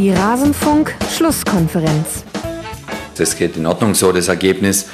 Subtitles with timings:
[0.00, 2.24] Die Rasenfunk-Schlusskonferenz.
[3.16, 4.86] Das geht in Ordnung so, das Ergebnis.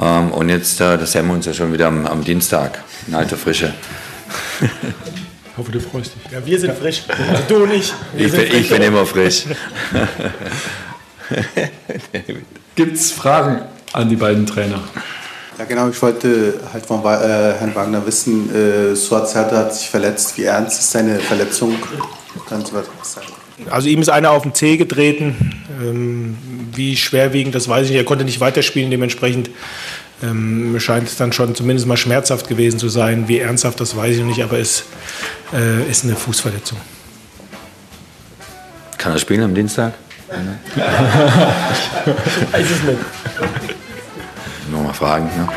[0.00, 3.14] Ähm, und jetzt, äh, da sehen wir uns ja schon wieder am, am Dienstag in
[3.14, 3.74] alter Frische.
[4.62, 6.22] Ich hoffe, du freust dich.
[6.32, 7.02] Ja, wir sind frisch.
[7.48, 7.92] Du nicht.
[8.16, 9.44] Ich bin, ich bin immer frisch.
[12.74, 13.60] Gibt es Fragen
[13.92, 14.82] an die beiden Trainer?
[15.58, 15.90] Ja, genau.
[15.90, 20.38] Ich wollte halt von äh, Herrn Wagner wissen, äh, Suat hat sich verletzt.
[20.38, 21.76] Wie ernst ist seine Verletzung?
[22.48, 23.26] Kann Sie was sagen?
[23.70, 25.64] Also ihm ist einer auf den Zeh getreten.
[25.80, 26.36] Ähm,
[26.74, 27.98] wie schwerwiegend, das weiß ich nicht.
[27.98, 29.50] Er konnte nicht weiterspielen, dementsprechend
[30.22, 33.28] ähm, scheint es dann schon zumindest mal schmerzhaft gewesen zu sein.
[33.28, 34.84] Wie ernsthaft, das weiß ich noch nicht, aber es
[35.54, 36.78] äh, ist eine Fußverletzung.
[38.98, 39.94] Kann er spielen am Dienstag?
[40.74, 40.82] ich
[42.52, 42.98] weiß es nicht.
[44.70, 45.26] Nur mal fragen.
[45.26, 45.48] Ne?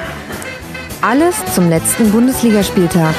[1.01, 3.15] Alles zum letzten Bundesligaspieltag.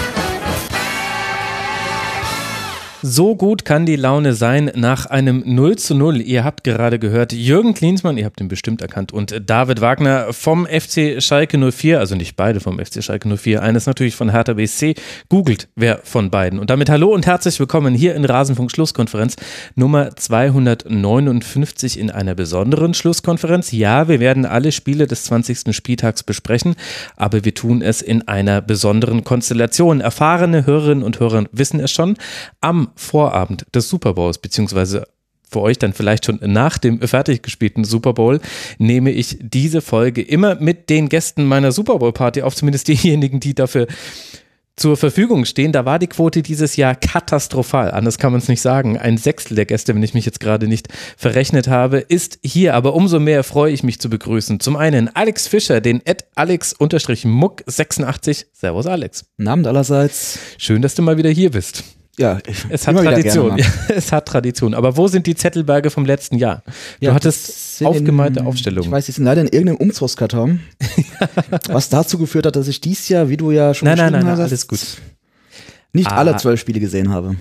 [3.02, 6.20] So gut kann die Laune sein nach einem 0 zu 0.
[6.20, 10.66] Ihr habt gerade gehört, Jürgen Klinsmann, ihr habt ihn bestimmt erkannt, und David Wagner vom
[10.66, 14.96] FC Schalke 04, also nicht beide vom FC Schalke 04, eines natürlich von Hertha BSC.
[15.30, 16.58] Googelt wer von beiden.
[16.58, 19.36] Und damit hallo und herzlich willkommen hier in Rasenfunk Schlusskonferenz
[19.76, 23.72] Nummer 259 in einer besonderen Schlusskonferenz.
[23.72, 25.74] Ja, wir werden alle Spiele des 20.
[25.74, 26.74] Spieltags besprechen,
[27.16, 30.02] aber wir tun es in einer besonderen Konstellation.
[30.02, 32.16] Erfahrene Hörerinnen und Hörer wissen es schon.
[32.60, 35.06] Am Vorabend des Super Bowls, beziehungsweise
[35.50, 38.40] für euch dann vielleicht schon nach dem fertig gespielten Super Bowl,
[38.78, 43.40] nehme ich diese Folge immer mit den Gästen meiner Super Bowl Party auf, zumindest diejenigen,
[43.40, 43.86] die dafür
[44.80, 45.72] zur Verfügung stehen.
[45.72, 47.90] Da war die Quote dieses Jahr katastrophal.
[47.90, 48.98] Anders kann man es nicht sagen.
[48.98, 52.74] Ein Sechstel der Gäste, wenn ich mich jetzt gerade nicht verrechnet habe, ist hier.
[52.74, 54.58] Aber umso mehr freue ich mich zu begrüßen.
[54.58, 56.00] Zum einen Alex Fischer, den
[56.34, 58.46] alex-muck86.
[58.52, 59.26] Servus Alex.
[59.44, 60.38] Abend allerseits.
[60.56, 61.84] Schön, dass du mal wieder hier bist.
[62.20, 63.58] Ja, es hat Tradition.
[63.88, 64.74] es hat Tradition.
[64.74, 66.62] Aber wo sind die Zettelberge vom letzten Jahr?
[67.00, 68.84] Du ja, hattest aufgemalte Aufstellungen.
[68.84, 70.60] Ich weiß, die sind leider in irgendeinem Umzugskarton.
[71.68, 74.26] was dazu geführt hat, dass ich dies Jahr, wie du ja schon nein, nein, nein,
[74.26, 74.80] nein, alles gut.
[75.94, 76.16] Nicht ah.
[76.16, 77.36] alle zwölf Spiele gesehen habe.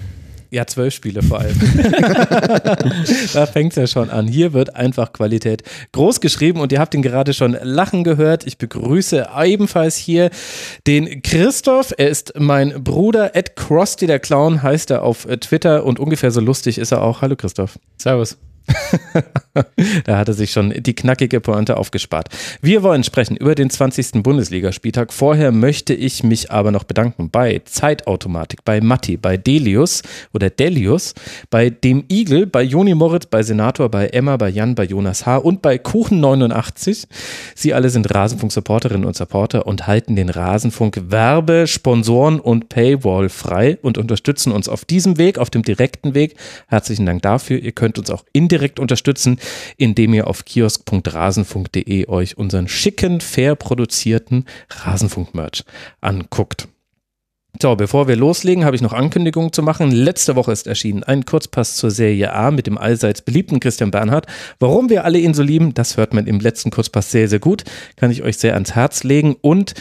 [0.51, 1.59] Ja, zwölf Spiele vor allem.
[3.33, 4.27] da fängt es ja schon an.
[4.27, 5.61] Hier wird einfach Qualität
[5.91, 8.47] groß geschrieben und ihr habt ihn gerade schon lachen gehört.
[8.47, 10.31] Ich begrüße ebenfalls hier
[10.87, 11.93] den Christoph.
[11.97, 13.35] Er ist mein Bruder.
[13.35, 17.21] Ed Krusty, der Clown, heißt er auf Twitter und ungefähr so lustig ist er auch.
[17.21, 17.77] Hallo Christoph.
[17.97, 18.37] Servus.
[20.05, 22.29] da hat er sich schon die knackige Pointe aufgespart.
[22.61, 24.23] Wir wollen sprechen über den 20.
[24.23, 25.13] Bundesligaspieltag.
[25.13, 30.01] Vorher möchte ich mich aber noch bedanken bei Zeitautomatik, bei Matti, bei Delius
[30.33, 31.13] oder Delius,
[31.49, 35.37] bei dem Igel, bei Joni Moritz, bei Senator, bei Emma, bei Jan, bei Jonas H.
[35.37, 37.07] und bei Kuchen89.
[37.55, 43.77] Sie alle sind Rasenfunk-Supporterinnen und Supporter und halten den Rasenfunk Werbe, Sponsoren und Paywall frei
[43.81, 46.35] und unterstützen uns auf diesem Weg, auf dem direkten Weg.
[46.67, 47.59] Herzlichen Dank dafür.
[47.59, 49.39] Ihr könnt uns auch indirekt direkt unterstützen,
[49.77, 55.63] indem ihr auf kiosk.rasenfunk.de euch unseren schicken, fair produzierten Rasenfunk-Merch
[56.01, 56.67] anguckt.
[57.61, 59.91] So, bevor wir loslegen, habe ich noch Ankündigungen zu machen.
[59.91, 64.27] Letzte Woche ist erschienen ein Kurzpass zur Serie A mit dem allseits beliebten Christian Bernhard.
[64.59, 67.65] Warum wir alle ihn so lieben, das hört man im letzten Kurzpass sehr, sehr gut.
[67.97, 69.35] Kann ich euch sehr ans Herz legen.
[69.41, 69.73] Und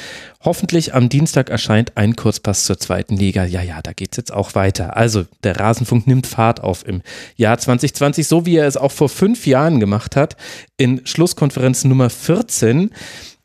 [0.43, 3.45] hoffentlich am Dienstag erscheint ein Kurzpass zur zweiten Liga.
[3.45, 4.97] Ja, ja, da geht es jetzt auch weiter.
[4.97, 7.03] Also der Rasenfunk nimmt Fahrt auf im
[7.37, 10.37] Jahr 2020, so wie er es auch vor fünf Jahren gemacht hat,
[10.79, 12.91] in Schlusskonferenz Nummer 14.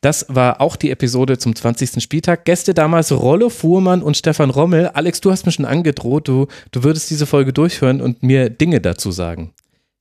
[0.04, 2.02] Das war auch die Episode zum 20.
[2.02, 2.44] Spieltag.
[2.44, 4.88] Gäste damals Rollo Fuhrmann und Stefan Rommel.
[4.88, 8.82] Alex, du hast mir schon angedroht, du, du würdest diese Folge durchhören und mir Dinge
[8.82, 9.54] dazu sagen.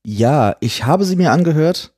[0.05, 1.93] Ja, ich habe sie mir angehört.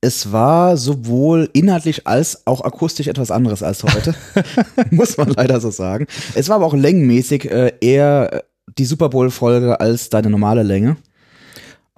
[0.00, 4.16] Es war sowohl inhaltlich als auch akustisch etwas anderes als heute.
[4.90, 6.08] Muss man leider so sagen.
[6.34, 8.42] Es war aber auch längenmäßig äh, eher
[8.76, 10.96] die Super Bowl-Folge als deine normale Länge.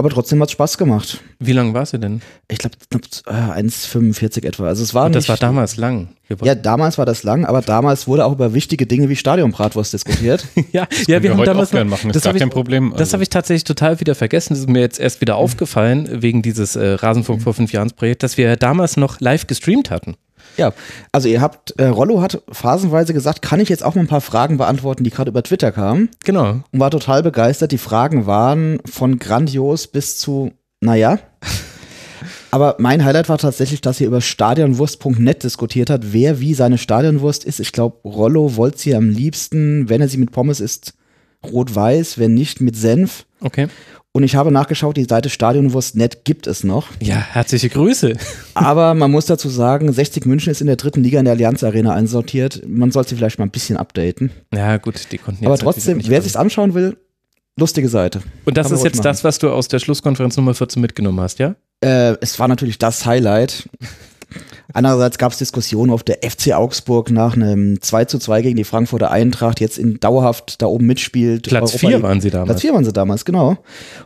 [0.00, 1.21] Aber trotzdem hat es Spaß gemacht.
[1.41, 2.22] Wie lang war sie denn?
[2.49, 2.75] Ich glaube,
[3.27, 4.66] äh, 1,45 etwa.
[4.66, 6.09] Also es war Und das nicht, war damals lang.
[6.43, 10.47] Ja, damals war das lang, aber damals wurde auch über wichtige Dinge wie Stadionbratwurst diskutiert.
[10.73, 12.08] ja, ja, wir, wir haben damals noch, machen.
[12.08, 12.93] Das, das ist gar kein Problem.
[12.93, 12.97] Also.
[12.97, 14.55] Das habe ich tatsächlich total wieder vergessen.
[14.55, 17.44] Das ist mir jetzt erst wieder aufgefallen wegen dieses äh, Rasenfunk mhm.
[17.44, 20.14] vor fünf Jahren Projekt, dass wir damals noch live gestreamt hatten.
[20.56, 20.73] Ja,
[21.12, 24.20] also ihr habt, äh, Rollo hat phasenweise gesagt, kann ich jetzt auch mal ein paar
[24.20, 26.11] Fragen beantworten, die gerade über Twitter kamen.
[26.25, 26.61] Genau.
[26.70, 27.73] Und war total begeistert.
[27.73, 31.19] Die Fragen waren von grandios bis zu, naja.
[32.50, 37.44] Aber mein Highlight war tatsächlich, dass ihr über stadionwurst.net diskutiert hat, wer wie seine Stadionwurst
[37.44, 37.61] ist.
[37.61, 40.94] Ich glaube, Rollo wollte sie am liebsten, wenn er sie mit Pommes isst,
[41.44, 43.25] rot-weiß, wenn nicht mit Senf.
[43.41, 43.69] Okay.
[44.12, 46.89] Und ich habe nachgeschaut, die Seite Stadionwurst.net gibt es noch.
[47.01, 48.15] Ja, herzliche Grüße.
[48.55, 51.62] Aber man muss dazu sagen, 60 München ist in der dritten Liga in der Allianz
[51.62, 52.62] Arena einsortiert.
[52.67, 54.33] Man sollte sie vielleicht mal ein bisschen updaten.
[54.53, 56.97] Ja, gut, die konnten jetzt Aber trotzdem, wer sich anschauen will,
[57.57, 58.21] lustige Seite.
[58.47, 59.05] Und das Kann ist jetzt machen.
[59.05, 61.55] das, was du aus der Schlusskonferenz Nummer 14 mitgenommen hast, ja?
[61.81, 63.69] Äh, es war natürlich das Highlight.
[64.73, 68.65] Andererseits gab es Diskussionen auf der FC Augsburg nach einem 2 zu 2 gegen die
[68.65, 71.49] Frankfurter Eintracht, jetzt in dauerhaft da oben mitspielt.
[71.49, 72.49] Platz Europa- 4 waren sie damals.
[72.49, 73.59] Platz 4 waren sie damals, genau.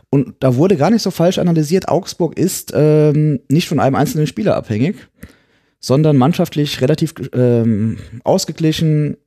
[0.09, 4.27] Und da wurde gar nicht so falsch analysiert, Augsburg ist ähm, nicht von einem einzelnen
[4.27, 4.95] Spieler abhängig,
[5.79, 9.17] sondern mannschaftlich relativ ähm, ausgeglichen,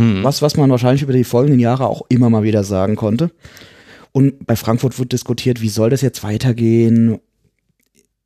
[0.00, 0.24] Hm.
[0.24, 3.30] was, was man wahrscheinlich über die folgenden Jahre auch immer mal wieder sagen konnte.
[4.12, 7.18] Und bei Frankfurt wird diskutiert, wie soll das jetzt weitergehen?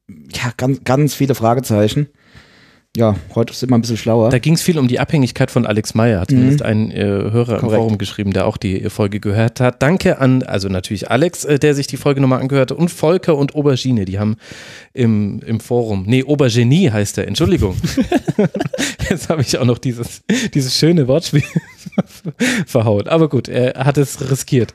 [0.09, 2.09] Ja, ganz, ganz viele Fragezeichen.
[2.97, 4.31] Ja, heute sind wir ein bisschen schlauer.
[4.31, 7.55] Da ging es viel um die Abhängigkeit von Alex Meyer, hat zumindest ein äh, Hörer
[7.55, 7.77] im Korrekt.
[7.77, 9.83] Forum geschrieben, der auch die äh, Folge gehört hat.
[9.83, 13.37] Danke an, also natürlich Alex, äh, der sich die Folge nochmal angehört hat, und Volker
[13.37, 14.37] und Aubergine, die haben
[14.93, 17.77] im, im Forum, nee, Aubergenie heißt er, Entschuldigung.
[19.11, 20.23] Jetzt habe ich auch noch dieses,
[20.53, 21.43] dieses schöne Wortspiel
[22.67, 23.09] verhaut.
[23.09, 24.75] Aber gut, er hat es riskiert,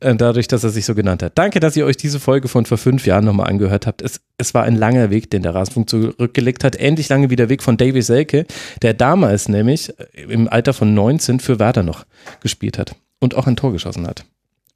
[0.00, 1.32] äh, dadurch, dass er sich so genannt hat.
[1.36, 4.02] Danke, dass ihr euch diese Folge von vor fünf Jahren nochmal angehört habt.
[4.02, 6.78] Es, es war ein langer Weg, den der Rasenfunk zurückgelegt hat.
[6.78, 8.44] Ähnlich lange wie der Weg von Davy Selke,
[8.82, 12.04] der damals nämlich äh, im Alter von 19 für Werder noch
[12.40, 14.24] gespielt hat und auch ein Tor geschossen hat.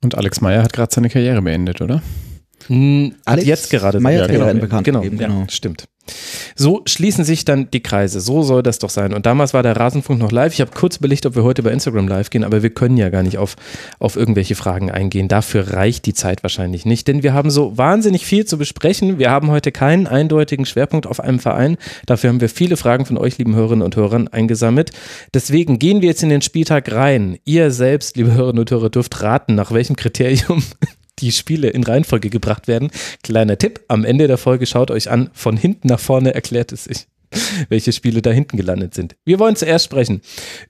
[0.03, 2.03] Und Alex Meyer hat gerade seine Karriere beendet, oder?
[2.69, 5.47] Hm, hat Alex jetzt gerade Meyer Karriere gerade bekannt genau, gegeben, ja, genau.
[5.49, 5.89] stimmt.
[6.55, 8.21] So schließen sich dann die Kreise.
[8.21, 9.13] So soll das doch sein.
[9.13, 10.53] Und damals war der Rasenfunk noch live.
[10.53, 13.09] Ich habe kurz überlegt, ob wir heute bei Instagram live gehen, aber wir können ja
[13.09, 13.57] gar nicht auf,
[13.99, 15.29] auf irgendwelche Fragen eingehen.
[15.29, 19.19] Dafür reicht die Zeit wahrscheinlich nicht, denn wir haben so wahnsinnig viel zu besprechen.
[19.19, 21.77] Wir haben heute keinen eindeutigen Schwerpunkt auf einem Verein.
[22.07, 24.93] Dafür haben wir viele Fragen von euch, lieben Hörerinnen und Hörern, eingesammelt.
[25.35, 27.39] Deswegen gehen wir jetzt in den Spieltag rein.
[27.45, 30.63] Ihr selbst, liebe Hörerinnen und Hörer, dürft raten, nach welchem Kriterium
[31.19, 32.91] die Spiele in Reihenfolge gebracht werden.
[33.23, 36.85] Kleiner Tipp, am Ende der Folge schaut euch an, von hinten nach vorne erklärt es
[36.85, 37.07] sich,
[37.69, 39.17] welche Spiele da hinten gelandet sind.
[39.25, 40.21] Wir wollen zuerst sprechen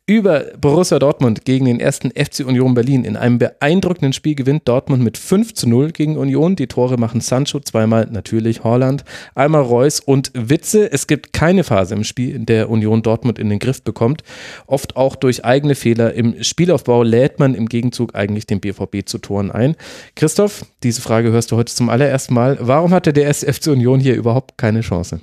[0.06, 3.04] über Borussia Dortmund gegen den ersten FC Union Berlin.
[3.04, 6.56] In einem beeindruckenden Spiel gewinnt Dortmund mit 5 zu 0 gegen Union.
[6.56, 9.04] Die Tore machen Sancho, zweimal natürlich Holland,
[9.34, 10.90] einmal Reus und Witze.
[10.92, 14.22] Es gibt keine Phase im Spiel, in der Union Dortmund in den Griff bekommt.
[14.66, 19.18] Oft auch durch eigene Fehler im Spielaufbau lädt man im Gegenzug eigentlich den BVB zu
[19.18, 19.76] Toren ein.
[20.14, 22.58] Christoph, diese Frage hörst du heute zum allerersten Mal.
[22.60, 25.20] Warum hatte der erste FC Union hier überhaupt keine Chance?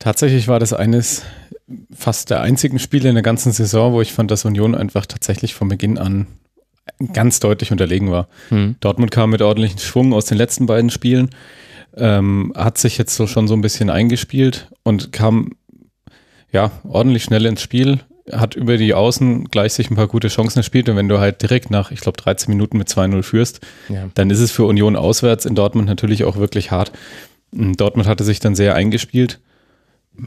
[0.00, 1.22] Tatsächlich war das eines
[1.94, 5.54] fast der einzigen Spiele in der ganzen Saison, wo ich fand, dass Union einfach tatsächlich
[5.54, 6.26] von Beginn an
[7.12, 8.26] ganz deutlich unterlegen war.
[8.48, 8.74] Hm.
[8.80, 11.30] Dortmund kam mit ordentlichem Schwung aus den letzten beiden Spielen,
[11.96, 15.52] ähm, hat sich jetzt so schon so ein bisschen eingespielt und kam
[16.50, 18.00] ja ordentlich schnell ins Spiel,
[18.32, 21.42] hat über die Außen gleich sich ein paar gute Chancen gespielt und wenn du halt
[21.42, 24.08] direkt nach, ich glaube, 13 Minuten mit 2-0 führst, Ja.
[24.14, 26.90] dann ist es für Union auswärts in Dortmund natürlich auch wirklich hart.
[27.52, 29.40] Mm, Dortmund hatte sich dann sehr eingespielt.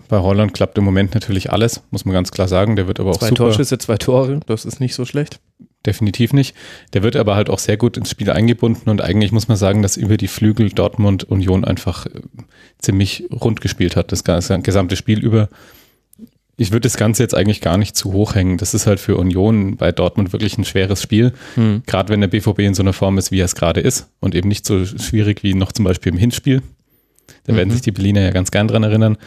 [0.08, 2.76] Bei Holland klappt im Moment natürlich alles, muss man ganz klar sagen.
[2.76, 3.44] Der wird aber auch Zwei super.
[3.46, 5.40] Torschüsse, zwei Tore, das ist nicht so schlecht.
[5.86, 6.56] Definitiv nicht.
[6.94, 9.82] Der wird aber halt auch sehr gut ins Spiel eingebunden und eigentlich muss man sagen,
[9.82, 12.10] dass über die Flügel Dortmund Union einfach äh,
[12.80, 15.50] ziemlich rund gespielt hat, das ganze- gesamte Spiel über.
[16.56, 18.58] Ich würde das Ganze jetzt eigentlich gar nicht zu hoch hängen.
[18.58, 21.34] Das ist halt für Union bei Dortmund wirklich ein schweres Spiel.
[21.56, 21.82] Hm.
[21.86, 24.36] Gerade wenn der BVB in so einer Form ist, wie er es gerade ist und
[24.36, 26.62] eben nicht so schwierig wie noch zum Beispiel im Hinspiel.
[27.46, 27.74] Da werden Mhm.
[27.74, 29.18] sich die Berliner ja ganz gern dran erinnern.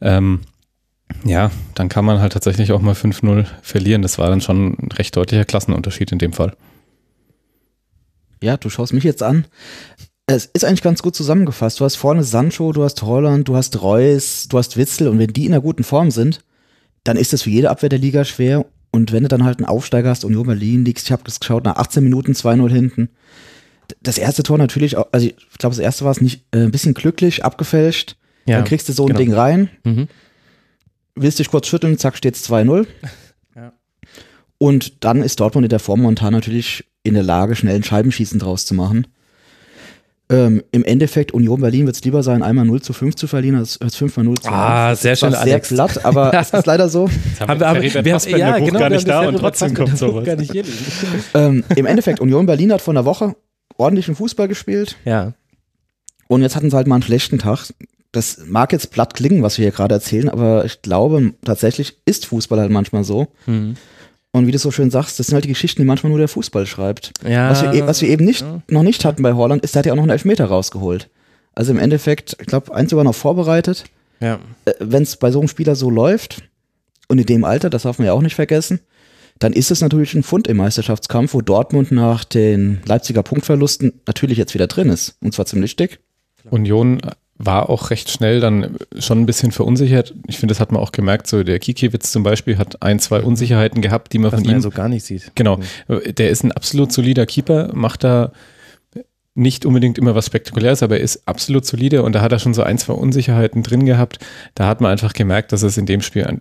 [0.00, 0.40] Ähm,
[1.24, 4.02] ja, dann kann man halt tatsächlich auch mal 5-0 verlieren.
[4.02, 6.54] Das war dann schon ein recht deutlicher Klassenunterschied in dem Fall.
[8.42, 9.46] Ja, du schaust mich jetzt an.
[10.26, 11.80] Es ist eigentlich ganz gut zusammengefasst.
[11.80, 15.32] Du hast vorne Sancho, du hast Holland, du hast Reus, du hast Witzel und wenn
[15.32, 16.44] die in einer guten Form sind,
[17.04, 18.66] dann ist es für jede Abwehr der Liga schwer.
[18.90, 21.64] Und wenn du dann halt einen Aufsteiger hast, Union Berlin liegst, ich habe das geschaut,
[21.64, 23.08] nach 18 Minuten 2-0 hinten.
[24.02, 26.94] Das erste Tor natürlich, also ich glaube, das erste war es nicht äh, ein bisschen
[26.94, 28.16] glücklich, abgefälscht.
[28.48, 29.18] Ja, dann kriegst du so ein genau.
[29.18, 30.08] Ding rein, Mhm.
[31.14, 32.86] willst dich kurz schütteln, zack, steht's 2-0.
[33.56, 33.72] Ja.
[34.58, 38.38] Und dann ist Dortmund in der Form momentan natürlich in der Lage, schnell ein Scheibenschießen
[38.38, 39.06] draus zu machen.
[40.30, 43.56] Ähm, Im Endeffekt, Union Berlin wird es lieber sein, einmal 0 zu 5 zu verlieren,
[43.56, 45.68] als, als 5 mal 0 zu Ah, sehr schön, war sehr Alex.
[45.68, 47.08] platt, aber es ist leider so.
[47.40, 49.38] Haben wir, haben, der wir haben, ja, genau, gar wir nicht haben da das und
[49.38, 50.26] trotzdem kommt Buch sowas.
[50.26, 50.54] Gar nicht
[51.34, 53.36] ähm, Im Endeffekt, Union Berlin hat von der Woche
[53.78, 55.32] ordentlichen Fußball gespielt Ja,
[56.26, 57.72] und jetzt hatten sie halt mal einen schlechten Tag.
[58.12, 62.26] Das mag jetzt platt klingen, was wir hier gerade erzählen, aber ich glaube, tatsächlich ist
[62.26, 63.28] Fußball halt manchmal so.
[63.46, 63.74] Mhm.
[64.32, 66.28] Und wie du so schön sagst, das sind halt die Geschichten, die manchmal nur der
[66.28, 67.12] Fußball schreibt.
[67.26, 68.62] ja Was wir, e- was wir eben nicht, ja.
[68.68, 71.08] noch nicht hatten bei Holland, ist, der hat ja auch noch einen Elfmeter rausgeholt.
[71.54, 73.84] Also im Endeffekt, ich glaube, eins sogar noch vorbereitet.
[74.20, 74.38] ja.
[74.80, 76.42] Wenn es bei so einem Spieler so läuft,
[77.08, 78.80] und in dem Alter, das darf man ja auch nicht vergessen,
[79.38, 84.36] dann ist es natürlich ein Fund im Meisterschaftskampf, wo Dortmund nach den Leipziger Punktverlusten natürlich
[84.36, 85.16] jetzt wieder drin ist.
[85.22, 86.00] Und zwar ziemlich dick.
[86.50, 87.00] Union
[87.38, 90.12] war auch recht schnell dann schon ein bisschen verunsichert.
[90.26, 91.28] Ich finde, das hat man auch gemerkt.
[91.28, 94.56] So der Kikiewicz zum Beispiel hat ein, zwei Unsicherheiten gehabt, die man Was von man
[94.56, 95.30] ihm so gar nicht sieht.
[95.36, 95.60] Genau.
[95.88, 98.32] Der ist ein absolut solider Keeper, macht da
[99.38, 102.54] nicht unbedingt immer was Spektakuläres, aber er ist absolut solide und da hat er schon
[102.54, 104.18] so ein, zwei Unsicherheiten drin gehabt.
[104.56, 106.40] Da hat man einfach gemerkt, dass es in dem Spiel, ein,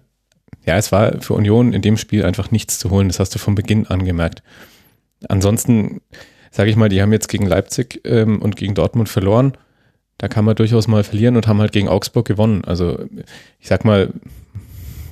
[0.66, 3.08] ja, es war für Union in dem Spiel einfach nichts zu holen.
[3.08, 4.42] Das hast du von Beginn an gemerkt.
[5.30, 6.01] Ansonsten,
[6.50, 9.54] sage ich mal, die haben jetzt gegen Leipzig ähm, und gegen Dortmund verloren.
[10.18, 12.64] Da kann man durchaus mal verlieren und haben halt gegen Augsburg gewonnen.
[12.66, 13.00] Also
[13.60, 14.12] ich sag mal,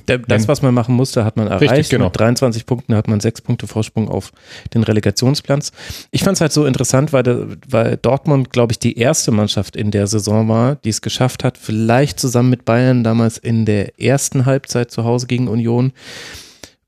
[0.06, 1.72] das, was man machen musste, hat man erreicht.
[1.72, 2.06] Richtig, genau.
[2.06, 4.32] Mit 23 Punkten hat man sechs Punkte Vorsprung auf
[4.72, 5.72] den Relegationsplatz.
[6.10, 9.90] Ich fand es halt so interessant, weil, weil Dortmund, glaube ich, die erste Mannschaft in
[9.90, 14.46] der Saison war, die es geschafft hat, vielleicht zusammen mit Bayern damals in der ersten
[14.46, 15.92] Halbzeit zu Hause gegen Union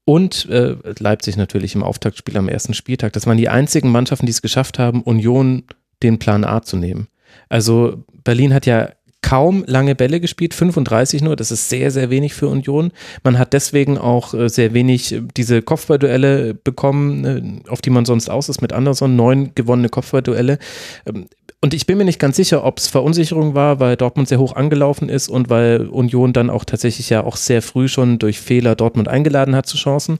[0.04, 3.12] und äh, Leipzig natürlich im Auftaktspiel am ersten Spieltag.
[3.12, 5.64] Das waren die einzigen Mannschaften, die es geschafft haben, Union
[6.02, 7.08] den Plan A zu nehmen.
[7.48, 8.90] Also Berlin hat ja
[9.20, 12.92] kaum lange Bälle gespielt, 35 nur, das ist sehr, sehr wenig für Union.
[13.24, 17.24] Man hat deswegen auch äh, sehr wenig äh, diese Kopfballduelle bekommen,
[17.66, 20.58] äh, auf die man sonst aus ist mit Anderson, neun gewonnene Kopfballduelle.
[21.04, 21.26] Ähm,
[21.60, 24.54] Und ich bin mir nicht ganz sicher, ob es Verunsicherung war, weil Dortmund sehr hoch
[24.54, 28.76] angelaufen ist und weil Union dann auch tatsächlich ja auch sehr früh schon durch Fehler
[28.76, 30.18] Dortmund eingeladen hat zu Chancen.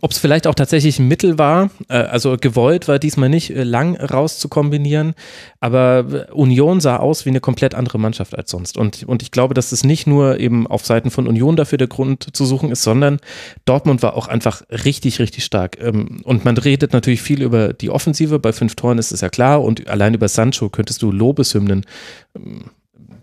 [0.00, 3.62] Ob es vielleicht auch tatsächlich ein Mittel war, äh, also gewollt war diesmal nicht äh,
[3.64, 5.14] lang raus zu kombinieren,
[5.60, 8.76] aber äh, Union sah aus wie eine komplett andere Mannschaft als sonst.
[8.76, 11.88] Und, und ich glaube, dass es nicht nur eben auf Seiten von Union dafür der
[11.88, 13.18] Grund zu suchen ist, sondern
[13.64, 15.78] Dortmund war auch einfach richtig, richtig stark.
[15.80, 19.28] Ähm, Und man redet natürlich viel über die Offensive, bei fünf Toren ist es ja
[19.28, 21.84] klar und allein über Sancho könntest du Lobeshymnen
[22.34, 22.70] ähm,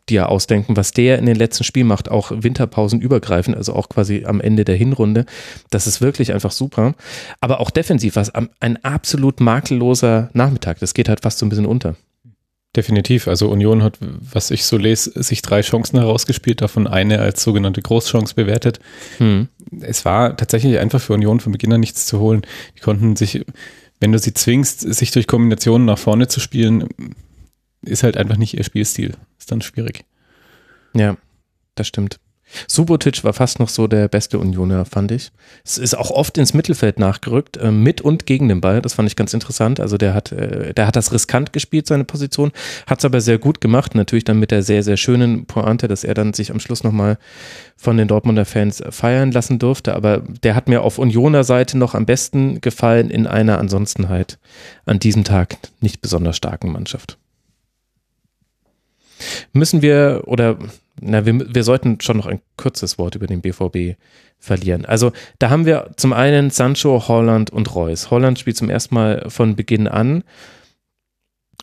[0.10, 4.26] dir ausdenken, was der in den letzten Spielen macht, auch Winterpausen übergreifend, also auch quasi
[4.26, 5.26] am Ende der Hinrunde.
[5.70, 6.96] Das ist wirklich einfach super.
[7.40, 10.80] Aber auch defensiv war es ein absolut makelloser Nachmittag.
[10.80, 11.96] Das geht halt fast so ein bisschen unter.
[12.76, 13.28] Definitiv.
[13.28, 17.84] Also Union hat, was ich so lese, sich drei Chancen herausgespielt, davon eine als sogenannte
[17.84, 18.80] Großchance bewertet.
[19.20, 19.48] Hm.
[19.82, 22.42] Es war tatsächlich einfach für Union von Beginn an nichts zu holen.
[22.76, 23.46] Die konnten sich,
[24.00, 26.90] wenn du sie zwingst, sich durch Kombinationen nach vorne zu spielen,
[27.84, 29.16] ist halt einfach nicht ihr Spielstil.
[29.40, 30.06] Ist dann schwierig.
[30.94, 31.18] Ja,
[31.76, 32.20] das stimmt.
[32.68, 35.32] Subotic war fast noch so der beste Unioner, fand ich.
[35.64, 38.82] Es ist auch oft ins Mittelfeld nachgerückt, äh, mit und gegen den Ball.
[38.82, 39.80] Das fand ich ganz interessant.
[39.80, 42.52] Also der hat, äh, der hat das riskant gespielt, seine Position,
[42.88, 43.96] hat es aber sehr gut gemacht.
[43.96, 47.18] Natürlich dann mit der sehr, sehr schönen Pointe, dass er dann sich am Schluss nochmal
[47.76, 49.96] von den Dortmunder Fans feiern lassen durfte.
[49.96, 54.38] Aber der hat mir auf Unioner Seite noch am besten gefallen in einer ansonsten halt
[54.86, 57.18] an diesem Tag nicht besonders starken Mannschaft.
[59.54, 60.58] Müssen wir oder
[61.02, 63.98] na, wir, wir sollten schon noch ein kurzes Wort über den BVB
[64.40, 64.86] verlieren.
[64.86, 68.12] Also da haben wir zum einen Sancho, Holland und Reus.
[68.12, 70.24] Holland spielt zum ersten Mal von Beginn an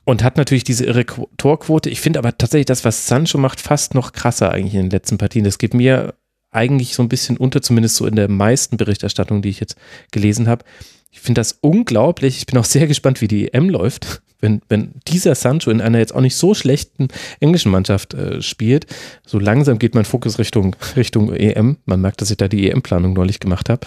[0.05, 1.91] und hat natürlich diese irre Qu- Torquote.
[1.91, 5.19] Ich finde aber tatsächlich das, was Sancho macht, fast noch krasser eigentlich in den letzten
[5.19, 5.45] Partien.
[5.45, 6.15] Das geht mir
[6.51, 9.77] eigentlich so ein bisschen unter, zumindest so in der meisten Berichterstattung, die ich jetzt
[10.11, 10.65] gelesen habe.
[11.13, 12.39] Ich finde das unglaublich.
[12.39, 15.99] Ich bin auch sehr gespannt, wie die EM läuft, wenn, wenn dieser Sancho in einer
[15.99, 17.09] jetzt auch nicht so schlechten
[17.41, 18.87] englischen Mannschaft äh, spielt.
[19.27, 21.77] So langsam geht mein Fokus Richtung, Richtung EM.
[21.85, 23.87] Man merkt, dass ich da die EM-Planung neulich gemacht habe.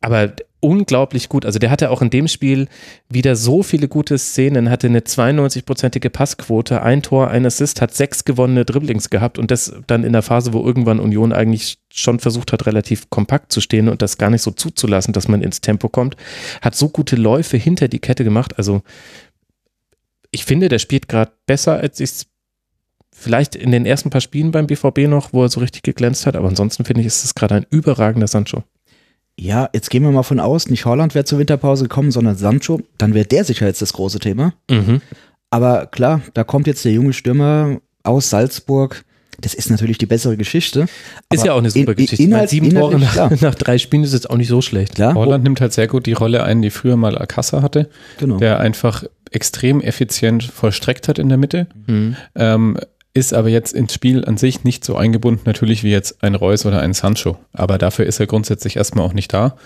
[0.00, 1.44] Aber unglaublich gut.
[1.44, 2.68] Also der hatte auch in dem Spiel
[3.08, 8.24] wieder so viele gute Szenen, hatte eine 92-prozentige Passquote, ein Tor, ein Assist, hat sechs
[8.24, 12.52] gewonnene Dribblings gehabt und das dann in der Phase, wo irgendwann Union eigentlich schon versucht
[12.52, 15.88] hat, relativ kompakt zu stehen und das gar nicht so zuzulassen, dass man ins Tempo
[15.88, 16.16] kommt,
[16.62, 18.58] hat so gute Läufe hinter die Kette gemacht.
[18.58, 18.82] Also
[20.30, 22.26] ich finde, der spielt gerade besser, als ich es
[23.12, 26.36] vielleicht in den ersten paar Spielen beim BVB noch, wo er so richtig geglänzt hat,
[26.36, 28.62] aber ansonsten finde ich, ist es gerade ein überragender Sancho.
[29.38, 32.80] Ja, jetzt gehen wir mal von aus, nicht Holland wäre zur Winterpause gekommen, sondern Sancho.
[32.98, 34.54] Dann wäre der sicher jetzt das große Thema.
[34.70, 35.02] Mhm.
[35.50, 39.04] Aber klar, da kommt jetzt der junge Stürmer aus Salzburg.
[39.38, 40.86] Das ist natürlich die bessere Geschichte.
[41.30, 42.22] Ist ja auch eine super in- Geschichte.
[42.22, 44.94] Inhalt, sieben Tore nach, nach drei Spielen ist jetzt auch nicht so schlecht.
[44.94, 45.14] klar.
[45.14, 48.38] Holland nimmt halt sehr gut die Rolle ein, die früher mal Alcázar hatte, Genau.
[48.38, 51.66] der einfach extrem effizient vollstreckt hat in der Mitte.
[51.86, 52.16] Mhm.
[52.34, 52.78] Ähm,
[53.16, 56.66] ist aber jetzt ins Spiel an sich nicht so eingebunden, natürlich wie jetzt ein Reus
[56.66, 57.38] oder ein Sancho.
[57.54, 59.56] Aber dafür ist er grundsätzlich erstmal auch nicht da.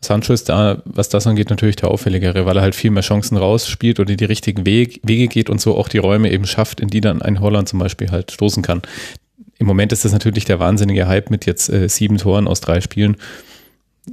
[0.00, 3.36] Sancho ist da, was das angeht, natürlich der auffälligere, weil er halt viel mehr Chancen
[3.36, 6.88] rausspielt oder die richtigen Weg, Wege geht und so auch die Räume eben schafft, in
[6.88, 8.80] die dann ein Holland zum Beispiel halt stoßen kann.
[9.58, 12.80] Im Moment ist das natürlich der wahnsinnige Hype mit jetzt äh, sieben Toren aus drei
[12.80, 13.16] Spielen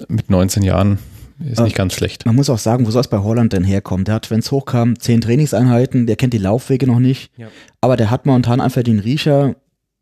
[0.10, 1.00] mit 19 Jahren.
[1.40, 2.26] Ist nicht ganz schlecht.
[2.26, 4.06] Man muss auch sagen, wo soll es bei Holland denn herkommen?
[4.06, 7.32] Der hat, wenn es hochkam, zehn Trainingseinheiten, der kennt die Laufwege noch nicht.
[7.38, 7.48] Ja.
[7.80, 9.56] Aber der hat momentan einfach den Riecher.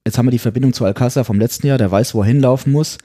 [0.05, 2.71] Jetzt haben wir die Verbindung zu Alcázar vom letzten Jahr, der weiß, wo er hinlaufen
[2.71, 2.97] muss.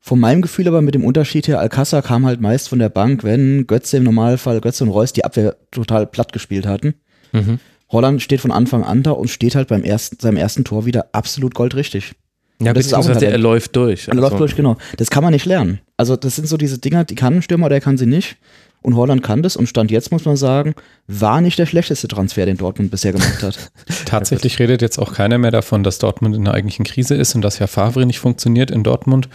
[0.00, 3.24] Von meinem Gefühl aber mit dem Unterschied her, Alcázar kam halt meist von der Bank,
[3.24, 6.94] wenn Götze im Normalfall, Götze und Reus die Abwehr total platt gespielt hatten.
[7.32, 7.58] Mhm.
[7.90, 11.08] Holland steht von Anfang an da und steht halt beim ersten, seinem ersten Tor wieder
[11.12, 12.14] absolut goldrichtig.
[12.60, 14.08] Ja, das ist auch ein er läuft durch.
[14.08, 14.76] Er läuft Also, durch, genau.
[14.96, 15.80] Das kann man nicht lernen.
[15.96, 18.36] Also das sind so diese Dinger, die kann ein Stürmer oder er kann sie nicht.
[18.80, 20.74] Und Holland kann das und Stand jetzt muss man sagen,
[21.08, 23.70] war nicht der schlechteste Transfer, den Dortmund bisher gemacht hat.
[24.06, 27.42] Tatsächlich redet jetzt auch keiner mehr davon, dass Dortmund in einer eigentlichen Krise ist und
[27.42, 29.28] dass ja Favre nicht funktioniert in Dortmund.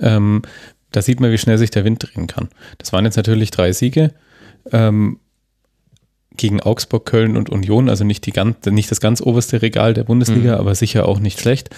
[0.00, 0.42] Ähm,
[0.92, 2.48] da sieht man, wie schnell sich der Wind drehen kann.
[2.78, 4.12] Das waren jetzt natürlich drei Siege
[4.70, 5.18] ähm,
[6.36, 10.04] gegen Augsburg, Köln und Union, also nicht, die ganz, nicht das ganz oberste Regal der
[10.04, 11.70] Bundesliga, aber sicher auch nicht schlecht.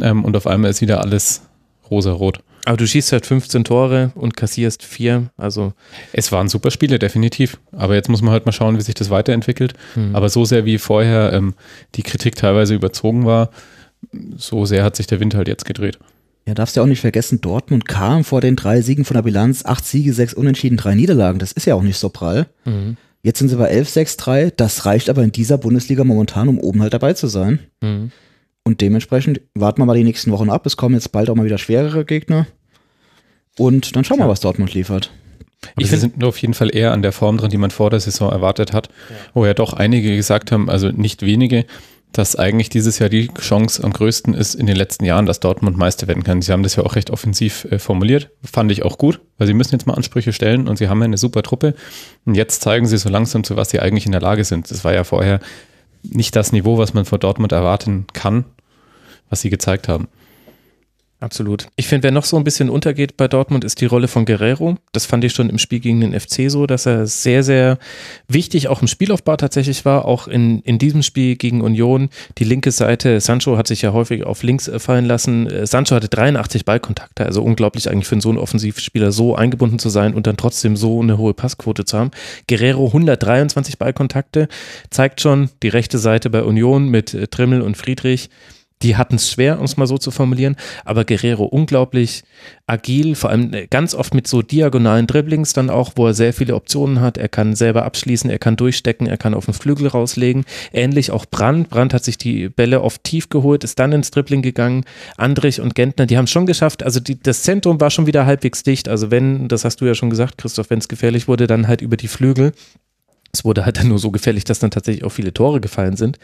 [0.00, 1.42] Ähm, und auf einmal ist wieder alles
[1.90, 2.40] rosarot.
[2.66, 5.30] aber du schießt halt 15 Tore und kassierst vier.
[5.36, 5.74] Also
[6.12, 7.58] Es waren super Spiele, definitiv.
[7.72, 9.74] Aber jetzt muss man halt mal schauen, wie sich das weiterentwickelt.
[10.14, 11.54] Aber so sehr wie vorher ähm,
[11.94, 13.50] die Kritik teilweise überzogen war,
[14.36, 15.98] so sehr hat sich der Wind halt jetzt gedreht.
[16.46, 19.64] Ja, darfst ja auch nicht vergessen, Dortmund kam vor den drei Siegen von der Bilanz,
[19.64, 21.38] acht Siege, sechs Unentschieden, drei Niederlagen.
[21.38, 22.46] Das ist ja auch nicht so prall.
[22.66, 22.96] Mhm.
[23.22, 24.52] Jetzt sind sie bei 11, 6, 3.
[24.54, 27.60] Das reicht aber in dieser Bundesliga momentan, um oben halt dabei zu sein.
[27.80, 28.10] Mhm.
[28.64, 30.64] Und dementsprechend warten wir mal die nächsten Wochen ab.
[30.66, 32.46] Es kommen jetzt bald auch mal wieder schwerere Gegner.
[33.58, 35.10] Und dann schauen wir, was Dortmund liefert.
[35.72, 37.90] Aber Ich sie sind auf jeden Fall eher an der Form dran, die man vor
[37.90, 38.88] der Saison erwartet hat,
[39.32, 41.66] wo ja doch einige gesagt haben, also nicht wenige,
[42.12, 45.76] dass eigentlich dieses Jahr die Chance am größten ist in den letzten Jahren, dass Dortmund
[45.76, 46.42] Meister werden kann.
[46.42, 49.54] Sie haben das ja auch recht offensiv äh, formuliert, fand ich auch gut, weil sie
[49.54, 51.74] müssen jetzt mal Ansprüche stellen und sie haben ja eine super Truppe
[52.24, 54.70] und jetzt zeigen sie so langsam, zu was sie eigentlich in der Lage sind.
[54.70, 55.40] Das war ja vorher
[56.02, 58.44] nicht das Niveau, was man von Dortmund erwarten kann,
[59.34, 60.06] was sie gezeigt haben.
[61.24, 61.68] Absolut.
[61.76, 64.76] Ich finde, wer noch so ein bisschen untergeht bei Dortmund, ist die Rolle von Guerrero.
[64.92, 67.78] Das fand ich schon im Spiel gegen den FC so, dass er sehr, sehr
[68.28, 70.04] wichtig auch im Spielaufbau tatsächlich war.
[70.04, 72.10] Auch in, in diesem Spiel gegen Union.
[72.36, 75.46] Die linke Seite, Sancho hat sich ja häufig auf links äh, fallen lassen.
[75.46, 79.88] Äh, Sancho hatte 83 Ballkontakte, also unglaublich eigentlich für so einen Offensivspieler so eingebunden zu
[79.88, 82.10] sein und dann trotzdem so eine hohe Passquote zu haben.
[82.48, 84.46] Guerrero 123 Ballkontakte,
[84.90, 88.28] zeigt schon die rechte Seite bei Union mit äh, Trimmel und Friedrich.
[88.84, 92.22] Die hatten es schwer, es mal so zu formulieren, aber Guerrero unglaublich
[92.66, 96.34] agil, vor allem äh, ganz oft mit so diagonalen Dribblings dann auch, wo er sehr
[96.34, 97.16] viele Optionen hat.
[97.16, 100.44] Er kann selber abschließen, er kann durchstecken, er kann auf den Flügel rauslegen.
[100.72, 101.70] Ähnlich auch Brandt.
[101.70, 104.84] Brandt hat sich die Bälle oft tief geholt, ist dann ins Dribbling gegangen.
[105.16, 106.82] Andrich und Gentner, die haben schon geschafft.
[106.82, 108.88] Also die, das Zentrum war schon wieder halbwegs dicht.
[108.88, 111.80] Also wenn, das hast du ja schon gesagt, Christoph, wenn es gefährlich wurde, dann halt
[111.80, 112.52] über die Flügel.
[113.34, 116.18] Es wurde halt dann nur so gefährlich, dass dann tatsächlich auch viele Tore gefallen sind.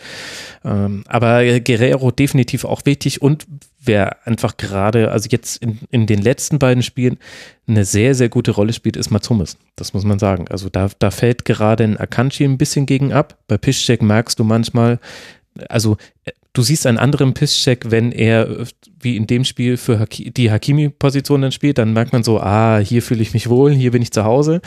[0.64, 3.46] Ähm, aber Guerrero definitiv auch wichtig und
[3.82, 7.18] wer einfach gerade, also jetzt in, in den letzten beiden Spielen
[7.66, 9.56] eine sehr, sehr gute Rolle spielt, ist Mats Hummels.
[9.74, 10.46] Das muss man sagen.
[10.48, 13.38] Also da, da fällt gerade ein Akanji ein bisschen gegen ab.
[13.48, 15.00] Bei Piszczek merkst du manchmal,
[15.68, 18.66] also äh, du siehst einen anderen Piszczek, wenn er äh,
[19.00, 22.78] wie in dem Spiel für Haki die Hakimi-Position dann spielt, dann merkt man so, ah,
[22.78, 24.60] hier fühle ich mich wohl, hier bin ich zu Hause.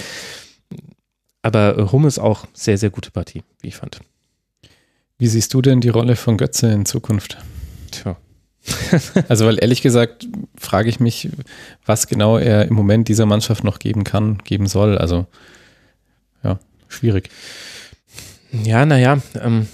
[1.44, 4.00] Aber Hummels auch sehr, sehr gute Partie, wie ich fand.
[5.20, 7.38] Wie siehst du denn die Rolle von Götze in Zukunft?
[7.92, 8.18] Tja.
[9.28, 10.28] Also, weil ehrlich gesagt,
[10.58, 11.30] frage ich mich,
[11.86, 14.98] was genau er im Moment dieser Mannschaft noch geben kann, geben soll.
[14.98, 15.26] Also,
[16.44, 17.30] ja, schwierig.
[18.52, 19.68] Ja, naja, ähm,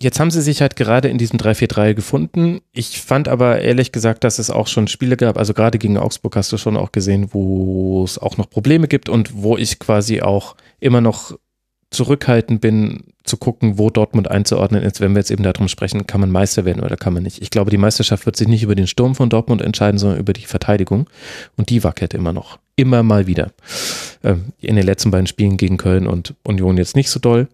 [0.00, 2.60] jetzt haben sie sich halt gerade in diesem 3-4-3 gefunden.
[2.72, 6.36] Ich fand aber ehrlich gesagt, dass es auch schon Spiele gab, also gerade gegen Augsburg
[6.36, 10.22] hast du schon auch gesehen, wo es auch noch Probleme gibt und wo ich quasi
[10.22, 11.36] auch immer noch
[11.90, 16.20] zurückhaltend bin, zu gucken, wo Dortmund einzuordnen ist, wenn wir jetzt eben darum sprechen, kann
[16.20, 17.42] man Meister werden oder kann man nicht.
[17.42, 20.32] Ich glaube, die Meisterschaft wird sich nicht über den Sturm von Dortmund entscheiden, sondern über
[20.32, 21.08] die Verteidigung.
[21.56, 22.58] Und die wackelt immer noch.
[22.76, 23.52] Immer mal wieder.
[24.22, 27.48] Ähm, in den letzten beiden Spielen gegen Köln und Union jetzt nicht so doll.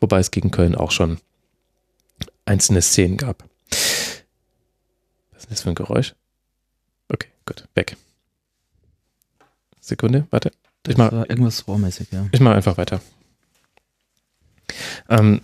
[0.00, 1.18] Wobei es gegen Köln auch schon
[2.48, 3.44] einzelne Szenen gab.
[5.32, 6.14] Was ist das für ein Geräusch?
[7.08, 7.96] Okay, gut, weg.
[9.80, 10.50] Sekunde, warte.
[10.86, 12.26] Ich mach, irgendwas rohrmäßig, ja.
[12.32, 13.00] ich mache einfach weiter.
[15.08, 15.42] Ähm,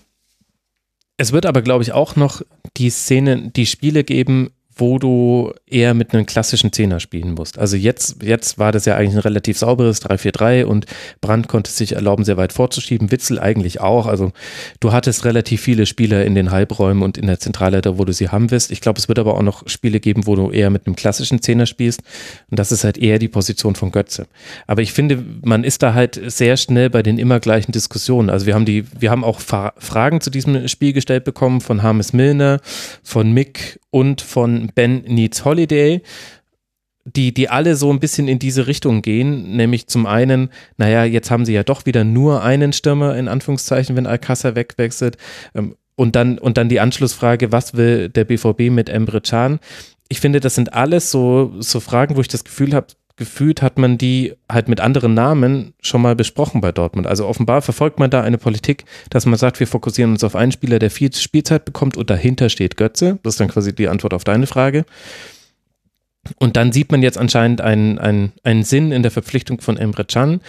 [1.16, 2.42] es wird aber, glaube ich, auch noch
[2.76, 7.58] die Szene, die Spiele geben, wo du eher mit einem klassischen Zehner spielen musst.
[7.58, 10.86] Also jetzt, jetzt war das ja eigentlich ein relativ sauberes 3-4-3 und
[11.20, 14.06] Brandt konnte es sich erlauben, sehr weit vorzuschieben, Witzel eigentlich auch.
[14.06, 14.32] Also
[14.80, 18.12] du hattest relativ viele Spieler in den Halbräumen und in der Zentrale, da wo du
[18.12, 18.70] sie haben wirst.
[18.70, 21.40] Ich glaube, es wird aber auch noch Spiele geben, wo du eher mit einem klassischen
[21.40, 22.02] Zehner spielst
[22.50, 24.26] und das ist halt eher die Position von Götze.
[24.66, 28.30] Aber ich finde, man ist da halt sehr schnell bei den immer gleichen Diskussionen.
[28.30, 31.82] Also wir haben die, wir haben auch Fra Fragen zu diesem Spiel gestellt bekommen von
[31.82, 32.60] Hames Milner,
[33.02, 36.02] von Mick und von Ben Needs Holiday,
[37.04, 41.30] die, die alle so ein bisschen in diese Richtung gehen, nämlich zum einen, naja, jetzt
[41.30, 45.16] haben sie ja doch wieder nur einen Stürmer, in Anführungszeichen, wenn Alcázar wegwechselt.
[45.54, 49.60] Ähm, Und dann, und dann die Anschlussfrage, was will der BVB mit Emre Can?
[50.08, 53.78] Ich finde, das sind alles so, so Fragen, wo ich das Gefühl habe, gefühlt hat
[53.78, 57.06] man die halt mit anderen Namen schon mal besprochen bei Dortmund.
[57.06, 60.52] Also offenbar verfolgt man da eine Politik, dass man sagt, wir fokussieren uns auf einen
[60.52, 63.18] Spieler, der viel Spielzeit bekommt und dahinter steht Götze.
[63.22, 64.84] Das ist dann quasi die Antwort auf deine Frage.
[66.38, 70.04] Und dann sieht man jetzt anscheinend einen, einen, einen Sinn in der Verpflichtung von Emre
[70.04, 70.40] Can.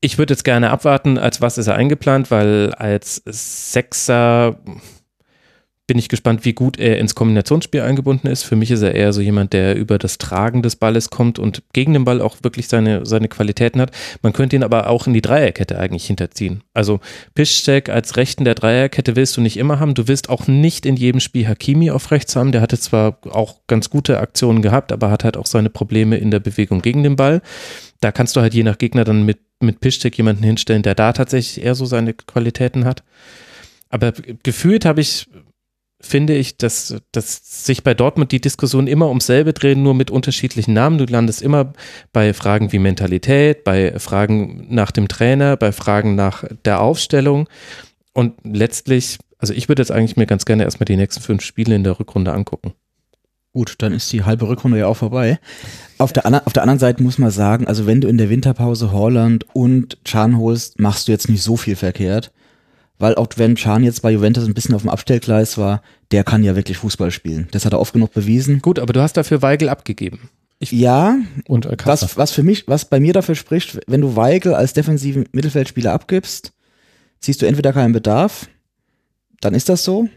[0.00, 4.58] Ich würde jetzt gerne abwarten, als was ist er eingeplant, weil als Sechser
[5.86, 8.42] bin ich gespannt, wie gut er ins Kombinationsspiel eingebunden ist.
[8.42, 11.62] Für mich ist er eher so jemand, der über das Tragen des Balles kommt und
[11.74, 13.90] gegen den Ball auch wirklich seine, seine Qualitäten hat.
[14.22, 16.62] Man könnte ihn aber auch in die Dreierkette eigentlich hinterziehen.
[16.72, 17.00] Also
[17.34, 19.92] Piszczek als Rechten der Dreierkette willst du nicht immer haben.
[19.92, 22.52] Du willst auch nicht in jedem Spiel Hakimi auf rechts haben.
[22.52, 26.30] Der hatte zwar auch ganz gute Aktionen gehabt, aber hat halt auch seine Probleme in
[26.30, 27.42] der Bewegung gegen den Ball.
[28.00, 31.12] Da kannst du halt je nach Gegner dann mit, mit Piszczek jemanden hinstellen, der da
[31.12, 33.02] tatsächlich eher so seine Qualitäten hat.
[33.90, 35.28] Aber gefühlt habe ich
[36.04, 40.10] finde ich, dass, dass sich bei Dortmund die Diskussion immer ums selbe drehen, nur mit
[40.10, 40.98] unterschiedlichen Namen.
[40.98, 41.72] Du landest immer
[42.12, 47.48] bei Fragen wie Mentalität, bei Fragen nach dem Trainer, bei Fragen nach der Aufstellung.
[48.12, 51.74] Und letztlich, also ich würde jetzt eigentlich mir ganz gerne erstmal die nächsten fünf Spiele
[51.74, 52.74] in der Rückrunde angucken.
[53.52, 55.38] Gut, dann ist die halbe Rückrunde ja auch vorbei.
[55.98, 58.92] Auf der, auf der anderen Seite muss man sagen, also wenn du in der Winterpause
[58.92, 62.32] Holland und Chan holst, machst du jetzt nicht so viel verkehrt
[62.98, 66.44] weil auch wenn Chan jetzt bei Juventus ein bisschen auf dem Abstellgleis war, der kann
[66.44, 67.48] ja wirklich Fußball spielen.
[67.50, 68.62] Das hat er oft genug bewiesen.
[68.62, 70.30] Gut, aber du hast dafür Weigel abgegeben.
[70.60, 74.54] Ich ja, und was, was für mich, was bei mir dafür spricht, wenn du Weigel
[74.54, 76.52] als defensiven Mittelfeldspieler abgibst,
[77.20, 78.48] siehst du entweder keinen Bedarf,
[79.40, 80.08] dann ist das so,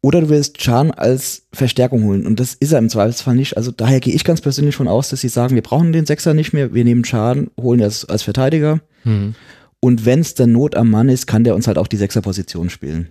[0.00, 2.26] oder du willst Chan als Verstärkung holen.
[2.26, 3.56] Und das ist er im Zweifelsfall nicht.
[3.56, 6.34] Also daher gehe ich ganz persönlich von aus, dass sie sagen, wir brauchen den Sechser
[6.34, 8.80] nicht mehr, wir nehmen Chan, holen ihn als, als Verteidiger.
[9.04, 9.34] Mhm.
[9.80, 12.70] Und wenn es dann Not am Mann ist, kann der uns halt auch die Sechser-Position
[12.70, 13.10] spielen.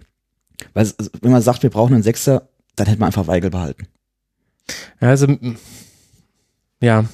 [0.74, 3.88] Weil wenn man sagt, wir brauchen einen Sechser, dann hätte man einfach Weigel behalten.
[5.00, 5.38] Also,
[6.82, 7.06] ja,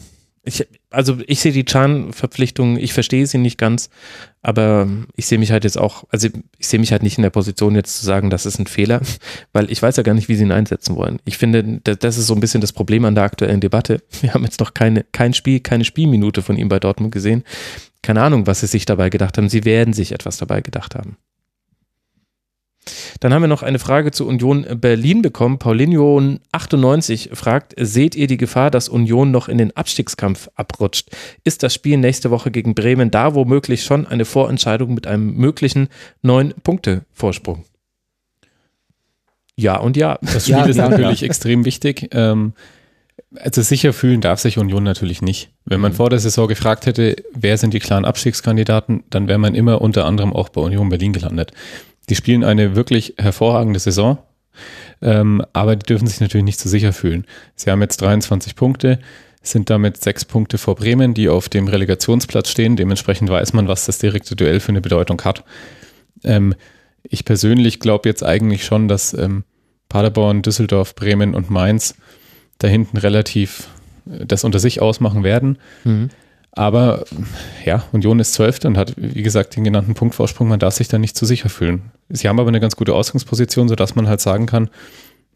[0.43, 3.89] ich, also ich sehe die Chan-Verpflichtung, ich verstehe sie nicht ganz,
[4.41, 6.27] aber ich sehe mich halt jetzt auch, also
[6.58, 9.01] ich sehe mich halt nicht in der Position jetzt zu sagen, das ist ein Fehler,
[9.54, 11.19] weil ich weiß ja gar nicht, wie sie ihn einsetzen wollen.
[11.25, 14.04] Ich finde, das ist so ein bisschen das Problem an der aktuellen Debatte.
[14.21, 17.43] Wir haben jetzt noch keine, kein Spiel, keine Spielminute von ihm bei Dortmund gesehen.
[18.04, 19.47] Keine Ahnung, was sie sich dabei gedacht haben.
[19.47, 21.17] Sie werden sich etwas dabei gedacht haben.
[23.19, 25.59] Dann haben wir noch eine Frage zu Union Berlin bekommen.
[25.59, 31.09] Paulinho 98 fragt, seht ihr die Gefahr, dass Union noch in den Abstiegskampf abrutscht?
[31.43, 35.89] Ist das Spiel nächste Woche gegen Bremen da womöglich schon eine Vorentscheidung mit einem möglichen
[36.21, 37.65] neun Punkte Vorsprung?
[39.55, 40.17] Ja und ja.
[40.21, 41.27] Das Spiel ja, ist ja, natürlich ja.
[41.27, 42.09] extrem wichtig.
[42.13, 42.53] Ähm,
[43.35, 45.51] also sicher fühlen darf sich Union natürlich nicht.
[45.65, 45.97] Wenn man mhm.
[45.97, 50.05] vor der Saison gefragt hätte, wer sind die klaren Abstiegskandidaten, dann wäre man immer unter
[50.05, 51.51] anderem auch bei Union Berlin gelandet.
[52.09, 54.17] Die spielen eine wirklich hervorragende Saison,
[55.01, 57.25] ähm, aber die dürfen sich natürlich nicht zu so sicher fühlen.
[57.55, 58.99] Sie haben jetzt 23 Punkte,
[59.41, 62.75] sind damit sechs Punkte vor Bremen, die auf dem Relegationsplatz stehen.
[62.75, 65.43] Dementsprechend weiß man, was das direkte Duell für eine Bedeutung hat.
[66.23, 66.53] Ähm,
[67.03, 69.43] ich persönlich glaube jetzt eigentlich schon, dass ähm,
[69.89, 71.95] Paderborn, Düsseldorf, Bremen und Mainz
[72.59, 73.67] da hinten relativ
[74.09, 75.57] äh, das unter sich ausmachen werden.
[75.83, 76.09] Mhm.
[76.53, 77.05] Aber
[77.65, 80.49] ja, Union ist Zwölfte und hat, wie gesagt, den genannten Punktvorsprung.
[80.49, 81.91] Man darf sich da nicht zu sicher fühlen.
[82.09, 84.69] Sie haben aber eine ganz gute Ausgangsposition, sodass man halt sagen kann,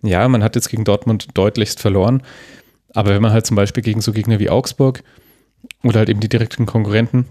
[0.03, 2.21] ja, man hat jetzt gegen Dortmund deutlichst verloren.
[2.93, 5.03] Aber wenn man halt zum Beispiel gegen so Gegner wie Augsburg
[5.83, 7.25] oder halt eben die direkten Konkurrenten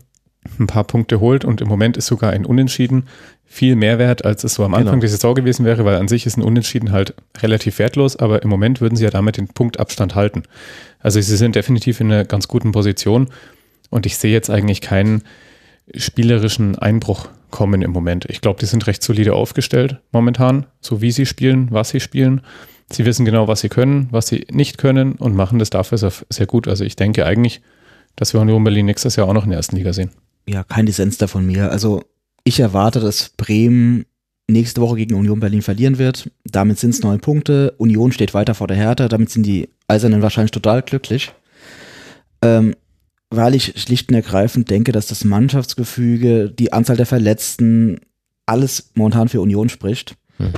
[0.59, 3.05] ein paar Punkte holt und im Moment ist sogar ein Unentschieden
[3.47, 5.01] viel mehr wert, als es so am Anfang genau.
[5.01, 8.51] der Saison gewesen wäre, weil an sich ist ein Unentschieden halt relativ wertlos, aber im
[8.51, 10.43] Moment würden sie ja damit den Punktabstand halten.
[11.01, 13.29] Also sie sind definitiv in einer ganz guten Position
[13.95, 15.23] und ich sehe jetzt eigentlich keinen
[15.95, 18.27] spielerischen Einbruch kommen im Moment.
[18.29, 22.41] Ich glaube, die sind recht solide aufgestellt momentan, so wie sie spielen, was sie spielen.
[22.91, 26.47] Sie wissen genau, was sie können, was sie nicht können und machen das dafür sehr
[26.47, 26.69] gut.
[26.69, 27.63] Also ich denke eigentlich,
[28.17, 30.11] dass wir Union Berlin nächstes Jahr auch noch in der ersten Liga sehen
[30.47, 31.71] ja, kein Dissens da von mir.
[31.71, 32.03] Also
[32.45, 34.05] ich erwarte, dass Bremen
[34.49, 36.31] nächste Woche gegen Union Berlin verlieren wird.
[36.45, 37.75] Damit sind es neun Punkte.
[37.79, 39.09] Union steht weiter vor der Hertha.
[39.09, 41.33] Damit sind die Eisernen wahrscheinlich total glücklich.
[42.43, 42.75] Ähm,
[43.31, 48.01] weil ich schlicht und ergreifend denke, dass das Mannschaftsgefüge, die Anzahl der Verletzten,
[48.47, 50.17] alles momentan für Union spricht.
[50.39, 50.53] Mhm.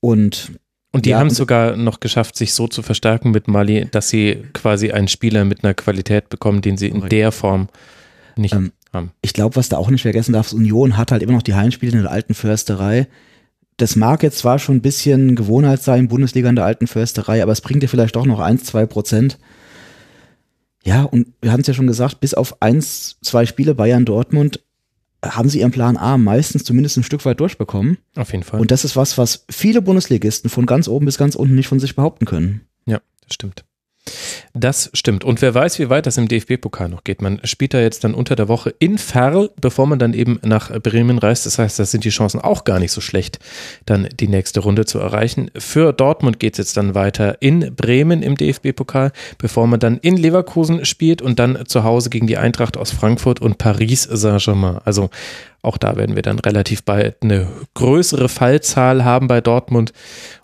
[0.00, 0.52] Und
[0.92, 4.08] und die ja, haben es sogar noch geschafft, sich so zu verstärken mit Mali, dass
[4.08, 7.68] sie quasi einen Spieler mit einer Qualität bekommen, den sie in der Form
[8.34, 9.10] nicht ähm, haben.
[9.20, 11.92] Ich glaube, was da auch nicht vergessen darf, Union hat halt immer noch die Heimspiele
[11.92, 13.08] in der alten Försterei.
[13.76, 17.52] Das mag jetzt zwar schon ein bisschen Gewohnheit sein, Bundesliga in der alten Försterei, aber
[17.52, 19.38] es bringt dir vielleicht doch noch eins, zwei Prozent.
[20.86, 24.60] Ja, und wir haben es ja schon gesagt, bis auf eins, zwei Spiele Bayern Dortmund
[25.24, 27.98] haben sie ihren Plan A meistens zumindest ein Stück weit durchbekommen.
[28.14, 28.60] Auf jeden Fall.
[28.60, 31.80] Und das ist was, was viele Bundesligisten von ganz oben bis ganz unten nicht von
[31.80, 32.60] sich behaupten können.
[32.86, 33.64] Ja, das stimmt.
[34.52, 35.24] Das stimmt.
[35.24, 37.20] Und wer weiß, wie weit das im DFB-Pokal noch geht.
[37.20, 40.70] Man spielt da jetzt dann unter der Woche in Ferl, bevor man dann eben nach
[40.80, 41.44] Bremen reist.
[41.46, 43.38] Das heißt, da sind die Chancen auch gar nicht so schlecht,
[43.84, 45.50] dann die nächste Runde zu erreichen.
[45.56, 50.16] Für Dortmund geht es jetzt dann weiter in Bremen im DFB-Pokal, bevor man dann in
[50.16, 54.78] Leverkusen spielt und dann zu Hause gegen die Eintracht aus Frankfurt und Paris Saint-Germain.
[54.84, 55.10] Also
[55.66, 59.92] auch da werden wir dann relativ bald eine größere Fallzahl haben bei Dortmund.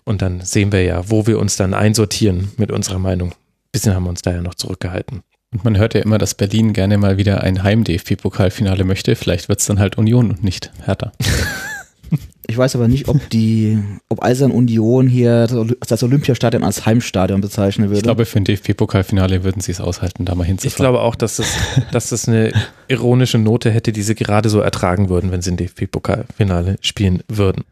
[0.03, 3.33] Und dann sehen wir ja, wo wir uns dann einsortieren mit unserer Meinung
[3.73, 5.23] bisschen haben wir uns da ja noch zurückgehalten.
[5.51, 9.15] Und man hört ja immer, dass Berlin gerne mal wieder ein Heim-DFB-Pokalfinale möchte.
[9.15, 11.11] Vielleicht wird es dann halt Union und nicht Hertha.
[12.45, 15.47] Ich weiß aber nicht, ob die, ob Eisern Union hier
[15.87, 17.99] das Olympiastadion als Heimstadion bezeichnen würde.
[17.99, 20.71] Ich glaube, für ein DFB-Pokalfinale würden sie es aushalten, da mal hinzufahren.
[20.71, 21.47] Ich glaube auch, dass das,
[21.91, 22.51] dass das eine
[22.89, 27.63] ironische Note hätte, die sie gerade so ertragen würden, wenn sie ein DFB-Pokalfinale spielen würden.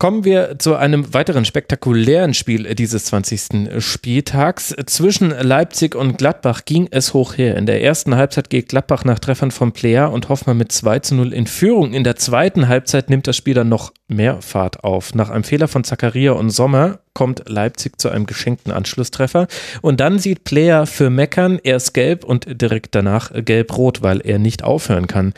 [0.00, 3.82] Kommen wir zu einem weiteren spektakulären Spiel dieses 20.
[3.84, 4.74] Spieltags.
[4.86, 7.58] Zwischen Leipzig und Gladbach ging es hoch her.
[7.58, 11.14] In der ersten Halbzeit geht Gladbach nach Treffern von Player und Hoffmann mit 2 zu
[11.16, 11.92] 0 in Führung.
[11.92, 15.14] In der zweiten Halbzeit nimmt das Spiel dann noch mehr Fahrt auf.
[15.14, 19.48] Nach einem Fehler von Zakaria und Sommer kommt Leipzig zu einem geschenkten Anschlusstreffer.
[19.82, 24.64] Und dann sieht Player für Meckern erst gelb und direkt danach gelb-rot, weil er nicht
[24.64, 25.34] aufhören kann.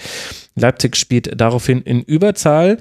[0.55, 2.79] Leipzig spielt daraufhin in Überzahl.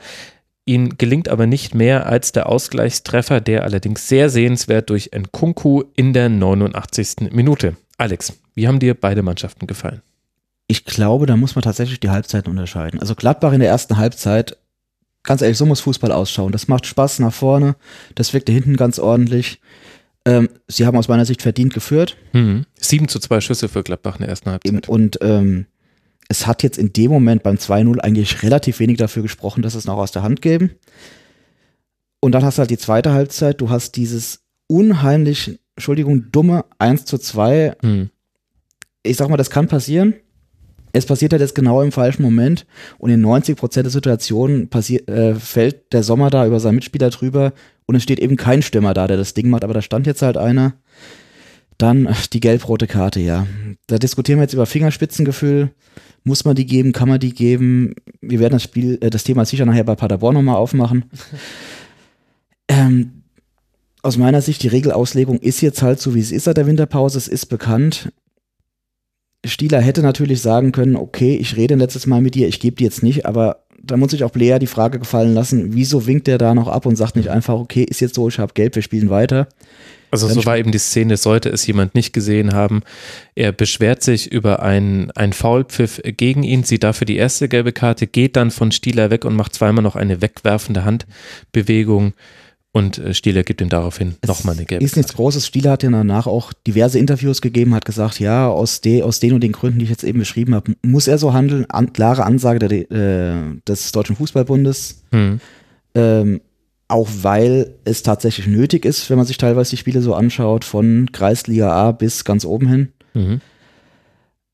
[0.65, 6.13] Ihnen gelingt aber nicht mehr als der Ausgleichstreffer, der allerdings sehr sehenswert durch Nkunku in
[6.13, 7.31] der 89.
[7.31, 7.75] Minute.
[7.97, 10.01] Alex, wie haben dir beide Mannschaften gefallen?
[10.67, 12.99] Ich glaube, da muss man tatsächlich die Halbzeiten unterscheiden.
[12.99, 14.57] Also Gladbach in der ersten Halbzeit,
[15.23, 16.51] ganz ehrlich, so muss Fußball ausschauen.
[16.51, 17.75] Das macht Spaß nach vorne,
[18.15, 19.59] das wirkte hinten ganz ordentlich.
[20.25, 22.15] Ähm, sie haben aus meiner Sicht verdient geführt.
[22.33, 22.65] Mhm.
[22.79, 24.87] 7 zu 2 Schüsse für Gladbach in der ersten Halbzeit.
[24.87, 25.65] Und ähm,
[26.29, 29.85] es hat jetzt in dem Moment beim 2-0 eigentlich relativ wenig dafür gesprochen, dass es
[29.85, 30.71] noch aus der Hand geben.
[32.21, 37.05] Und dann hast du halt die zweite Halbzeit, du hast dieses unheimlich, Entschuldigung, dumme 1
[37.05, 37.75] zu 2.
[37.81, 38.09] Hm.
[39.03, 40.13] Ich sag mal, das kann passieren.
[40.93, 42.65] Es passiert halt jetzt genau im falschen Moment
[42.97, 47.53] und in 90 Prozent der Situationen äh, fällt der Sommer da über seinen Mitspieler drüber
[47.87, 50.21] und es steht eben kein Stürmer da, der das Ding macht, aber da stand jetzt
[50.21, 50.73] halt einer.
[51.81, 53.47] Dann die gelb-rote Karte, ja.
[53.87, 55.71] Da diskutieren wir jetzt über Fingerspitzengefühl.
[56.23, 56.91] Muss man die geben?
[56.91, 57.95] Kann man die geben?
[58.21, 61.05] Wir werden das Spiel, äh, das Thema sicher nachher bei Paderborn nochmal aufmachen.
[62.67, 63.23] ähm,
[64.03, 67.17] aus meiner Sicht, die Regelauslegung ist jetzt halt so, wie es ist seit der Winterpause.
[67.17, 68.13] Es ist bekannt.
[69.43, 72.83] Stieler hätte natürlich sagen können, okay, ich rede letztes Mal mit dir, ich gebe die
[72.83, 76.37] jetzt nicht, aber da muss sich auch Blair die Frage gefallen lassen, wieso winkt der
[76.37, 78.81] da noch ab und sagt nicht einfach, okay, ist jetzt so, ich habe Gelb, wir
[78.81, 79.47] spielen weiter.
[80.11, 82.81] Also so war eben die Szene, sollte es jemand nicht gesehen haben.
[83.33, 88.07] Er beschwert sich über einen, einen Foulpfiff gegen ihn, sieht dafür die erste gelbe Karte,
[88.07, 92.13] geht dann von Stieler weg und macht zweimal noch eine wegwerfende Handbewegung.
[92.73, 95.45] Und äh, Stieler gibt ihm daraufhin nochmal eine gelbe Ist nichts Großes.
[95.45, 99.33] Stieler hat ja danach auch diverse Interviews gegeben, hat gesagt, ja, aus, de, aus den
[99.33, 101.65] und den Gründen, die ich jetzt eben beschrieben habe, muss er so handeln.
[101.69, 105.03] An, klare Ansage der, äh, des Deutschen Fußballbundes.
[105.11, 105.41] Hm.
[105.95, 106.41] Ähm,
[106.87, 111.09] auch weil es tatsächlich nötig ist, wenn man sich teilweise die Spiele so anschaut, von
[111.11, 112.89] Kreisliga A bis ganz oben hin.
[113.13, 113.41] Mhm.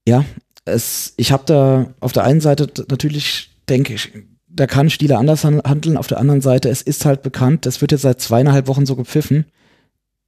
[0.07, 0.23] Ja,
[0.65, 4.11] es, ich habe da auf der einen Seite natürlich, denke ich,
[4.57, 7.91] da kann Stieler anders handeln, auf der anderen Seite, es ist halt bekannt, das wird
[7.91, 9.45] jetzt seit zweieinhalb Wochen so gepfiffen.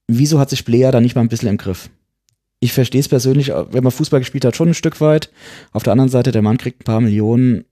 [0.07, 1.89] Wieso hat sich Player da nicht mal ein bisschen im Griff?
[2.59, 5.29] Ich verstehe es persönlich, wenn man Fußball gespielt hat, schon ein Stück weit.
[5.71, 7.65] Auf der anderen Seite, der Mann kriegt ein paar Millionen,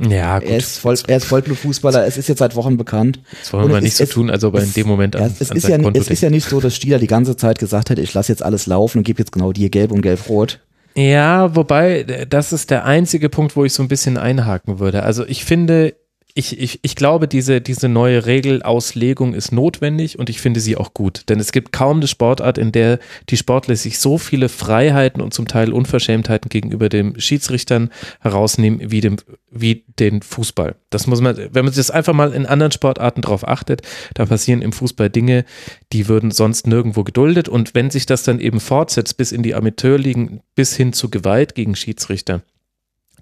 [0.00, 0.48] ja, gut.
[0.48, 3.20] Er ist, voll, er ist Vollblutfußballer, es ist jetzt seit Wochen bekannt.
[3.40, 5.56] Das wollen wir nicht so tun, als ob er in dem Moment an, es, an
[5.56, 8.02] ist ja, Konto es ist ja nicht so, dass Stieler die ganze Zeit gesagt hätte,
[8.02, 10.60] ich lasse jetzt alles laufen und gebe jetzt genau dir gelb und gelb-rot.
[10.96, 15.04] Ja, wobei, das ist der einzige Punkt, wo ich so ein bisschen einhaken würde.
[15.04, 15.94] Also ich finde,
[16.36, 20.92] ich, ich, ich glaube, diese, diese neue Regelauslegung ist notwendig und ich finde sie auch
[20.92, 21.28] gut.
[21.28, 25.32] Denn es gibt kaum eine Sportart, in der die Sportler sich so viele Freiheiten und
[25.32, 29.16] zum Teil Unverschämtheiten gegenüber den Schiedsrichtern herausnehmen wie, dem,
[29.48, 30.74] wie den Fußball.
[30.90, 33.82] Das muss man, wenn man sich das einfach mal in anderen Sportarten drauf achtet,
[34.14, 35.44] da passieren im Fußball Dinge,
[35.92, 37.48] die würden sonst nirgendwo geduldet.
[37.48, 41.54] Und wenn sich das dann eben fortsetzt bis in die Amateurligen, bis hin zu Gewalt
[41.54, 42.42] gegen Schiedsrichter,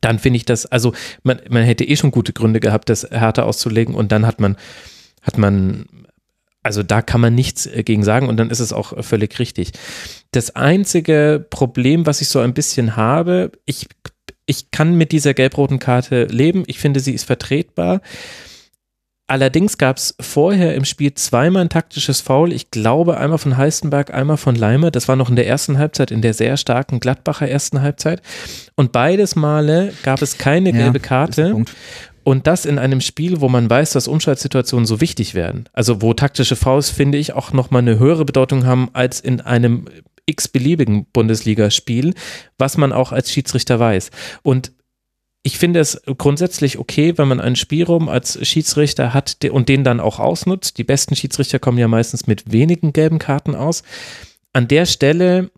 [0.02, 3.46] dann finde ich das, also man, man hätte eh schon gute Gründe gehabt, das härter
[3.46, 4.56] auszulegen und dann hat man,
[5.22, 5.86] hat man,
[6.62, 9.72] also da kann man nichts äh, gegen sagen und dann ist es auch völlig richtig.
[10.32, 13.86] Das einzige Problem, was ich so ein bisschen habe, ich,
[14.44, 18.02] ich kann mit dieser gelb-roten Karte leben, ich finde, sie ist vertretbar.
[19.33, 22.53] Allerdings gab es vorher im Spiel zweimal ein taktisches Foul.
[22.53, 24.90] Ich glaube, einmal von Heistenberg, einmal von Leimer.
[24.90, 28.21] Das war noch in der ersten Halbzeit, in der sehr starken Gladbacher ersten Halbzeit.
[28.77, 31.64] Und beides Male gab es keine gelbe ja, Karte.
[32.25, 35.64] Und das in einem Spiel, wo man weiß, dass Umschaltsituationen so wichtig werden.
[35.73, 39.87] Also wo taktische Fouls, finde ich, auch nochmal eine höhere Bedeutung haben als in einem
[40.27, 42.12] x-beliebigen Bundesligaspiel,
[42.59, 44.11] was man auch als Schiedsrichter weiß.
[44.42, 44.73] Und
[45.42, 49.98] ich finde es grundsätzlich okay, wenn man einen Spielraum als Schiedsrichter hat und den dann
[49.98, 50.78] auch ausnutzt.
[50.78, 53.83] Die besten Schiedsrichter kommen ja meistens mit wenigen gelben Karten aus.
[54.52, 55.50] An der Stelle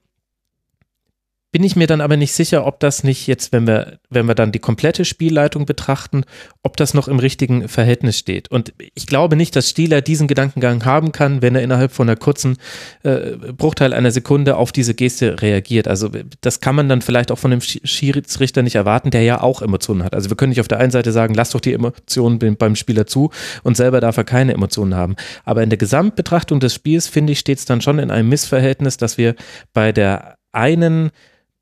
[1.55, 4.35] bin ich mir dann aber nicht sicher, ob das nicht jetzt, wenn wir, wenn wir
[4.35, 6.25] dann die komplette Spielleitung betrachten,
[6.64, 8.51] ob das noch im richtigen Verhältnis steht.
[8.51, 12.17] Und ich glaube nicht, dass Stieler diesen Gedankengang haben kann, wenn er innerhalb von einer
[12.17, 12.57] kurzen
[13.05, 15.87] äh, Bruchteil einer Sekunde auf diese Geste reagiert.
[15.87, 19.62] Also das kann man dann vielleicht auch von dem Schiedsrichter nicht erwarten, der ja auch
[19.62, 20.12] Emotionen hat.
[20.12, 23.07] Also wir können nicht auf der einen Seite sagen, lass doch die Emotionen beim Spieler
[23.07, 23.31] zu
[23.62, 25.14] und selber darf er keine Emotionen haben.
[25.45, 28.97] Aber in der Gesamtbetrachtung des Spiels, finde ich, steht es dann schon in einem Missverhältnis,
[28.97, 29.37] dass wir
[29.73, 31.12] bei der einen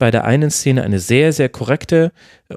[0.02, 2.10] bei der einen Szene eine sehr, sehr korrekte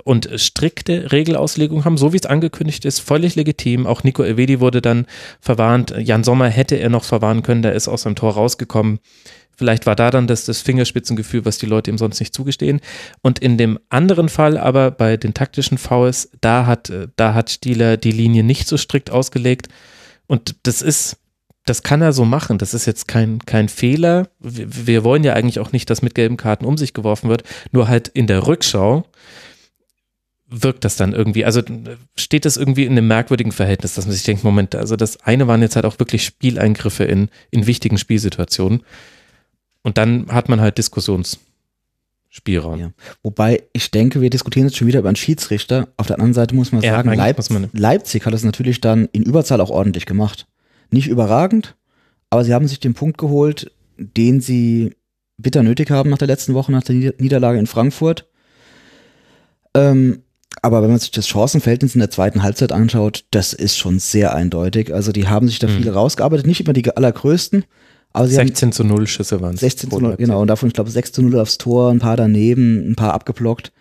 [0.03, 3.86] und strikte Regelauslegung haben, so wie es angekündigt ist, völlig legitim.
[3.86, 5.05] Auch Nico Elvedi wurde dann
[5.41, 5.93] verwarnt.
[5.95, 8.97] Jan Sommer hätte er noch verwarnen können, der ist aus seinem Tor rausgekommen.
[9.55, 12.81] Vielleicht war da dann das, das Fingerspitzengefühl, was die Leute ihm sonst nicht zugestehen.
[13.21, 17.97] Und in dem anderen Fall aber bei den taktischen Fouls, da hat, da hat Stieler
[17.97, 19.67] die Linie nicht so strikt ausgelegt.
[20.25, 21.17] Und das ist,
[21.65, 22.60] das kann er so machen.
[22.60, 24.30] Das ist jetzt kein, kein Fehler.
[24.39, 27.43] Wir, wir, wollen ja eigentlich auch nicht, dass mit gelben Karten um sich geworfen wird.
[27.71, 29.06] Nur halt in der Rückschau
[30.47, 31.43] wirkt das dann irgendwie.
[31.43, 31.63] Also
[32.15, 35.47] steht das irgendwie in einem merkwürdigen Verhältnis, dass man sich denkt, Moment, also das eine
[35.47, 38.84] waren jetzt halt auch wirklich Spieleingriffe in, in wichtigen Spielsituationen.
[39.82, 42.80] Und dann hat man halt Diskussionsspielraum.
[42.80, 42.91] Ja.
[43.23, 45.88] Wobei ich denke, wir diskutieren jetzt schon wieder über einen Schiedsrichter.
[45.97, 49.10] Auf der anderen Seite muss man sagen, Leip muss man Leipzig hat das natürlich dann
[49.13, 50.45] in Überzahl auch ordentlich gemacht.
[50.89, 51.76] Nicht überragend,
[52.30, 54.95] aber sie haben sich den Punkt geholt, den sie
[55.38, 58.30] bitter nötig haben nach der letzten Woche, nach der Niederlage in Frankfurt.
[59.74, 60.24] Ähm,
[60.62, 64.34] aber wenn man sich das Chancenverhältnis in der zweiten Halbzeit anschaut, das ist schon sehr
[64.34, 64.93] eindeutig.
[64.93, 65.78] Also die haben sich da mhm.
[65.78, 67.65] viele rausgearbeitet, nicht immer die allergrößten.
[68.13, 69.60] Aber sie 16 zu 0 Schüsse waren es.
[69.60, 70.41] 16 zu 0, genau.
[70.41, 73.74] Und davon, ich glaube, 6 zu 0 aufs Tor, ein paar daneben, ein paar abgeblockt.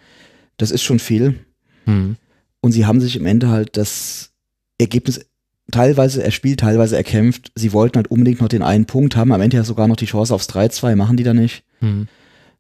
[0.57, 1.39] Das ist schon viel.
[1.87, 2.17] Mhm.
[2.61, 4.33] Und sie haben sich im Ende halt das
[4.79, 5.25] Ergebnis
[5.71, 7.53] teilweise erspielt, teilweise erkämpft.
[7.55, 10.07] Sie wollten halt unbedingt noch den einen Punkt haben, am Ende ja sogar noch die
[10.07, 11.65] Chance aufs 3-2, machen die da nicht.
[11.81, 12.09] Mhm.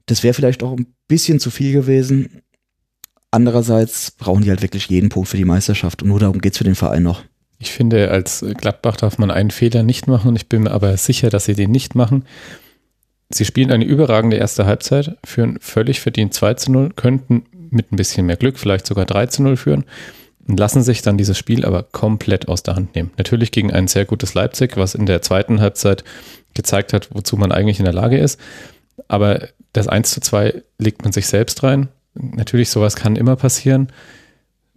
[0.06, 2.42] Das wäre vielleicht auch ein bisschen zu viel gewesen.
[3.30, 6.64] Andererseits brauchen die halt wirklich jeden Punkt für die Meisterschaft und nur darum geht's für
[6.64, 7.22] den Verein noch.
[7.58, 10.96] Ich finde, als Gladbach darf man einen Fehler nicht machen und ich bin mir aber
[10.96, 12.24] sicher, dass sie den nicht machen.
[13.30, 17.96] Sie spielen eine überragende erste Halbzeit, führen völlig verdient 2 zu 0, könnten mit ein
[17.96, 19.84] bisschen mehr Glück vielleicht sogar 3 zu 0 führen
[20.46, 23.11] lassen sich dann dieses Spiel aber komplett aus der Hand nehmen.
[23.16, 26.04] Natürlich gegen ein sehr gutes Leipzig, was in der zweiten Halbzeit
[26.54, 28.38] gezeigt hat, wozu man eigentlich in der Lage ist.
[29.09, 31.88] Aber das 1 zu 2 legt man sich selbst rein.
[32.14, 33.88] Natürlich, sowas kann immer passieren,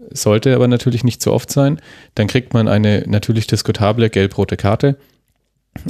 [0.10, 1.80] sollte aber natürlich nicht so oft sein.
[2.15, 4.97] Dann kriegt man eine natürlich diskutable gelb-rote Karte.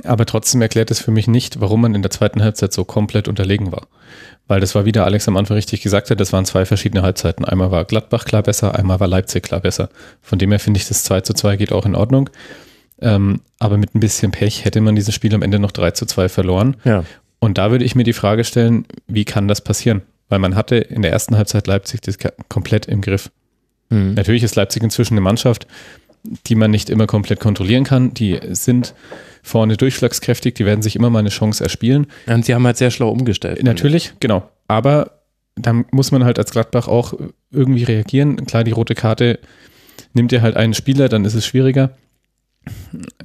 [0.04, 3.30] Aber trotzdem erklärt es für mich nicht, warum man in der zweiten Halbzeit so komplett
[3.30, 3.88] unterlegen war.
[4.48, 7.04] Weil das war, wie der Alex am Anfang richtig gesagt hat, das waren zwei verschiedene
[7.04, 7.44] Halbzeiten.
[7.44, 9.90] Einmal war Gladbach klar besser, einmal war Leipzig klar besser.
[10.22, 12.30] Von dem her finde ich, das 2 zu 2 geht auch in Ordnung.
[13.00, 16.06] Ähm, aber mit ein bisschen Pech hätte man dieses Spiel am Ende noch 3 zu
[16.06, 16.78] 2 verloren.
[16.86, 17.04] Ja.
[17.40, 20.02] Und da würde ich mir die Frage stellen, wie kann das passieren?
[20.30, 22.18] Weil man hatte in der ersten Halbzeit Leipzig das
[22.50, 23.30] komplett im Griff.
[23.90, 24.14] Mhm.
[24.16, 25.68] Natürlich ist Leipzig inzwischen eine Mannschaft,
[26.48, 28.14] die man nicht immer komplett kontrollieren kann.
[28.14, 28.94] Die sind
[29.48, 32.08] vorne durchschlagskräftig, die werden sich immer mal eine Chance erspielen.
[32.28, 33.64] Und sie haben halt sehr schlau umgestellt.
[33.64, 34.50] Natürlich, genau.
[34.68, 35.12] Aber
[35.56, 37.14] da muss man halt als Gladbach auch
[37.52, 38.46] irgendwie reagieren.
[38.46, 39.40] Klar, die rote Karte
[40.14, 41.92] nimmt ihr halt einen Spieler, dann ist es schwieriger.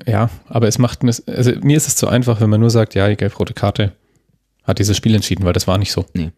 [0.07, 2.95] Ja, aber es macht mir, also mir ist es zu einfach, wenn man nur sagt,
[2.95, 3.93] ja, die gelb-rote Karte
[4.63, 6.07] hat dieses Spiel entschieden, weil das war nicht so.
[6.15, 6.31] Nee.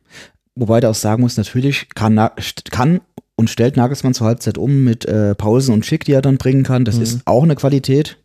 [0.55, 2.31] Wobei der auch sagen muss, natürlich kann,
[2.70, 3.01] kann
[3.37, 6.62] und stellt Nagelsmann zur Halbzeit um mit äh, Pausen und Schick, die er dann bringen
[6.62, 6.85] kann.
[6.85, 7.03] Das mhm.
[7.03, 8.16] ist auch eine Qualität.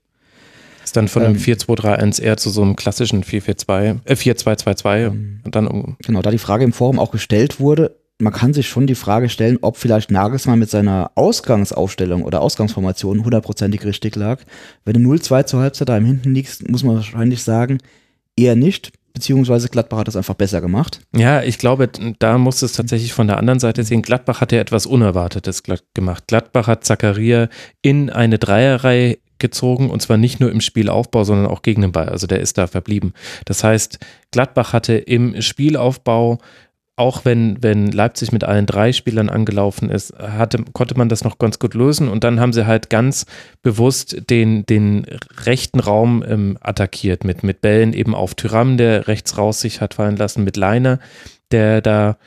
[0.90, 5.40] Ist dann von einem ähm, 4-2-3-1 eher zu so einem klassischen 4-4-2, äh 4-2-2-2 ähm,
[5.46, 5.98] und dann um.
[6.04, 9.30] Genau, da die Frage im Forum auch gestellt wurde, man kann sich schon die Frage
[9.30, 14.42] stellen, ob vielleicht Nagelsmann mit seiner Ausgangsaufstellung oder Ausgangsformation hundertprozentig richtig lag.
[14.84, 17.78] Wenn du 0-2 zur Halbzeit da im Hinten liegst, muss man wahrscheinlich sagen,
[18.36, 21.02] eher nicht, beziehungsweise Gladbach hat das einfach besser gemacht.
[21.16, 24.02] Ja, ich glaube, da muss es tatsächlich von der anderen Seite sehen.
[24.02, 25.62] Gladbach hat ja etwas Unerwartetes
[25.94, 26.24] gemacht.
[26.26, 27.48] Gladbach hat Zakaria
[27.84, 32.10] in eine Dreierreihe gezogen und zwar nicht nur im Spielaufbau, sondern auch gegen den Ball.
[32.10, 33.14] Also der ist da verblieben.
[33.46, 34.00] Das heißt,
[34.32, 36.40] Gladbach hatte im Spielaufbau
[37.00, 41.38] auch wenn, wenn Leipzig mit allen drei Spielern angelaufen ist, hatte, konnte man das noch
[41.38, 43.26] ganz gut lösen und dann haben sie halt ganz
[43.62, 45.06] bewusst den, den
[45.46, 49.94] rechten Raum ähm, attackiert mit, mit Bällen eben auf Tyram, der rechts raus sich hat
[49.94, 51.00] fallen lassen, mit Leiner,
[51.52, 52.18] der da,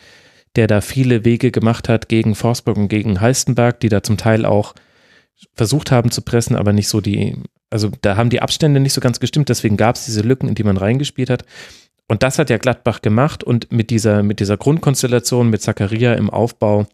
[0.57, 4.47] der da viele Wege gemacht hat gegen Forsberg und gegen Halstenberg, die da zum Teil
[4.47, 4.75] auch
[5.55, 7.37] versucht haben zu pressen, aber nicht so die,
[7.71, 10.55] also da haben die Abstände nicht so ganz gestimmt, deswegen gab es diese Lücken, in
[10.55, 11.45] die man reingespielt hat.
[12.09, 16.31] Und das hat ja Gladbach gemacht und mit dieser, mit dieser Grundkonstellation, mit Zakaria im
[16.31, 16.87] Aufbau,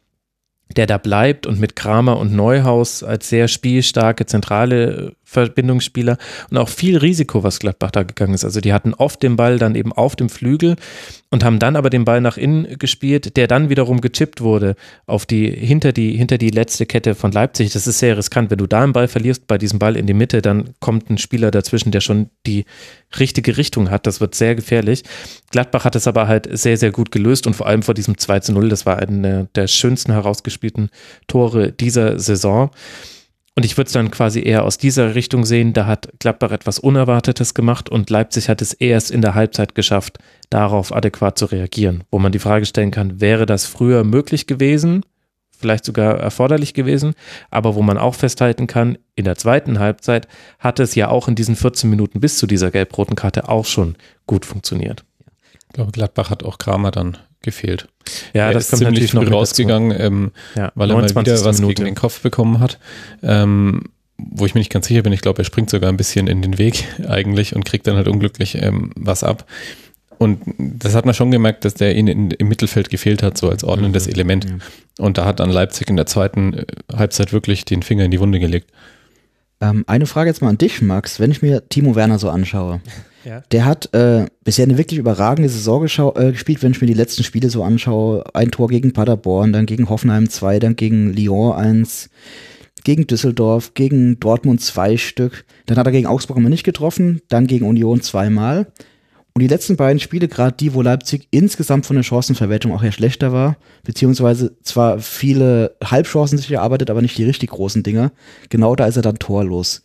[0.76, 6.16] der da bleibt und mit Kramer und Neuhaus als sehr spielstarke zentrale Verbindungsspieler
[6.48, 8.46] und auch viel Risiko, was Gladbach da gegangen ist.
[8.46, 10.76] Also die hatten oft den Ball dann eben auf dem Flügel
[11.28, 14.74] und haben dann aber den Ball nach innen gespielt, der dann wiederum gechippt wurde
[15.06, 17.74] auf die hinter die hinter die letzte Kette von Leipzig.
[17.74, 20.14] Das ist sehr riskant, wenn du da einen Ball verlierst bei diesem Ball in die
[20.14, 22.64] Mitte, dann kommt ein Spieler dazwischen, der schon die
[23.20, 24.06] richtige Richtung hat.
[24.06, 25.02] Das wird sehr gefährlich.
[25.50, 28.40] Gladbach hat es aber halt sehr sehr gut gelöst und vor allem vor diesem 2
[28.40, 30.88] zu 0, das war einer der schönsten herausgespielten
[31.26, 32.70] Tore dieser Saison.
[33.58, 35.72] Und ich würde es dann quasi eher aus dieser Richtung sehen.
[35.72, 40.20] Da hat Gladbach etwas Unerwartetes gemacht und Leipzig hat es erst in der Halbzeit geschafft,
[40.48, 42.04] darauf adäquat zu reagieren.
[42.12, 45.04] Wo man die Frage stellen kann, wäre das früher möglich gewesen?
[45.50, 47.14] Vielleicht sogar erforderlich gewesen,
[47.50, 50.28] aber wo man auch festhalten kann, in der zweiten Halbzeit
[50.60, 53.96] hat es ja auch in diesen 14 Minuten bis zu dieser gelb-roten Karte auch schon
[54.28, 55.04] gut funktioniert.
[55.66, 57.88] Ich glaube, Gladbach hat auch Kramer dann gefehlt.
[58.34, 61.00] Ja, er das ist kommt ziemlich natürlich früh noch rausgegangen, ähm, Ja, weil er mal
[61.02, 61.32] 29.
[61.34, 61.74] wieder was Minute.
[61.82, 62.78] gegen den Kopf bekommen hat.
[63.22, 63.82] Ähm,
[64.16, 66.42] wo ich mir nicht ganz sicher bin, ich glaube, er springt sogar ein bisschen in
[66.42, 69.44] den Weg eigentlich und kriegt dann halt unglücklich ähm, was ab.
[70.18, 73.48] Und das hat man schon gemerkt, dass der ihn in, im Mittelfeld gefehlt hat, so
[73.48, 74.12] als ordnendes Mhm.
[74.12, 74.46] Element.
[74.98, 78.18] Und da hat dann Leipzig in der zweiten äh, Halbzeit wirklich den Finger in die
[78.18, 78.70] Wunde gelegt.
[79.60, 81.20] Ähm, eine Frage jetzt mal an dich, Max.
[81.20, 82.80] Wenn ich mir Timo Werner so anschaue,
[83.24, 83.42] Ja.
[83.50, 87.24] der hat äh, bisher eine wirklich überragende Saison äh, gespielt, wenn ich mir die letzten
[87.24, 88.24] Spiele so anschaue.
[88.34, 92.10] Ein Tor gegen Paderborn, dann gegen Hoffenheim zwei, dann gegen Lyon eins,
[92.84, 95.44] gegen Düsseldorf, gegen Dortmund zwei Stück.
[95.66, 98.66] Dann hat er gegen Augsburg immer nicht getroffen, dann gegen Union zweimal.
[99.38, 102.90] Und die letzten beiden Spiele, gerade die, wo Leipzig insgesamt von der Chancenverwertung auch eher
[102.90, 108.10] schlechter war, beziehungsweise zwar viele Halbchancen sich erarbeitet, aber nicht die richtig großen Dinger,
[108.48, 109.84] genau da ist er dann torlos.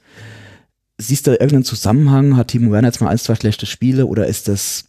[0.97, 2.37] Siehst du irgendeinen Zusammenhang?
[2.37, 4.85] Hat Timo Werner jetzt mal ein, zwei schlechte Spiele oder ist das,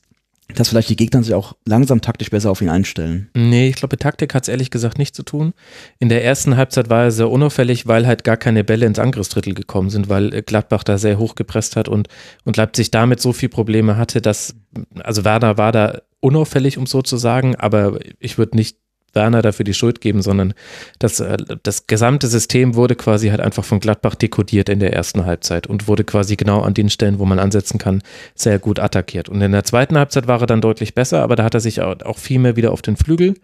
[0.55, 3.31] dass vielleicht die Gegner sich auch langsam taktisch besser auf ihn einstellen?
[3.35, 5.55] Nee, ich glaube, Taktik hat es ehrlich gesagt nichts zu tun.
[5.99, 9.55] In der ersten Halbzeit war er sehr unauffällig, weil halt gar keine Bälle ins Angriffsdrittel
[9.55, 12.09] gekommen sind, weil äh, Gladbach da sehr hoch gepresst hat und,
[12.45, 14.55] und Leipzig damit so viel Probleme hatte, dass,
[15.03, 18.77] also Werner war da unauffällig, um so zu sagen, aber ich würde nicht
[19.15, 20.55] Werner dafür die Schuld geben, sondern
[20.99, 25.25] das, äh, das gesamte System wurde quasi halt einfach von Gladbach dekodiert in der ersten
[25.25, 28.03] Halbzeit und wurde quasi genau an den Stellen, wo man ansetzen kann,
[28.35, 29.29] sehr gut attackiert.
[29.29, 31.81] Und in der zweiten Halbzeit war er dann deutlich besser, aber da hat er sich
[31.81, 33.35] auch viel mehr wieder auf den Flügel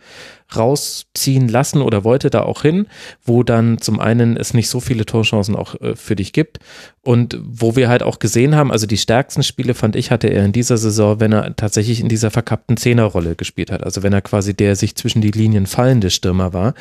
[0.56, 2.86] rausziehen lassen oder wollte da auch hin,
[3.24, 6.58] wo dann zum einen es nicht so viele Torchancen auch äh, für dich gibt
[7.02, 10.44] und wo wir halt auch gesehen haben, also die stärksten Spiele fand ich, hatte er
[10.44, 14.22] in dieser Saison, wenn er tatsächlich in dieser verkappten Zehnerrolle gespielt hat, also wenn er
[14.22, 16.74] quasi der sich zwischen die Linien fallende Stürmer war.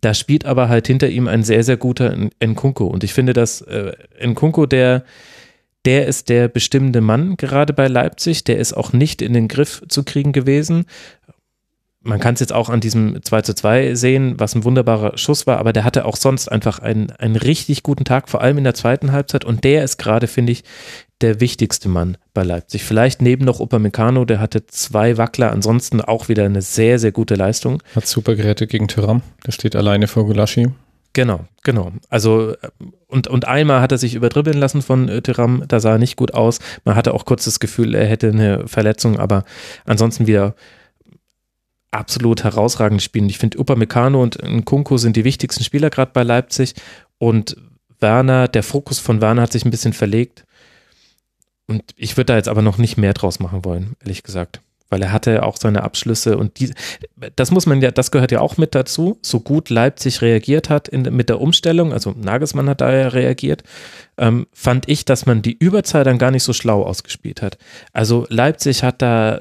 [0.00, 3.32] Da spielt aber halt hinter ihm ein sehr, sehr guter N- Nkunku und ich finde,
[3.32, 3.92] dass äh,
[4.24, 5.04] Nkunku der
[5.84, 8.42] der ist der bestimmende Mann gerade bei Leipzig.
[8.42, 10.84] Der ist auch nicht in den Griff zu kriegen gewesen.
[12.00, 15.46] Man kann es jetzt auch an diesem 2 zu 2 sehen, was ein wunderbarer Schuss
[15.46, 18.64] war, aber der hatte auch sonst einfach einen, einen richtig guten Tag, vor allem in
[18.64, 19.44] der zweiten Halbzeit.
[19.44, 20.62] Und der ist gerade, finde ich,
[21.22, 22.84] der wichtigste Mann bei Leipzig.
[22.84, 27.34] Vielleicht neben noch Upamecano, der hatte zwei Wackler, ansonsten auch wieder eine sehr, sehr gute
[27.34, 27.82] Leistung.
[27.94, 29.22] Hat super gerettet gegen Tyram.
[29.46, 30.68] Der steht alleine vor Gulaschi.
[31.14, 31.92] Genau, genau.
[32.10, 32.68] Also äh,
[33.06, 36.16] und, und einmal hat er sich überdribbeln lassen von äh, Thuram, da sah er nicht
[36.16, 36.58] gut aus.
[36.84, 39.44] Man hatte auch kurz das Gefühl, er hätte eine Verletzung, aber
[39.86, 40.54] ansonsten wieder
[41.90, 43.30] absolut herausragend spielen.
[43.30, 46.74] Ich finde, Upamecano und Nkunku sind die wichtigsten Spieler gerade bei Leipzig
[47.16, 47.56] und
[47.98, 50.45] Werner, der Fokus von Werner hat sich ein bisschen verlegt
[51.66, 54.60] und ich würde da jetzt aber noch nicht mehr draus machen wollen, ehrlich gesagt.
[54.88, 56.72] Weil er hatte auch seine Abschlüsse und die,
[57.34, 60.86] das muss man ja, das gehört ja auch mit dazu, so gut Leipzig reagiert hat
[60.86, 63.64] in, mit der Umstellung, also Nagelsmann hat da ja reagiert,
[64.16, 67.58] ähm, fand ich, dass man die Überzahl dann gar nicht so schlau ausgespielt hat.
[67.92, 69.40] Also Leipzig hat da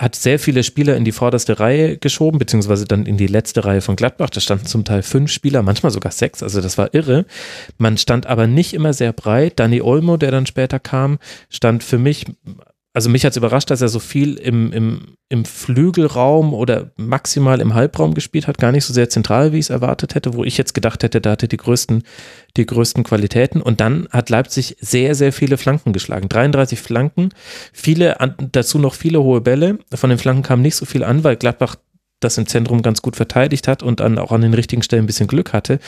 [0.00, 3.82] hat sehr viele Spieler in die vorderste Reihe geschoben, beziehungsweise dann in die letzte Reihe
[3.82, 4.30] von Gladbach.
[4.30, 7.26] Da standen zum Teil fünf Spieler, manchmal sogar sechs, also das war irre.
[7.76, 9.60] Man stand aber nicht immer sehr breit.
[9.60, 11.18] Dani Olmo, der dann später kam,
[11.50, 12.24] stand für mich
[12.92, 17.60] also mich hat es überrascht, dass er so viel im, im, im Flügelraum oder maximal
[17.60, 20.42] im Halbraum gespielt hat, gar nicht so sehr zentral, wie ich es erwartet hätte, wo
[20.42, 22.02] ich jetzt gedacht hätte, da hatte die größten,
[22.56, 23.62] die größten Qualitäten.
[23.62, 26.28] Und dann hat Leipzig sehr, sehr viele Flanken geschlagen.
[26.28, 27.28] 33 Flanken,
[27.72, 28.16] viele,
[28.50, 29.78] dazu noch viele hohe Bälle.
[29.94, 31.76] Von den Flanken kam nicht so viel an, weil Gladbach
[32.18, 35.06] das im Zentrum ganz gut verteidigt hat und dann auch an den richtigen Stellen ein
[35.06, 35.78] bisschen Glück hatte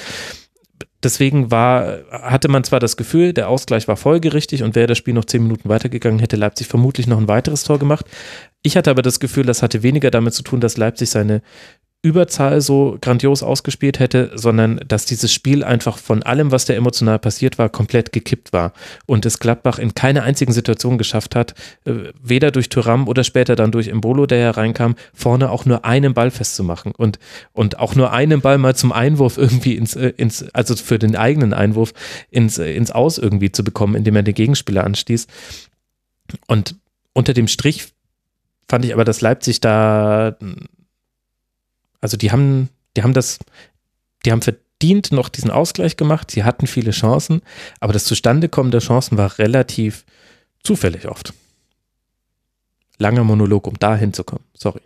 [1.03, 5.14] deswegen war, hatte man zwar das Gefühl, der Ausgleich war folgerichtig und wäre das Spiel
[5.14, 8.07] noch zehn Minuten weitergegangen, hätte Leipzig vermutlich noch ein weiteres Tor gemacht.
[8.62, 11.42] Ich hatte aber das Gefühl, das hatte weniger damit zu tun, dass Leipzig seine
[12.05, 17.20] Überzahl so grandios ausgespielt hätte, sondern dass dieses Spiel einfach von allem, was da emotional
[17.20, 18.72] passiert war, komplett gekippt war
[19.07, 23.55] und es Gladbach in keiner einzigen Situation geschafft hat, äh, weder durch Thuram oder später
[23.55, 27.20] dann durch Embolo, der ja reinkam, vorne auch nur einen Ball festzumachen und,
[27.53, 31.14] und auch nur einen Ball mal zum Einwurf irgendwie ins, äh, ins also für den
[31.14, 31.94] eigenen Einwurf
[32.30, 35.28] ins, äh, ins Aus irgendwie zu bekommen, indem er den Gegenspieler anstieß.
[36.48, 36.74] Und
[37.12, 37.92] unter dem Strich
[38.68, 40.36] fand ich aber, dass Leipzig da
[42.03, 43.38] also die haben, die haben das,
[44.26, 46.30] die haben verdient noch diesen Ausgleich gemacht.
[46.30, 47.40] Sie hatten viele Chancen,
[47.80, 50.05] aber das Zustandekommen der Chancen war relativ
[50.62, 51.32] zufällig oft.
[52.98, 54.44] Langer Monolog, um da hinzukommen.
[54.55, 54.80] Sorry.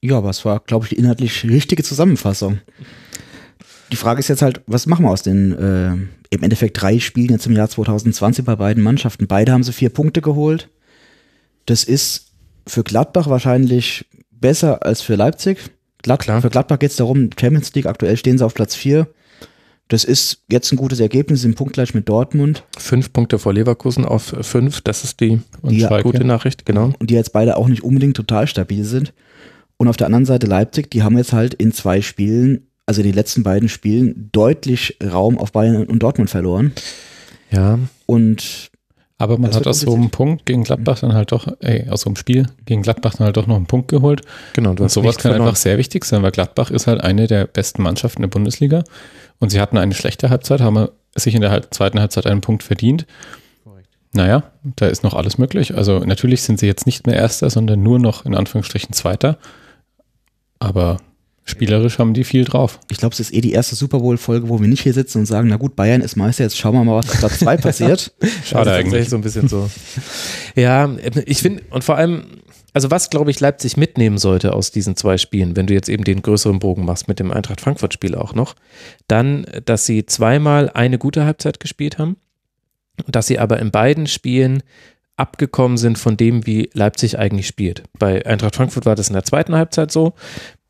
[0.00, 2.60] Ja, aber es war, glaube ich, die inhaltlich richtige Zusammenfassung.
[3.90, 5.92] Die Frage ist jetzt halt, was machen wir aus den äh,
[6.30, 9.26] im Endeffekt drei Spielen jetzt im Jahr 2020 bei beiden Mannschaften?
[9.26, 10.68] Beide haben sie vier Punkte geholt.
[11.66, 12.32] Das ist
[12.66, 15.58] für Gladbach wahrscheinlich besser als für Leipzig.
[16.02, 16.42] Glad Klar.
[16.42, 19.08] Für Gladbach geht es darum, Champions League, aktuell stehen sie auf Platz 4.
[19.88, 22.62] Das ist jetzt ein gutes Ergebnis, sind punktgleich mit Dortmund.
[22.76, 26.92] Fünf Punkte vor Leverkusen auf fünf, das ist die Und Ja, gute Nachricht, genau.
[26.98, 29.14] Und die jetzt beide auch nicht unbedingt total stabil sind.
[29.78, 33.12] Und auf der anderen Seite Leipzig, die haben jetzt halt in zwei Spielen, also die
[33.12, 36.72] letzten beiden Spielen, deutlich Raum auf Bayern und Dortmund verloren.
[37.50, 38.70] Ja, Und
[39.20, 42.02] Aber man Das hat aus so einem Punkt gegen Gladbach dann halt doch, ey, aus
[42.02, 44.22] so einem Spiel gegen Gladbach dann halt doch noch einen Punkt geholt.
[44.52, 44.74] genau.
[44.74, 45.48] Du Und hast sowas nichts kann verloren.
[45.48, 48.84] einfach sehr wichtig sein, weil Gladbach ist halt eine der besten Mannschaften der Bundesliga.
[49.40, 53.06] Und sie hatten eine schlechte Halbzeit, haben sich in der zweiten Halbzeit einen Punkt verdient.
[54.12, 54.44] Naja,
[54.76, 55.76] da ist noch alles möglich.
[55.76, 59.36] Also natürlich sind sie jetzt nicht mehr Erster, sondern nur noch in Anführungsstrichen Zweiter.
[60.60, 60.96] Aber
[61.48, 62.80] spielerisch haben die viel drauf.
[62.90, 65.26] ich glaube, es ist eh die erste Super Bowl-Folge, wo wir nicht hier sitzen und
[65.26, 68.12] sagen, na gut, Bayern ist Meister, jetzt schauen wir mal, was Platz 2 passiert.
[68.44, 69.08] Schade tatsächlich eigentlich.
[69.08, 69.70] so ein bisschen so.
[70.54, 70.90] ja,
[71.26, 72.24] ich finde, und vor allem,
[72.72, 76.04] also was, glaube ich, Leipzig mitnehmen sollte aus diesen zwei Spielen, wenn du jetzt eben
[76.04, 78.54] den größeren Bogen machst mit dem Eintracht Frankfurt-Spiel auch noch,
[79.06, 82.16] dann, dass sie zweimal eine gute Halbzeit gespielt haben,
[83.06, 84.62] dass sie aber in beiden Spielen
[85.18, 87.82] abgekommen sind von dem, wie Leipzig eigentlich spielt.
[87.98, 90.14] Bei Eintracht Frankfurt war das in der zweiten Halbzeit so.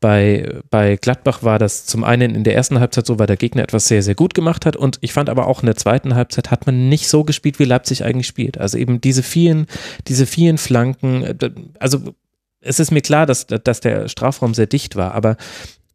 [0.01, 3.63] Bei, bei Gladbach war das zum einen in der ersten Halbzeit so, weil der Gegner
[3.63, 4.77] etwas sehr, sehr gut gemacht hat.
[4.77, 7.65] Und ich fand aber auch in der zweiten Halbzeit hat man nicht so gespielt, wie
[7.65, 8.57] Leipzig eigentlich spielt.
[8.57, 9.67] Also eben diese vielen,
[10.07, 11.23] diese vielen Flanken.
[11.23, 12.13] äh, Also
[12.61, 15.37] es ist mir klar, dass, dass der Strafraum sehr dicht war, aber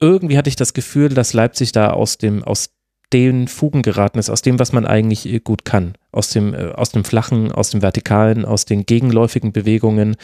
[0.01, 2.71] irgendwie hatte ich das Gefühl, dass Leipzig da aus dem, aus
[3.13, 5.95] den Fugen geraten ist, aus dem, was man eigentlich äh, gut kann.
[6.11, 10.17] Aus dem, äh, aus dem Flachen, aus dem Vertikalen, aus den gegenläufigen Bewegungen.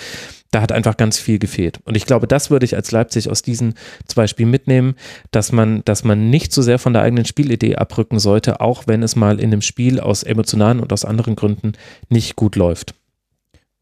[0.51, 1.81] Da hat einfach ganz viel gefehlt.
[1.85, 3.74] Und ich glaube, das würde ich als Leipzig aus diesen
[4.07, 4.95] zwei Spielen mitnehmen,
[5.31, 9.03] dass man, dass man nicht so sehr von der eigenen Spielidee abrücken sollte, auch wenn
[9.03, 11.72] es mal in einem Spiel aus emotionalen und aus anderen Gründen
[12.09, 12.95] nicht gut läuft.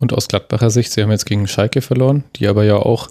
[0.01, 3.09] Und aus Gladbacher Sicht, sie haben jetzt gegen Schalke verloren, die aber ja auch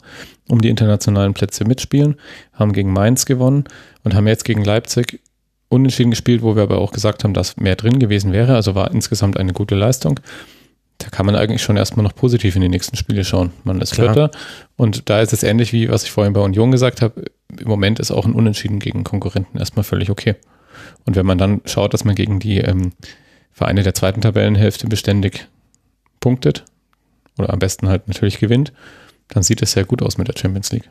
[0.47, 2.15] um die internationalen Plätze mitspielen,
[2.53, 3.65] haben gegen Mainz gewonnen
[4.03, 5.19] und haben jetzt gegen Leipzig
[5.69, 8.55] unentschieden gespielt, wo wir aber auch gesagt haben, dass mehr drin gewesen wäre.
[8.55, 10.19] Also war insgesamt eine gute Leistung.
[10.99, 13.51] Da kann man eigentlich schon erstmal noch positiv in die nächsten Spiele schauen.
[13.63, 14.13] Man ist Klar.
[14.13, 14.37] Vierter
[14.77, 17.25] und da ist es ähnlich wie was ich vorhin bei Union gesagt habe.
[17.59, 20.35] Im Moment ist auch ein Unentschieden gegen Konkurrenten erstmal völlig okay.
[21.05, 22.93] Und wenn man dann schaut, dass man gegen die ähm,
[23.51, 25.47] Vereine der zweiten Tabellenhälfte beständig
[26.19, 26.65] punktet
[27.37, 28.73] oder am besten halt natürlich gewinnt,
[29.27, 30.87] dann sieht es sehr gut aus mit der Champions League.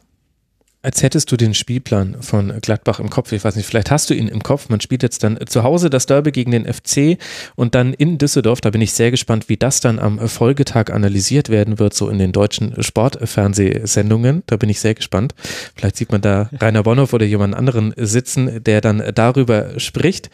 [0.87, 3.32] Als hättest du den Spielplan von Gladbach im Kopf.
[3.32, 4.68] Ich weiß nicht, vielleicht hast du ihn im Kopf.
[4.68, 7.18] Man spielt jetzt dann zu Hause das Derby gegen den FC
[7.57, 8.61] und dann in Düsseldorf.
[8.61, 12.20] Da bin ich sehr gespannt, wie das dann am Folgetag analysiert werden wird, so in
[12.20, 14.45] den deutschen Sportfernsehsendungen.
[14.47, 15.34] Da bin ich sehr gespannt.
[15.74, 20.30] Vielleicht sieht man da Rainer Bonhoff oder jemand anderen sitzen, der dann darüber spricht.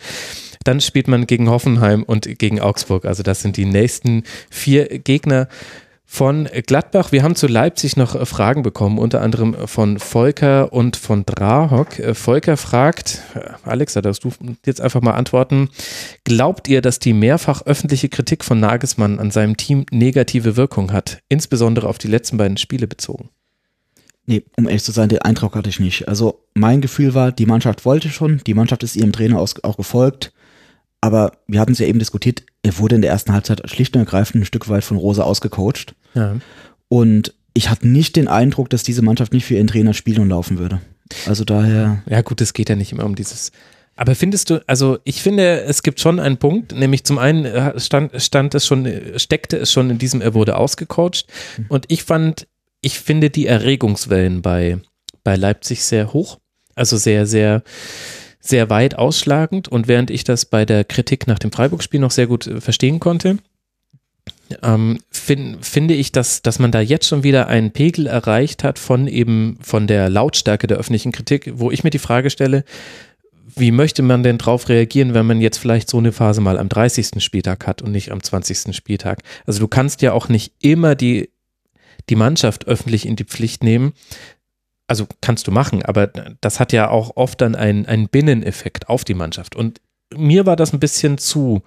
[0.65, 3.07] Dann spielt man gegen Hoffenheim und gegen Augsburg.
[3.07, 5.49] Also das sind die nächsten vier Gegner
[6.13, 7.11] von Gladbach.
[7.11, 11.99] Wir haben zu Leipzig noch äh, Fragen bekommen, unter anderem von Volker und von Drahok.
[11.99, 14.31] Äh, Volker fragt, äh, Alex, da darfst du
[14.67, 15.71] jetzt einfach mal antworten,
[16.25, 21.21] glaubt ihr, dass die mehrfach öffentliche Kritik von Nagelsmann an seinem Team negative Wirkung hat,
[21.31, 23.31] insbesondere auf die letzten beiden Spiele bezogen?
[24.27, 26.09] Nee, um ehrlich zu sein, den Eindruck hatte ich nicht.
[26.09, 30.35] Also mein Gefühl war, die Mannschaft wollte schon, die Mannschaft ist ihrem Trainer auch gefolgt,
[31.01, 34.03] aber wir hatten es ja eben diskutiert, er wurde in der ersten Halbzeit schlicht und
[34.03, 35.95] ergreifend ein Stück weit von Rosa ausgecoacht.
[36.15, 36.37] Ja.
[36.89, 40.29] Und ich hatte nicht den Eindruck, dass diese Mannschaft nicht für ihren Trainer spielen und
[40.29, 40.81] laufen würde.
[41.27, 43.53] Also daher, Ja, gut, es geht ja nicht immer um dieses.
[43.97, 47.79] Aber findest du, also ich finde, es gibt schon einen Punkt, nämlich zum einen äh,
[47.79, 51.27] stand, stand es schon, steckte es schon in diesem, er wurde ausgecoacht.
[51.69, 52.47] Und ich fand,
[52.81, 54.79] ich finde die Erregungswellen bei,
[55.25, 56.39] bei Leipzig sehr hoch.
[56.75, 57.63] Also sehr, sehr,
[58.41, 59.69] sehr weit ausschlagend.
[59.69, 62.99] Und während ich das bei der Kritik nach dem Freiburg-Spiel noch sehr gut äh, verstehen
[62.99, 63.39] konnte,
[64.63, 68.79] ähm, find, finde ich, dass, dass man da jetzt schon wieder einen Pegel erreicht hat
[68.79, 72.65] von eben von der Lautstärke der öffentlichen Kritik, wo ich mir die Frage stelle,
[73.55, 76.69] wie möchte man denn drauf reagieren, wenn man jetzt vielleicht so eine Phase mal am
[76.69, 77.23] 30.
[77.23, 78.75] Spieltag hat und nicht am 20.
[78.75, 79.23] Spieltag?
[79.47, 81.31] Also du kannst ja auch nicht immer die,
[82.09, 83.93] die Mannschaft öffentlich in die Pflicht nehmen.
[84.87, 86.09] Also kannst du machen, aber
[86.41, 89.55] das hat ja auch oft dann einen, einen Binneneffekt auf die Mannschaft.
[89.55, 89.81] Und
[90.15, 91.63] mir war das ein bisschen zu,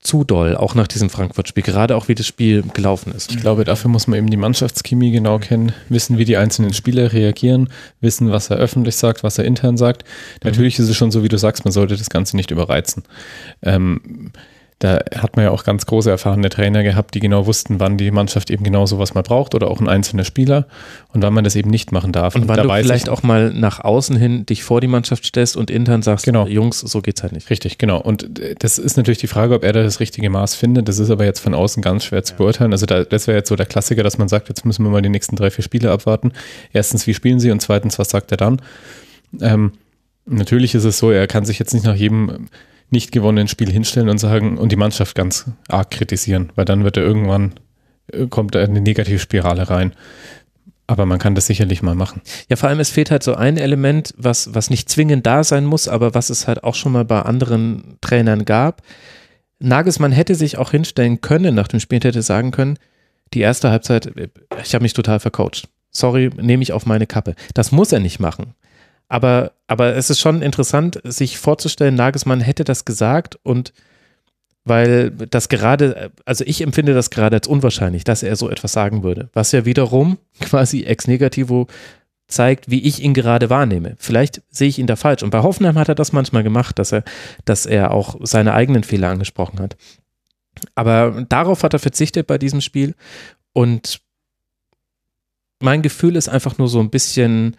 [0.00, 3.32] zu doll, auch nach diesem Frankfurt-Spiel, gerade auch wie das Spiel gelaufen ist.
[3.32, 7.12] Ich glaube, dafür muss man eben die Mannschaftschemie genau kennen, wissen, wie die einzelnen Spieler
[7.12, 7.68] reagieren,
[8.00, 10.04] wissen, was er öffentlich sagt, was er intern sagt.
[10.44, 13.02] Natürlich ist es schon so, wie du sagst, man sollte das Ganze nicht überreizen.
[13.62, 14.30] Ähm,
[14.78, 18.12] da hat man ja auch ganz große erfahrene Trainer gehabt, die genau wussten, wann die
[18.12, 20.68] Mannschaft eben genau sowas mal braucht oder auch ein einzelner Spieler
[21.12, 22.36] und wann man das eben nicht machen darf.
[22.36, 25.24] Und, wann da du vielleicht ich, auch mal nach außen hin dich vor die Mannschaft
[25.24, 26.46] stellst und intern sagst, Genau.
[26.46, 27.50] Jungs, so geht's halt nicht.
[27.50, 28.00] Richtig, genau.
[28.00, 30.88] Und äh, das ist natürlich die Frage, ob er da das richtige Maß findet.
[30.88, 32.70] Das ist aber jetzt von außen ganz schwer zu beurteilen.
[32.70, 35.02] Also da, das wäre jetzt so der Klassiker, dass man sagt, jetzt müssen wir mal
[35.02, 36.32] die nächsten drei, vier Spiele abwarten.
[36.72, 38.62] Erstens, wie spielen sie und zweitens, was sagt er dann?
[39.40, 39.72] Ähm,
[40.24, 42.48] natürlich ist es so, er kann sich jetzt nicht nach jedem
[42.90, 46.96] nicht gewonnenen Spiel hinstellen und sagen und die Mannschaft ganz arg kritisieren, weil dann wird
[46.96, 47.54] er irgendwann,
[48.12, 49.92] äh, kommt er in eine Negativspirale rein.
[50.86, 52.22] Aber man kann das sicherlich mal machen.
[52.48, 55.66] Ja, vor allem es fehlt halt so ein Element, was, was nicht zwingend da sein
[55.66, 58.80] muss, aber was es halt auch schon mal bei anderen Trainern gab.
[59.58, 62.78] Nagelsmann hätte sich auch hinstellen können nach dem Spiel hätte sagen können,
[63.34, 64.28] die erste Halbzeit, äh,
[64.62, 65.68] ich habe mich total vercoacht.
[65.90, 67.34] Sorry, nehme ich auf meine Kappe.
[67.54, 68.54] Das muss er nicht machen.
[69.08, 73.72] Aber, aber es ist schon interessant, sich vorzustellen, Nagelsmann hätte das gesagt und
[74.64, 79.02] weil das gerade, also ich empfinde das gerade als unwahrscheinlich, dass er so etwas sagen
[79.02, 81.66] würde, was ja wiederum quasi ex negativo
[82.28, 83.96] zeigt, wie ich ihn gerade wahrnehme.
[83.98, 85.22] Vielleicht sehe ich ihn da falsch.
[85.22, 87.02] Und bei Hoffenheim hat er das manchmal gemacht, dass er,
[87.46, 89.78] dass er auch seine eigenen Fehler angesprochen hat.
[90.74, 92.94] Aber darauf hat er verzichtet bei diesem Spiel.
[93.54, 94.02] Und
[95.60, 97.56] mein Gefühl ist einfach nur so ein bisschen,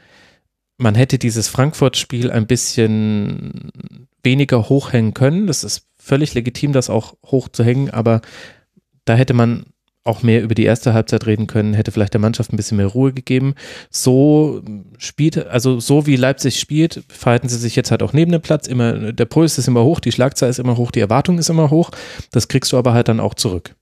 [0.80, 3.72] man hätte dieses Frankfurt-Spiel ein bisschen
[4.24, 5.46] weniger hochhängen können.
[5.46, 8.22] Das ist völlig legitim, das auch hoch zu hängen, aber
[9.06, 9.66] da hätte man
[10.06, 12.88] auch mehr über die erste Halbzeit reden können, hätte vielleicht der Mannschaft ein bisschen mehr
[12.88, 13.54] Ruhe gegeben.
[13.90, 14.64] So
[14.98, 18.66] spielt, also so wie Leipzig spielt, verhalten sie sich jetzt halt auch neben dem Platz.
[18.66, 21.70] Immer, der Puls ist immer hoch, die Schlagzahl ist immer hoch, die Erwartung ist immer
[21.70, 21.92] hoch.
[22.32, 23.76] Das kriegst du aber halt dann auch zurück,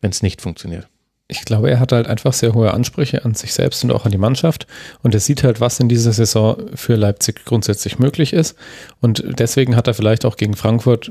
[0.00, 0.88] wenn es nicht funktioniert.
[1.32, 4.12] Ich glaube, er hat halt einfach sehr hohe Ansprüche an sich selbst und auch an
[4.12, 4.66] die Mannschaft.
[5.02, 8.54] Und er sieht halt, was in dieser Saison für Leipzig grundsätzlich möglich ist.
[9.00, 11.10] Und deswegen hat er vielleicht auch gegen Frankfurt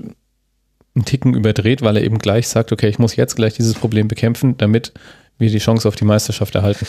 [0.95, 4.07] einen Ticken überdreht, weil er eben gleich sagt, okay, ich muss jetzt gleich dieses Problem
[4.07, 4.93] bekämpfen, damit
[5.38, 6.86] wir die Chance auf die Meisterschaft erhalten.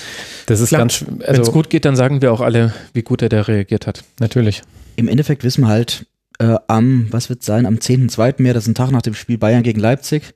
[0.46, 2.74] Das ist Klar, ganz, sch- Wenn es also gut geht, dann sagen wir auch alle,
[2.92, 4.04] wie gut er da reagiert hat.
[4.20, 4.62] natürlich.
[4.96, 6.04] Im Endeffekt wissen wir halt
[6.38, 8.42] äh, am, was wird sein, am 10.2.
[8.42, 10.34] mehr, das ist ein Tag nach dem Spiel Bayern gegen Leipzig.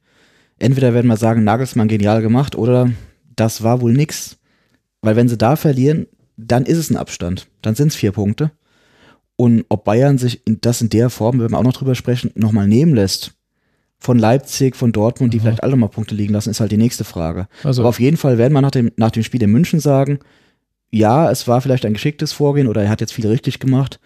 [0.58, 2.90] Entweder werden wir sagen, Nagelsmann genial gemacht oder
[3.34, 4.38] das war wohl nix.
[5.02, 7.48] Weil wenn sie da verlieren, dann ist es ein Abstand.
[7.62, 8.50] Dann sind es vier Punkte.
[9.36, 12.30] Und ob Bayern sich in, das in der Form, wenn wir auch noch drüber sprechen,
[12.34, 13.34] nochmal nehmen lässt,
[13.98, 17.04] von Leipzig, von Dortmund, die vielleicht alle mal Punkte liegen lassen, ist halt die nächste
[17.04, 17.48] Frage.
[17.64, 20.20] Also Aber auf jeden Fall werden wir nach dem, nach dem Spiel in München sagen,
[20.90, 24.00] ja, es war vielleicht ein geschicktes Vorgehen oder er hat jetzt viel richtig gemacht.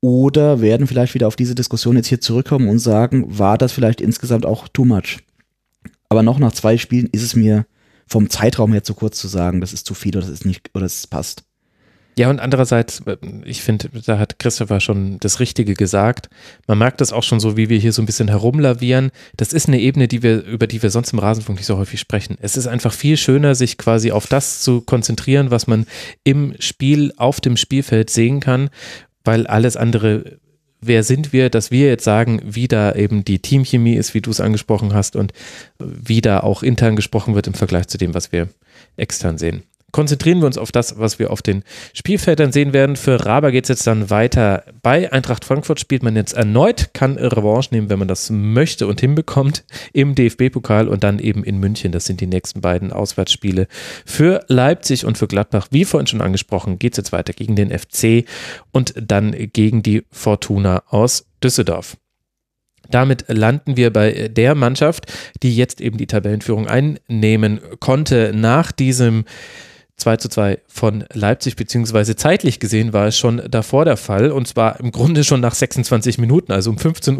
[0.00, 4.00] Oder werden vielleicht wieder auf diese Diskussion jetzt hier zurückkommen und sagen, war das vielleicht
[4.00, 5.18] insgesamt auch too much?
[6.08, 7.66] Aber noch nach zwei Spielen ist es mir
[8.06, 10.70] vom Zeitraum her zu kurz zu sagen, das ist zu viel oder das ist nicht,
[10.74, 11.44] oder es passt.
[12.18, 16.30] Ja, und andererseits, äh, ich finde, da hat Christopher schon das Richtige gesagt.
[16.66, 19.10] Man merkt das auch schon so, wie wir hier so ein bisschen herumlavieren.
[19.36, 22.00] Das ist eine Ebene, die wir, über die wir sonst im Rasenfunk nicht so häufig
[22.00, 22.38] sprechen.
[22.40, 25.86] Es ist einfach viel schöner, sich quasi auf das zu konzentrieren, was man
[26.24, 28.70] im Spiel, auf dem Spielfeld sehen kann,
[29.22, 30.38] weil alles andere,
[30.80, 34.30] wer sind wir, dass wir jetzt sagen, wie da eben die Teamchemie ist, wie du
[34.30, 35.32] es angesprochen hast und
[35.78, 38.48] wie da auch intern gesprochen wird im Vergleich zu dem, was wir
[38.96, 39.62] extern sehen
[39.96, 42.96] konzentrieren wir uns auf das, was wir auf den Spielfeldern sehen werden.
[42.96, 44.62] Für Raber geht es jetzt dann weiter.
[44.82, 49.00] Bei Eintracht Frankfurt spielt man jetzt erneut, kann Revanche nehmen, wenn man das möchte und
[49.00, 51.92] hinbekommt, im DFB-Pokal und dann eben in München.
[51.92, 53.68] Das sind die nächsten beiden Auswärtsspiele.
[54.04, 57.70] Für Leipzig und für Gladbach, wie vorhin schon angesprochen, geht es jetzt weiter gegen den
[57.70, 58.26] FC
[58.72, 61.96] und dann gegen die Fortuna aus Düsseldorf.
[62.90, 65.10] Damit landen wir bei der Mannschaft,
[65.42, 69.24] die jetzt eben die Tabellenführung einnehmen konnte nach diesem
[69.96, 74.46] 2 zu 2 von Leipzig, beziehungsweise zeitlich gesehen war es schon davor der Fall und
[74.46, 77.16] zwar im Grunde schon nach 26 Minuten, also um 15.56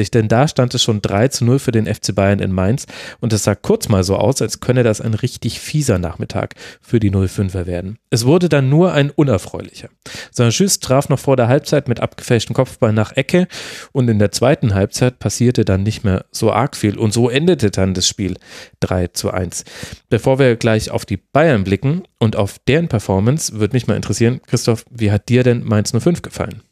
[0.00, 2.86] Uhr, denn da stand es schon 3 zu 0 für den FC Bayern in Mainz
[3.20, 6.98] und es sah kurz mal so aus, als könne das ein richtig fieser Nachmittag für
[6.98, 7.98] die 05er werden.
[8.10, 9.88] Es wurde dann nur ein unerfreulicher.
[10.32, 13.46] Saint-Just traf noch vor der Halbzeit mit abgefälschten Kopfball nach Ecke
[13.92, 17.70] und in der zweiten Halbzeit passierte dann nicht mehr so arg viel und so endete
[17.70, 18.36] dann das Spiel
[18.80, 19.64] 3 zu 1.
[20.08, 24.40] Bevor wir gleich auf die Bayern blicken und auf deren Performance, würde mich mal interessieren,
[24.46, 26.62] Christoph, wie hat dir denn Mainz 05 gefallen?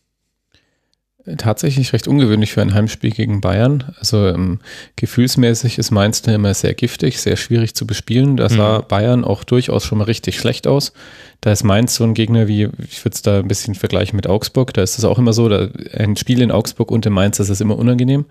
[1.37, 3.95] tatsächlich recht ungewöhnlich für ein Heimspiel gegen Bayern.
[3.99, 4.61] Also ähm,
[4.97, 8.37] gefühlsmäßig ist Mainz da immer sehr giftig, sehr schwierig zu bespielen.
[8.37, 8.85] Da sah mhm.
[8.89, 10.93] Bayern auch durchaus schon mal richtig schlecht aus.
[11.41, 14.27] Da ist Mainz so ein Gegner wie, ich würde es da ein bisschen vergleichen mit
[14.27, 14.73] Augsburg.
[14.73, 17.51] Da ist es auch immer so, da, ein Spiel in Augsburg und in Mainz, das
[17.51, 18.25] ist immer unangenehm.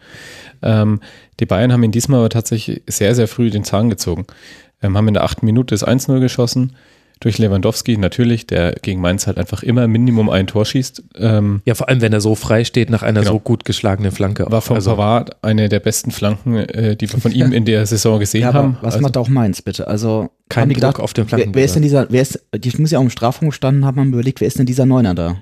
[0.63, 1.01] Ähm,
[1.39, 4.25] die Bayern haben ihn diesmal aber tatsächlich sehr, sehr früh den Zahn gezogen.
[4.81, 6.73] Ähm, haben in der achten Minute das 1-0 geschossen
[7.19, 11.03] durch Lewandowski natürlich, der gegen Mainz halt einfach immer Minimum ein Tor schießt.
[11.15, 13.33] Ähm, ja, vor allem, wenn er so frei steht nach einer genau.
[13.33, 14.45] so gut geschlagenen Flanke.
[14.49, 17.85] War von also, Pavard eine der besten Flanken, äh, die wir von ihm in der
[17.85, 18.77] Saison gesehen ja, haben.
[18.81, 19.87] Was also, macht auch Mainz bitte?
[19.87, 21.49] Also kein Druck gedacht, auf den Flanken.
[21.49, 23.99] Wer, wer ist denn dieser, wer ist, die muss ja auch im Strafraum gestanden haben,
[23.99, 25.41] haben überlegt, wer ist denn dieser Neuner da?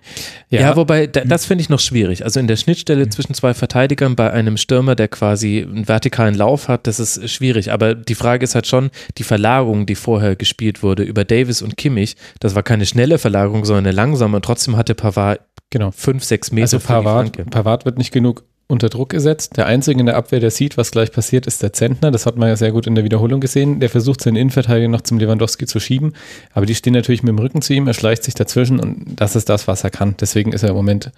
[0.50, 2.24] Ja, ja wobei, da, das finde ich noch schwierig.
[2.24, 3.12] Also in der Schnittstelle mhm.
[3.12, 7.72] zwischen zwei Verteidigern bei einem Stürmer, der quasi einen vertikalen Lauf hat, das ist schwierig.
[7.72, 11.78] Aber die Frage ist halt schon, die Verlagerung, die vorher gespielt wurde über Davis und
[11.78, 14.38] Kimmich, das war keine schnelle Verlagerung, sondern eine langsame.
[14.38, 15.40] Und trotzdem hatte Pavard
[15.70, 15.92] genau.
[15.92, 16.64] fünf, sechs Meter.
[16.64, 19.58] Also Pavard, Pavard wird nicht genug unter Druck gesetzt.
[19.58, 22.12] Der Einzige in der Abwehr, der sieht, was gleich passiert, ist der Zentner.
[22.12, 23.80] Das hat man ja sehr gut in der Wiederholung gesehen.
[23.80, 26.14] Der versucht, seinen Innenverteidiger noch zum Lewandowski zu schieben.
[26.54, 27.88] Aber die stehen natürlich mit dem Rücken zu ihm.
[27.88, 30.16] Er schleicht sich dazwischen und das ist das, was er kann.
[30.20, 31.12] Deswegen ist er im Moment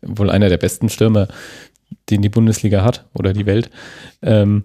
[0.00, 1.28] wohl einer der besten Stürmer,
[2.10, 3.70] den die Bundesliga hat oder die Welt.
[4.22, 4.64] Ähm,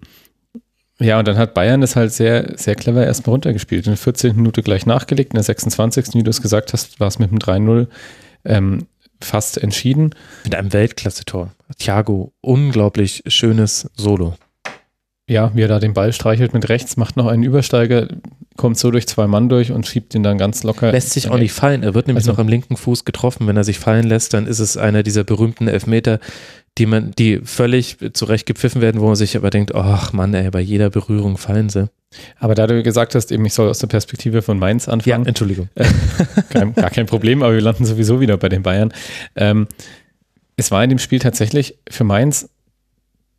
[1.00, 3.86] ja, und dann hat Bayern das halt sehr, sehr clever erstmal runtergespielt.
[3.86, 4.36] In der 14.
[4.36, 5.34] Minute gleich nachgelegt.
[5.34, 6.14] In der 26.
[6.14, 7.88] wie du es gesagt hast, war es mit dem 3-0
[8.46, 8.88] ähm,
[9.22, 10.16] fast entschieden.
[10.44, 11.52] Mit einem Weltklasse-Tor.
[11.78, 14.36] Thiago, unglaublich schönes Solo.
[15.30, 18.08] Ja, wie er da den Ball streichelt mit rechts, macht noch einen Übersteiger,
[18.56, 20.92] kommt so durch zwei Mann durch und schiebt ihn dann ganz locker.
[20.92, 21.84] Lässt sich auch nicht fallen.
[21.84, 23.46] Er wird nämlich also, noch am linken Fuß getroffen.
[23.46, 26.20] Wenn er sich fallen lässt, dann ist es einer dieser berühmten Elfmeter,
[26.78, 30.50] die man, die völlig zurecht gepfiffen werden, wo man sich aber denkt, ach Mann, ey,
[30.50, 31.90] bei jeder Berührung fallen sie.
[32.40, 35.24] Aber da du gesagt hast, eben ich soll aus der Perspektive von Mainz anfangen.
[35.24, 35.70] Ja, Entschuldigung.
[35.76, 35.86] Äh,
[36.50, 38.94] kein, gar kein Problem, aber wir landen sowieso wieder bei den Bayern.
[39.36, 39.68] Ähm,
[40.56, 42.50] es war in dem Spiel tatsächlich für Mainz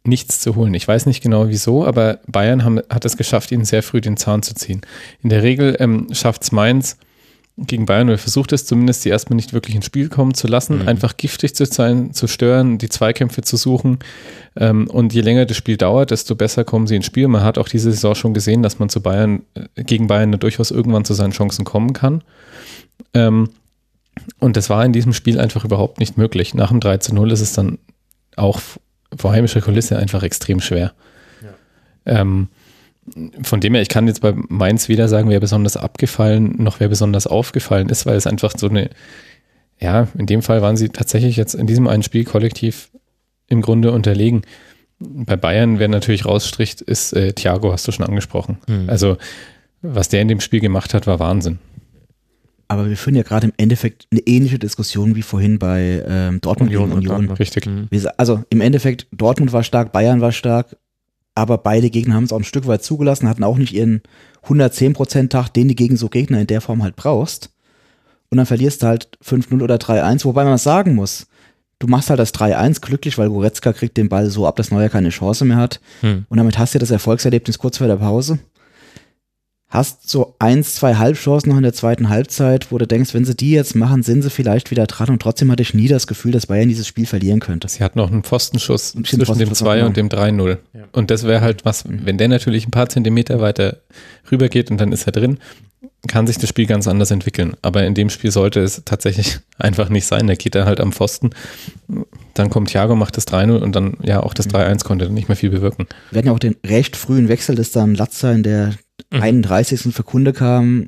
[0.04, 0.74] nichts zu holen.
[0.74, 4.16] Ich weiß nicht genau wieso, aber Bayern haben, hat es geschafft, ihnen sehr früh den
[4.16, 4.82] Zahn zu ziehen.
[5.22, 6.96] In der Regel ähm, schafft es Mainz,
[7.66, 10.82] gegen Bayern oder versucht es zumindest, die erstmal nicht wirklich ins Spiel kommen zu lassen,
[10.82, 10.88] mhm.
[10.88, 13.98] einfach giftig zu sein, zu stören, die Zweikämpfe zu suchen.
[14.56, 17.26] Ähm, und je länger das Spiel dauert, desto besser kommen sie ins Spiel.
[17.28, 20.70] Man hat auch diese Saison schon gesehen, dass man zu Bayern, äh, gegen Bayern durchaus
[20.70, 22.22] irgendwann zu seinen Chancen kommen kann.
[23.12, 23.50] Ähm,
[24.38, 26.54] und das war in diesem Spiel einfach überhaupt nicht möglich.
[26.54, 27.78] Nach dem 3 zu 0 ist es dann
[28.36, 28.60] auch
[29.16, 30.92] vor heimischer Kulisse einfach extrem schwer.
[31.42, 32.20] Ja.
[32.20, 32.48] Ähm,
[33.42, 36.88] von dem her, ich kann jetzt bei Mainz weder sagen, wer besonders abgefallen, noch wer
[36.88, 38.90] besonders aufgefallen ist, weil es einfach so eine,
[39.80, 42.90] ja, in dem Fall waren sie tatsächlich jetzt in diesem einen Spiel kollektiv
[43.46, 44.42] im Grunde unterlegen.
[44.98, 48.58] Bei Bayern, wer natürlich rausstricht, ist äh, Thiago, hast du schon angesprochen.
[48.66, 48.90] Mhm.
[48.90, 49.16] Also,
[49.80, 51.58] was der in dem Spiel gemacht hat, war Wahnsinn.
[52.66, 56.70] Aber wir führen ja gerade im Endeffekt eine ähnliche Diskussion wie vorhin bei ähm, Dortmund
[56.70, 56.92] Union.
[56.92, 57.30] Union.
[57.30, 57.66] Richtig.
[57.66, 57.88] Mhm.
[58.18, 60.76] Also im Endeffekt, Dortmund war stark, Bayern war stark,
[61.38, 64.02] aber beide Gegner haben es auch ein Stück weit zugelassen, hatten auch nicht ihren
[64.46, 67.50] 110%-Tag, den du gegen so Gegner in der Form halt brauchst.
[68.30, 71.28] Und dann verlierst du halt 5-0 oder 3-1, wobei man sagen muss,
[71.78, 74.88] du machst halt das 3-1 glücklich, weil Goretzka kriegt den Ball so ab, dass Neuer
[74.88, 75.80] keine Chance mehr hat.
[76.00, 76.26] Hm.
[76.28, 78.40] Und damit hast du das Erfolgserlebnis kurz vor der Pause
[79.70, 83.34] hast so eins, zwei Halbchancen noch in der zweiten Halbzeit, wo du denkst, wenn sie
[83.34, 86.32] die jetzt machen, sind sie vielleicht wieder dran und trotzdem hatte ich nie das Gefühl,
[86.32, 87.68] dass Bayern dieses Spiel verlieren könnte.
[87.68, 90.58] Sie hat noch einen Pfostenschuss ein zwischen Pfostenschuss dem 2 und dem 3-0.
[90.72, 90.84] Ja.
[90.92, 92.00] Und das wäre halt was, mhm.
[92.04, 93.78] wenn der natürlich ein paar Zentimeter weiter
[94.30, 95.38] rüber geht und dann ist er drin,
[96.06, 97.54] kann sich das Spiel ganz anders entwickeln.
[97.60, 100.26] Aber in dem Spiel sollte es tatsächlich einfach nicht sein.
[100.28, 101.30] Da geht er halt am Pfosten.
[102.32, 104.78] Dann kommt Thiago, macht das 3-0 und dann ja auch das 3-1 mhm.
[104.78, 105.86] konnte nicht mehr viel bewirken.
[106.10, 108.74] Wir hatten ja auch den recht frühen Wechsel, dass dann Latzer in der
[109.12, 109.22] mhm.
[109.22, 109.94] 31.
[109.94, 110.86] für Kunde kam,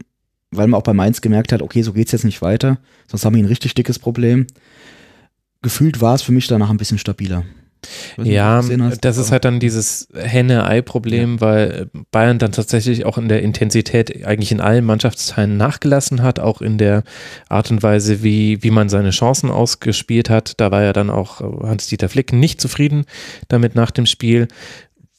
[0.50, 2.78] weil man auch bei Mainz gemerkt hat, okay, so geht's jetzt nicht weiter.
[3.08, 4.46] Sonst haben wir ein richtig dickes Problem.
[5.62, 7.44] Gefühlt war es für mich danach ein bisschen stabiler.
[8.22, 8.62] Ja,
[9.00, 11.40] das ist halt dann dieses Henne-Ei-Problem, ja.
[11.40, 16.60] weil Bayern dann tatsächlich auch in der Intensität eigentlich in allen Mannschaftsteilen nachgelassen hat, auch
[16.60, 17.04] in der
[17.48, 20.60] Art und Weise, wie, wie man seine Chancen ausgespielt hat.
[20.60, 23.04] Da war ja dann auch Hans-Dieter Flick nicht zufrieden
[23.48, 24.48] damit nach dem Spiel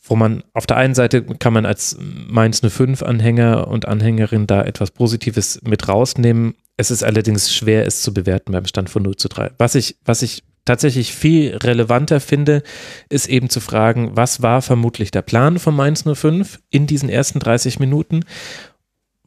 [0.03, 4.63] wo man auf der einen Seite kann man als Mainz 05 Anhänger und Anhängerin da
[4.63, 6.55] etwas Positives mit rausnehmen.
[6.77, 9.51] Es ist allerdings schwer, es zu bewerten beim Stand von 0 zu 3.
[9.57, 12.63] Was ich, was ich tatsächlich viel relevanter finde,
[13.09, 17.39] ist eben zu fragen, was war vermutlich der Plan von Mainz 05 in diesen ersten
[17.39, 18.25] 30 Minuten?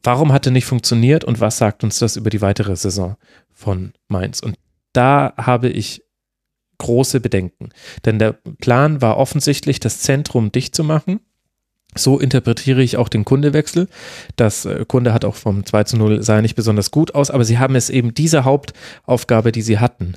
[0.03, 3.15] Warum hat er nicht funktioniert und was sagt uns das über die weitere Saison
[3.53, 4.41] von Mainz?
[4.41, 4.55] Und
[4.93, 6.04] da habe ich
[6.77, 7.69] große Bedenken.
[8.05, 11.19] Denn der Plan war offensichtlich, das Zentrum dicht zu machen.
[11.97, 13.87] So interpretiere ich auch den Kundewechsel.
[14.35, 17.45] Das äh, Kunde hat auch vom 2 zu 0 sah nicht besonders gut aus, aber
[17.45, 20.15] sie haben es eben diese Hauptaufgabe, die sie hatten.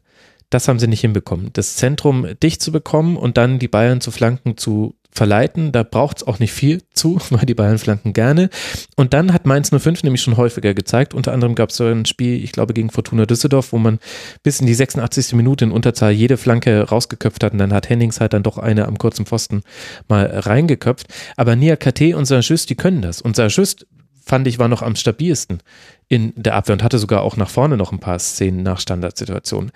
[0.50, 1.50] Das haben sie nicht hinbekommen.
[1.52, 5.72] Das Zentrum dicht zu bekommen und dann die Bayern zu Flanken zu verleiten.
[5.72, 8.50] Da braucht es auch nicht viel zu, weil die Bayern flanken gerne.
[8.96, 11.14] Und dann hat Mainz 05 nämlich schon häufiger gezeigt.
[11.14, 13.98] Unter anderem gab es so ein Spiel, ich glaube, gegen Fortuna Düsseldorf, wo man
[14.42, 15.34] bis in die 86.
[15.34, 17.52] Minute in Unterzahl jede Flanke rausgeköpft hat.
[17.52, 19.62] Und dann hat Hennings halt dann doch eine am kurzen Pfosten
[20.08, 21.06] mal reingeköpft.
[21.36, 23.20] Aber Nia KT und Saint-Just, die können das.
[23.20, 23.86] Und Saint-Just
[24.28, 25.62] fand ich, war noch am stabilsten
[26.08, 29.72] in der Abwehr und hatte sogar auch nach vorne noch ein paar Szenen nach Standardsituationen.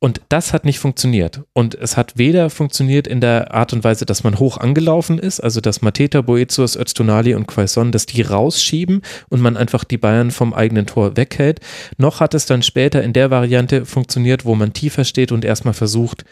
[0.00, 1.42] Und das hat nicht funktioniert.
[1.52, 5.40] Und es hat weder funktioniert in der Art und Weise, dass man hoch angelaufen ist,
[5.40, 10.30] also dass Mateta, Boetius, Öztunali und Quaison, dass die rausschieben und man einfach die Bayern
[10.30, 11.60] vom eigenen Tor weghält,
[11.96, 15.74] noch hat es dann später in der Variante funktioniert, wo man tiefer steht und erstmal
[15.74, 16.24] versucht,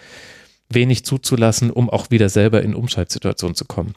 [0.69, 3.95] wenig zuzulassen, um auch wieder selber in Umschaltsituationen zu kommen.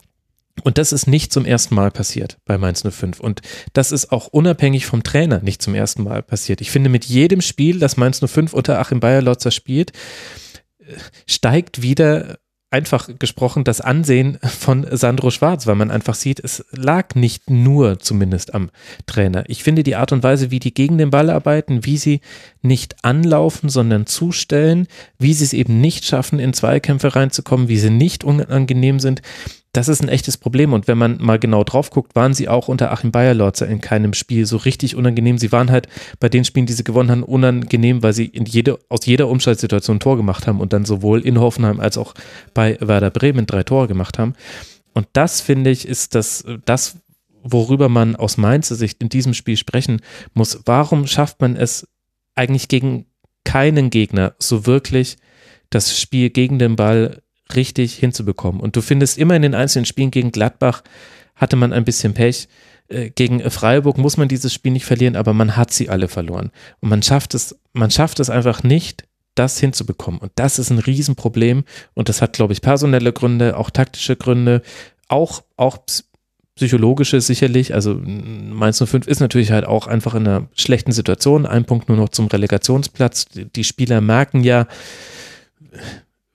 [0.62, 3.20] Und das ist nicht zum ersten Mal passiert bei Mainz 05.
[3.20, 3.42] Und
[3.72, 6.60] das ist auch unabhängig vom Trainer nicht zum ersten Mal passiert.
[6.60, 9.92] Ich finde, mit jedem Spiel, das Mainz 05 unter Achim Bayerlotzer spielt,
[11.26, 12.38] steigt wieder
[12.70, 17.98] einfach gesprochen das Ansehen von Sandro Schwarz, weil man einfach sieht, es lag nicht nur
[17.98, 18.70] zumindest am
[19.06, 19.44] Trainer.
[19.48, 22.20] Ich finde die Art und Weise, wie die gegen den Ball arbeiten, wie sie
[22.62, 24.86] nicht anlaufen, sondern zustellen,
[25.18, 29.20] wie sie es eben nicht schaffen, in Zweikämpfe reinzukommen, wie sie nicht unangenehm sind,
[29.72, 30.72] das ist ein echtes Problem.
[30.72, 34.14] Und wenn man mal genau drauf guckt, waren sie auch unter Achim Bayerlorzer in keinem
[34.14, 35.38] Spiel so richtig unangenehm.
[35.38, 38.78] Sie waren halt bei den Spielen, die sie gewonnen haben, unangenehm, weil sie in jede,
[38.88, 42.14] aus jeder Umschaltsituation ein Tor gemacht haben und dann sowohl in Hoffenheim als auch
[42.52, 44.34] bei Werder Bremen drei Tore gemacht haben.
[44.92, 46.96] Und das, finde ich, ist das, das,
[47.42, 50.00] worüber man aus Mainzer Sicht in diesem Spiel sprechen
[50.34, 50.60] muss.
[50.66, 51.86] Warum schafft man es
[52.34, 53.06] eigentlich gegen
[53.44, 55.16] keinen Gegner so wirklich,
[55.70, 57.22] das Spiel gegen den Ball
[57.56, 58.60] richtig hinzubekommen.
[58.60, 60.82] Und du findest immer in den einzelnen Spielen gegen Gladbach
[61.34, 62.48] hatte man ein bisschen Pech.
[62.88, 66.50] Äh, gegen Freiburg muss man dieses Spiel nicht verlieren, aber man hat sie alle verloren.
[66.80, 70.20] Und man schafft es, man schafft es einfach nicht, das hinzubekommen.
[70.20, 71.64] Und das ist ein Riesenproblem.
[71.94, 74.62] Und das hat, glaube ich, personelle Gründe, auch taktische Gründe,
[75.08, 75.78] auch, auch
[76.56, 77.74] psychologische sicherlich.
[77.74, 81.46] Also Mainz 05 ist natürlich halt auch einfach in einer schlechten Situation.
[81.46, 83.26] Ein Punkt nur noch zum Relegationsplatz.
[83.32, 84.66] Die Spieler merken ja,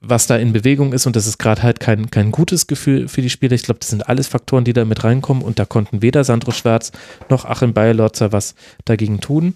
[0.08, 3.22] was da in Bewegung ist und das ist gerade halt kein, kein gutes Gefühl für
[3.22, 3.54] die Spieler.
[3.54, 6.52] Ich glaube, das sind alles Faktoren, die da mit reinkommen und da konnten weder Sandro
[6.52, 6.92] Schwarz
[7.30, 9.56] noch Achim Bayerlotzer was dagegen tun.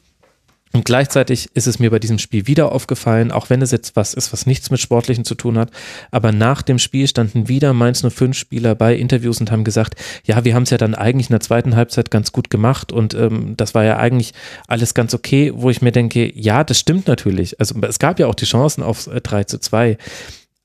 [0.72, 4.14] Und gleichzeitig ist es mir bei diesem Spiel wieder aufgefallen, auch wenn es jetzt was
[4.14, 5.72] ist, was nichts mit Sportlichen zu tun hat,
[6.12, 9.96] aber nach dem Spiel standen wieder Mainz 05 Spieler bei Interviews und haben gesagt,
[10.26, 13.16] ja, wir haben es ja dann eigentlich in der zweiten Halbzeit ganz gut gemacht und
[13.16, 14.34] ähm, das war ja eigentlich
[14.68, 17.60] alles ganz okay, wo ich mir denke, ja, das stimmt natürlich.
[17.60, 19.98] Also es gab ja auch die Chancen auf 3 zu 2,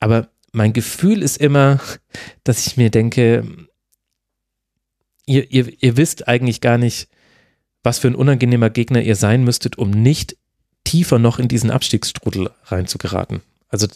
[0.05, 1.79] aber mein Gefühl ist immer,
[2.43, 3.43] dass ich mir denke,
[5.25, 7.09] ihr, ihr, ihr wisst eigentlich gar nicht,
[7.81, 10.37] was für ein unangenehmer Gegner ihr sein müsstet, um nicht
[10.83, 13.41] tiefer noch in diesen Abstiegsstrudel reinzugeraten.
[13.67, 13.87] Also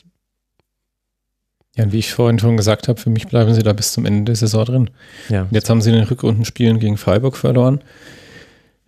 [1.75, 4.07] ja, und wie ich vorhin schon gesagt habe, für mich bleiben sie da bis zum
[4.07, 4.89] Ende der Saison drin.
[5.29, 5.47] Ja.
[5.51, 7.83] Jetzt haben sie in den Rückrundenspielen gegen Freiburg verloren,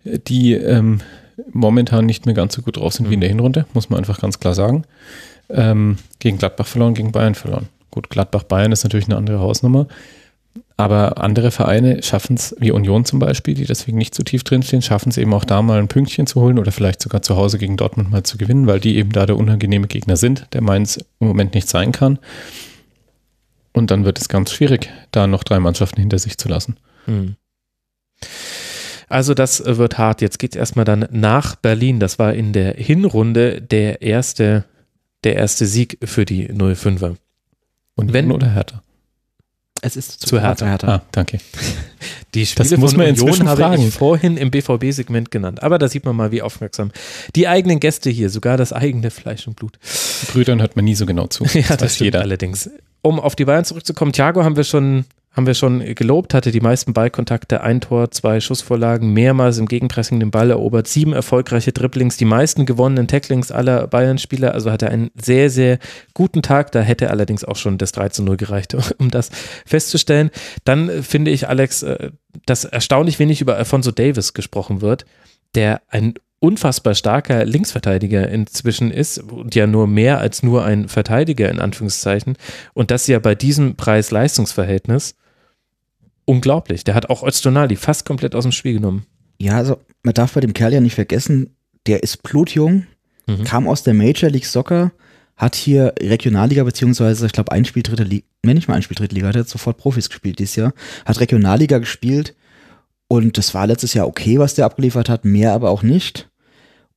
[0.02, 1.02] die ähm,
[1.52, 3.10] momentan nicht mehr ganz so gut drauf sind mhm.
[3.10, 4.84] wie in der Hinrunde, muss man einfach ganz klar sagen.
[5.52, 7.68] Ähm, gegen Gladbach verloren, gegen Bayern verloren.
[7.90, 9.86] Gut, Gladbach-Bayern ist natürlich eine andere Hausnummer.
[10.76, 14.82] Aber andere Vereine schaffen es, wie Union zum Beispiel, die deswegen nicht so tief drinstehen,
[14.82, 17.58] schaffen es eben auch da mal ein Pünktchen zu holen oder vielleicht sogar zu Hause
[17.58, 20.98] gegen Dortmund mal zu gewinnen, weil die eben da der unangenehme Gegner sind, der Mainz
[21.20, 22.18] im Moment nicht sein kann.
[23.72, 26.76] Und dann wird es ganz schwierig, da noch drei Mannschaften hinter sich zu lassen.
[27.06, 27.36] Hm.
[29.08, 30.22] Also das wird hart.
[30.22, 32.00] Jetzt geht es erstmal dann nach Berlin.
[32.00, 34.64] Das war in der Hinrunde der erste,
[35.24, 37.16] der erste Sieg für die 05er.
[37.94, 38.82] Und wenn oder härter?
[39.84, 40.64] Es ist zu, zu Hertha.
[40.64, 40.86] Hertha.
[40.86, 41.38] Ah, danke.
[42.34, 43.82] Die Spiele das muss man Union inzwischen habe fragen.
[43.82, 45.62] ich vorhin im BVB-Segment genannt.
[45.62, 46.92] Aber da sieht man mal, wie aufmerksam
[47.34, 49.78] die eigenen Gäste hier, sogar das eigene Fleisch und Blut.
[50.32, 51.42] Brüdern hört man nie so genau zu.
[51.44, 52.20] Das ja, das, das jeder.
[52.20, 52.70] allerdings.
[53.02, 56.60] Um auf die Bayern zurückzukommen, Thiago haben wir schon, haben wir schon gelobt, hatte die
[56.60, 62.18] meisten Ballkontakte, ein Tor, zwei Schussvorlagen, mehrmals im Gegenpressing den Ball erobert, sieben erfolgreiche Dribblings,
[62.18, 65.78] die meisten gewonnenen Tacklings aller Bayern-Spieler, also hatte einen sehr, sehr
[66.12, 69.30] guten Tag, da hätte allerdings auch schon das 3 zu 0 gereicht, um das
[69.64, 70.30] festzustellen.
[70.64, 72.10] Dann finde ich, Alex, äh,
[72.44, 75.06] dass erstaunlich wenig über Alfonso Davis gesprochen wird,
[75.54, 81.48] der ein unfassbar starker Linksverteidiger inzwischen ist und ja nur mehr als nur ein Verteidiger
[81.48, 82.36] in Anführungszeichen.
[82.74, 85.14] Und das ja bei diesem Preis-Leistungs-Verhältnis
[86.24, 86.84] unglaublich.
[86.84, 89.06] Der hat auch Öztonali fast komplett aus dem Spiel genommen.
[89.38, 91.56] Ja, also man darf bei dem Kerl ja nicht vergessen,
[91.86, 92.86] der ist blutjung,
[93.26, 93.44] mhm.
[93.44, 94.92] kam aus der Major League Soccer,
[95.36, 98.96] hat hier Regionalliga beziehungsweise ich glaube ein Spiel dritte Liga, wenn nicht mal ein Spiel
[98.96, 100.72] dritte Liga, hat er sofort Profis gespielt dieses Jahr,
[101.04, 102.36] hat Regionalliga gespielt
[103.08, 106.28] und das war letztes Jahr okay, was der abgeliefert hat, mehr aber auch nicht.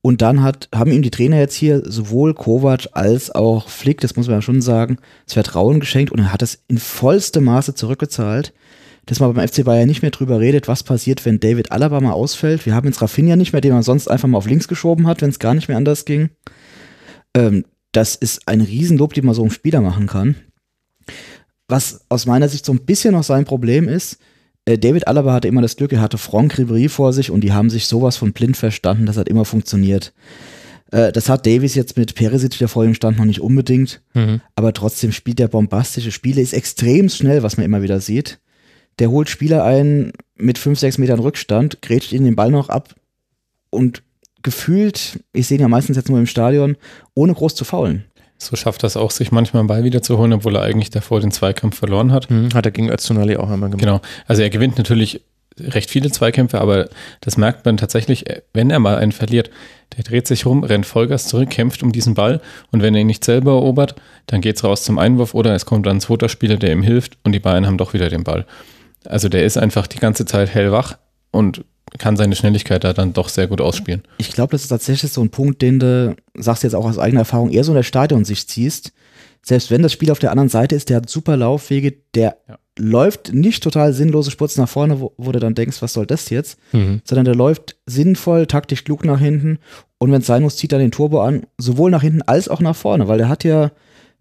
[0.02, 4.14] Und dann hat, haben ihm die Trainer jetzt hier sowohl Kovac als auch Flick, das
[4.14, 7.74] muss man ja schon sagen, das Vertrauen geschenkt und er hat es in vollstem Maße
[7.74, 8.52] zurückgezahlt
[9.06, 12.12] dass man beim FC Bayern nicht mehr drüber redet, was passiert, wenn David Alaba mal
[12.12, 12.66] ausfällt.
[12.66, 15.22] Wir haben jetzt Rafinha nicht mehr, den man sonst einfach mal auf links geschoben hat,
[15.22, 16.30] wenn es gar nicht mehr anders ging.
[17.34, 20.34] Ähm, das ist ein Riesenlob, den man so einem Spieler machen kann.
[21.68, 24.18] Was aus meiner Sicht so ein bisschen noch sein Problem ist,
[24.64, 27.52] äh, David Alaba hatte immer das Glück, er hatte Franck Ribéry vor sich und die
[27.52, 30.12] haben sich sowas von blind verstanden, das hat immer funktioniert.
[30.90, 34.40] Äh, das hat Davis jetzt mit Perisic, der vor ihm stand, noch nicht unbedingt, mhm.
[34.56, 38.40] aber trotzdem spielt er bombastische Spiele, ist extrem schnell, was man immer wieder sieht
[38.98, 42.94] der holt Spieler ein mit 5, 6 Metern Rückstand, grätscht ihnen den Ball noch ab
[43.70, 44.02] und
[44.42, 46.76] gefühlt, ich sehe ihn ja meistens jetzt nur im Stadion,
[47.14, 48.04] ohne groß zu faulen.
[48.38, 51.78] So schafft das auch, sich manchmal einen Ball wiederzuholen, obwohl er eigentlich davor den Zweikampf
[51.78, 52.30] verloren hat.
[52.30, 53.80] Mhm, hat er gegen Öztunali auch einmal gemacht.
[53.80, 54.00] Genau.
[54.26, 55.22] Also er gewinnt natürlich
[55.58, 56.88] recht viele Zweikämpfe, aber
[57.22, 59.50] das merkt man tatsächlich, wenn er mal einen verliert.
[59.96, 62.42] Der dreht sich rum, rennt Vollgas zurück, kämpft um diesen Ball
[62.72, 63.94] und wenn er ihn nicht selber erobert,
[64.26, 66.82] dann geht es raus zum Einwurf oder es kommt dann ein zweiter Spieler, der ihm
[66.82, 68.44] hilft und die Bayern haben doch wieder den Ball.
[69.06, 70.98] Also der ist einfach die ganze Zeit hellwach
[71.30, 71.64] und
[71.98, 74.02] kann seine Schnelligkeit da dann doch sehr gut ausspielen.
[74.18, 77.20] Ich glaube, das ist tatsächlich so ein Punkt, den du, sagst jetzt auch aus eigener
[77.20, 78.92] Erfahrung, eher so in der Stadionsicht ziehst.
[79.42, 82.58] Selbst wenn das Spiel auf der anderen Seite ist, der hat super Laufwege, der ja.
[82.76, 86.30] läuft nicht total sinnlose Spurts nach vorne, wo, wo, du dann denkst, was soll das
[86.30, 86.58] jetzt?
[86.72, 87.00] Mhm.
[87.04, 89.60] Sondern der läuft sinnvoll, taktisch klug nach hinten
[89.98, 92.60] und wenn es sein muss, zieht er den Turbo an, sowohl nach hinten als auch
[92.60, 93.70] nach vorne, weil der hat ja,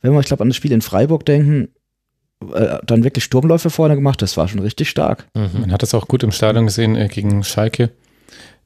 [0.01, 1.69] wenn wir, ich glaube, an das Spiel in Freiburg denken,
[2.53, 4.21] äh, dann wirklich Sturmläufe vorne gemacht.
[4.21, 5.27] Das war schon richtig stark.
[5.35, 5.61] Mhm.
[5.61, 7.91] Man hat das auch gut im Stadion gesehen äh, gegen Schalke.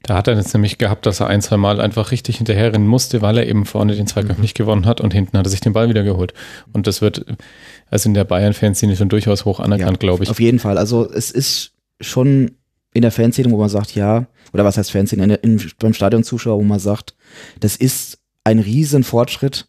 [0.02, 3.20] Da hat er jetzt nämlich gehabt, dass er ein, zwei Mal einfach richtig hinterherrennen musste,
[3.20, 4.42] weil er eben vorne den Zweikampf mhm.
[4.42, 6.32] nicht gewonnen hat und hinten hat er sich den Ball wieder geholt.
[6.72, 7.26] Und das wird
[7.90, 10.30] also in der Bayern-Fanszene schon durchaus hoch anerkannt, ja, glaube ich.
[10.30, 10.78] Auf jeden Fall.
[10.78, 12.52] Also es ist schon
[12.94, 15.92] in der Fanszene, wo man sagt, ja, oder was heißt Fanszene, in der, in, beim
[15.92, 17.14] Stadionzuschauer, wo man sagt,
[17.60, 19.68] das ist ein riesen Fortschritt,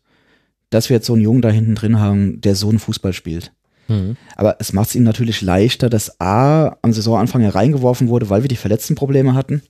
[0.69, 3.51] dass wir jetzt so einen Jungen da hinten drin haben, der so einen Fußball spielt.
[3.91, 4.17] Mhm.
[4.35, 8.47] Aber es macht es ihm natürlich leichter, dass A am Saisonanfang hereingeworfen wurde, weil wir
[8.47, 9.61] die Verletztenprobleme hatten.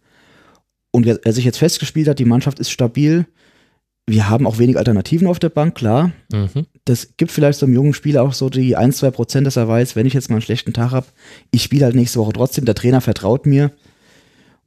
[0.92, 3.26] Und er sich jetzt festgespielt hat, die Mannschaft ist stabil.
[4.08, 6.12] Wir haben auch wenig Alternativen auf der Bank, klar.
[6.32, 6.66] Mhm.
[6.86, 9.68] Das gibt vielleicht so einem jungen Spieler auch so die 1, 2 Prozent, dass er
[9.68, 11.08] weiß, wenn ich jetzt mal einen schlechten Tag habe,
[11.52, 12.66] ich spiele halt nächste Woche trotzdem.
[12.66, 13.72] Der Trainer vertraut mir.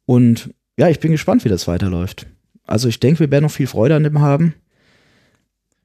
[0.07, 2.27] Und ja, ich bin gespannt, wie das weiterläuft.
[2.67, 4.55] Also ich denke, wir werden noch viel Freude an dem haben.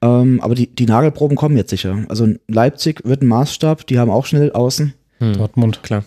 [0.02, 2.04] Ähm, aber die, die Nagelproben kommen jetzt sicher.
[2.08, 4.94] Also Leipzig wird ein Maßstab, die haben auch schnell außen.
[5.18, 5.32] Hm.
[5.34, 6.04] Dortmund, klar.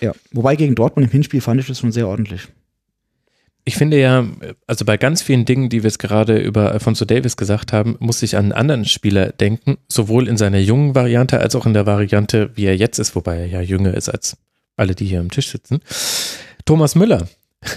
[0.00, 2.48] Ja, wobei gegen Dortmund im Hinspiel fand ich das schon sehr ordentlich.
[3.64, 4.26] Ich finde ja,
[4.66, 8.22] also bei ganz vielen Dingen, die wir es gerade über Alfonso Davis gesagt haben, muss
[8.22, 11.86] ich an einen anderen Spieler denken, sowohl in seiner jungen Variante als auch in der
[11.86, 14.38] Variante, wie er jetzt ist, wobei er ja jünger ist als
[14.76, 15.80] alle, die hier am Tisch sitzen.
[16.64, 17.28] Thomas Müller,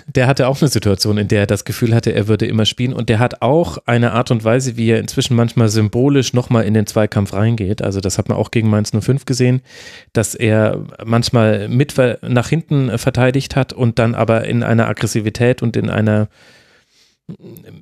[0.07, 2.93] der hatte auch eine Situation, in der er das Gefühl hatte, er würde immer spielen
[2.93, 6.73] und der hat auch eine Art und Weise, wie er inzwischen manchmal symbolisch nochmal in
[6.73, 7.81] den Zweikampf reingeht.
[7.81, 9.61] Also das hat man auch gegen Mainz 05 gesehen,
[10.13, 15.75] dass er manchmal mit nach hinten verteidigt hat und dann aber in einer Aggressivität und
[15.75, 16.29] in einer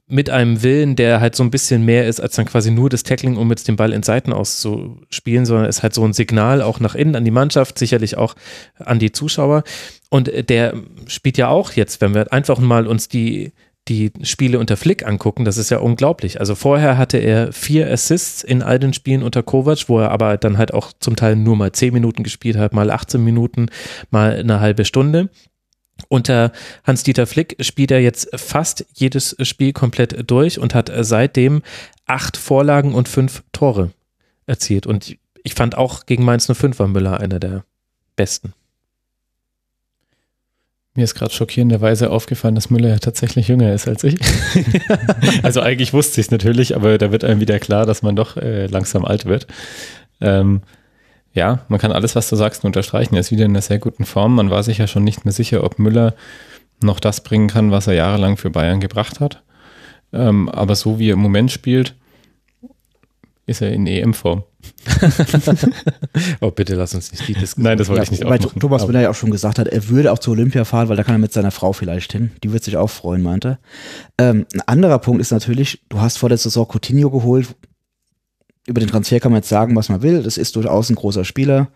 [0.08, 3.04] mit einem Willen, der halt so ein bisschen mehr ist, als dann quasi nur das
[3.04, 6.80] Tackling, um jetzt den Ball in Seiten auszuspielen, sondern ist halt so ein Signal auch
[6.80, 8.36] nach innen an die Mannschaft, sicherlich auch
[8.78, 9.64] an die Zuschauer.
[10.10, 10.76] Und der
[11.08, 13.52] spielt ja auch jetzt, wenn wir einfach mal uns die,
[13.88, 16.40] die Spiele unter Flick angucken, das ist ja unglaublich.
[16.40, 20.38] Also vorher hatte er vier Assists in all den Spielen unter Kovac, wo er aber
[20.38, 23.70] dann halt auch zum Teil nur mal zehn Minuten gespielt hat, mal 18 Minuten,
[24.12, 25.30] mal eine halbe Stunde.
[26.08, 26.52] Unter
[26.84, 31.62] Hans-Dieter Flick spielt er jetzt fast jedes Spiel komplett durch und hat seitdem
[32.06, 33.92] acht Vorlagen und fünf Tore
[34.46, 34.86] erzielt.
[34.86, 37.64] Und ich fand auch gegen Mainz 05 war Müller einer der
[38.16, 38.54] besten.
[40.94, 44.20] Mir ist gerade schockierenderweise aufgefallen, dass Müller ja tatsächlich jünger ist als ich.
[45.44, 48.36] also eigentlich wusste ich es natürlich, aber da wird einem wieder klar, dass man doch
[48.36, 49.48] äh, langsam alt wird.
[50.20, 50.62] Ähm,
[51.34, 53.16] ja, man kann alles, was du sagst, unterstreichen.
[53.16, 54.36] Er ist wieder in einer sehr guten Form.
[54.36, 56.14] Man war sich ja schon nicht mehr sicher, ob Müller
[56.82, 59.42] noch das bringen kann, was er jahrelang für Bayern gebracht hat.
[60.14, 61.96] Ähm, aber so wie er im Moment spielt,
[63.46, 64.44] ist er in EM-Form.
[66.42, 67.64] oh, bitte lass uns nicht die Diskussion.
[67.64, 68.60] Nein, das wollte Ja, ich nicht weil aufmachen.
[68.60, 71.04] Thomas Müller ja auch schon gesagt hat, er würde auch zur Olympia fahren, weil da
[71.04, 72.32] kann er mit seiner Frau vielleicht hin.
[72.44, 73.60] Die wird sich auch freuen, meinte
[74.18, 74.30] er.
[74.30, 77.56] Ähm, ein anderer Punkt ist natürlich, du hast vor der Saison Coutinho geholt.
[78.72, 80.24] Über den Transfer kann man jetzt sagen, was man will.
[80.24, 81.68] Das ist durchaus ein großer Spieler.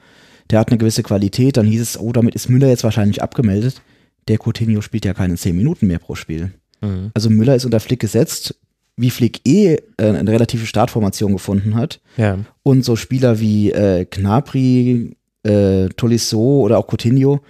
[0.49, 1.57] Der hat eine gewisse Qualität.
[1.57, 3.81] Dann hieß es, oh, damit ist Müller jetzt wahrscheinlich abgemeldet.
[4.29, 6.53] Der Coutinho spielt ja keine zehn Minuten mehr pro Spiel.
[6.79, 7.11] Mhm.
[7.13, 8.55] Also Müller ist unter Flick gesetzt.
[8.95, 12.39] Wie Flick eh äh, eine relative Startformation gefunden hat, Ja.
[12.63, 17.41] und so Spieler wie äh, Gnabry, äh, Tolisso oder auch Coutinho,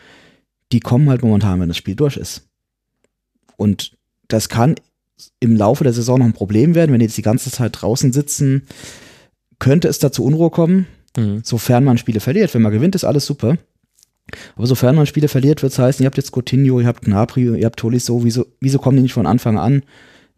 [0.72, 2.48] die kommen halt momentan, wenn das Spiel durch ist.
[3.58, 3.96] Und
[4.28, 4.74] das kann
[5.40, 8.12] im Laufe der Saison noch ein Problem werden, wenn die jetzt die ganze Zeit draußen
[8.12, 8.64] sitzen,
[9.60, 10.88] könnte es dazu Unruhe kommen,
[11.18, 11.42] Mhm.
[11.44, 12.54] sofern man Spiele verliert.
[12.54, 13.58] Wenn man gewinnt, ist alles super.
[14.56, 17.58] Aber sofern man Spiele verliert, wird es heißen, ihr habt jetzt Coutinho, ihr habt Gnabry,
[17.60, 19.84] ihr habt Tolisso, wieso, wieso kommen die nicht von Anfang an,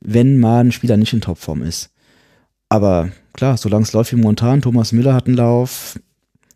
[0.02, 1.90] wenn mal ein Spieler nicht in Topform ist?
[2.70, 5.98] Aber klar, solange es läuft wie momentan, Thomas Müller hat einen Lauf,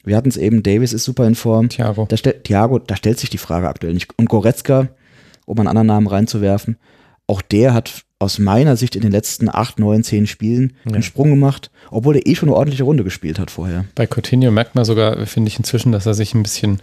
[0.03, 1.69] wir hatten es eben, Davis ist super in Form.
[1.69, 2.05] Thiago.
[2.09, 4.17] Da Thiago, da stellt sich die Frage aktuell nicht.
[4.17, 4.89] Und Goretzka,
[5.45, 6.77] um einen anderen Namen reinzuwerfen,
[7.31, 10.93] auch der hat aus meiner Sicht in den letzten acht, neun, zehn Spielen Ja.
[10.93, 13.85] einen Sprung gemacht, obwohl er eh schon eine ordentliche Runde gespielt hat vorher.
[13.95, 16.81] Bei Coutinho merkt man sogar, finde ich inzwischen, dass er sich ein bisschen,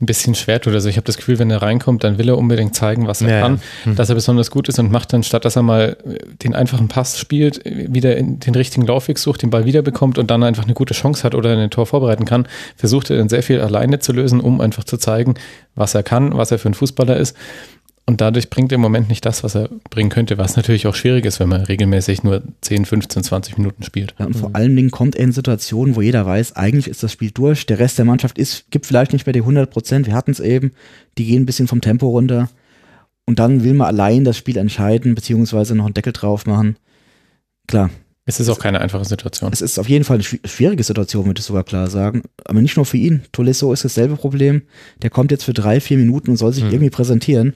[0.00, 0.72] ein bisschen schwer tut.
[0.72, 3.28] Also ich habe das Gefühl, wenn er reinkommt, dann will er unbedingt zeigen, was er
[3.28, 3.42] Ja, ja.
[3.42, 3.60] kann,
[3.96, 5.98] dass er besonders gut ist und macht dann, statt dass er mal
[6.42, 10.42] den einfachen Pass spielt, wieder in den richtigen Laufweg sucht, den Ball wiederbekommt und dann
[10.44, 13.60] einfach eine gute Chance hat oder ein Tor vorbereiten kann, versucht er dann sehr viel
[13.60, 15.34] alleine zu lösen, um einfach zu zeigen,
[15.74, 17.36] was er kann, was er für ein Fußballer ist.
[18.06, 20.94] Und dadurch bringt er im Moment nicht das, was er bringen könnte, was natürlich auch
[20.94, 24.14] schwierig ist, wenn man regelmäßig nur 10, 15, 20 Minuten spielt.
[24.18, 27.12] Ja, und vor allen Dingen kommt er in Situationen, wo jeder weiß, eigentlich ist das
[27.12, 27.64] Spiel durch.
[27.64, 30.06] Der Rest der Mannschaft ist, gibt vielleicht nicht mehr die 100 Prozent.
[30.06, 30.72] Wir hatten es eben.
[31.16, 32.50] Die gehen ein bisschen vom Tempo runter.
[33.26, 36.76] Und dann will man allein das Spiel entscheiden, beziehungsweise noch einen Deckel drauf machen.
[37.66, 37.88] Klar,
[38.26, 39.50] Es ist auch keine einfache Situation.
[39.50, 42.22] es ist auf jeden Fall eine schwi- schwierige Situation, würde ich sogar klar sagen.
[42.44, 43.22] Aber nicht nur für ihn.
[43.32, 44.60] Tolisso ist dasselbe Problem.
[45.02, 46.70] Der kommt jetzt für drei, vier Minuten und soll sich Hm.
[46.72, 47.54] irgendwie präsentieren.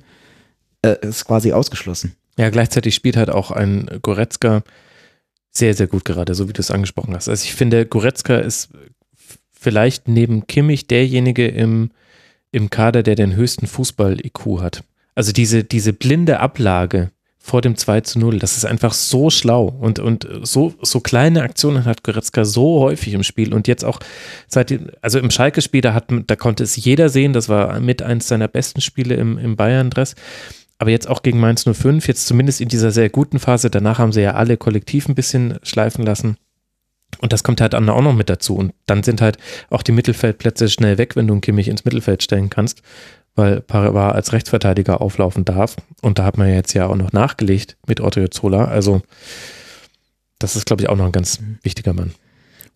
[0.82, 2.14] Äh, ist quasi ausgeschlossen.
[2.36, 4.62] Ja, gleichzeitig spielt halt auch ein Goretzka
[5.50, 7.28] sehr, sehr gut gerade, so wie du es angesprochen hast.
[7.28, 8.70] Also ich finde, Goretzka ist
[9.50, 11.90] vielleicht neben Kimmich derjenige im,
[12.52, 14.84] im Kader, der den höchsten Fußball-IQ hat.
[15.16, 19.64] Also diese, diese blinde Ablage vor dem 2 zu 0, das ist einfach so schlau
[19.64, 23.98] und, und so, so kleine Aktionen hat Goretzka so häufig im Spiel und jetzt auch
[24.46, 28.28] seit, also im Schalke-Spiel, da, hat, da konnte es jeder sehen, das war mit eins
[28.28, 30.14] seiner besten Spiele im, im Bayern-Dress.
[30.78, 34.12] Aber jetzt auch gegen Mainz 05, jetzt zumindest in dieser sehr guten Phase, danach haben
[34.12, 36.36] sie ja alle kollektiv ein bisschen schleifen lassen.
[37.20, 38.54] Und das kommt halt auch noch mit dazu.
[38.54, 39.38] Und dann sind halt
[39.70, 42.82] auch die Mittelfeldplätze schnell weg, wenn du einen Kimmich ins Mittelfeld stellen kannst,
[43.34, 45.76] weil Pavard als Rechtsverteidiger auflaufen darf.
[46.00, 48.66] Und da hat man ja jetzt ja auch noch nachgelegt mit Odriozola.
[48.66, 49.02] Also
[50.38, 52.12] das ist, glaube ich, auch noch ein ganz wichtiger Mann.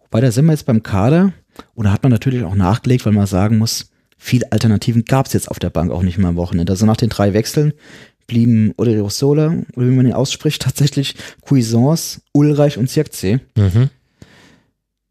[0.00, 1.32] Wobei, da sind wir jetzt beim Kader.
[1.74, 3.91] Und da hat man natürlich auch nachgelegt, weil man sagen muss,
[4.22, 6.72] viele Alternativen gab es jetzt auf der Bank auch nicht mehr am Wochenende.
[6.72, 7.72] Also nach den drei Wechseln
[8.28, 13.40] blieben Odriozola, oder wie man ihn ausspricht, tatsächlich Cuisance, Ulreich und Zirkzee.
[13.56, 13.90] Mhm.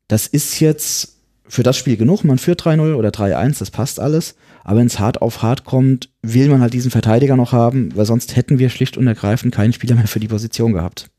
[0.07, 2.23] Das ist jetzt für das Spiel genug.
[2.23, 4.35] Man führt 3-0 oder 3-1, das passt alles.
[4.63, 8.05] Aber wenn es hart auf hart kommt, will man halt diesen Verteidiger noch haben, weil
[8.05, 11.09] sonst hätten wir schlicht und ergreifend keinen Spieler mehr für die Position gehabt.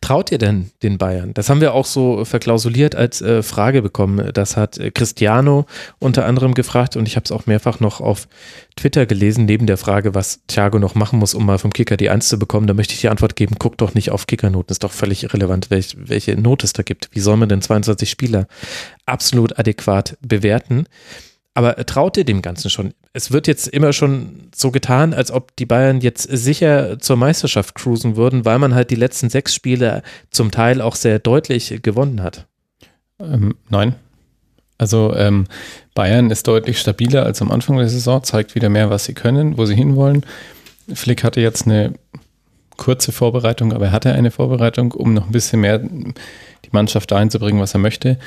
[0.00, 1.34] Traut ihr denn den Bayern?
[1.34, 4.30] Das haben wir auch so verklausuliert als äh, Frage bekommen.
[4.32, 5.66] Das hat äh, Cristiano
[5.98, 8.28] unter anderem gefragt und ich habe es auch mehrfach noch auf
[8.76, 12.10] Twitter gelesen, neben der Frage, was Thiago noch machen muss, um mal vom Kicker die
[12.10, 12.66] Eins zu bekommen.
[12.66, 14.72] Da möchte ich die Antwort geben, guck doch nicht auf Kickernoten.
[14.72, 17.08] Ist doch völlig irrelevant, welch, welche Note es da gibt.
[17.12, 18.46] Wie soll man denn 22 Spieler
[19.06, 20.86] absolut adäquat bewerten?
[21.54, 22.94] Aber traut ihr dem Ganzen schon?
[23.12, 27.74] Es wird jetzt immer schon so getan, als ob die Bayern jetzt sicher zur Meisterschaft
[27.74, 32.22] cruisen würden, weil man halt die letzten sechs Spiele zum Teil auch sehr deutlich gewonnen
[32.22, 32.46] hat.
[33.20, 33.94] Ähm, nein.
[34.78, 35.46] Also ähm,
[35.94, 39.58] Bayern ist deutlich stabiler als am Anfang der Saison, zeigt wieder mehr, was sie können,
[39.58, 40.24] wo sie hinwollen.
[40.92, 41.92] Flick hatte jetzt eine
[42.78, 47.30] kurze Vorbereitung, aber er hatte eine Vorbereitung, um noch ein bisschen mehr die Mannschaft dahin
[47.30, 48.18] zu bringen, was er möchte.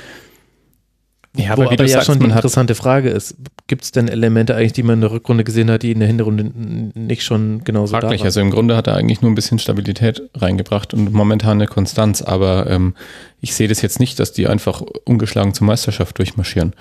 [1.38, 3.36] Ja, Wo aber du das ja sagst, schon die interessante Frage ist,
[3.68, 6.08] gibt es denn Elemente eigentlich, die man in der Rückrunde gesehen hat, die in der
[6.08, 8.22] Hinrunde n- nicht schon genauso da Fraglich.
[8.22, 8.26] waren?
[8.28, 12.22] Also im Grunde hat er eigentlich nur ein bisschen Stabilität reingebracht und momentan eine Konstanz,
[12.22, 12.95] aber ähm,
[13.41, 16.74] ich sehe das jetzt nicht, dass die einfach ungeschlagen zur Meisterschaft durchmarschieren.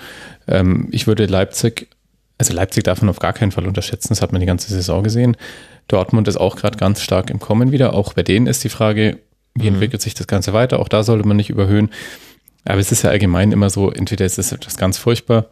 [0.46, 1.88] Ähm, ich würde Leipzig,
[2.38, 5.02] also Leipzig darf man auf gar keinen Fall unterschätzen, das hat man die ganze Saison
[5.02, 5.36] gesehen.
[5.88, 7.92] Dortmund ist auch gerade ganz stark im Kommen wieder.
[7.94, 9.18] Auch bei denen ist die Frage,
[9.54, 9.74] wie Mhm.
[9.74, 10.78] entwickelt sich das Ganze weiter?
[10.80, 11.90] Auch da sollte man nicht überhöhen.
[12.64, 15.46] Aber es ist ja allgemein immer so, entweder es ist etwas ganz furchtbar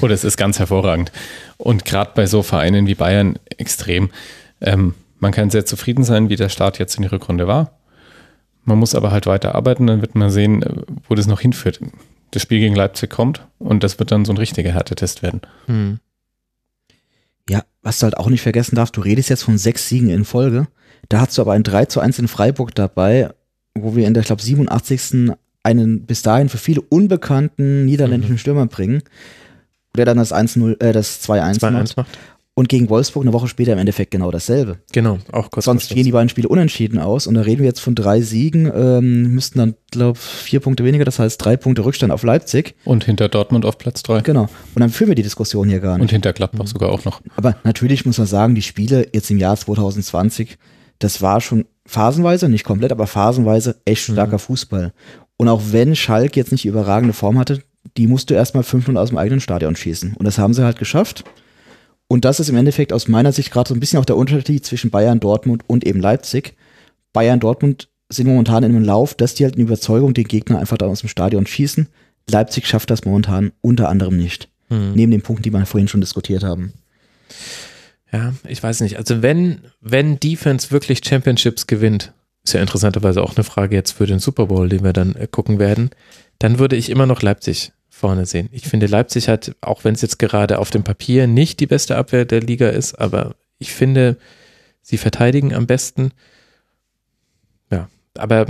[0.00, 1.12] oder es ist ganz hervorragend.
[1.56, 4.10] Und gerade bei so Vereinen wie Bayern extrem.
[4.60, 7.78] Ähm, man kann sehr zufrieden sein, wie der Start jetzt in die Rückrunde war.
[8.64, 11.80] Man muss aber halt weiter arbeiten, dann wird man sehen, äh, wo das noch hinführt.
[12.32, 15.42] Das Spiel gegen Leipzig kommt und das wird dann so ein richtiger Härtetest werden.
[15.66, 16.00] Hm.
[17.48, 20.24] Ja, was du halt auch nicht vergessen darfst, du redest jetzt von sechs Siegen in
[20.24, 20.68] Folge.
[21.08, 23.30] Da hast du aber ein 3 zu 1 in Freiburg dabei,
[23.74, 25.32] wo wir in der, ich glaube, 87.
[25.62, 29.02] einen bis dahin für viele unbekannten niederländischen Stürmer bringen,
[29.96, 31.96] der dann das 1-0, äh, das 2-1 2-1 macht.
[31.96, 32.18] macht.
[32.54, 34.76] Und gegen Wolfsburg eine Woche später im Endeffekt genau dasselbe.
[34.92, 37.80] Genau, auch kurz Sonst gehen die beiden Spiele unentschieden aus und da reden wir jetzt
[37.80, 42.12] von drei Siegen, ähm, müssten dann, glaube vier Punkte weniger, das heißt drei Punkte Rückstand
[42.12, 42.74] auf Leipzig.
[42.84, 44.20] Und hinter Dortmund auf Platz drei.
[44.20, 44.50] Genau.
[44.74, 46.02] Und dann führen wir die Diskussion hier gar nicht.
[46.02, 47.22] Und hinter Gladbach sogar auch noch.
[47.36, 50.58] Aber natürlich muss man sagen, die Spiele jetzt im Jahr 2020,
[50.98, 54.92] das war schon phasenweise, nicht komplett, aber phasenweise echt starker Fußball.
[55.42, 57.64] Und auch wenn Schalke jetzt nicht die überragende Form hatte,
[57.96, 60.14] die musst du erstmal 5-0 aus dem eigenen Stadion schießen.
[60.14, 61.24] Und das haben sie halt geschafft.
[62.06, 64.64] Und das ist im Endeffekt aus meiner Sicht gerade so ein bisschen auch der Unterschied
[64.64, 66.54] zwischen Bayern, Dortmund und eben Leipzig.
[67.12, 70.78] Bayern, Dortmund sind momentan in einem Lauf, dass die halt eine Überzeugung den Gegner einfach
[70.78, 71.88] da aus dem Stadion schießen.
[72.30, 74.48] Leipzig schafft das momentan unter anderem nicht.
[74.68, 74.92] Hm.
[74.92, 76.72] Neben den Punkten, die wir vorhin schon diskutiert haben.
[78.12, 78.96] Ja, ich weiß nicht.
[78.96, 82.12] Also wenn, wenn Defense wirklich Championships gewinnt,
[82.44, 85.28] ist ja interessanterweise auch eine Frage jetzt für den Super Bowl, den wir dann äh,
[85.30, 85.90] gucken werden,
[86.38, 88.48] dann würde ich immer noch Leipzig vorne sehen.
[88.52, 91.96] Ich finde, Leipzig hat, auch wenn es jetzt gerade auf dem Papier nicht die beste
[91.96, 94.16] Abwehr der Liga ist, aber ich finde,
[94.80, 96.10] sie verteidigen am besten.
[97.70, 97.88] Ja,
[98.18, 98.46] aber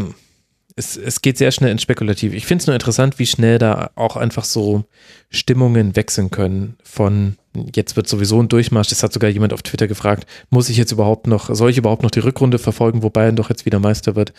[0.77, 2.33] es, es geht sehr schnell ins Spekulativ.
[2.33, 4.85] Ich finde es nur interessant, wie schnell da auch einfach so
[5.29, 7.37] Stimmungen wechseln können von
[7.75, 8.89] jetzt wird sowieso ein Durchmarsch.
[8.89, 12.03] Das hat sogar jemand auf Twitter gefragt, muss ich jetzt überhaupt noch, soll ich überhaupt
[12.03, 14.33] noch die Rückrunde verfolgen, wo Bayern doch jetzt wieder Meister wird?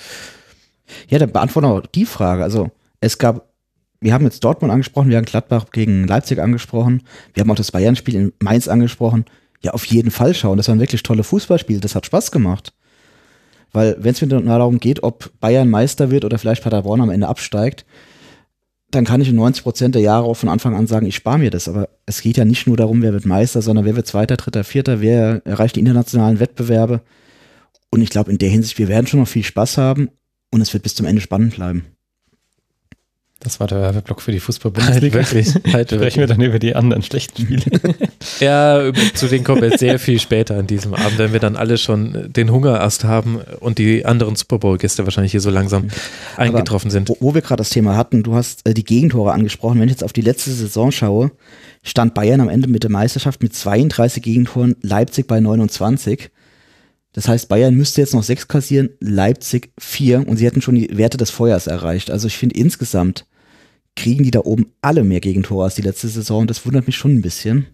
[1.09, 2.43] Ja, dann beantworten wir auch die Frage.
[2.43, 3.47] Also es gab,
[4.01, 7.03] wir haben jetzt Dortmund angesprochen, wir haben Gladbach gegen Leipzig angesprochen,
[7.33, 9.25] wir haben auch das Bayern-Spiel in Mainz angesprochen.
[9.61, 10.57] Ja, auf jeden Fall schauen.
[10.57, 12.73] Das waren wirklich tolle Fußballspiele, das hat Spaß gemacht.
[13.71, 17.27] Weil wenn es mir darum geht, ob Bayern Meister wird oder vielleicht Paderborn am Ende
[17.27, 17.85] absteigt,
[18.95, 21.39] dann kann ich in 90 Prozent der Jahre auch von Anfang an sagen, ich spare
[21.39, 21.67] mir das.
[21.67, 24.63] Aber es geht ja nicht nur darum, wer wird Meister, sondern wer wird Zweiter, Dritter,
[24.63, 27.01] Vierter, wer erreicht die internationalen Wettbewerbe.
[27.89, 30.09] Und ich glaube, in der Hinsicht, wir werden schon noch viel Spaß haben
[30.51, 31.85] und es wird bis zum Ende spannend bleiben.
[33.39, 35.13] Das war der Werbeblock für die Halt Fußball-Bundesliga.
[35.15, 35.53] wirklich.
[35.73, 37.63] Halt Sprechen wir dann über die anderen schlechten Spiele.
[38.39, 41.77] Ja, zu denen kommen wir sehr viel später an diesem Abend, wenn wir dann alle
[41.77, 45.87] schon den Hungerast haben und die anderen Super Bowl-Gäste wahrscheinlich hier so langsam
[46.37, 47.09] eingetroffen sind.
[47.09, 49.79] Wo, wo wir gerade das Thema hatten, du hast äh, die Gegentore angesprochen.
[49.79, 51.31] Wenn ich jetzt auf die letzte Saison schaue,
[51.83, 56.29] stand Bayern am Ende mit der Meisterschaft mit 32 Gegentoren, Leipzig bei 29.
[57.13, 60.97] Das heißt, Bayern müsste jetzt noch sechs kassieren, Leipzig vier und sie hätten schon die
[60.97, 62.09] Werte des Feuers erreicht.
[62.09, 63.25] Also ich finde insgesamt
[63.95, 66.47] kriegen die da oben alle mehr Gegentore als die letzte Saison.
[66.47, 67.67] Das wundert mich schon ein bisschen.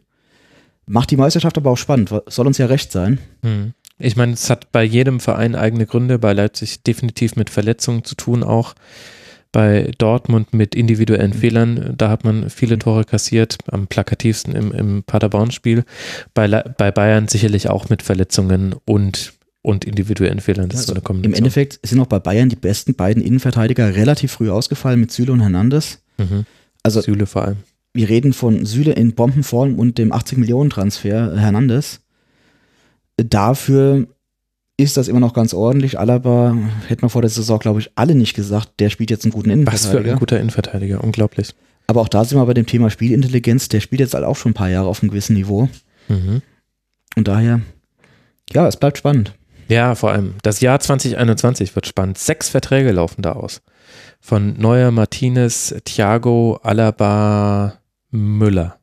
[0.91, 2.11] Macht die Meisterschaft aber auch spannend.
[2.25, 3.19] Soll uns ja recht sein.
[3.43, 3.73] Hm.
[3.99, 8.15] Ich meine, es hat bei jedem Verein eigene Gründe, bei Leipzig definitiv mit Verletzungen zu
[8.15, 8.73] tun auch.
[9.51, 15.03] Bei Dortmund mit individuellen Fehlern, da hat man viele Tore kassiert, am plakativsten im, im
[15.03, 15.83] Paderborn-Spiel.
[16.33, 20.69] Bei, bei Bayern sicherlich auch mit Verletzungen und, und individuellen Fehlern.
[20.69, 21.35] Das ist so eine Im.
[21.35, 25.41] Endeffekt sind auch bei Bayern die besten beiden Innenverteidiger relativ früh ausgefallen mit Süle und
[25.41, 25.99] Hernandez.
[26.17, 26.45] Mhm.
[26.81, 27.57] Also Süle vor allem.
[27.93, 32.01] Wir reden von Süle in Bombenform und dem 80-Millionen-Transfer Hernandez.
[33.17, 34.07] Dafür
[34.77, 35.99] ist das immer noch ganz ordentlich.
[35.99, 36.55] Alaba
[36.87, 39.49] hätte man vor der Saison, glaube ich, alle nicht gesagt, der spielt jetzt einen guten
[39.65, 40.13] Was für Innenverteidiger.
[40.13, 41.53] ein guter Innenverteidiger, unglaublich.
[41.87, 43.67] Aber auch da sind wir bei dem Thema Spielintelligenz.
[43.67, 45.67] Der spielt jetzt halt auch schon ein paar Jahre auf einem gewissen Niveau.
[46.07, 46.41] Mhm.
[47.17, 47.61] Und daher,
[48.53, 49.33] ja, es bleibt spannend.
[49.67, 50.35] Ja, vor allem.
[50.43, 52.17] Das Jahr 2021 wird spannend.
[52.17, 53.61] Sechs Verträge laufen da aus.
[54.19, 57.79] Von Neuer, Martinez, Thiago, Alaba,
[58.11, 58.79] Müller.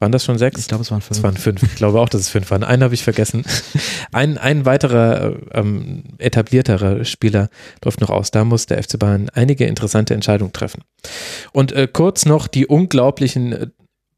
[0.00, 0.58] Waren das schon sechs?
[0.58, 1.18] Ich glaube, es waren fünf.
[1.18, 1.62] Es waren fünf.
[1.62, 2.64] Ich glaube auch, dass es fünf waren.
[2.64, 3.44] Einen habe ich vergessen.
[4.12, 7.50] Ein, ein weiterer ähm, etablierterer Spieler
[7.84, 8.30] läuft noch aus.
[8.30, 10.82] Da muss der FC Bayern einige interessante Entscheidungen treffen.
[11.52, 13.66] Und äh, kurz noch die unglaublichen äh,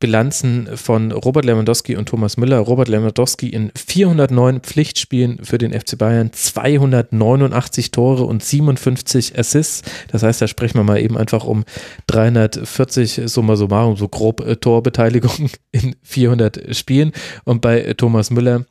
[0.03, 2.59] Bilanzen von Robert Lewandowski und Thomas Müller.
[2.59, 9.83] Robert Lewandowski in 409 Pflichtspielen für den FC Bayern, 289 Tore und 57 Assists.
[10.09, 11.63] Das heißt, da sprechen wir mal eben einfach um
[12.09, 17.13] 340 summa summarum, so grob äh, Torbeteiligung in 400 Spielen.
[17.45, 18.65] Und bei äh, Thomas Müller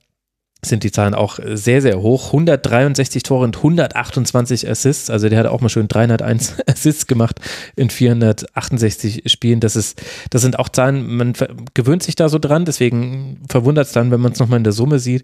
[0.63, 2.27] sind die Zahlen auch sehr, sehr hoch.
[2.27, 5.09] 163 Tore und 128 Assists.
[5.09, 7.39] Also der hat auch mal schön 301 Assists gemacht
[7.75, 9.59] in 468 Spielen.
[9.59, 11.33] Das ist, das sind auch Zahlen, man
[11.73, 12.65] gewöhnt sich da so dran.
[12.65, 15.23] Deswegen verwundert es dann, wenn man es nochmal in der Summe sieht.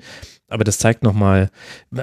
[0.49, 1.49] Aber das zeigt nochmal,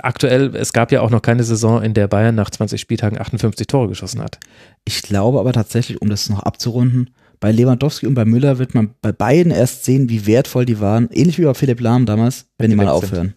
[0.03, 3.67] aktuell, es gab ja auch noch keine Saison, in der Bayern nach 20 Spieltagen 58
[3.67, 4.39] Tore geschossen hat.
[4.85, 7.11] Ich glaube aber tatsächlich, um das noch abzurunden,
[7.45, 11.11] bei Lewandowski und bei Müller wird man bei beiden erst sehen, wie wertvoll die waren.
[11.13, 13.35] Ähnlich wie bei Philipp Lahm damals, wenn die mal aufhören.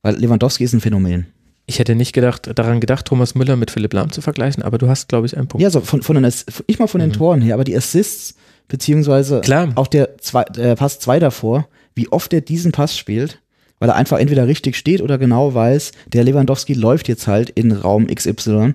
[0.00, 1.26] Weil Lewandowski ist ein Phänomen.
[1.66, 4.88] Ich hätte nicht gedacht, daran gedacht, Thomas Müller mit Philipp Lahm zu vergleichen, aber du
[4.88, 5.62] hast, glaube ich, einen Punkt.
[5.62, 6.32] Ja, so von, von den,
[6.66, 7.12] ich mal von den mhm.
[7.12, 8.36] Toren her, aber die Assists,
[8.68, 9.72] beziehungsweise Klar.
[9.74, 13.42] auch der, zwei, der Pass 2 davor, wie oft er diesen Pass spielt,
[13.80, 17.70] weil er einfach entweder richtig steht oder genau weiß, der Lewandowski läuft jetzt halt in
[17.72, 18.72] Raum XY.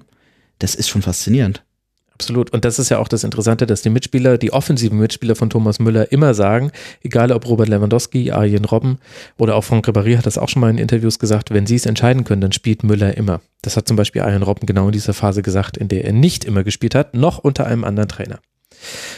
[0.59, 1.63] Das ist schon faszinierend.
[2.19, 2.51] Absolut.
[2.51, 5.77] Und das ist ja auch das Interessante, dass die Mitspieler, die offensiven Mitspieler von Thomas
[5.77, 6.71] Müller immer sagen,
[7.03, 8.97] egal ob Robert Lewandowski, Arjen Robben
[9.37, 11.85] oder auch Franck Ribéry hat das auch schon mal in Interviews gesagt, wenn sie es
[11.85, 13.39] entscheiden können, dann spielt Müller immer.
[13.61, 16.43] Das hat zum Beispiel Arjen Robben genau in dieser Phase gesagt, in der er nicht
[16.43, 18.39] immer gespielt hat, noch unter einem anderen Trainer.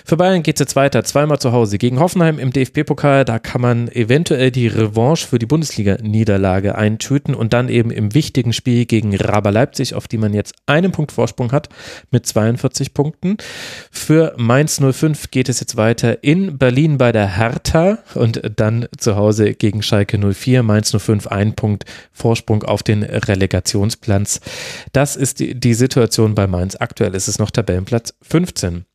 [0.06, 3.26] Für Bayern geht es jetzt weiter, zweimal zu Hause gegen Hoffenheim im DFB-Pokal.
[3.26, 8.54] Da kann man eventuell die Revanche für die Bundesliga-Niederlage eintüten und dann eben im wichtigen
[8.54, 11.70] Spiel gegen Raber Leipzig, auf die man jetzt einen Punkt Vorsprung hat
[12.12, 13.38] mit 42 Punkten.
[13.92, 19.16] Für Mainz 05 geht es jetzt weiter in Berlin bei der Hertha und dann zu
[19.16, 20.64] Hause gegen Schalke 04.
[20.64, 24.42] Mainz 05 ein Punkt Vorsprung auf den Relegationsplatz.
[24.94, 26.76] Das ist die, die Situation bei Mainz.
[26.76, 28.86] Aktuell ist es noch Tabellenplatz 15.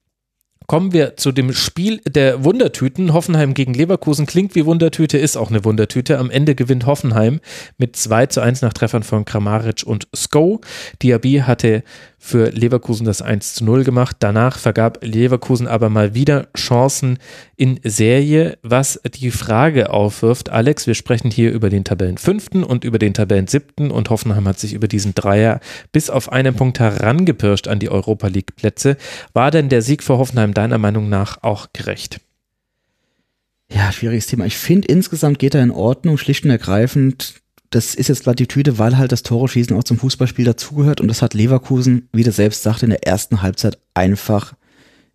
[0.67, 3.13] Kommen wir zu dem Spiel der Wundertüten.
[3.13, 6.19] Hoffenheim gegen Leverkusen klingt wie Wundertüte, ist auch eine Wundertüte.
[6.19, 7.41] Am Ende gewinnt Hoffenheim
[7.77, 10.63] mit 2 zu 1 nach Treffern von Kramaric und Sko.
[11.03, 11.83] Diaby hatte
[12.25, 14.17] für Leverkusen das 1 zu 0 gemacht.
[14.21, 17.19] Danach vergab Leverkusen aber mal wieder Chancen
[17.55, 20.49] in Serie, was die Frage aufwirft.
[20.49, 24.49] Alex, wir sprechen hier über den Tabellen fünften und über den Tabellen siebten und Hoffenheim
[24.49, 25.61] hat sich über diesen Dreier
[25.93, 28.97] bis auf einen Punkt herangepirscht an die Europa League Plätze.
[29.35, 32.23] War denn der Sieg für Hoffenheim deiner Meinung nach auch gerecht?
[33.71, 34.47] Ja, schwieriges Thema.
[34.47, 37.44] Ich finde, insgesamt geht er in Ordnung, schlicht und ergreifend
[37.75, 41.35] das ist jetzt Plattitüde, weil halt das Tore-Schießen auch zum Fußballspiel dazugehört und das hat
[41.35, 44.55] Leverkusen, wie der selbst sagte, in der ersten Halbzeit einfach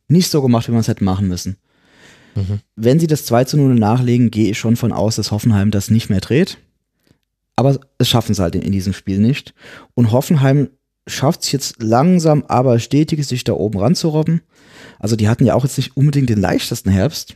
[0.10, 1.56] nicht so gemacht, wie man es hätte machen müssen.
[2.36, 2.60] Mhm.
[2.76, 5.90] Wenn sie das 2 zu 0 nachlegen, gehe ich schon von aus, dass Hoffenheim das
[5.90, 6.58] nicht mehr dreht.
[7.56, 9.54] Aber es schaffen sie halt in, in diesem Spiel nicht.
[9.94, 10.70] Und Hoffenheim
[11.08, 14.42] schafft es jetzt langsam, aber stetig, sich da oben ranzurobben.
[15.00, 17.36] Also die hatten ja auch jetzt nicht unbedingt den leichtesten Herbst.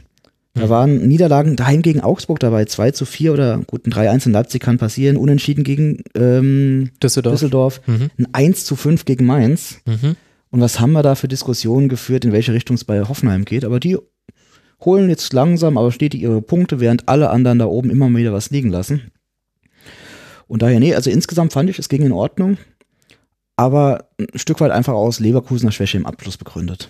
[0.56, 4.34] Da waren Niederlagen daheim gegen Augsburg dabei, 2 zu 4 oder gut, ein 3-1 in
[4.34, 8.12] Leipzig kann passieren, unentschieden gegen ähm, Düsseldorf, Düsseldorf mhm.
[8.20, 9.82] ein 1 zu 5 gegen Mainz.
[9.86, 10.16] Mhm.
[10.52, 13.66] Und was haben wir da für Diskussionen geführt, in welche Richtung es bei Hoffenheim geht?
[13.66, 13.98] Aber die
[14.86, 18.52] holen jetzt langsam, aber stetig ihre Punkte, während alle anderen da oben immer wieder was
[18.52, 19.12] liegen lassen.
[20.48, 22.58] Und daher, nee, also insgesamt fand ich, es ging in Ordnung,
[23.56, 26.90] aber ein Stück weit einfach aus Leverkusener Schwäche im Abschluss begründet.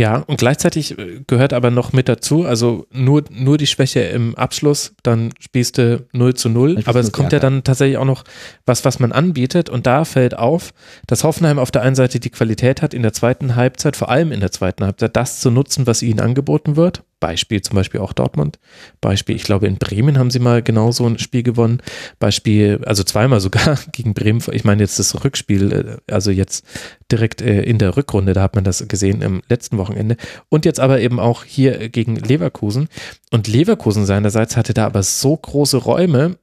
[0.00, 4.34] Ja, und gleichzeitig äh, gehört aber noch mit dazu, also nur, nur die Schwäche im
[4.34, 8.24] Abschluss, dann spielst du 0 zu 0, aber es kommt ja dann tatsächlich auch noch
[8.64, 9.68] was, was man anbietet.
[9.68, 10.72] Und da fällt auf,
[11.06, 14.32] dass Hoffenheim auf der einen Seite die Qualität hat, in der zweiten Halbzeit, vor allem
[14.32, 18.12] in der zweiten Halbzeit, das zu nutzen, was ihnen angeboten wird Beispiel zum Beispiel auch
[18.12, 18.58] Dortmund.
[19.00, 21.82] Beispiel, ich glaube, in Bremen haben sie mal genau so ein Spiel gewonnen.
[22.18, 24.42] Beispiel, also zweimal sogar gegen Bremen.
[24.52, 26.64] Ich meine jetzt das Rückspiel, äh, also jetzt
[27.12, 30.16] direkt äh, in der Rückrunde, da hat man das gesehen im letzten Wochenende.
[30.48, 32.88] Und jetzt aber eben auch hier gegen Leverkusen.
[33.30, 36.38] Und Leverkusen seinerseits hatte da aber so große Räume,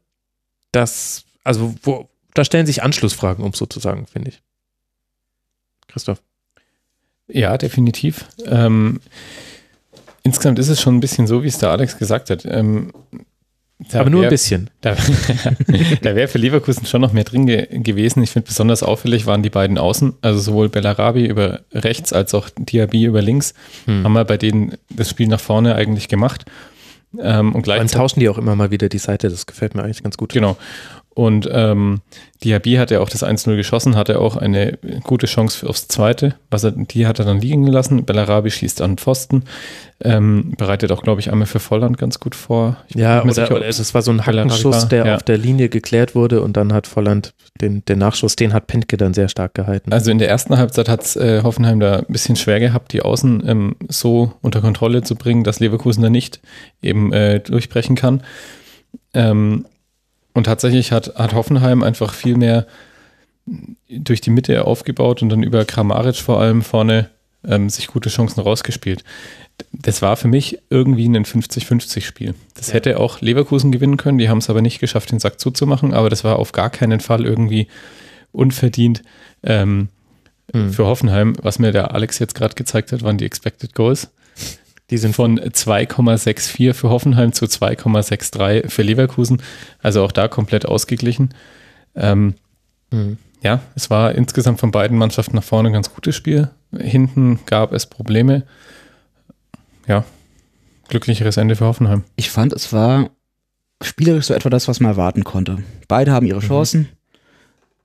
[0.71, 4.41] dass, also wo, da stellen sich Anschlussfragen, um sozusagen, finde ich.
[5.87, 6.21] Christoph.
[7.27, 8.25] Ja, definitiv.
[8.45, 8.99] Ähm,
[10.27, 12.43] Insgesamt ist es schon ein bisschen so, wie es der Alex gesagt hat.
[12.43, 12.91] Ähm,
[13.93, 14.69] aber nur wär, ein bisschen.
[14.81, 14.97] Da,
[16.01, 18.21] da wäre für Leverkusen schon noch mehr drin ge gewesen.
[18.23, 22.49] Ich finde besonders auffällig waren die beiden Außen, also sowohl Bellarabi über rechts als auch
[22.57, 23.53] Diaby über links,
[23.85, 24.03] hm.
[24.03, 26.43] haben wir bei denen das Spiel nach vorne eigentlich gemacht.
[27.17, 30.03] Ähm, und Dann tauschen die auch immer mal wieder die Seite, das gefällt mir eigentlich
[30.03, 30.33] ganz gut.
[30.33, 30.57] Genau.
[31.17, 32.01] Und ähm,
[32.43, 36.35] Diaby hat ja auch das 1-0 geschossen, hatte auch eine gute Chance aufs zweite.
[36.51, 38.05] Was er, die hat er dann liegen gelassen.
[38.05, 39.45] Bellarabi schießt an Pfosten.
[39.99, 42.77] Ähm, bereitet auch, glaube ich, einmal für Volland ganz gut vor.
[42.89, 45.15] Ich ja, oder, sicher, oder es war so ein Hackenschuss, der ja.
[45.15, 48.95] auf der Linie geklärt wurde und dann hat Volland den, den Nachschuss, den hat Pentke
[48.95, 49.91] dann sehr stark gehalten.
[49.91, 53.41] Also in der ersten Halbzeit hat äh, Hoffenheim da ein bisschen schwer gehabt, die Außen
[53.47, 56.41] ähm, so unter Kontrolle zu bringen, dass Leverkusen da nicht
[56.83, 58.21] eben äh, durchbrechen kann.
[59.15, 59.65] Ähm,
[60.37, 62.67] und tatsächlich hat, hat Hoffenheim einfach viel mehr
[63.89, 67.09] durch die Mitte aufgebaut und dann über Kramaric vor allem vorne
[67.43, 69.03] ähm, sich gute Chancen rausgespielt.
[69.71, 72.35] Das war für mich irgendwie ein 50-50-Spiel.
[72.53, 72.75] Das ja.
[72.75, 76.11] hätte auch Leverkusen gewinnen können, die haben es aber nicht geschafft, den Sack zuzumachen, aber
[76.11, 77.67] das war auf gar keinen Fall irgendwie
[78.31, 79.01] unverdient.
[79.41, 79.87] Ähm,
[80.53, 80.71] mhm.
[80.71, 84.11] Für Hoffenheim, was mir der Alex jetzt gerade gezeigt hat, waren die Expected Goals.
[84.89, 89.41] Die sind von 2,64 für Hoffenheim zu 2,63 für Leverkusen.
[89.81, 91.33] Also auch da komplett ausgeglichen.
[91.95, 92.35] Ähm,
[92.91, 93.17] mhm.
[93.41, 96.49] Ja, es war insgesamt von beiden Mannschaften nach vorne ein ganz gutes Spiel.
[96.77, 98.43] Hinten gab es Probleme.
[99.87, 100.05] Ja,
[100.87, 102.03] glücklicheres Ende für Hoffenheim.
[102.15, 103.09] Ich fand, es war
[103.81, 105.63] spielerisch so etwa das, was man erwarten konnte.
[105.87, 106.47] Beide haben ihre mhm.
[106.47, 106.89] Chancen.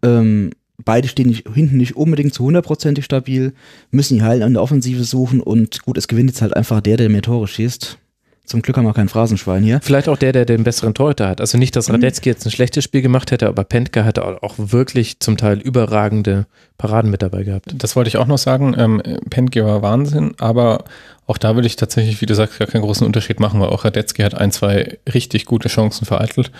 [0.02, 0.08] Mhm.
[0.08, 0.50] Ähm,
[0.84, 3.52] beide stehen nicht, hinten nicht unbedingt zu hundertprozentig stabil,
[3.90, 6.96] müssen die Heilen an der Offensive suchen und gut, es gewinnt jetzt halt einfach der,
[6.96, 7.98] der mehr Tore schießt.
[8.44, 9.80] Zum Glück haben wir kein Phrasenschwein hier.
[9.82, 11.40] Vielleicht auch der, der den besseren Torhüter hat.
[11.40, 11.94] Also nicht, dass mhm.
[11.94, 16.46] Radetzky jetzt ein schlechtes Spiel gemacht hätte, aber Pentke hatte auch wirklich zum Teil überragende
[16.76, 17.72] Paraden mit dabei gehabt.
[17.78, 18.74] Das wollte ich auch noch sagen.
[18.76, 19.00] Ähm,
[19.30, 20.84] Pentke war Wahnsinn, aber
[21.26, 23.84] auch da würde ich tatsächlich, wie du sagst, gar keinen großen Unterschied machen, weil auch
[23.84, 26.50] Radetzky hat ein, zwei richtig gute Chancen vereitelt.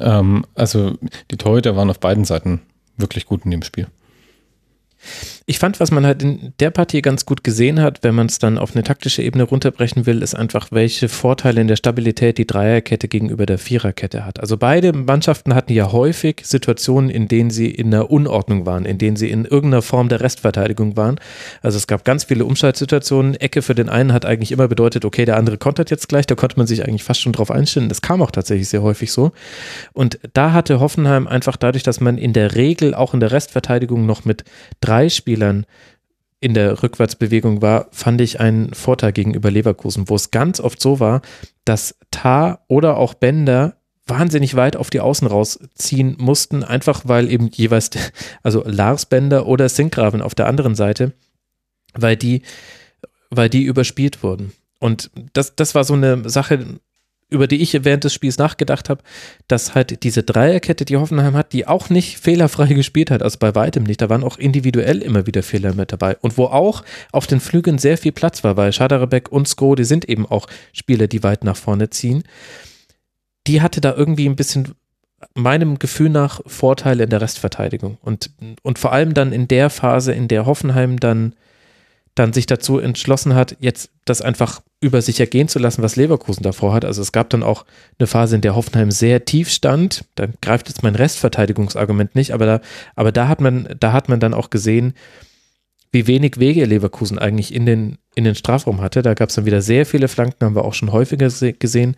[0.00, 0.96] Ähm, also
[1.30, 2.62] die Torhüter waren auf beiden Seiten
[2.96, 3.88] wirklich gut in dem Spiel.
[5.46, 8.38] Ich fand, was man halt in der Partie ganz gut gesehen hat, wenn man es
[8.38, 12.46] dann auf eine taktische Ebene runterbrechen will, ist einfach, welche Vorteile in der Stabilität die
[12.46, 14.38] Dreierkette gegenüber der Viererkette hat.
[14.38, 18.98] Also beide Mannschaften hatten ja häufig Situationen, in denen sie in der Unordnung waren, in
[18.98, 21.18] denen sie in irgendeiner Form der Restverteidigung waren.
[21.60, 23.34] Also es gab ganz viele Umschaltsituationen.
[23.34, 26.36] Ecke für den einen hat eigentlich immer bedeutet, okay, der andere kontert jetzt gleich, da
[26.36, 27.88] konnte man sich eigentlich fast schon drauf einstellen.
[27.88, 29.32] Das kam auch tatsächlich sehr häufig so.
[29.92, 34.06] Und da hatte Hoffenheim einfach dadurch, dass man in der Regel auch in der Restverteidigung
[34.06, 34.44] noch mit
[34.80, 35.64] drei Spielern Spielern
[36.40, 41.00] in der Rückwärtsbewegung war, fand ich einen Vorteil gegenüber Leverkusen, wo es ganz oft so
[41.00, 41.22] war,
[41.64, 43.76] dass Tar oder auch Bender
[44.06, 47.90] wahnsinnig weit auf die Außen rausziehen mussten, einfach weil eben jeweils,
[48.42, 51.12] also Lars Bender oder Sinkgraven auf der anderen Seite,
[51.94, 52.42] weil die,
[53.30, 54.52] weil die überspielt wurden.
[54.80, 56.80] Und das, das war so eine Sache,
[57.32, 59.02] über die ich während des Spiels nachgedacht habe,
[59.48, 63.54] dass halt diese Dreierkette, die Hoffenheim hat, die auch nicht fehlerfrei gespielt hat, also bei
[63.54, 64.00] weitem nicht.
[64.00, 66.16] Da waren auch individuell immer wieder Fehler mit dabei.
[66.20, 69.84] Und wo auch auf den Flügeln sehr viel Platz war, weil Schaderbeck und Sko, die
[69.84, 72.22] sind eben auch Spieler, die weit nach vorne ziehen.
[73.46, 74.74] Die hatte da irgendwie ein bisschen
[75.34, 77.98] meinem Gefühl nach Vorteile in der Restverteidigung.
[78.02, 78.30] Und,
[78.62, 81.34] und vor allem dann in der Phase, in der Hoffenheim dann
[82.14, 86.42] dann sich dazu entschlossen hat, jetzt das einfach über sich ergehen zu lassen, was Leverkusen
[86.42, 86.84] davor hat.
[86.84, 87.64] Also es gab dann auch
[87.98, 90.04] eine Phase, in der Hoffenheim sehr tief stand.
[90.16, 92.60] Da greift jetzt mein Restverteidigungsargument nicht, aber da,
[92.96, 94.94] aber da hat man, da hat man dann auch gesehen,
[95.92, 99.02] wie wenig Wege Leverkusen eigentlich in den, in den Strafraum hatte.
[99.02, 101.96] Da gab es dann wieder sehr viele Flanken, haben wir auch schon häufiger gesehen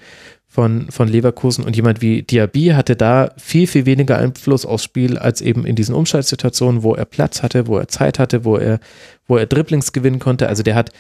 [0.49, 1.65] von, von Leverkusen.
[1.65, 5.77] Und jemand wie Diaby hatte da viel, viel weniger Einfluss aufs Spiel als eben in
[5.77, 8.81] diesen Umschaltsituationen, wo er Platz hatte, wo er Zeit hatte, wo er,
[9.29, 10.49] wo er Dribblings gewinnen konnte.
[10.49, 10.91] Also der hat,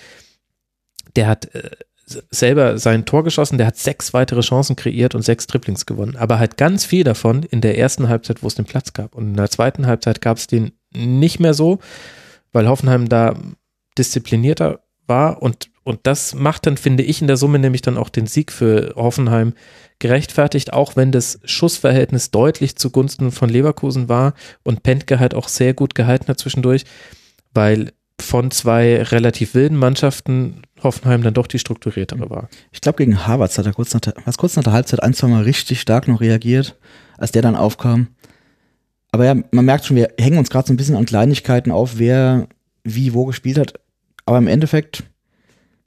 [1.16, 1.70] der hat äh,
[2.30, 6.14] selber sein Tor geschossen, der hat sechs weitere Chancen kreiert und sechs Dribblings gewonnen.
[6.14, 9.16] Aber halt ganz viel davon in der ersten Halbzeit, wo es den Platz gab.
[9.16, 11.80] Und in der zweiten Halbzeit gab es den nicht mehr so
[12.54, 13.34] weil Hoffenheim da
[13.98, 18.08] disziplinierter war und, und das macht dann, finde ich, in der Summe nämlich dann auch
[18.08, 19.52] den Sieg für Hoffenheim
[19.98, 25.74] gerechtfertigt, auch wenn das Schussverhältnis deutlich zugunsten von Leverkusen war und Pentke halt auch sehr
[25.74, 26.84] gut gehalten hat zwischendurch,
[27.52, 32.48] weil von zwei relativ wilden Mannschaften Hoffenheim dann doch die strukturiertere war.
[32.72, 35.28] Ich glaube, gegen Harvards hat er kurz nach der, kurz nach der Halbzeit ein, zwei
[35.28, 36.76] Mal richtig stark noch reagiert,
[37.18, 38.08] als der dann aufkam.
[39.14, 41.98] Aber ja, man merkt schon, wir hängen uns gerade so ein bisschen an Kleinigkeiten auf,
[41.98, 42.48] wer
[42.82, 43.74] wie wo gespielt hat.
[44.26, 45.04] Aber im Endeffekt,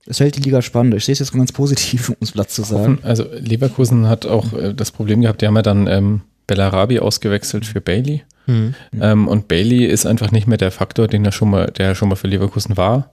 [0.06, 0.94] es hält die Liga spannend.
[0.94, 3.00] Ich sehe es jetzt ganz positiv, um es Platz zu sagen.
[3.04, 7.66] Also Leverkusen hat auch äh, das Problem gehabt, die haben ja dann ähm, Bellarabi ausgewechselt
[7.66, 8.24] für Bailey.
[8.46, 8.76] Mhm.
[9.02, 12.08] Ähm, und Bailey ist einfach nicht mehr der Faktor, den er schon mal, der schon
[12.08, 13.12] mal für Leverkusen war.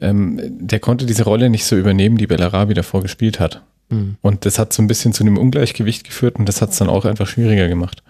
[0.00, 3.62] Ähm, der konnte diese Rolle nicht so übernehmen, die Bellarabi davor gespielt hat.
[3.90, 4.16] Mhm.
[4.22, 6.88] Und das hat so ein bisschen zu einem Ungleichgewicht geführt und das hat es dann
[6.88, 8.02] auch einfach schwieriger gemacht.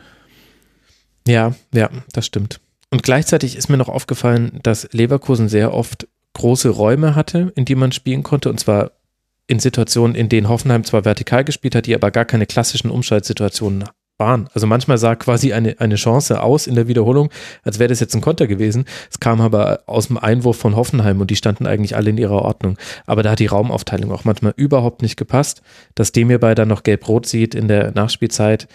[1.26, 2.60] Ja, ja, das stimmt.
[2.90, 7.74] Und gleichzeitig ist mir noch aufgefallen, dass Leverkusen sehr oft große Räume hatte, in die
[7.74, 8.92] man spielen konnte, und zwar
[9.46, 13.84] in Situationen, in denen Hoffenheim zwar vertikal gespielt hat, die aber gar keine klassischen Umschaltsituationen
[14.18, 14.48] waren.
[14.54, 17.30] Also manchmal sah quasi eine, eine Chance aus in der Wiederholung,
[17.62, 18.84] als wäre das jetzt ein Konter gewesen.
[19.10, 22.42] Es kam aber aus dem Einwurf von Hoffenheim und die standen eigentlich alle in ihrer
[22.42, 22.78] Ordnung.
[23.06, 25.62] Aber da hat die Raumaufteilung auch manchmal überhaupt nicht gepasst.
[25.94, 28.68] Dass dem hierbei dann noch gelb-rot sieht in der Nachspielzeit,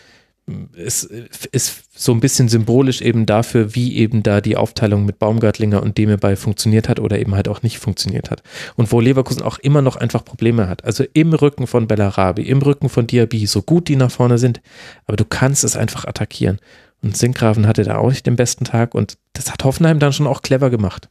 [0.74, 5.82] ist, ist so ein bisschen symbolisch eben dafür, wie eben da die Aufteilung mit Baumgartlinger
[5.82, 8.44] und Demebei funktioniert hat oder eben halt auch nicht funktioniert hat.
[8.76, 10.84] Und wo Leverkusen auch immer noch einfach Probleme hat.
[10.84, 14.62] Also im Rücken von Bellarabi, im Rücken von Diaby, so gut die nach vorne sind,
[15.06, 16.60] aber du kannst es einfach attackieren.
[17.02, 20.28] Und Sinkgraven hatte da auch nicht den besten Tag und das hat Hoffenheim dann schon
[20.28, 21.10] auch clever gemacht.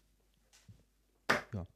[1.52, 1.66] Ja,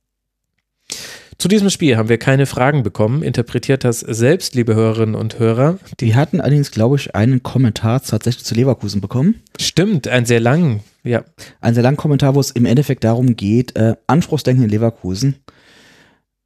[1.45, 3.23] Zu diesem Spiel haben wir keine Fragen bekommen.
[3.23, 5.79] Interpretiert das selbst, liebe Hörerinnen und Hörer.
[6.01, 9.43] Die hatten allerdings, glaube ich, einen Kommentar tatsächlich zu Leverkusen bekommen.
[9.61, 11.23] Stimmt, einen sehr langen, ja.
[11.61, 15.37] Einen sehr langen Kommentar, wo es im Endeffekt darum geht, äh, Anspruchsdenken in Leverkusen.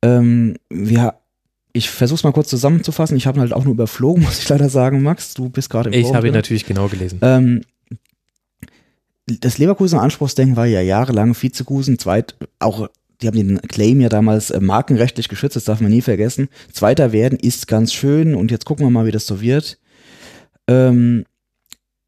[0.03, 1.15] Ähm, wir,
[1.73, 3.17] ich versuche es mal kurz zusammenzufassen.
[3.17, 5.33] Ich habe ihn halt auch nur überflogen, muss ich leider sagen, Max.
[5.33, 7.21] Du bist gerade im Ich habe ihn natürlich genau gelesen.
[7.23, 7.61] Ähm,
[9.27, 12.89] das Leverkusener Anspruchsdenken war ja jahrelang Vizekusen, zweit, auch,
[13.21, 16.49] die haben den Claim ja damals äh, markenrechtlich geschützt, das darf man nie vergessen.
[16.73, 19.79] Zweiter werden ist ganz schön und jetzt gucken wir mal, wie das so wird.
[20.69, 21.25] Ähm,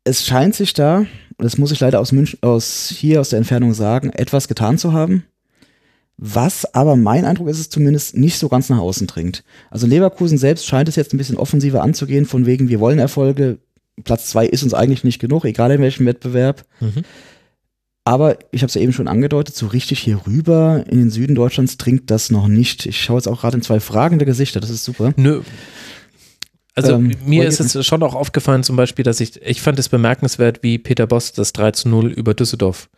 [0.05, 1.07] es scheint sich da,
[1.39, 4.93] das muss ich leider aus München, aus hier aus der Entfernung sagen, etwas getan zu
[4.93, 5.25] haben.
[6.17, 9.43] Was aber mein Eindruck ist es zumindest nicht so ganz nach außen dringt.
[9.71, 13.59] Also Leverkusen selbst scheint es jetzt ein bisschen offensiver anzugehen, von wegen, wir wollen Erfolge,
[14.05, 16.65] Platz zwei ist uns eigentlich nicht genug, egal in welchem Wettbewerb.
[16.81, 17.05] Mhm.
[18.11, 21.37] Aber ich habe es ja eben schon angedeutet, so richtig hier rüber in den Süden
[21.37, 22.85] Deutschlands dringt das noch nicht.
[22.87, 25.13] Ich schaue jetzt auch gerade in zwei fragende Gesichter, das ist super.
[25.15, 25.43] Nö.
[26.75, 29.89] Also Ähm, mir ist es schon auch aufgefallen, zum Beispiel, dass ich, ich fand es
[29.89, 32.91] bemerkenswert, wie Peter Boss das 3 zu 0 über Düsseldorf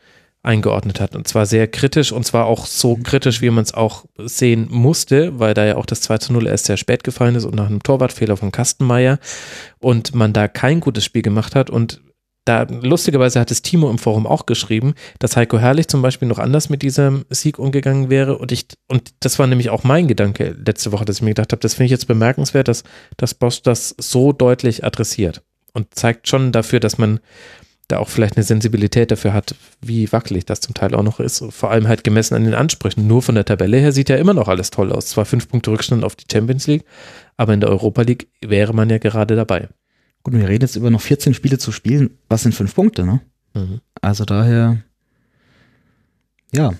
[0.43, 1.15] eingeordnet hat.
[1.15, 5.39] Und zwar sehr kritisch und zwar auch so kritisch, wie man es auch sehen musste,
[5.39, 7.67] weil da ja auch das 2 zu 0 erst sehr spät gefallen ist und nach
[7.67, 9.19] einem Torwartfehler von Kastenmeier
[9.79, 12.01] und man da kein gutes Spiel gemacht hat und
[12.45, 16.39] da lustigerweise hat es Timo im Forum auch geschrieben, dass Heiko Herrlich zum Beispiel noch
[16.39, 20.57] anders mit diesem Sieg umgegangen wäre und ich und das war nämlich auch mein Gedanke
[20.65, 22.85] letzte Woche, dass ich mir gedacht habe, das finde ich jetzt bemerkenswert, dass
[23.17, 25.43] dass Boss das so deutlich adressiert
[25.73, 27.21] und zeigt schon dafür, dass man
[27.89, 31.45] da auch vielleicht eine Sensibilität dafür hat, wie wackelig das zum Teil auch noch ist.
[31.51, 33.07] Vor allem halt gemessen an den Ansprüchen.
[33.07, 35.07] Nur von der Tabelle her sieht ja immer noch alles toll aus.
[35.07, 36.85] Zwar fünf Punkte Rückstand auf die Champions League,
[37.37, 39.69] aber in der Europa League wäre man ja gerade dabei.
[40.23, 42.19] Gut, wir reden jetzt über noch 14 Spiele zu spielen.
[42.29, 43.21] Was sind fünf Punkte, ne?
[43.55, 43.81] Mhm.
[44.01, 44.79] Also daher,
[46.53, 46.73] ja,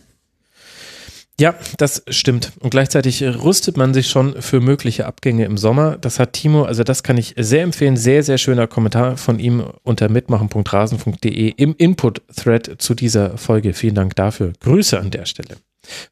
[1.41, 2.53] Ja, das stimmt.
[2.61, 5.97] Und gleichzeitig rüstet man sich schon für mögliche Abgänge im Sommer.
[5.99, 7.97] Das hat Timo, also das kann ich sehr empfehlen.
[7.97, 13.73] Sehr, sehr schöner Kommentar von ihm unter mitmachen.rasen.de im Input-Thread zu dieser Folge.
[13.73, 14.53] Vielen Dank dafür.
[14.61, 15.57] Grüße an der Stelle.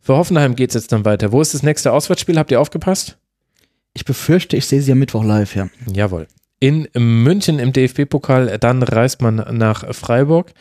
[0.01, 1.31] Für Hoffenheim geht es jetzt dann weiter.
[1.31, 2.39] Wo ist das nächste Auswärtsspiel?
[2.39, 3.19] Habt ihr aufgepasst?
[3.95, 5.69] ich befürchte, ich sehe sie am Mittwoch live, ja.
[5.93, 6.27] Jawohl.
[6.63, 10.53] In München im DFB-Pokal, dann reist man nach Freiburg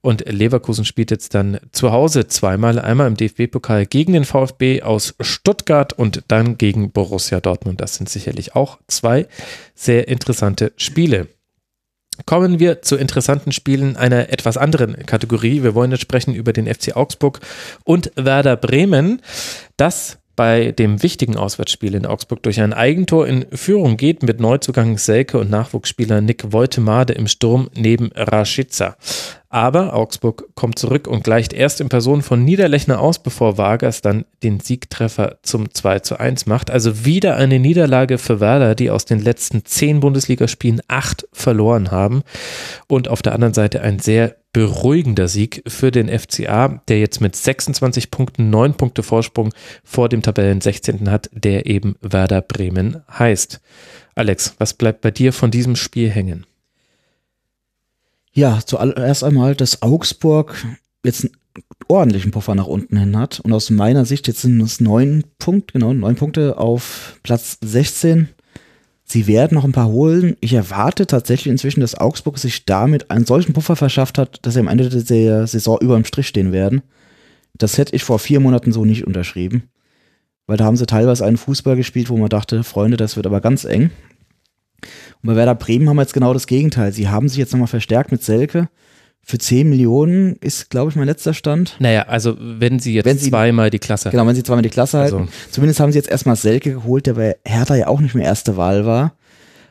[0.00, 5.16] und Leverkusen spielt jetzt dann zu Hause zweimal, einmal im DFB-Pokal gegen den VfB aus
[5.20, 7.80] Stuttgart und dann gegen Borussia Dortmund.
[7.80, 9.26] Das sind sicherlich auch zwei
[9.74, 11.26] sehr interessante Spiele.
[12.26, 15.64] Kommen wir zu interessanten Spielen einer etwas anderen Kategorie.
[15.64, 17.40] Wir wollen jetzt sprechen über den FC Augsburg
[17.82, 19.20] und Werder Bremen.
[19.76, 24.96] Das bei dem wichtigen Auswärtsspiel in Augsburg durch ein Eigentor in Führung geht mit Neuzugang
[24.96, 28.96] Selke und Nachwuchsspieler Nick Woltemade im Sturm neben Rashica.
[29.50, 34.24] Aber Augsburg kommt zurück und gleicht erst in Person von Niederlechner aus, bevor Vargas dann
[34.42, 36.70] den Siegtreffer zum 2 zu 1 macht.
[36.70, 42.22] Also wieder eine Niederlage für Werder, die aus den letzten zehn Bundesligaspielen acht verloren haben.
[42.88, 47.36] Und auf der anderen Seite ein sehr beruhigender Sieg für den FCA, der jetzt mit
[47.36, 49.52] 26 Punkten, 9 Punkte Vorsprung
[49.84, 51.10] vor dem Tabellen 16.
[51.10, 53.60] hat, der eben Werder Bremen heißt.
[54.14, 56.46] Alex, was bleibt bei dir von diesem Spiel hängen?
[58.32, 60.64] Ja, zuallererst einmal, dass Augsburg
[61.04, 61.34] jetzt einen
[61.88, 65.74] ordentlichen Puffer nach unten hin hat und aus meiner Sicht jetzt sind es neun Punkte,
[65.74, 68.28] genau, neun Punkte auf Platz 16.
[69.10, 70.36] Sie werden noch ein paar holen.
[70.40, 74.60] Ich erwarte tatsächlich inzwischen, dass Augsburg sich damit einen solchen Puffer verschafft hat, dass sie
[74.60, 76.82] am Ende der Saison über dem Strich stehen werden.
[77.54, 79.64] Das hätte ich vor vier Monaten so nicht unterschrieben.
[80.46, 83.40] Weil da haben sie teilweise einen Fußball gespielt, wo man dachte, Freunde, das wird aber
[83.40, 83.90] ganz eng.
[84.80, 86.92] Und bei Werder Bremen haben wir jetzt genau das Gegenteil.
[86.92, 88.68] Sie haben sich jetzt nochmal verstärkt mit Selke.
[89.22, 91.76] Für 10 Millionen ist, glaube ich, mein letzter Stand.
[91.78, 94.70] Naja, also wenn sie jetzt Wenn sie- zweimal die Klasse Genau, wenn sie zweimal die
[94.70, 95.16] Klasse halten.
[95.16, 98.24] Also- Zumindest haben sie jetzt erstmal Selke geholt, der bei Hertha ja auch nicht mehr
[98.24, 99.14] erste Wahl war.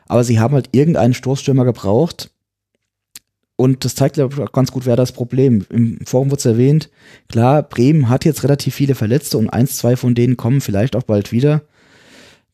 [0.06, 2.30] Aber sie haben halt irgendeinen Stoßstürmer gebraucht.
[3.56, 5.66] Und das zeigt, glaube ich, auch ganz gut, wer das Problem.
[5.68, 6.88] Im Forum wurde es erwähnt.
[7.28, 11.02] Klar, Bremen hat jetzt relativ viele Verletzte und eins, zwei von denen kommen vielleicht auch
[11.02, 11.62] bald wieder.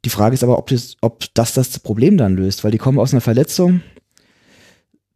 [0.05, 2.98] Die Frage ist aber, ob das, ob das das Problem dann löst, weil die kommen
[2.98, 3.82] aus einer Verletzung.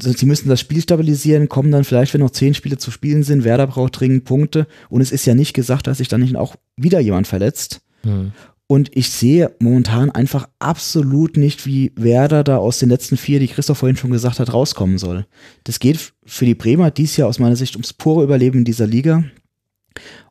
[0.01, 3.45] Sie müssen das Spiel stabilisieren, kommen dann vielleicht, wenn noch zehn Spiele zu spielen sind.
[3.45, 4.67] Werder braucht dringend Punkte.
[4.89, 7.83] Und es ist ja nicht gesagt, dass sich dann nicht auch wieder jemand verletzt.
[8.03, 8.33] Hm.
[8.67, 13.49] Und ich sehe momentan einfach absolut nicht, wie Werder da aus den letzten vier, die
[13.49, 15.27] Christoph vorhin schon gesagt hat, rauskommen soll.
[15.65, 18.87] Das geht für die Bremer dies Jahr aus meiner Sicht ums pure Überleben in dieser
[18.87, 19.25] Liga.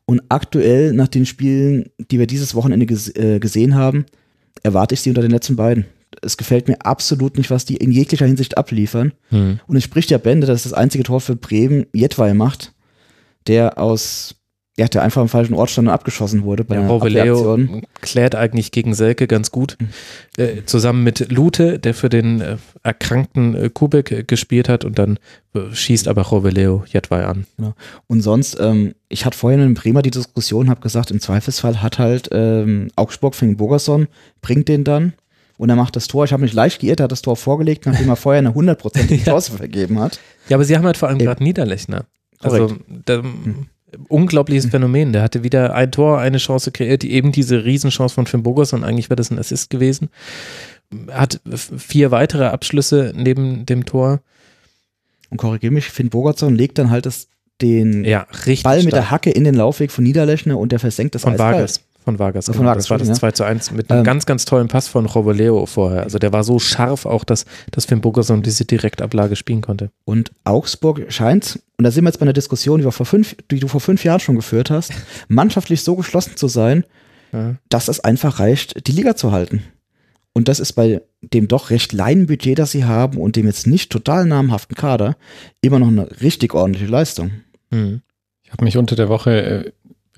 [0.06, 4.06] Und aktuell, nach den Spielen, die wir dieses Wochenende ges äh, gesehen haben,
[4.62, 5.84] erwarte ich sie unter den letzten beiden.
[6.22, 9.12] Es gefällt mir absolut nicht, was die in jeglicher Hinsicht abliefern.
[9.30, 9.60] Hm.
[9.66, 12.72] Und es spricht ja Bände, dass das einzige Tor für Bremen Jedwai macht,
[13.46, 14.36] der aus
[14.80, 17.82] ja, der einfach am falschen Ort stand und abgeschossen wurde bei Ja, einer Roveleo Abwehraktion.
[18.00, 19.76] klärt eigentlich gegen Selke ganz gut.
[20.38, 24.98] Äh, zusammen mit Lute, der für den äh, erkrankten äh, Kubik äh, gespielt hat und
[24.98, 25.18] dann
[25.54, 27.46] äh, schießt aber Roveleo Jedwai an.
[28.06, 31.98] Und sonst, ähm, ich hatte vorhin in Bremer die Diskussion, habe gesagt, im Zweifelsfall hat
[31.98, 34.06] halt ähm, Augsburg Finn Bogerson,
[34.40, 35.12] bringt den dann
[35.60, 36.24] und er macht das Tor.
[36.24, 39.22] Ich habe mich leicht geirrt, er hat das Tor vorgelegt, nachdem er vorher eine hundertprozentige
[39.30, 40.18] Chance vergeben hat.
[40.48, 41.26] Ja, aber sie haben halt vor allem Eben.
[41.26, 42.06] gerade Niederlechner.
[42.40, 43.22] Also da,
[44.08, 45.12] unglaubliches Phänomen.
[45.12, 48.84] Der hatte wieder ein Tor, eine Chance kreiert, die eben diese Riesenchance von Finn Bogerson,
[48.84, 50.08] eigentlich wäre das ein Assist gewesen.
[51.10, 51.40] Hat
[51.76, 54.20] vier weitere Abschlüsse neben dem Tor.
[55.28, 57.28] Und korrigiere mich, Finn Bogerson legt dann halt das,
[57.60, 58.26] den Ja.
[58.62, 58.90] Ball mit stark.
[58.92, 61.52] der Hacke in den Laufweg von Niederlechner und der versenkt das Von eiskalt.
[61.54, 61.80] Vargas.
[62.10, 62.46] Von Vargas.
[62.46, 62.58] Von.
[62.66, 63.14] Vargas, das war das ja.
[63.14, 64.04] 2 zu 1 mit einem Ähm.
[64.04, 66.02] ganz, ganz tollen Pass von Rovoleo vorher.
[66.02, 69.90] Also der war so scharf auch, dass, dass Finn Bogerson diese Direktablage spielen konnte.
[70.04, 73.36] Und Augsburg scheint, und da sind wir jetzt bei einer Diskussion, die, wir vor fünf,
[73.50, 74.92] die du vor fünf Jahren schon geführt hast,
[75.28, 76.84] mannschaftlich so geschlossen zu sein,
[77.32, 77.54] Ja.
[77.68, 79.62] dass es einfach reicht, die Liga zu halten.
[80.32, 83.66] Und das ist bei dem doch recht kleinen Budget, das sie haben und dem jetzt
[83.66, 85.16] nicht total namhaften Kader
[85.60, 87.30] immer noch eine richtig ordentliche Leistung.
[87.70, 88.02] Mhm.
[88.44, 89.72] Ich habe mich unter der Woche äh,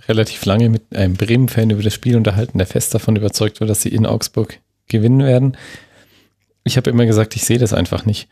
[0.09, 3.83] relativ lange mit einem Bremen-Fan über das Spiel unterhalten, der fest davon überzeugt war, dass
[3.83, 4.59] sie in Augsburg
[4.89, 5.57] gewinnen werden.
[6.65, 8.29] Ich habe immer gesagt, ich sehe das einfach nicht.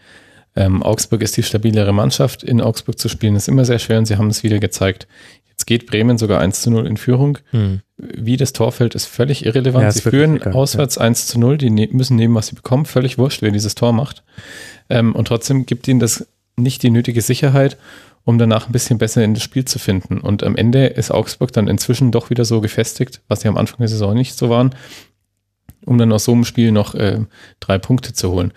[0.56, 2.42] Ähm, Augsburg ist die stabilere Mannschaft.
[2.42, 5.06] In Augsburg zu spielen ist immer sehr schwer und sie haben es wieder gezeigt.
[5.48, 7.38] Jetzt geht Bremen sogar 1 zu 0 in Führung.
[7.52, 7.82] Mhm.
[7.98, 9.84] Wie das Tor fällt, ist völlig irrelevant.
[9.84, 12.86] Ja, sie führen egal, auswärts 1 zu 0, die ne müssen nehmen, was sie bekommen.
[12.86, 14.22] Völlig wurscht, wer dieses Tor macht.
[14.88, 16.26] Ähm, und trotzdem gibt ihnen das
[16.56, 17.76] nicht die nötige Sicherheit,
[18.24, 20.18] um danach ein bisschen besser in das Spiel zu finden.
[20.18, 23.78] Und am Ende ist Augsburg dann inzwischen doch wieder so gefestigt, was sie am Anfang
[23.78, 24.74] der Saison nicht so waren,
[25.86, 27.20] um dann aus so einem Spiel noch äh,
[27.60, 28.52] drei Punkte zu holen.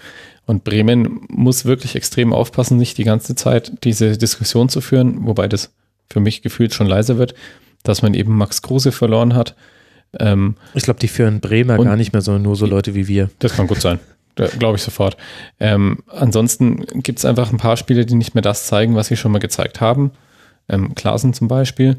[0.45, 5.47] Und Bremen muss wirklich extrem aufpassen, nicht die ganze Zeit diese Diskussion zu führen, wobei
[5.47, 5.73] das
[6.11, 7.33] für mich gefühlt schon leiser wird,
[7.83, 9.55] dass man eben Max Kruse verloren hat.
[10.19, 13.29] Ähm, Ich glaube, die führen Bremer gar nicht mehr, sondern nur so Leute wie wir.
[13.39, 13.99] das kann gut sein.
[14.35, 15.15] Glaube ich sofort.
[15.59, 19.15] Ähm, ansonsten gibt es einfach ein paar Spiele, die nicht mehr das zeigen, was sie
[19.17, 20.11] schon mal gezeigt haben.
[20.69, 21.97] Ähm, Klaasen zum Beispiel.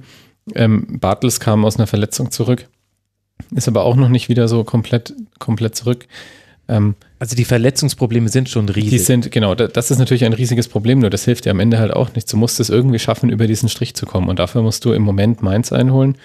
[0.54, 2.66] Ähm, Bartels kam aus einer Verletzung zurück,
[3.54, 6.06] ist aber auch noch nicht wieder so komplett, komplett zurück.
[6.68, 8.90] Ähm, Also die Verletzungsprobleme sind schon riesig.
[8.90, 11.60] die sind, genau, da- das ist natürlich ein riesiges Problem, nur das hilft dir am
[11.60, 12.30] Ende halt auch nicht.
[12.32, 15.02] Du musst es irgendwie schaffen, über diesen Strich zu kommen und dafür musst du im
[15.02, 16.16] Moment Mainz einholen.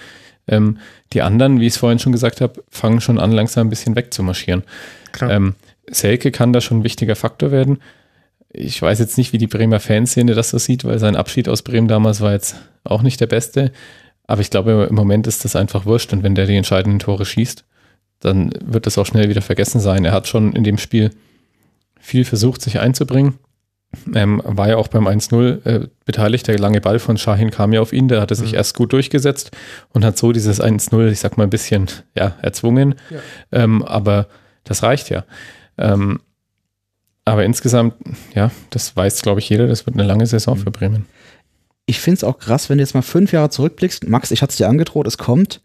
[0.47, 0.77] Ähm,
[1.13, 3.95] die anderen, wie ich es vorhin schon gesagt habe, fangen schon an, langsam ein bisschen
[3.95, 4.63] wegzumarschieren.
[5.11, 5.31] Klar.
[5.31, 5.55] Ähm,
[5.91, 7.79] Selke kann da schon ein wichtiger Faktor werden.
[8.51, 11.61] Ich weiß jetzt nicht, wie die Bremer Fanszene das so sieht, weil sein Abschied aus
[11.61, 13.71] Bremen damals war jetzt auch nicht der beste.
[14.25, 16.13] Aber ich glaube, im Moment ist das einfach wurscht.
[16.13, 17.63] Und wenn der die entscheidenden Tore schießt,
[18.19, 20.05] dann wird das auch schnell wieder vergessen sein.
[20.05, 21.11] Er hat schon in dem Spiel
[21.99, 23.35] viel versucht, sich einzubringen.
[24.13, 26.47] Ähm, war ja auch beim 1-0 äh, beteiligt.
[26.47, 28.07] Der lange Ball von Shahin kam ja auf ihn.
[28.07, 28.57] Der hatte sich Mhm.
[28.57, 29.51] erst gut durchgesetzt
[29.93, 32.95] und hat so dieses 1-0, ich sag mal, ein bisschen ja, erzwungen.
[33.51, 34.27] Ähm, aber
[34.63, 35.23] das reicht ja.
[35.79, 36.19] Ähm,
[37.25, 37.93] aber insgesamt,
[38.33, 40.61] ja, das weiß, glaube ich, jeder, das wird eine lange Saison Mhm.
[40.61, 41.05] für Bremen.
[41.85, 44.07] Ich finde es auch krass, wenn du jetzt mal fünf Jahre zurückblickst.
[44.07, 45.61] Max, ich hatte es dir angedroht, es kommt.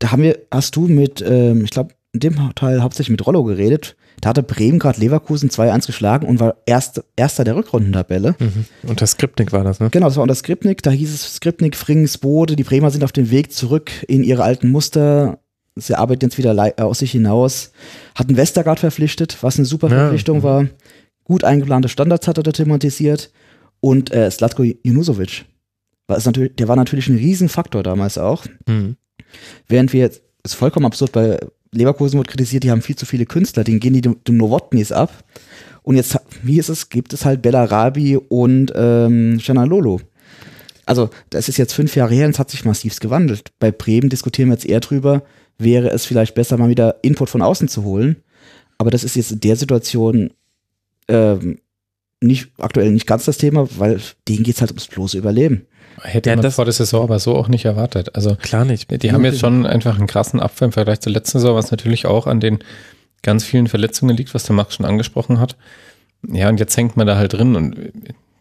[0.00, 3.44] Da haben wir, hast du mit, ähm, ich glaube, in dem Teil hauptsächlich mit Rollo
[3.44, 3.96] geredet.
[4.20, 8.34] Da hatte Bremen gerade Leverkusen 2-1 geschlagen und war erst, erster der Rückrundentabelle.
[8.38, 8.64] Mhm.
[8.88, 9.90] Unter Skripnik war das, ne?
[9.90, 10.82] Genau, das war unter Skripnik.
[10.82, 12.56] Da hieß es Skripnik, Frings, Bode.
[12.56, 15.38] Die Bremer sind auf dem Weg zurück in ihre alten Muster.
[15.80, 17.72] Sie arbeiten jetzt wieder äh, aus sich hinaus.
[18.14, 19.96] Hatten Westergaard verpflichtet, was eine super Ja.
[19.96, 20.66] Verpflichtung war.
[21.24, 23.30] Gut eingeplante Standards hat er da thematisiert.
[23.80, 25.44] Und äh, Slatko Junusovic.
[26.08, 28.44] War es natürlich, der war natürlich ein Riesenfaktor damals auch.
[28.66, 28.96] Mhm.
[29.68, 31.38] Während wir jetzt, ist vollkommen absurd, bei
[31.72, 35.12] Leverkusen wird kritisiert, die haben viel zu viele Künstler, denen gehen die den Novotnis ab.
[35.82, 40.00] Und jetzt, wie ist es, gibt es halt Bellarabi und ähm, Lolo.
[40.86, 43.52] Also, das ist jetzt fünf Jahre her und es hat sich massivst gewandelt.
[43.58, 45.22] Bei Bremen diskutieren wir jetzt eher drüber,
[45.58, 48.16] wäre es vielleicht besser, mal wieder Input von außen zu holen.
[48.78, 50.30] Aber das ist jetzt in der Situation
[51.08, 51.58] ähm,
[52.20, 55.66] nicht, aktuell nicht ganz das Thema, weil denen geht es halt ums bloße Überleben.
[56.02, 58.14] Hätte Ja, man das- vor der Saison aber so auch nicht erwartet.
[58.14, 59.02] Also Klar nicht.
[59.02, 62.06] die haben jetzt schon einfach einen krassen Abfall im Vergleich zur letzten Saison, was natürlich
[62.06, 62.58] auch an den
[63.22, 65.56] ganz vielen Verletzungen liegt, was der Max schon angesprochen hat.
[66.28, 67.76] Ja, und jetzt hängt man da halt drin und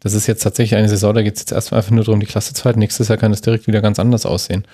[0.02, 2.26] das ist jetzt tatsächlich eine Saison, da geht es jetzt erstmal einfach nur darum, die
[2.28, 2.80] Klasse zu halten.
[2.80, 4.66] Nächstes Jahr kann es direkt wieder ganz anders aussehen.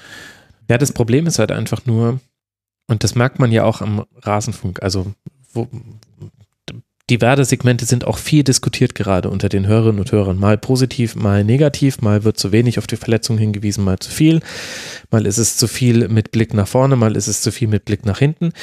[0.70, 2.20] Ja, das Problem ist halt einfach nur,
[2.88, 5.14] und das merkt man ja auch am Rasenfunk, also
[5.52, 5.68] wo,
[7.10, 10.40] die Werdesegmente sind auch viel diskutiert gerade unter den Hörerinnen und Hörern.
[10.40, 14.40] Mal positiv, mal negativ, mal wird zu wenig auf die Verletzung hingewiesen, mal zu viel,
[15.12, 17.86] mal ist es zu viel mit Blick nach vorne, mal ist es zu viel mit
[17.86, 18.54] Blick nach hinten.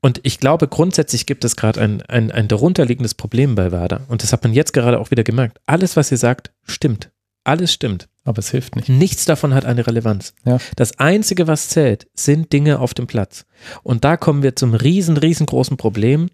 [0.00, 4.02] Und ich glaube, grundsätzlich gibt es gerade ein, ein, ein darunterliegendes Problem bei Werder.
[4.08, 5.58] Und das hat man jetzt gerade auch wieder gemerkt.
[5.66, 7.10] Alles, was ihr sagt, stimmt.
[7.42, 8.08] Alles stimmt.
[8.28, 8.90] Aber es hilft nicht.
[8.90, 10.34] Nichts davon hat eine Relevanz.
[10.44, 10.58] Ja.
[10.76, 13.46] Das Einzige, was zählt, sind Dinge auf dem Platz.
[13.82, 16.28] Und da kommen wir zum riesen, riesengroßen Problem.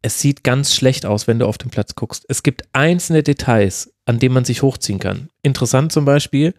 [0.00, 2.24] Es sieht ganz schlecht aus, wenn du auf den Platz guckst.
[2.30, 5.28] Es gibt einzelne Details, an denen man sich hochziehen kann.
[5.42, 6.54] Interessant zum Beispiel,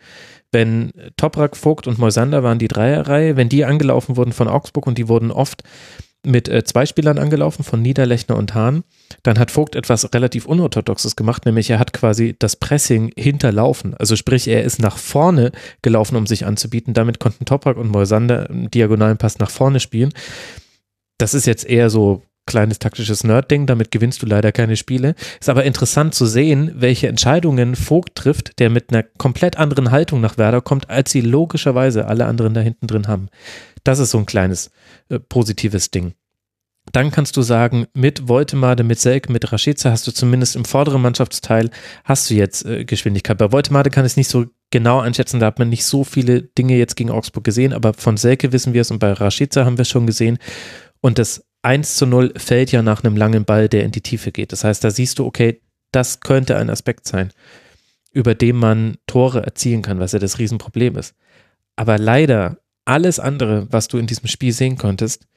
[0.52, 5.00] wenn Toprak, Vogt und Moisander waren die Dreierreihe, wenn die angelaufen wurden von Augsburg und
[5.00, 5.64] die wurden oft
[6.26, 8.84] mit äh, zwei Spielern angelaufen, von Niederlechner und Hahn,
[9.24, 13.94] dann hat Vogt etwas relativ Unorthodoxes gemacht, nämlich er hat quasi das Pressing hinterlaufen.
[13.96, 15.52] Also sprich, er ist nach vorne
[15.82, 16.94] gelaufen, um sich anzubieten.
[16.94, 20.14] Damit konnten Toprak und Moisander einen diagonalen Pass nach vorne spielen.
[21.18, 25.16] Das ist jetzt eher so kleines taktisches Nerd-Ding, damit gewinnst du leider keine Spiele.
[25.40, 30.20] Ist aber interessant zu sehen, welche Entscheidungen Vogt trifft, der mit einer komplett anderen Haltung
[30.20, 33.30] nach Werder kommt, als sie logischerweise alle anderen da hinten drin haben.
[33.84, 34.72] Das ist so ein kleines
[35.08, 36.16] äh, positives Ding.
[36.92, 41.02] Dann kannst du sagen, mit Voltemade, mit Selke, mit Rashica hast du zumindest im vorderen
[41.02, 41.70] Mannschaftsteil
[42.04, 43.38] hast du jetzt äh, Geschwindigkeit.
[43.38, 46.42] Bei Voltemade kann ich es nicht so genau einschätzen, da hat man nicht so viele
[46.42, 49.78] Dinge jetzt gegen Augsburg gesehen, aber von Selke wissen wir es und bei Rashica haben
[49.78, 50.40] wir es schon gesehen.
[51.02, 54.32] Und das 1 zu 0 fällt ja nach einem langen Ball, der in die Tiefe
[54.32, 54.52] geht.
[54.52, 55.62] Das heißt, da siehst du, okay,
[55.92, 57.32] das könnte ein Aspekt sein,
[58.12, 61.16] über den man Tore erzielen kann, was ja das Riesenproblem ist.
[61.76, 65.28] Aber leider, alles andere, was du in diesem Spiel sehen konntest,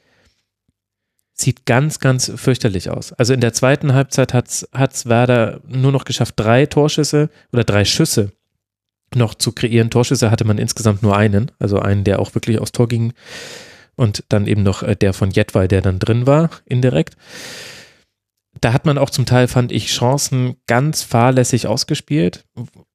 [1.34, 3.12] sieht ganz, ganz fürchterlich aus.
[3.14, 7.84] Also in der zweiten Halbzeit hat es Werder nur noch geschafft, drei Torschüsse oder drei
[7.84, 8.32] Schüsse
[9.14, 9.90] noch zu kreieren.
[9.90, 13.12] Torschüsse hatte man insgesamt nur einen, also einen, der auch wirklich aufs Tor ging
[13.96, 17.16] und dann eben noch äh, der von Jetwal, der dann drin war, indirekt.
[18.60, 22.44] Da hat man auch zum Teil, fand ich, Chancen ganz fahrlässig ausgespielt,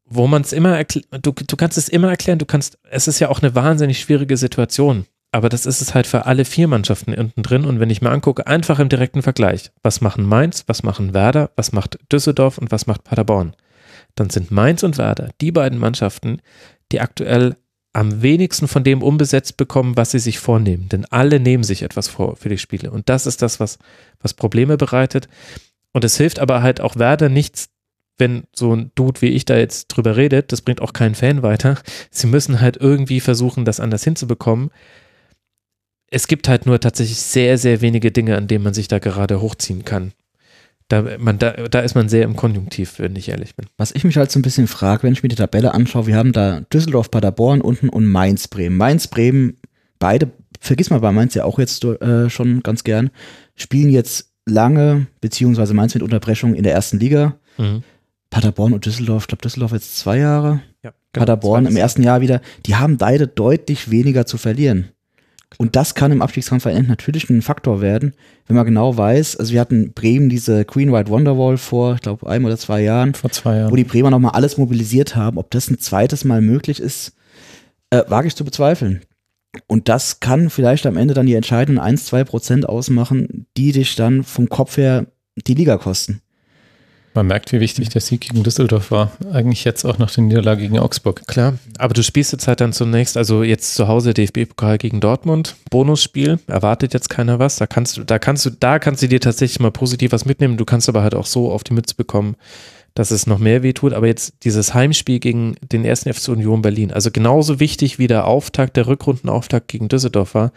[0.06, 3.30] wo man es immer, du, du kannst es immer erklären, du kannst, es ist ja
[3.30, 7.44] auch eine wahnsinnig schwierige Situation, aber das ist es halt für alle vier Mannschaften unten
[7.44, 11.14] drin und wenn ich mir angucke, einfach im direkten Vergleich, was machen Mainz, was machen
[11.14, 13.54] Werder, was macht Düsseldorf und was macht Paderborn,
[14.16, 16.42] dann sind Mainz und Werder die beiden Mannschaften,
[16.92, 17.58] die aktuell
[17.94, 20.90] am wenigsten von dem umbesetzt bekommen, was sie sich vornehmen.
[20.90, 22.92] Denn alle nehmen sich etwas vor für die Spiele.
[22.92, 23.80] Und das ist das, was,
[24.20, 25.28] was Probleme bereitet.
[25.94, 27.70] Und es hilft aber halt auch Werder nichts,
[28.18, 30.52] wenn so ein Dude wie ich da jetzt drüber redet.
[30.52, 31.80] Das bringt auch keinen Fan weiter.
[32.12, 34.70] Sie müssen halt irgendwie versuchen, das anders hinzubekommen.
[36.10, 39.42] Es gibt halt nur tatsächlich sehr, sehr wenige Dinge, an denen man sich da gerade
[39.42, 40.14] hochziehen kann.
[40.90, 43.66] Da, man, da, da ist man sehr im Konjunktiv, wenn ich ehrlich bin.
[43.78, 46.16] Was ich mich halt so ein bisschen frage, wenn ich mir die Tabelle anschaue, wir
[46.16, 48.78] haben da Düsseldorf, Paderborn unten und Mainz, Bremen.
[48.78, 49.58] Mainz, Bremen,
[50.00, 50.32] beide,
[50.62, 53.10] vergiss mal bei Mainz ja auch jetzt äh, schon ganz gern,
[53.56, 57.36] spielen jetzt lange, beziehungsweise Mainz mit Unterbrechung in der ersten Liga.
[57.58, 57.84] Mhm.
[58.30, 60.62] Paderborn und Düsseldorf, ich glaube Düsseldorf jetzt zwei Jahre.
[60.84, 64.90] Ja, genau, Paderborn im ersten Jahr wieder, die haben beide deutlich weniger zu verlieren.
[65.58, 68.14] Und das kann im Abstiegskampf natürlich ein Faktor werden,
[68.48, 72.28] wenn man genau weiß, also wir hatten Bremen diese Green White Wonderwall vor, ich glaube,
[72.28, 73.14] einem oder zwei Jahren.
[73.14, 73.72] Vor zwei Jahren.
[73.72, 75.38] Wo die Bremer nochmal alles mobilisiert haben.
[75.38, 77.14] Ob das ein zweites Mal möglich ist,
[77.90, 79.02] äh, wage ich zu bezweifeln.
[79.66, 83.96] Und das kann vielleicht am Ende dann die entscheidenden 1, 2 Prozent ausmachen, die dich
[83.96, 86.22] dann vom Kopf her die Liga kosten.
[87.18, 89.12] Man merkt, wie wichtig der Sieg gegen Düsseldorf war.
[89.34, 91.24] Eigentlich jetzt auch nach der Niederlage gegen Augsburg.
[91.26, 95.56] Klar, aber du spielst jetzt halt dann zunächst, also jetzt zu Hause DFB-Pokal gegen Dortmund,
[95.72, 97.56] Bonusspiel, erwartet jetzt keiner was.
[97.56, 100.58] Da kannst du, da kannst du, da kannst du dir tatsächlich mal positiv was mitnehmen.
[100.58, 102.36] Du kannst aber halt auch so auf die Mütze bekommen,
[102.94, 103.94] dass es noch mehr wehtut.
[103.94, 108.28] Aber jetzt dieses Heimspiel gegen den ersten FC Union Berlin, also genauso wichtig wie der
[108.28, 110.52] Auftakt, der Rückrundenauftakt gegen Düsseldorf war.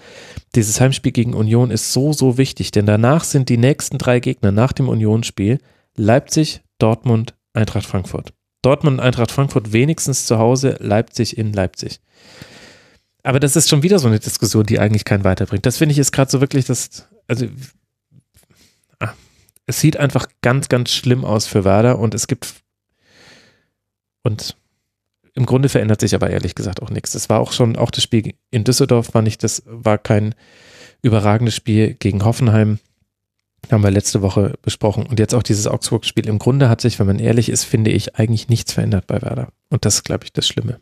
[0.54, 4.52] Dieses Heimspiel gegen Union ist so, so wichtig, denn danach sind die nächsten drei Gegner
[4.52, 5.58] nach dem Unionsspiel
[5.96, 8.32] Leipzig, Dortmund, Eintracht Frankfurt.
[8.62, 12.00] Dortmund und Eintracht Frankfurt wenigstens zu Hause, Leipzig in Leipzig.
[13.22, 15.66] Aber das ist schon wieder so eine Diskussion, die eigentlich keinen weiterbringt.
[15.66, 17.46] Das finde ich ist gerade so wirklich das, also
[18.98, 19.12] ah,
[19.66, 22.54] es sieht einfach ganz, ganz schlimm aus für Werder und es gibt
[24.22, 24.56] und
[25.34, 27.14] im Grunde verändert sich aber ehrlich gesagt auch nichts.
[27.14, 30.34] Es war auch schon, auch das Spiel in Düsseldorf war nicht, das war kein
[31.02, 32.78] überragendes Spiel gegen Hoffenheim.
[33.70, 35.06] Haben wir letzte Woche besprochen.
[35.06, 36.26] Und jetzt auch dieses Augsburg-Spiel.
[36.28, 39.48] Im Grunde hat sich, wenn man ehrlich ist, finde ich, eigentlich nichts verändert bei Werder.
[39.68, 40.80] Und das ist, glaube ich, das Schlimme.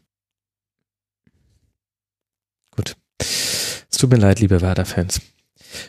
[2.75, 2.97] Gut.
[3.19, 5.21] Es tut mir leid, liebe Werder-Fans.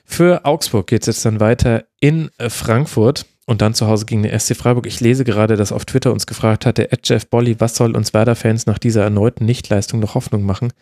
[0.03, 4.37] Für Augsburg geht es jetzt dann weiter in Frankfurt und dann zu Hause gegen den
[4.37, 4.85] SC Freiburg.
[4.85, 8.13] Ich lese gerade, dass auf Twitter uns gefragt hatte, Ed Jeff Bolly, was soll uns
[8.13, 10.73] Werder-Fans nach dieser erneuten Nichtleistung noch Hoffnung machen?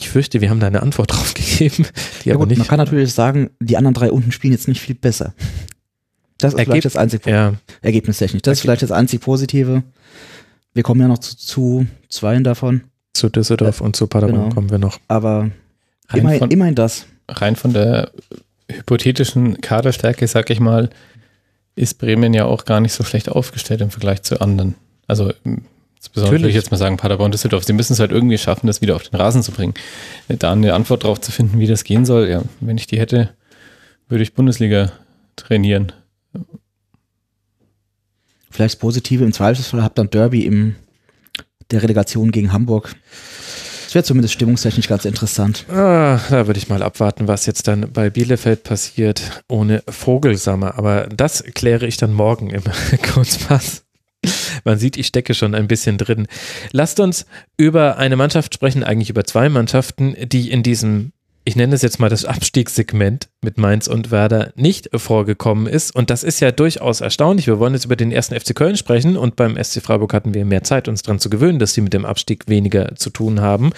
[0.00, 1.86] Ich fürchte, wir haben da eine Antwort drauf gegeben.
[2.24, 4.66] Die ja aber gut, nicht man kann natürlich sagen, die anderen drei unten spielen jetzt
[4.66, 5.34] nicht viel besser.
[6.38, 7.54] Das ist Ergeb vielleicht das einzig ja.
[7.82, 8.42] Ergebnistechnisch.
[8.42, 9.82] Das Ergeb ist vielleicht das einzig Positive.
[10.72, 12.84] Wir kommen ja noch zu, zu zweien davon.
[13.12, 14.54] Zu Düsseldorf äh, und zu Paderborn genau.
[14.54, 14.98] kommen wir noch.
[15.08, 15.50] Aber
[16.14, 17.06] immerhin, von, immerhin das.
[17.28, 18.10] Rein von der
[18.70, 20.90] hypothetischen Kaderstärke, sag ich mal,
[21.74, 24.76] ist Bremen ja auch gar nicht so schlecht aufgestellt im Vergleich zu anderen.
[25.06, 25.32] Also
[26.00, 28.80] Insbesondere würde ich jetzt mal sagen, Paderborn, Düsseldorf, sie müssen es halt irgendwie schaffen, das
[28.80, 29.74] wieder auf den Rasen zu bringen.
[30.28, 33.34] Da eine Antwort drauf zu finden, wie das gehen soll, ja, wenn ich die hätte,
[34.08, 34.92] würde ich Bundesliga
[35.36, 35.92] trainieren.
[38.50, 40.76] Vielleicht das Positive im Zweifelsfall habt dann Derby im
[41.70, 42.94] der Relegation gegen Hamburg.
[43.84, 45.66] Das wäre zumindest stimmungstechnisch ganz interessant.
[45.68, 50.78] Ah, da würde ich mal abwarten, was jetzt dann bei Bielefeld passiert ohne Vogelsammer.
[50.78, 52.62] Aber das kläre ich dann morgen im
[53.12, 53.84] Kurzpass.
[54.64, 56.26] Man sieht, ich stecke schon ein bisschen drin.
[56.72, 61.12] Lasst uns über eine Mannschaft sprechen, eigentlich über zwei Mannschaften, die in diesem
[61.50, 65.92] ich nenne es jetzt mal das Abstiegssegment mit Mainz und Werder nicht vorgekommen ist.
[65.92, 67.48] Und das ist ja durchaus erstaunlich.
[67.48, 70.44] Wir wollen jetzt über den ersten FC Köln sprechen und beim SC Freiburg hatten wir
[70.44, 73.72] mehr Zeit, uns daran zu gewöhnen, dass sie mit dem Abstieg weniger zu tun haben.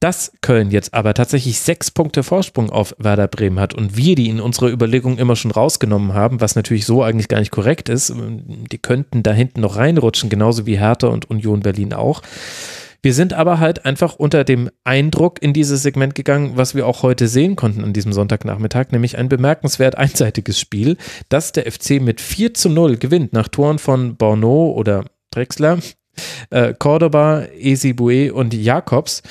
[0.00, 4.28] Dass Köln jetzt aber tatsächlich sechs Punkte Vorsprung auf Werder Bremen hat und wir die
[4.28, 8.12] in unserer Überlegung immer schon rausgenommen haben, was natürlich so eigentlich gar nicht korrekt ist.
[8.16, 12.22] Die könnten da hinten noch reinrutschen, genauso wie Hertha und Union Berlin auch.
[13.02, 17.02] Wir sind aber halt einfach unter dem Eindruck in dieses Segment gegangen, was wir auch
[17.02, 20.96] heute sehen konnten an diesem Sonntagnachmittag, nämlich ein bemerkenswert einseitiges Spiel,
[21.28, 25.78] das der FC mit 4 zu 0 gewinnt nach Toren von Borneau oder Drexler,
[26.50, 29.22] äh, Cordoba, Esibue und Jakobs.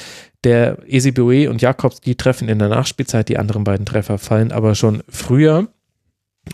[0.43, 4.75] Der Esibue und Jakobs, die treffen in der Nachspielzeit, die anderen beiden Treffer fallen aber
[4.75, 5.67] schon früher.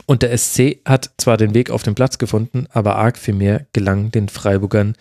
[0.05, 3.65] Und der SC hat zwar den Weg auf den Platz gefunden, aber arg viel mehr
[3.73, 4.95] gelang den Freiburgern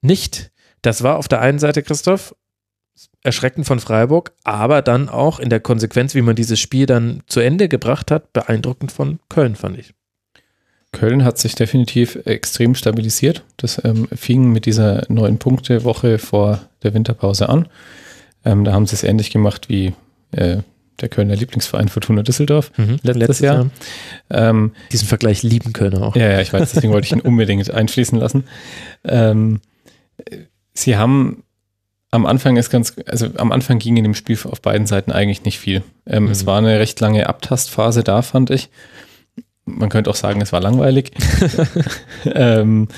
[0.00, 0.50] nicht.
[0.86, 2.36] Das war auf der einen Seite, Christoph,
[3.24, 7.40] erschreckend von Freiburg, aber dann auch in der Konsequenz, wie man dieses Spiel dann zu
[7.40, 9.94] Ende gebracht hat, beeindruckend von Köln, fand ich.
[10.92, 13.42] Köln hat sich definitiv extrem stabilisiert.
[13.56, 17.66] Das ähm, fing mit dieser neun Punkte Woche vor der Winterpause an.
[18.44, 19.92] Ähm, da haben sie es ähnlich gemacht wie
[20.30, 20.58] äh,
[21.00, 23.56] der Kölner Lieblingsverein Fortuna Düsseldorf mhm, letztes, letztes, Jahr.
[24.30, 24.50] Jahr.
[24.50, 26.14] Ähm, Diesen Vergleich lieben Kölner auch.
[26.14, 28.44] Ja, ja, ich weiß, deswegen wollte ich ihn unbedingt einfließen lassen.
[29.02, 29.60] Ähm,
[30.78, 31.42] sie haben
[32.10, 35.44] am Anfang ist ganz, also am Anfang ging in dem Spiel auf beiden Seiten eigentlich
[35.44, 35.82] nicht viel.
[36.06, 36.30] Ähm, mhm.
[36.30, 38.70] Es war eine recht lange Abtastphase da, fand ich.
[39.64, 41.10] Man könnte auch sagen, es war langweilig.
[42.24, 42.88] ähm,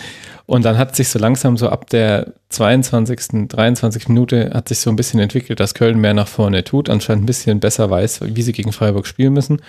[0.45, 4.09] und dann hat sich so langsam so ab der 22., 23.
[4.09, 7.27] Minute hat sich so ein bisschen entwickelt, dass Köln mehr nach vorne tut, anscheinend ein
[7.27, 9.61] bisschen besser weiß, wie sie gegen Freiburg spielen müssen.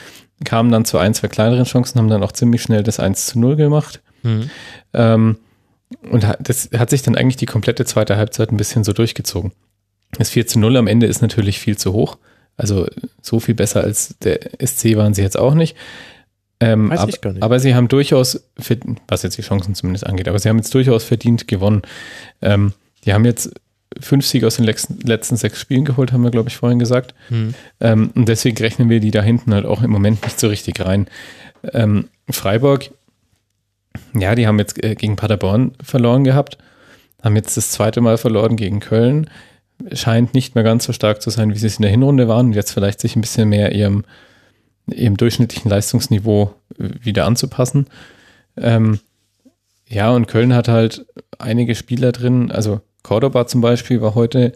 [0.45, 3.39] Kamen dann zu ein, zwei kleineren Chancen, haben dann auch ziemlich schnell das 1 zu
[3.39, 4.01] 0 gemacht.
[4.23, 4.49] Mhm.
[4.93, 5.37] Ähm,
[6.11, 9.51] und das hat sich dann eigentlich die komplette zweite Halbzeit ein bisschen so durchgezogen.
[10.11, 12.17] Das 4 zu 0 am Ende ist natürlich viel zu hoch.
[12.57, 12.87] Also
[13.21, 15.77] so viel besser als der SC waren sie jetzt auch nicht.
[16.59, 17.41] Ähm, Weiß ich gar nicht.
[17.41, 18.43] Aber sie haben durchaus,
[19.07, 21.83] was jetzt die Chancen zumindest angeht, aber sie haben jetzt durchaus verdient gewonnen.
[22.41, 22.73] Ähm,
[23.05, 23.51] die haben jetzt
[23.99, 27.15] fünf Siege aus den letzten, letzten sechs Spielen geholt, haben wir, glaube ich, vorhin gesagt.
[27.29, 27.53] Hm.
[27.79, 30.79] Ähm, und deswegen rechnen wir die da hinten halt auch im Moment nicht so richtig
[30.81, 31.07] rein.
[31.73, 32.91] Ähm, Freiburg
[34.13, 36.57] ja, die haben jetzt äh, gegen Paderborn verloren gehabt,
[37.23, 39.29] haben jetzt das zweite Mal verloren gegen Köln.
[39.93, 42.47] Scheint nicht mehr ganz so stark zu sein, wie sie es in der Hinrunde waren
[42.47, 44.03] und jetzt vielleicht sich ein bisschen mehr ihrem,
[44.87, 47.87] ihrem durchschnittlichen Leistungsniveau äh, wieder anzupassen.
[48.57, 48.99] Ähm,
[49.87, 51.05] ja, und Köln hat halt
[51.39, 54.53] einige Spieler drin, also Cordoba zum Beispiel war heute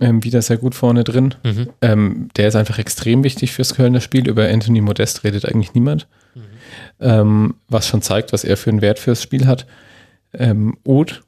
[0.00, 1.34] ähm, wieder sehr gut vorne drin.
[1.44, 1.68] Mhm.
[1.82, 4.28] Ähm, der ist einfach extrem wichtig fürs Kölner Spiel.
[4.28, 6.06] Über Anthony Modest redet eigentlich niemand
[7.00, 9.66] ähm, was schon zeigt, was er für einen Wert fürs Spiel hat.
[10.32, 11.22] Ähm, Uth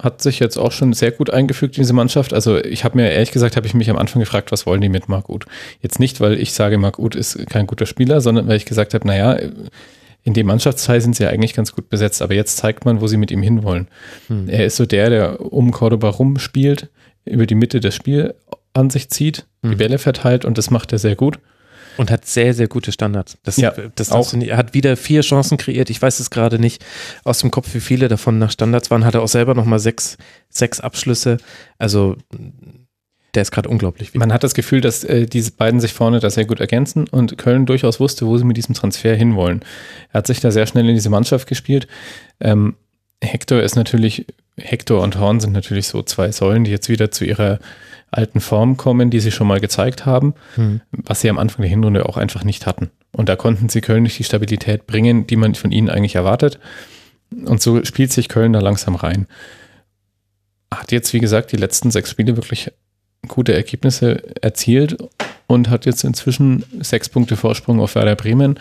[0.00, 2.32] hat sich jetzt auch schon sehr gut eingefügt in diese Mannschaft.
[2.32, 4.88] Also ich habe mir ehrlich gesagt, habe ich mich am Anfang gefragt, was wollen die
[4.88, 5.44] mit Marc Uth?
[5.80, 8.94] Jetzt nicht, weil ich sage, Marc Uth ist kein guter Spieler, sondern weil ich gesagt
[8.94, 9.38] habe, naja,
[10.24, 13.06] in dem Mannschaftsteil sind sie ja eigentlich ganz gut besetzt, aber jetzt zeigt man, wo
[13.06, 13.88] sie mit ihm hinwollen.
[14.28, 14.48] Hm.
[14.48, 16.88] Er ist so der, der um Cordoba rumspielt,
[17.24, 18.34] über die Mitte das Spiel
[18.72, 19.72] an sich zieht, hm.
[19.72, 21.38] die Bälle verteilt und das macht er sehr gut.
[21.96, 23.38] Und hat sehr, sehr gute Standards.
[23.42, 24.32] Das, ja, das auch.
[24.34, 25.90] Er hat wieder vier Chancen kreiert.
[25.90, 26.84] Ich weiß es gerade nicht
[27.24, 29.04] aus dem Kopf, wie viele davon nach Standards waren.
[29.04, 30.16] Hat er auch selber nochmal sechs,
[30.48, 31.38] sechs Abschlüsse.
[31.78, 32.16] Also
[33.34, 34.14] der ist gerade unglaublich.
[34.14, 37.38] Man hat das Gefühl, dass äh, diese beiden sich vorne da sehr gut ergänzen und
[37.38, 39.64] Köln durchaus wusste, wo sie mit diesem Transfer hinwollen.
[40.12, 41.86] Er hat sich da sehr schnell in diese Mannschaft gespielt.
[42.40, 42.76] Ähm,
[43.22, 47.24] Hector ist natürlich, Hector und Horn sind natürlich so zwei Säulen, die jetzt wieder zu
[47.24, 47.58] ihrer
[48.12, 50.82] alten Form kommen, die sie schon mal gezeigt haben, mhm.
[50.90, 52.90] was sie am Anfang der Hinrunde auch einfach nicht hatten.
[53.10, 56.58] Und da konnten sie Köln nicht die Stabilität bringen, die man von ihnen eigentlich erwartet.
[57.44, 59.26] Und so spielt sich Köln da langsam rein.
[60.72, 62.70] Hat jetzt, wie gesagt, die letzten sechs Spiele wirklich
[63.28, 64.96] gute Ergebnisse erzielt
[65.46, 68.58] und hat jetzt inzwischen sechs Punkte Vorsprung auf Werder Bremen.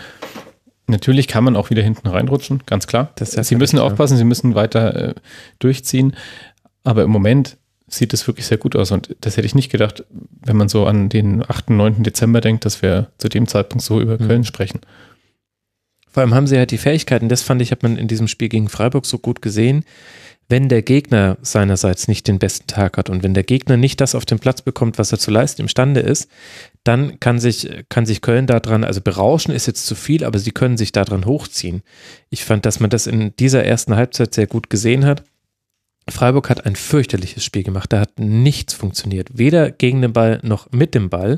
[0.88, 3.14] Natürlich kann man auch wieder hinten reinrutschen, ganz klar.
[3.18, 5.14] sie müssen aufpassen, sie müssen weiter äh,
[5.60, 6.16] durchziehen.
[6.84, 7.58] Aber im Moment
[7.94, 8.92] sieht das wirklich sehr gut aus.
[8.92, 12.04] Und das hätte ich nicht gedacht, wenn man so an den 8., 9.
[12.04, 14.28] Dezember denkt, dass wir zu dem Zeitpunkt so über mhm.
[14.28, 14.82] Köln sprechen.
[16.10, 18.50] Vor allem haben sie halt die Fähigkeiten, das fand ich, hat man in diesem Spiel
[18.50, 19.86] gegen Freiburg so gut gesehen,
[20.50, 24.16] wenn der Gegner seinerseits nicht den besten Tag hat und wenn der Gegner nicht das
[24.16, 26.30] auf den Platz bekommt, was er zu leisten imstande ist,
[26.84, 30.52] dann kann sich, kann sich Köln daran, also berauschen ist jetzt zu viel, aber sie
[30.52, 31.84] können sich daran hochziehen.
[32.30, 35.24] Ich fand, dass man das in dieser ersten Halbzeit sehr gut gesehen hat.
[36.10, 37.94] Freiburg hat ein fürchterliches Spiel gemacht.
[37.94, 39.30] Da hat nichts funktioniert.
[39.38, 41.38] Weder gegen den Ball noch mit dem Ball.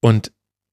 [0.00, 0.32] Und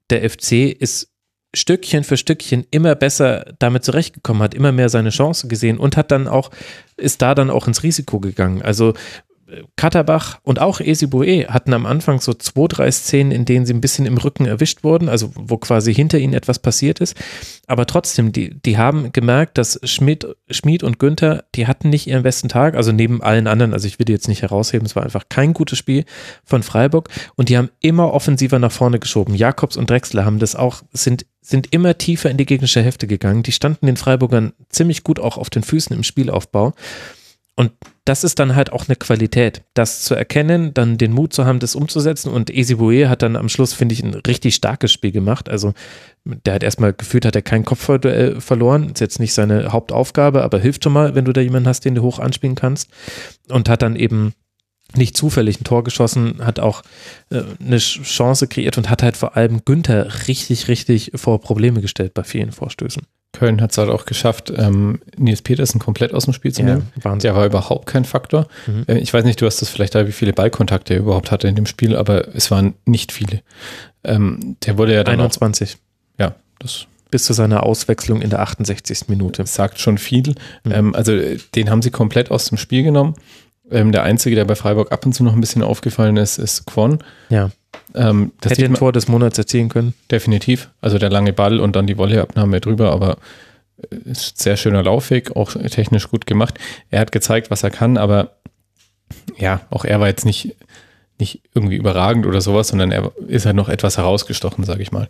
[0.09, 1.11] der FC ist
[1.53, 6.11] Stückchen für Stückchen immer besser damit zurechtgekommen, hat immer mehr seine Chance gesehen und hat
[6.11, 6.51] dann auch,
[6.97, 8.61] ist da dann auch ins Risiko gegangen.
[8.61, 8.93] Also
[9.77, 13.81] Katterbach und auch Esibue hatten am Anfang so zwei, drei Szenen, in denen sie ein
[13.81, 17.15] bisschen im Rücken erwischt wurden, also wo quasi hinter ihnen etwas passiert ist.
[17.65, 22.23] Aber trotzdem, die, die haben gemerkt, dass Schmidt, Schmid und Günther, die hatten nicht ihren
[22.23, 25.03] besten Tag, also neben allen anderen, also ich will die jetzt nicht herausheben, es war
[25.03, 26.03] einfach kein gutes Spiel
[26.43, 29.33] von Freiburg und die haben immer offensiver nach vorne geschoben.
[29.33, 33.41] Jakobs und Drexler haben das auch, sind sind immer tiefer in die gegnerische Hälfte gegangen.
[33.41, 36.73] Die standen den Freiburgern ziemlich gut auch auf den Füßen im Spielaufbau.
[37.59, 37.71] Und
[38.05, 41.57] das ist dann halt auch eine Qualität, das zu erkennen, dann den Mut zu haben,
[41.57, 42.31] das umzusetzen.
[42.31, 45.49] Und Esibue hat dann am Schluss, finde ich, ein richtig starkes Spiel gemacht.
[45.49, 45.73] Also
[46.23, 48.91] der hat erstmal gefühlt, hat er kein Kopfduell verloren.
[48.91, 51.95] Ist jetzt nicht seine Hauptaufgabe, aber hilft schon mal, wenn du da jemanden hast, den
[51.95, 52.91] du hoch anspielen kannst.
[53.49, 54.33] Und hat dann eben
[54.95, 56.83] nicht zufällig ein Tor geschossen, hat auch
[57.31, 62.13] äh, eine Chance kreiert und hat halt vor allem Günther richtig, richtig vor Probleme gestellt
[62.13, 63.01] bei vielen Vorstößen.
[63.33, 66.67] Köln hat es halt auch geschafft, ähm, Nils Petersen komplett aus dem Spiel zu Ja,
[66.67, 66.91] nehmen.
[66.95, 67.27] Wahnsinn.
[67.27, 68.47] Der war überhaupt kein Faktor.
[68.65, 68.85] Mhm.
[68.87, 71.47] Äh, ich weiß nicht, du hast das vielleicht da, wie viele Ballkontakte er überhaupt hatte
[71.47, 73.41] in dem Spiel, aber es waren nicht viele.
[74.03, 75.77] Ähm, der wurde ja dann auch, 21
[76.19, 79.07] ja, das bis zu seiner Auswechslung in der 68.
[79.07, 79.45] Minute.
[79.45, 80.35] sagt schon viel.
[80.63, 80.71] Mhm.
[80.71, 81.17] Ähm, also
[81.55, 83.15] den haben sie komplett aus dem Spiel genommen.
[83.71, 86.65] Ähm, der Einzige, der bei Freiburg ab und zu noch ein bisschen aufgefallen ist, ist
[86.65, 86.99] Kwon.
[87.29, 87.49] Ja,
[87.95, 89.93] Ähm, das hätte man Tor des Monats erzielen können.
[90.11, 90.69] definitiv.
[90.81, 93.17] Also der lange Ball und dann die Volleybabnahme drüber, aber
[93.91, 96.59] äh, ist sehr schöner Laufweg, auch technisch gut gemacht.
[96.89, 98.31] Er hat gezeigt, was er kann, aber
[99.37, 100.55] ja, auch er war jetzt nicht,
[101.19, 105.07] nicht irgendwie überragend oder sowas, sondern er ist halt noch etwas herausgestochen, sage ich mal.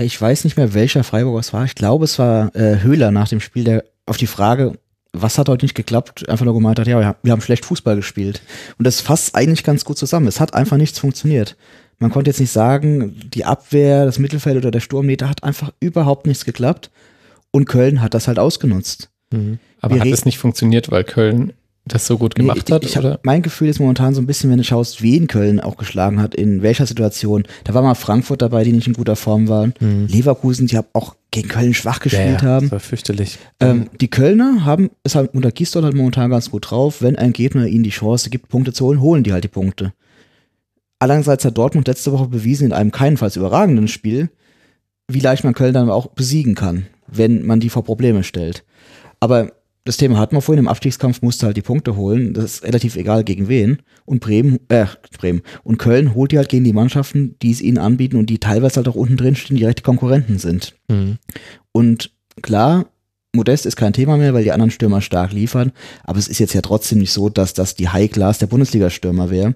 [0.00, 1.64] Ich weiß nicht mehr, welcher Freiburger es war.
[1.64, 4.78] Ich glaube, es war äh, Höhler nach dem Spiel, der auf die Frage,
[5.12, 8.42] was hat heute nicht geklappt, einfach nur gemeint hat, ja, wir haben- schlecht Fußball gespielt.
[8.78, 10.26] Und das fasst eigentlich ganz gut zusammen.
[10.26, 11.56] Es hat einfach nichts funktioniert.
[11.98, 15.42] Man konnte jetzt nicht sagen, die Abwehr, das Mittelfeld oder der Sturm, nee, da hat
[15.42, 16.90] einfach überhaupt nichts geklappt.
[17.50, 19.08] Und Köln hat das halt ausgenutzt.
[19.80, 21.52] Aber Wir hat es nicht funktioniert, weil Köln
[21.88, 22.84] das so gut gemacht Nee, hat?
[22.84, 23.12] ich, ich oder?
[23.14, 26.20] hab, mein Gefühl ist momentan so ein bisschen, wenn du schaust, wen Köln auch geschlagen
[26.20, 27.44] hat, in welcher Situation.
[27.64, 29.74] Da war mal Frankfurt dabei, die nicht in guter Form waren.
[29.80, 32.46] Leverkusen, die haben auch gegen Köln schwach gespielt Mhm.
[32.48, 32.66] ja, haben.
[32.66, 33.38] Das war fürchterlich.
[33.60, 37.02] Ähm, die Kölner haben es halt unter Gistol halt momentan ganz gut drauf.
[37.02, 39.92] Wenn ein Gegner ihnen die Chance gibt, Punkte zu holen, holen die halt die Punkte.
[40.98, 44.30] Allerdings hat Dortmund letzte Woche bewiesen, in einem keinenfalls überragenden Spiel,
[45.06, 48.64] wie leicht man Köln dann auch besiegen kann, wenn man die vor Probleme stellt.
[49.20, 49.52] Aber
[49.88, 52.34] das Thema hatten wir vorhin, im Abstiegskampf musste halt die Punkte holen.
[52.34, 53.78] Das ist relativ egal gegen wen.
[54.04, 54.84] Und Bremen, äh,
[55.16, 55.40] Bremen.
[55.64, 58.76] Und Köln holt die halt gegen die Mannschaften, die es ihnen anbieten und die teilweise
[58.76, 60.74] halt auch unten drin stehen, die direkte Konkurrenten sind.
[60.88, 61.16] Mhm.
[61.72, 62.10] Und
[62.42, 62.84] klar,
[63.34, 65.72] Modest ist kein Thema mehr, weil die anderen Stürmer stark liefern.
[66.04, 69.54] Aber es ist jetzt ja trotzdem nicht so, dass das die High-Class der Bundesliga-Stürmer wäre,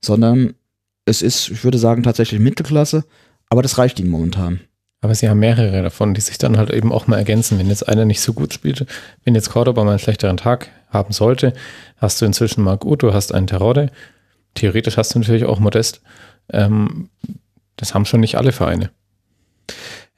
[0.00, 0.54] sondern
[1.06, 3.04] es ist, ich würde sagen, tatsächlich Mittelklasse.
[3.48, 4.60] Aber das reicht ihnen momentan.
[5.06, 7.60] Aber sie haben mehrere davon, die sich dann halt eben auch mal ergänzen.
[7.60, 8.86] Wenn jetzt einer nicht so gut spielt,
[9.22, 11.52] wenn jetzt Cordoba mal einen schlechteren Tag haben sollte,
[11.98, 13.92] hast du inzwischen Marc du hast einen Terode.
[14.54, 16.00] Theoretisch hast du natürlich auch Modest.
[16.52, 17.08] Ähm,
[17.76, 18.90] das haben schon nicht alle Vereine.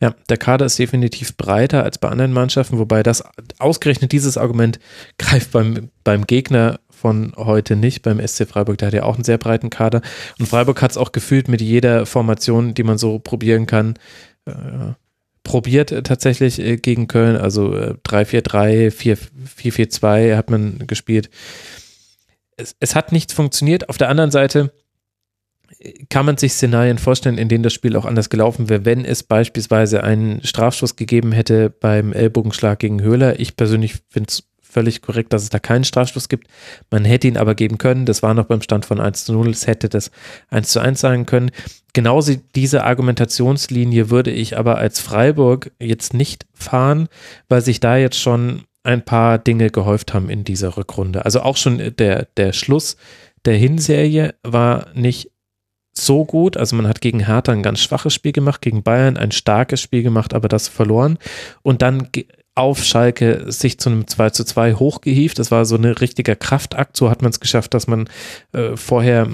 [0.01, 3.23] Ja, der Kader ist definitiv breiter als bei anderen Mannschaften, wobei das
[3.59, 4.81] ausgerechnet dieses Argument
[5.19, 9.24] greift beim, beim Gegner von heute nicht, beim SC Freiburg, der hat ja auch einen
[9.24, 10.01] sehr breiten Kader.
[10.39, 13.98] Und Freiburg hat es auch gefühlt mit jeder Formation, die man so probieren kann,
[15.48, 17.36] probiert äh, tatsächlich äh, gegen Köln.
[17.36, 21.30] Also äh, 3-4-3, 4-4-2 hat man gespielt.
[22.56, 23.88] Es, es hat nichts funktioniert.
[23.88, 24.72] Auf der anderen Seite
[26.08, 29.22] kann man sich Szenarien vorstellen, in denen das Spiel auch anders gelaufen wäre, wenn es
[29.22, 33.38] beispielsweise einen Strafschuss gegeben hätte beim Ellbogenschlag gegen Höhler.
[33.38, 36.48] Ich persönlich finde es völlig korrekt, dass es da keinen Strafstoß gibt.
[36.90, 38.06] Man hätte ihn aber geben können.
[38.06, 39.48] Das war noch beim Stand von 1 zu 0.
[39.48, 40.10] Es hätte das
[40.50, 41.50] 1 zu 1 sein können.
[41.92, 47.08] Genauso diese Argumentationslinie würde ich aber als Freiburg jetzt nicht fahren,
[47.48, 51.24] weil sich da jetzt schon ein paar Dinge gehäuft haben in dieser Rückrunde.
[51.24, 52.96] Also auch schon der, der Schluss
[53.44, 55.30] der Hinserie war nicht
[55.92, 56.56] so gut.
[56.56, 60.02] Also man hat gegen Hertha ein ganz schwaches Spiel gemacht, gegen Bayern ein starkes Spiel
[60.02, 61.18] gemacht, aber das verloren.
[61.62, 62.08] Und dann
[62.59, 65.39] auf Schalke sich zu einem 2 zu 2 hochgehievt.
[65.39, 66.97] Das war so ein richtiger Kraftakt.
[66.97, 68.09] So hat man es geschafft, dass man
[68.52, 69.28] äh, vorher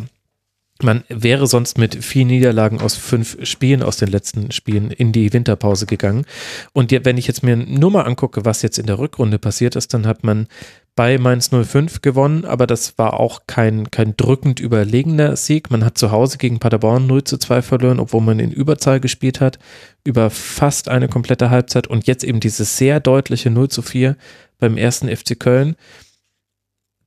[0.82, 5.32] Man wäre sonst mit vier Niederlagen aus fünf Spielen aus den letzten Spielen in die
[5.32, 6.26] Winterpause gegangen.
[6.72, 9.94] Und wenn ich jetzt mir nur mal angucke, was jetzt in der Rückrunde passiert ist,
[9.94, 10.48] dann hat man
[10.96, 15.70] bei Mainz 05 gewonnen, aber das war auch kein, kein drückend überlegener Sieg.
[15.70, 19.40] Man hat zu Hause gegen Paderborn 0 zu 2 verloren, obwohl man in Überzahl gespielt
[19.40, 19.58] hat,
[20.04, 24.16] über fast eine komplette Halbzeit und jetzt eben dieses sehr deutliche 0 zu 4
[24.60, 25.74] beim ersten FC Köln.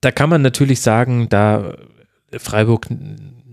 [0.01, 1.75] Da kann man natürlich sagen, da
[2.37, 2.87] Freiburg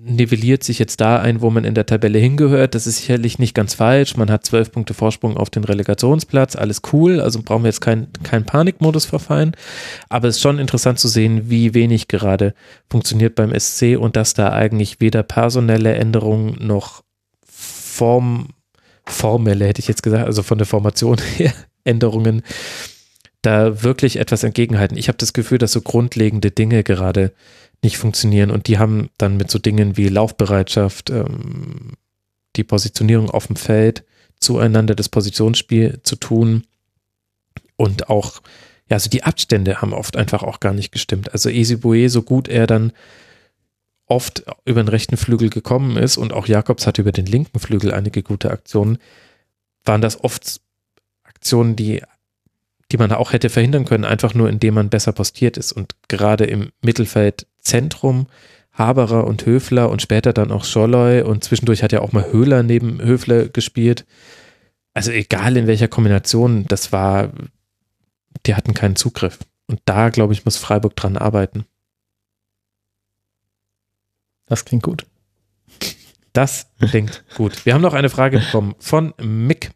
[0.06, 2.74] nivelliert sich jetzt da ein, wo man in der Tabelle hingehört.
[2.74, 4.16] Das ist sicherlich nicht ganz falsch.
[4.16, 6.56] Man hat zwölf Punkte Vorsprung auf den Relegationsplatz.
[6.56, 7.20] Alles cool.
[7.20, 9.56] Also brauchen wir jetzt keinen kein Panikmodus verfallen.
[10.08, 12.54] Aber es ist schon interessant zu sehen, wie wenig gerade
[12.90, 17.02] funktioniert beim SC und dass da eigentlich weder personelle Änderungen noch
[17.46, 18.48] Form,
[19.06, 21.52] formelle, hätte ich jetzt gesagt, also von der Formation her
[21.84, 22.42] Änderungen
[23.42, 24.96] da wirklich etwas entgegenhalten.
[24.96, 27.32] Ich habe das Gefühl, dass so grundlegende Dinge gerade
[27.84, 28.50] nicht funktionieren.
[28.50, 31.92] Und die haben dann mit so Dingen wie Laufbereitschaft, ähm,
[32.56, 34.04] die Positionierung auf dem Feld,
[34.40, 36.64] zueinander das Positionsspiel zu tun
[37.76, 38.42] und auch,
[38.88, 41.32] ja, also die Abstände haben oft einfach auch gar nicht gestimmt.
[41.32, 42.92] Also Esibue, so gut er dann
[44.06, 47.92] oft über den rechten Flügel gekommen ist und auch Jakobs hatte über den linken Flügel
[47.92, 48.98] einige gute Aktionen,
[49.84, 50.60] waren das oft
[51.24, 52.02] Aktionen, die
[52.92, 55.72] die man auch hätte verhindern können, einfach nur indem man besser postiert ist.
[55.72, 56.70] Und gerade im
[57.64, 58.26] Mittelfeldzentrum
[58.72, 62.64] Haberer und Höfler und später dann auch Scholloy und zwischendurch hat ja auch mal Höhler
[62.64, 64.04] neben Höfler gespielt.
[64.94, 67.32] Also egal in welcher Kombination, das war,
[68.46, 69.38] die hatten keinen Zugriff.
[69.68, 71.66] Und da, glaube ich, muss Freiburg dran arbeiten.
[74.46, 75.06] Das klingt gut.
[76.32, 77.64] Das klingt gut.
[77.64, 79.70] Wir haben noch eine Frage bekommen von Mick.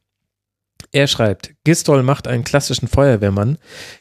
[0.90, 3.58] Er schreibt, Gistol macht einen klassischen Feuerwehrmann,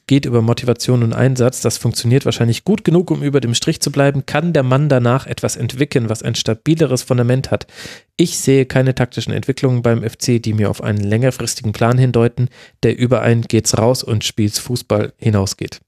[0.07, 3.91] geht über Motivation und Einsatz, das funktioniert wahrscheinlich gut genug, um über dem Strich zu
[3.91, 7.68] bleiben, kann der Mann danach etwas entwickeln, was ein stabileres Fundament hat.
[8.15, 12.47] Ich sehe keine taktischen Entwicklungen beim FC, die mir auf einen längerfristigen Plan hindeuten,
[12.84, 15.81] der über ein geht's raus und spielt's Fußball hinausgeht.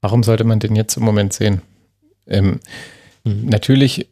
[0.00, 1.62] Warum sollte man den jetzt im Moment sehen?
[2.26, 2.58] Ähm,
[3.22, 3.46] mhm.
[3.46, 4.08] Natürlich,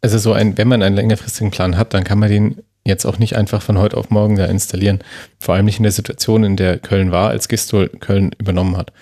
[0.00, 3.18] also so ein, wenn man einen längerfristigen Plan hat, dann kann man den jetzt auch
[3.18, 5.00] nicht einfach von heute auf morgen da installieren.
[5.38, 8.92] Vor allem nicht in der Situation, in der Köln war, als Gistol Köln übernommen hat.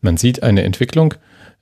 [0.00, 1.14] Man sieht eine Entwicklung.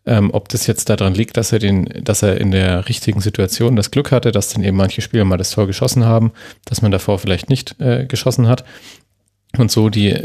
[0.06, 3.76] Ähm, ob das jetzt daran liegt, dass er den, dass er in der richtigen Situation
[3.76, 6.32] das Glück hatte, dass dann eben manche Spieler mal das Tor geschossen haben,
[6.64, 8.64] dass man davor vielleicht nicht äh, geschossen hat
[9.56, 10.16] und so die,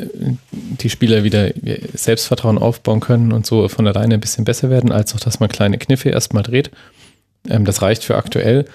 [0.51, 1.51] die Spieler wieder
[1.93, 5.49] Selbstvertrauen aufbauen können und so von alleine ein bisschen besser werden, als auch, dass man
[5.49, 6.71] kleine Kniffe erstmal dreht.
[7.49, 8.65] Ähm, das reicht für aktuell.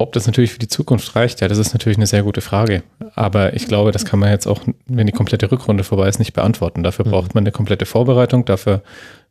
[0.00, 2.84] Ob das natürlich für die Zukunft reicht, ja, das ist natürlich eine sehr gute Frage.
[3.16, 6.34] Aber ich glaube, das kann man jetzt auch, wenn die komplette Rückrunde vorbei ist, nicht
[6.34, 6.84] beantworten.
[6.84, 7.10] Dafür mhm.
[7.10, 8.44] braucht man eine komplette Vorbereitung.
[8.44, 8.82] Dafür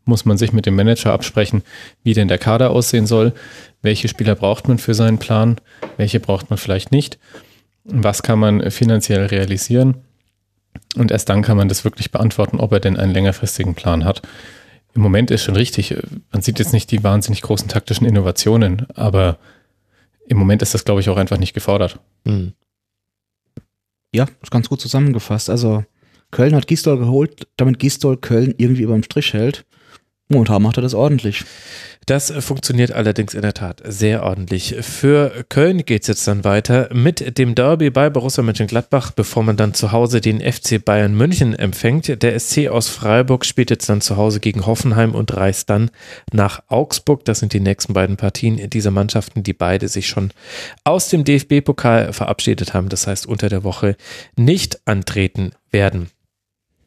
[0.03, 1.63] muss man sich mit dem Manager absprechen,
[2.03, 3.33] wie denn der Kader aussehen soll.
[3.81, 5.55] Welche Spieler braucht man für seinen Plan?
[5.95, 7.17] Welche braucht man vielleicht nicht?
[7.85, 10.03] Was kann man finanziell realisieren?
[10.97, 14.21] Und erst dann kann man das wirklich beantworten, ob er denn einen längerfristigen Plan hat.
[14.93, 15.95] Im Moment ist schon richtig,
[16.31, 19.37] man sieht jetzt nicht die wahnsinnig großen taktischen Innovationen, aber
[20.27, 21.99] im Moment ist das, glaube ich, auch einfach nicht gefordert.
[22.25, 22.53] Mhm.
[24.13, 25.49] Ja, ist ganz gut zusammengefasst.
[25.49, 25.83] Also
[26.31, 29.65] Köln hat Gisdol geholt, damit Gisdol Köln irgendwie über dem Strich hält.
[30.29, 31.45] Momentan macht er das ordentlich.
[32.07, 34.75] Das funktioniert allerdings in der Tat sehr ordentlich.
[34.79, 39.57] Für Köln geht es jetzt dann weiter mit dem Derby bei Borussia Mönchengladbach, bevor man
[39.57, 42.23] dann zu Hause den FC Bayern München empfängt.
[42.23, 45.91] Der SC aus Freiburg spielt jetzt dann zu Hause gegen Hoffenheim und reist dann
[46.31, 47.25] nach Augsburg.
[47.25, 50.31] Das sind die nächsten beiden Partien dieser Mannschaften, die beide sich schon
[50.85, 52.87] aus dem DFB-Pokal verabschiedet haben.
[52.87, 53.97] Das heißt, unter der Woche
[54.37, 56.09] nicht antreten werden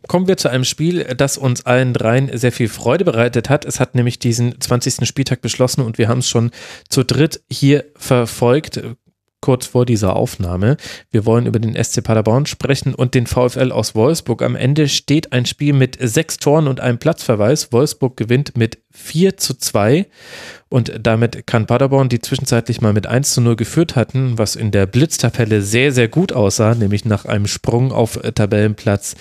[0.09, 3.64] kommen wir zu einem Spiel, das uns allen dreien sehr viel Freude bereitet hat.
[3.64, 5.06] Es hat nämlich diesen 20.
[5.06, 6.51] Spieltag beschlossen und wir haben es schon
[6.89, 8.81] zu dritt hier verfolgt,
[9.40, 10.77] kurz vor dieser Aufnahme.
[11.10, 14.43] Wir wollen über den SC Paderborn sprechen und den VfL aus Wolfsburg.
[14.43, 17.72] Am Ende steht ein Spiel mit sechs Toren und einem Platzverweis.
[17.72, 20.06] Wolfsburg gewinnt mit 4 zu 2
[20.68, 24.70] und damit kann Paderborn, die zwischenzeitlich mal mit 1 zu 0 geführt hatten, was in
[24.72, 29.14] der Blitztabelle sehr, sehr gut aussah, nämlich nach einem Sprung auf Tabellenplatz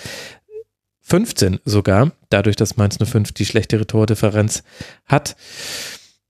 [1.10, 4.62] 15 sogar, dadurch, dass Mainz 05 die schlechtere Tordifferenz
[5.06, 5.36] hat,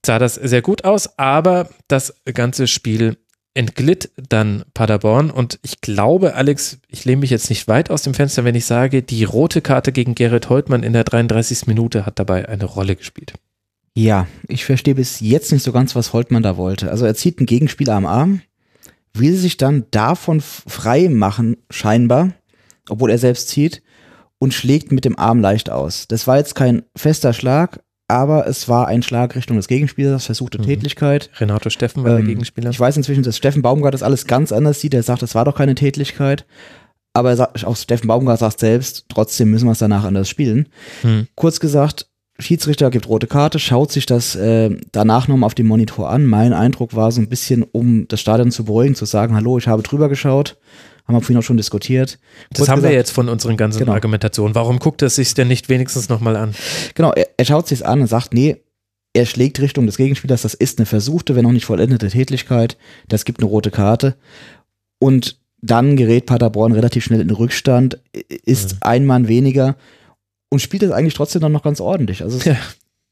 [0.03, 3.17] sah das sehr gut aus, aber das ganze Spiel
[3.53, 8.13] entglitt dann Paderborn und ich glaube, Alex, ich lehne mich jetzt nicht weit aus dem
[8.13, 11.67] Fenster, wenn ich sage, die rote Karte gegen Gerrit Holtmann in der 33.
[11.67, 13.33] Minute hat dabei eine Rolle gespielt.
[13.93, 16.89] Ja, ich verstehe bis jetzt nicht so ganz, was Holtmann da wollte.
[16.89, 18.41] Also er zieht einen Gegenspieler am Arm,
[19.13, 22.31] will sich dann davon frei machen, scheinbar,
[22.89, 23.83] obwohl er selbst zieht,
[24.41, 26.07] und schlägt mit dem Arm leicht aus.
[26.07, 30.57] Das war jetzt kein fester Schlag, aber es war ein Schlag Richtung des Gegenspielers, versuchte
[30.57, 30.63] Mhm.
[30.63, 31.29] Tätlichkeit.
[31.39, 32.71] Renato Steffen war der Ähm, Gegenspieler.
[32.71, 34.95] Ich weiß inzwischen, dass Steffen Baumgart das alles ganz anders sieht.
[34.95, 36.45] Er sagt, es war doch keine Tätlichkeit.
[37.13, 40.69] Aber er sagt, auch Steffen Baumgart sagt selbst, trotzdem müssen wir es danach anders spielen.
[41.03, 41.27] Hm.
[41.35, 42.07] Kurz gesagt,
[42.39, 46.25] Schiedsrichter gibt rote Karte, schaut sich das äh, danach nochmal auf dem Monitor an.
[46.25, 49.67] Mein Eindruck war so ein bisschen, um das Stadion zu beruhigen, zu sagen, hallo, ich
[49.67, 50.57] habe drüber geschaut.
[51.11, 52.19] Haben wir vorhin auch schon diskutiert.
[52.51, 53.93] Das Kurz haben wir gesagt, jetzt von unseren ganzen Genau.
[53.93, 54.55] Argumentationen.
[54.55, 56.53] Warum guckt er sich denn nicht wenigstens nochmal an?
[56.95, 58.57] Genau, er, er schaut sich an und sagt, nee,
[59.13, 62.77] er schlägt Richtung des Gegenspielers, das ist eine versuchte, wenn auch nicht vollendete Tätlichkeit,
[63.09, 64.15] das gibt eine rote Karte.
[64.99, 67.99] Und dann gerät Paderborn relativ schnell in den Rückstand,
[68.45, 69.75] ist ein Mann weniger
[70.49, 72.23] und spielt das eigentlich trotzdem dann noch ganz ordentlich.
[72.23, 72.55] Also es, Ja.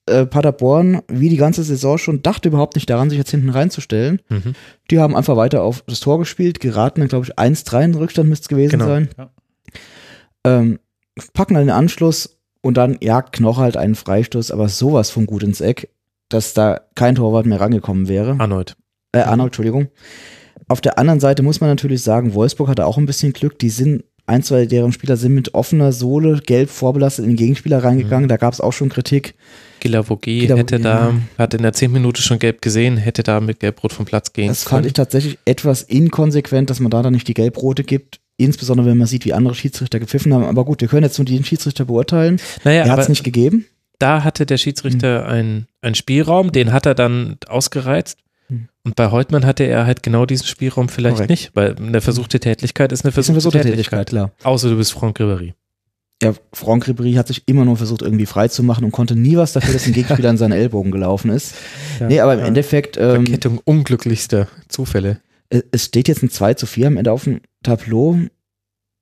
[0.09, 4.21] Äh, Paderborn, wie die ganze Saison schon, dachte überhaupt nicht daran, sich jetzt hinten reinzustellen.
[4.29, 4.53] Mhm.
[4.91, 7.99] Die haben einfach weiter auf das Tor gespielt, geraten dann, glaube ich, 1-3 in den
[8.01, 8.85] Rückstand müsste es gewesen Genau.
[8.85, 9.09] sein.
[9.17, 9.29] Ja.
[10.45, 10.79] Ähm,
[11.33, 15.43] packen dann den Anschluss und dann jagt Knoche halt einen Freistoß, aber sowas von gut
[15.43, 15.89] ins Eck,
[16.29, 18.35] dass da kein Torwart mehr rangekommen wäre.
[18.39, 18.75] Arnold.
[19.11, 19.87] Äh, Arnold, Entschuldigung.
[20.67, 23.57] Auf der anderen Seite muss man natürlich sagen, Wolfsburg hatte auch ein bisschen Glück.
[23.59, 27.83] Die sind, ein, zwei deren Spieler sind mit offener Sohle gelb vorbelastet in den Gegenspieler
[27.83, 28.29] reingegangen.
[28.29, 29.35] Da gab es auch schon Kritik.
[29.79, 33.93] Gilavogi hätte da, hat in der 10 Minute schon gelb gesehen, hätte da mit Gelb-Rot
[33.93, 37.33] vom Platz gehen Das fand ich tatsächlich etwas inkonsequent, dass man da dann nicht die
[37.33, 38.19] Gelbrote gibt.
[38.37, 40.45] Insbesondere wenn man sieht, wie andere Schiedsrichter gepfiffen haben.
[40.45, 42.39] Aber gut, wir können jetzt nur den Schiedsrichter beurteilen.
[42.63, 43.65] Naja, er hat es nicht gegeben.
[43.99, 48.17] da hatte der Schiedsrichter einen, einen Spielraum, den hat er dann ausgereizt.
[48.49, 48.67] Hm.
[48.83, 51.29] Und bei Heutmann hatte er halt genau diesen Spielraum vielleicht Korrekt.
[51.29, 54.07] nicht, weil eine versuchte Tätlichkeit ist eine Das ist versuchte, eine versuchte Tätlichkeit.
[54.07, 54.51] Tätigkeit, klar.
[54.51, 55.53] Außer du bist Franck Ribéry.
[56.21, 59.37] Ja, Franck Ribéry hat sich immer nur versucht, irgendwie frei zu machen und konnte nie
[59.37, 61.55] was dafür, dass ein Gegenspieler an seinen Ellbogen gelaufen ist.
[61.99, 62.45] nee, aber im ja.
[62.47, 65.21] Endeffekt, ähm, Verkettung unglücklichster Zufälle.
[65.49, 68.19] es es steht jetzt ein 2 zu 4 am Ende auf dem Tableau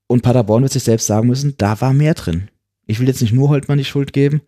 [0.07, 2.49] und Paderborn wird sich selbst sagen müssen, da war mehr drin.
[2.85, 4.41] Ich will jetzt nicht nur Holtmann die Schuld geben,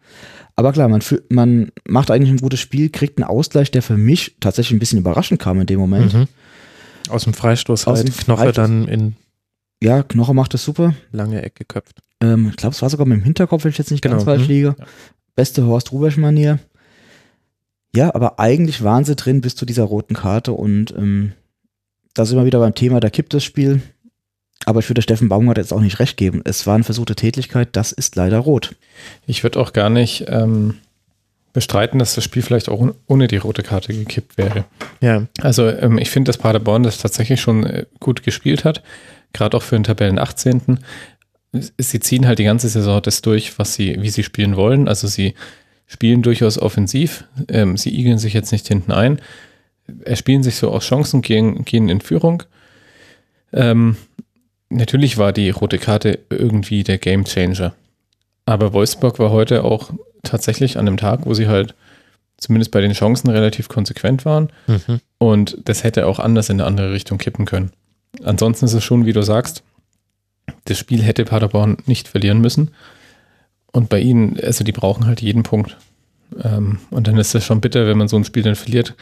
[0.60, 3.98] aber klar, man, fü- man macht eigentlich ein gutes Spiel, kriegt einen Ausgleich, der für
[3.98, 6.14] mich tatsächlich ein bisschen überraschend kam in dem Moment.
[6.14, 6.28] Mhm.
[7.10, 8.56] Aus dem Freistoß Aus halt dem Knoche Freistoß.
[8.56, 9.16] dann in
[9.82, 10.94] Ja, Knoche macht das super.
[11.12, 12.00] lange Ecke geköpft.
[12.22, 14.26] Ähm, ich glaube, es war sogar mit dem Hinterkopf, wenn ich jetzt nicht ganz Genau,
[14.26, 14.48] falsch mhm.
[14.54, 14.76] liege.
[15.36, 16.60] Beste Horst Rubesch-Manier.
[17.96, 21.32] Ja, aber eigentlich waren sie drin bis zu dieser roten Karte und ähm,
[22.14, 23.82] da sind wir wieder beim Thema, da kippt das Spiel.
[24.70, 26.42] Aber ich würde Steffen Baumgart jetzt auch nicht recht geben.
[26.46, 28.76] Es war eine versuchte Tätigkeit, das ist leider rot.
[29.26, 30.76] Ich würde auch gar nicht ähm,
[31.54, 34.66] bestreiten, dass das Spiel vielleicht auch ohne- die rote Karte gekippt wäre.
[35.02, 38.84] Ja, Also ähm, ich finde, dass Paderborn das tatsächlich schon äh, gut gespielt hat,
[39.34, 40.78] gerade auch für den Tabellen 18.
[41.80, 44.88] Sie ziehen halt die ganze Saison das durch, was sie, wie sie spielen wollen.
[44.88, 45.34] Also sie
[45.88, 47.24] spielen durchaus offensiv.
[47.48, 49.20] Ähm, sie igeln sich jetzt nicht hinten ein.
[50.06, 52.44] Erspielen sich so aus Chancen, gehen, gehen in Führung.
[53.52, 53.96] Ähm,
[54.70, 57.74] natürlich war die rote Karte irgendwie der Game Changer.
[58.46, 59.92] Aber Wolfsburg war heute auch
[60.24, 61.76] tatsächlich an einem Tag, wo sie halt
[62.38, 64.50] zumindest bei den Chancen relativ konsequent waren.
[64.68, 65.02] mhm.
[65.18, 67.72] Und das hätte auch anders in eine andere Richtung kippen können.
[68.24, 69.64] Ansonsten ist es schon, wie du sagst,
[70.66, 72.72] das Spiel hätte Paderborn nicht verlieren müssen.
[73.72, 75.78] Und bei ihnen, also die brauchen halt jeden Punkt.
[76.44, 78.96] Ähm, und dann ist es schon bitter, wenn man so ein Spiel dann verliert.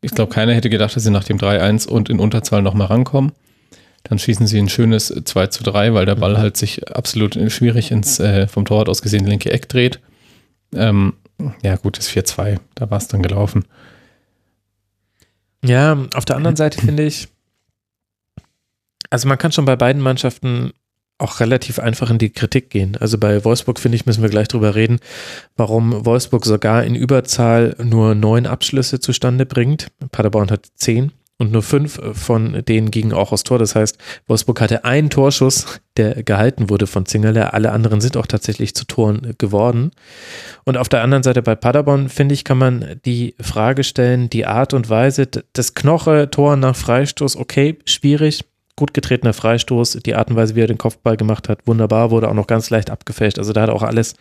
[0.00, 3.32] Ich glaube, keiner hätte gedacht, dass sie nach dem 3-1 und in Unterzahl nochmal rankommen.
[4.04, 7.90] Dann schießen sie ein schönes 2 zu 3, weil der Ball halt sich absolut schwierig
[7.90, 10.00] ins äh, vom Torwart aus gesehen linke Eck dreht.
[10.74, 11.14] Ähm,
[11.62, 13.64] ja, gut, das 4-2, da war es dann gelaufen.
[15.64, 17.28] Ja, auf der anderen Seite finde ich,
[19.10, 20.72] also man kann schon bei beiden Mannschaften
[21.18, 22.96] auch relativ einfach in die Kritik gehen.
[22.96, 24.98] Also bei Wolfsburg, finde ich, müssen wir gleich drüber reden,
[25.56, 29.88] warum Wolfsburg sogar in Überzahl nur neun Abschlüsse zustande bringt.
[30.10, 33.58] Paderborn hat zehn und nur fünf von denen gingen auch aus Tor.
[33.58, 33.98] Das heißt,
[34.28, 37.52] Wolfsburg hatte einen Torschuss, der gehalten wurde von Zingerle.
[37.52, 39.90] Alle anderen sind auch tatsächlich zu Toren geworden.
[40.64, 44.46] Und auf der anderen Seite bei Paderborn, finde ich, kann man die Frage stellen, die
[44.46, 48.44] Art und Weise, d- das Knoche-Tor nach Freistoß, okay, schwierig,
[48.76, 52.28] gut getretener Freistoß, die Art und Weise, wie er den Kopfball gemacht hat, wunderbar, wurde
[52.28, 53.38] auch noch ganz leicht abgefälscht.
[53.38, 54.14] Also da hat auch alles,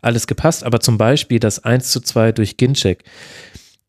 [0.00, 0.64] alles gepasst.
[0.64, 3.04] Aber zum Beispiel das 1 zu 2 durch Ginczek,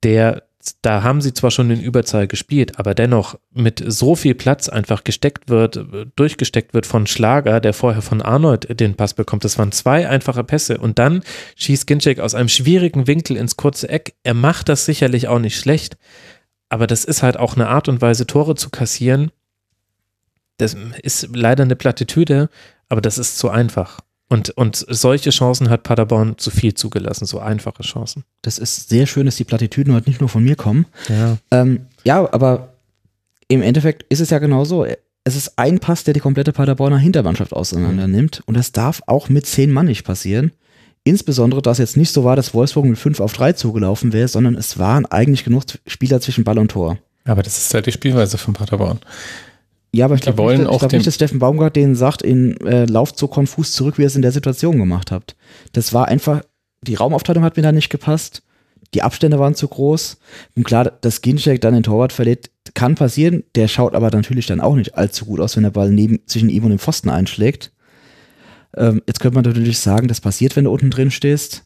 [0.03, 0.43] der
[0.81, 5.03] da haben sie zwar schon in Überzahl gespielt, aber dennoch mit so viel Platz einfach
[5.03, 5.85] gesteckt wird,
[6.15, 9.44] durchgesteckt wird von Schlager, der vorher von Arnold den Pass bekommt.
[9.44, 11.23] Das waren zwei einfache Pässe und dann
[11.56, 14.15] schießt Ginczek aus einem schwierigen Winkel ins kurze Eck.
[14.23, 15.98] Er macht das sicherlich auch nicht schlecht,
[16.69, 19.31] aber das ist halt auch eine Art und Weise, Tore zu kassieren.
[20.57, 22.49] Das ist leider eine Plattitüde,
[22.90, 23.99] aber das ist zu einfach.
[24.34, 28.23] Und, und solche Chancen hat Paderborn zu viel zugelassen, so einfache Chancen.
[28.41, 30.88] Das ist sehr schön, dass die Plattitüden heute nicht nur von mir kommen.
[31.07, 31.38] Ja.
[31.51, 32.69] Ähm, ja, aber
[33.47, 34.88] im Endeffekt ist es ja genauso.
[35.23, 38.41] Es ist ein Pass, der die komplette Paderborner Hintermannschaft auseinander nimmt.
[38.47, 40.51] Und das darf auch mit zehn Mann nicht passieren.
[41.03, 44.55] Insbesondere, dass jetzt nicht so war, dass Wolfsburg mit 5 auf 3 zugelaufen wäre, sondern
[44.55, 46.97] es waren eigentlich genug Spieler zwischen Ball und Tor.
[47.26, 48.97] Aber das ist halt die Spielweise von Paderborn.
[49.95, 52.85] Ja, aber ich glaube nicht, ich glaub nicht, dass Steffen Baumgart denen sagt, in äh,
[52.85, 55.35] lauft so konfus zurück, wie ihr es in der Situation gemacht habt.
[55.73, 56.41] Das war einfach,
[56.81, 58.41] die Raumaufteilung hat mir da nicht gepasst.
[58.95, 60.17] Die Abstände waren zu groß.
[60.55, 63.43] Und klar, dass Ginczek dann den Torwart verliert, kann passieren.
[63.55, 66.49] Der schaut aber natürlich dann auch nicht allzu gut aus, wenn der Ball neben, zwischen
[66.49, 67.71] ihm und dem Pfosten einschlägt.
[68.75, 71.65] Ähm, jetzt könnte man natürlich sagen, das passiert, wenn du unten drin stehst.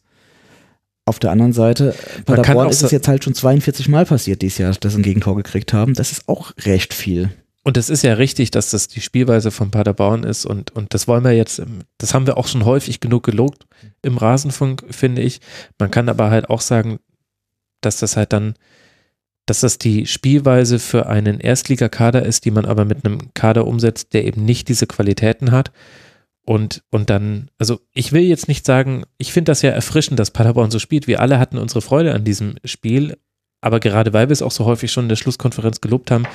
[1.06, 1.94] Auf der anderen Seite,
[2.26, 5.00] Man kann Paderborn ist es jetzt halt schon 42 Mal passiert dieses Jahr, dass sie
[5.00, 5.94] ein Gegentor gekriegt haben.
[5.94, 7.30] Das ist auch recht viel.
[7.64, 11.06] Und es ist ja richtig, dass das die Spielweise von Paderborn ist und, und das
[11.06, 11.62] wollen wir jetzt,
[11.98, 13.66] das haben wir auch schon häufig genug gelobt
[14.02, 15.40] im Rasenfunk, finde ich.
[15.78, 16.98] Man kann aber halt auch sagen,
[17.80, 18.54] dass das halt dann,
[19.46, 24.14] dass das die Spielweise für einen Erstligakader ist, die man aber mit einem Kader umsetzt,
[24.14, 25.72] der eben nicht diese Qualitäten hat.
[26.48, 30.30] Und, und dann, also ich will jetzt nicht sagen, ich finde das ja erfrischend, dass
[30.30, 31.06] Paderborn so spielt.
[31.06, 33.18] Wir alle hatten unsere Freude an diesem Spiel,
[33.60, 36.26] aber gerade weil wir es auch so häufig schon in der Schlusskonferenz gelobt haben,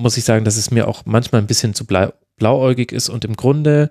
[0.00, 3.08] muss ich sagen, dass es mir auch manchmal ein bisschen zu blau, blauäugig ist.
[3.08, 3.90] Und im Grunde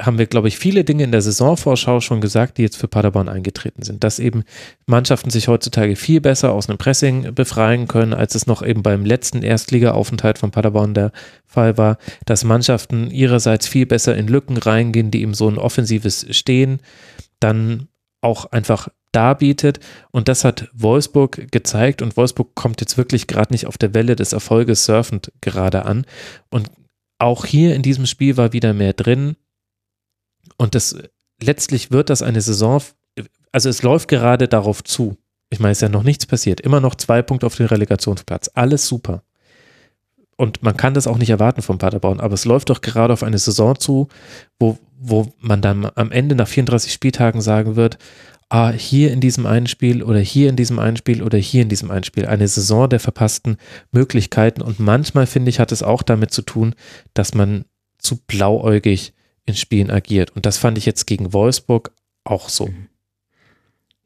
[0.00, 3.28] haben wir, glaube ich, viele Dinge in der Saisonvorschau schon gesagt, die jetzt für Paderborn
[3.28, 4.44] eingetreten sind, dass eben
[4.86, 9.04] Mannschaften sich heutzutage viel besser aus einem Pressing befreien können, als es noch eben beim
[9.04, 11.12] letzten Erstliga-Aufenthalt von Paderborn der
[11.46, 16.26] Fall war, dass Mannschaften ihrerseits viel besser in Lücken reingehen, die eben so ein offensives
[16.30, 16.80] Stehen
[17.40, 17.88] dann
[18.22, 19.80] auch einfach darbietet.
[20.10, 24.16] Und das hat Wolfsburg gezeigt und Wolfsburg kommt jetzt wirklich gerade nicht auf der Welle
[24.16, 26.06] des Erfolges surfend gerade an.
[26.50, 26.70] Und
[27.18, 29.36] auch hier in diesem Spiel war wieder mehr drin.
[30.56, 30.96] Und das
[31.42, 32.82] letztlich wird das eine Saison,
[33.52, 35.16] also es läuft gerade darauf zu.
[35.50, 36.60] Ich meine, es ist ja noch nichts passiert.
[36.60, 38.50] Immer noch zwei Punkte auf den Relegationsplatz.
[38.54, 39.22] Alles super.
[40.36, 43.22] Und man kann das auch nicht erwarten von Paderborn, aber es läuft doch gerade auf
[43.22, 44.08] eine Saison zu,
[44.58, 47.98] wo, wo man dann am Ende nach 34 Spieltagen sagen wird,
[48.50, 51.68] ah, hier in diesem einen Spiel oder hier in diesem einen Spiel oder hier in
[51.68, 52.26] diesem einen Spiel.
[52.26, 53.56] Eine Saison der verpassten
[53.92, 54.60] Möglichkeiten.
[54.60, 56.74] Und manchmal, finde ich, hat es auch damit zu tun,
[57.14, 57.64] dass man
[57.98, 59.14] zu blauäugig
[59.46, 60.36] in Spielen agiert.
[60.36, 61.92] Und das fand ich jetzt gegen Wolfsburg
[62.24, 62.70] auch so.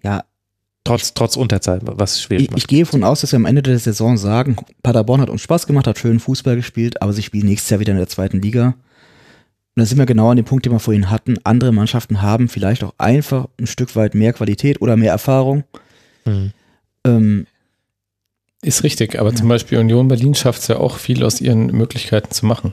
[0.03, 0.25] Ja,
[0.85, 2.59] Trotz, trotz Unterzahl, was schwierig Ich, macht.
[2.59, 5.67] ich gehe davon aus, dass wir am Ende der Saison sagen, Paderborn hat uns Spaß
[5.67, 8.75] gemacht, hat schön Fußball gespielt, aber sie spielen nächstes Jahr wieder in der zweiten Liga.
[9.77, 11.37] Und da sind wir genau an dem Punkt, den wir vorhin hatten.
[11.43, 15.65] Andere Mannschaften haben vielleicht auch einfach ein Stück weit mehr Qualität oder mehr Erfahrung.
[16.25, 16.53] Mhm.
[17.05, 17.47] Ähm,
[18.63, 19.35] Ist richtig, aber Ja.
[19.37, 22.73] zum Beispiel Union Berlin schafft es ja auch viel aus ihren Möglichkeiten zu machen.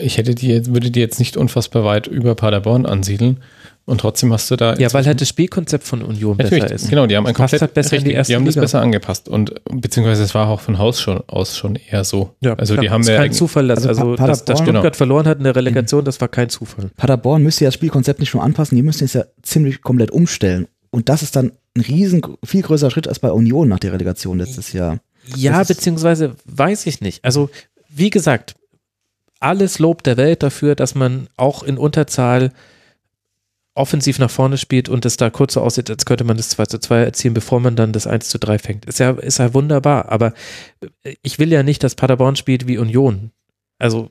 [0.00, 3.38] Ich hätte die jetzt, würde die jetzt nicht unfassbar weit über Paderborn ansiedeln
[3.86, 4.76] und trotzdem hast du da.
[4.76, 6.88] Ja, weil halt das Spielkonzept von Union Natürlich, besser ist.
[6.90, 8.44] genau, die haben ein Es passt komplett halt besser in die richtig, erste die haben
[8.44, 8.60] das Liga.
[8.62, 12.34] besser angepasst und beziehungsweise es war auch von Haus schon aus schon eher so.
[12.40, 14.82] Ja, also klar, die haben ist ja kein Zufall, dass, Also also, dass, dass Stuttgart
[14.82, 14.94] Genau.
[14.94, 16.90] verloren hat in der Relegation, das war kein Zufall.
[16.96, 20.66] Paderborn müsste ja das Spielkonzept nicht nur anpassen, die müssen es ja ziemlich komplett umstellen.
[20.90, 24.38] Und das ist dann ein riesen, viel größerer Schritt als bei Union nach der Relegation
[24.38, 24.98] letztes Jahr.
[25.36, 27.24] Ja, Das ist- beziehungsweise weiß ich nicht.
[27.24, 27.48] Also,
[27.88, 28.54] wie gesagt,
[29.40, 32.52] alles Lob der Welt dafür, dass man auch in Unterzahl
[33.74, 36.66] offensiv nach vorne spielt und es da kurz so aussieht, als könnte man das 2
[36.66, 38.84] zu 2 erzielen, bevor man dann das 1 zu 3 fängt.
[38.84, 40.34] Ist ja, ist ja wunderbar, aber
[41.22, 43.30] ich will ja nicht, dass Paderborn spielt wie Union.
[43.78, 44.10] Also,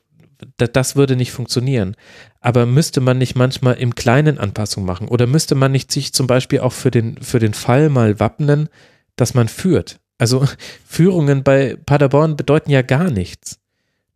[0.58, 1.96] da- das würde nicht funktionieren.
[2.40, 5.10] Aber müsste man nicht manchmal im Kleinen Anpassungen machen?
[5.10, 8.70] Oder müsste man nicht sich zum Beispiel auch für den, für den Fall mal wappnen,
[9.18, 10.00] dass man führt?
[10.18, 10.46] Also
[10.88, 13.60] Führungen bei Paderborn bedeuten ja gar nichts.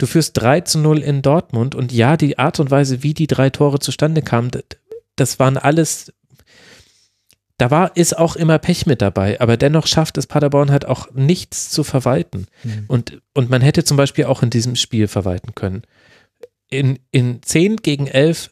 [0.04, 3.26] Du führst 3 zu 0 in Dortmund und ja, die Art und Weise, wie die
[3.26, 4.52] drei Tore zustande kamen,
[5.16, 6.12] das, waren alles,
[7.58, 11.10] da war, ist auch immer Pech mit dabei, aber dennoch schafft es Paderborn halt auch
[11.14, 12.48] nichts zu verwalten.
[12.90, 15.84] Und, und man hätte zum Beispiel auch in diesem Spiel verwalten können.
[16.70, 18.52] In, in 10 gegen 11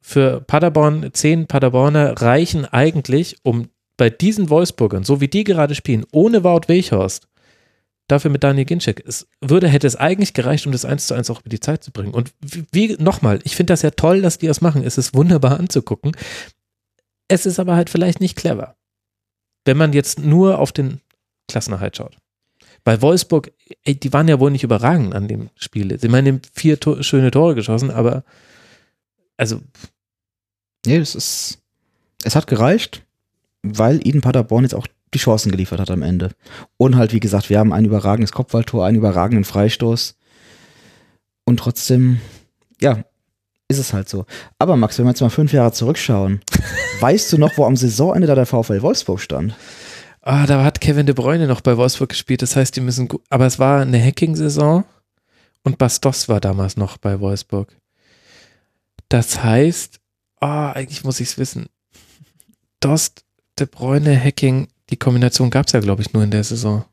[0.00, 6.06] für Paderborn, 10 Paderborner reichen eigentlich, um bei diesen Wolfsburgern, so wie die gerade spielen,
[6.12, 7.26] ohne Wout Weghorst,
[8.08, 11.30] dafür mit Daniel Ginczek, es würde, hätte es eigentlich gereicht, um das 1 zu 1
[11.30, 12.14] auch über die Zeit zu bringen.
[12.14, 12.32] Und
[12.72, 14.84] wie, nochmal, ich finde das ja toll, dass die das machen.
[14.84, 16.16] Es ist wunderbar anzugucken.
[17.28, 18.76] Es ist aber halt vielleicht nicht clever.
[19.64, 21.00] Wenn man jetzt nur auf den
[21.48, 22.16] Klassenerhalt schaut.
[22.84, 23.52] Bei Wolfsburg,
[23.84, 25.98] ey, die waren ja wohl nicht überragend an dem Spiel.
[25.98, 28.24] Sie meinen vier Tor, schöne Tore geschossen, aber
[29.36, 29.60] also
[30.86, 31.58] Nee, das ist,
[32.22, 33.02] es hat gereicht,
[33.62, 34.86] weil ihnen Paderborn jetzt auch
[35.16, 36.32] die Chancen geliefert hat am Ende.
[36.76, 40.16] Und halt, wie gesagt, wir haben ein überragendes Kopfballtor, einen überragenden Freistoß.
[41.44, 42.20] Und trotzdem,
[42.80, 43.04] ja,
[43.68, 44.26] ist es halt so.
[44.58, 46.40] Aber Max, wenn wir jetzt mal fünf Jahre zurückschauen,
[47.00, 49.54] weißt du noch, wo am Saisonende da der VfL Wolfsburg stand?
[50.20, 52.42] Ah, da hat Kevin de Bruyne noch bei Wolfsburg gespielt.
[52.42, 53.08] Das heißt, die müssen.
[53.30, 54.84] Aber es war eine Hacking-Saison
[55.62, 57.76] und Bastos war damals noch bei Wolfsburg.
[59.08, 60.00] Das heißt,
[60.40, 61.66] ah, eigentlich muss ich es wissen.
[62.80, 63.24] Dost,
[63.58, 66.84] De Bruyne, Hacking, die Kombination gab es ja, glaube ich, nur in der Saison.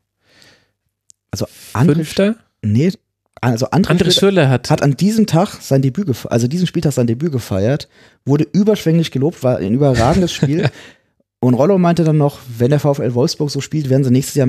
[1.30, 2.36] Also André, Fünfter?
[2.62, 2.92] nee,
[3.40, 7.06] also André, André Schürrle hat, hat an diesem Tag sein Debüt, also diesen Spieltag sein
[7.06, 7.88] Debüt gefeiert,
[8.24, 10.70] wurde überschwänglich gelobt, war ein überragendes Spiel.
[11.40, 14.48] Und Rollo meinte dann noch, wenn der VfL Wolfsburg so spielt, werden sie nächstes Jahr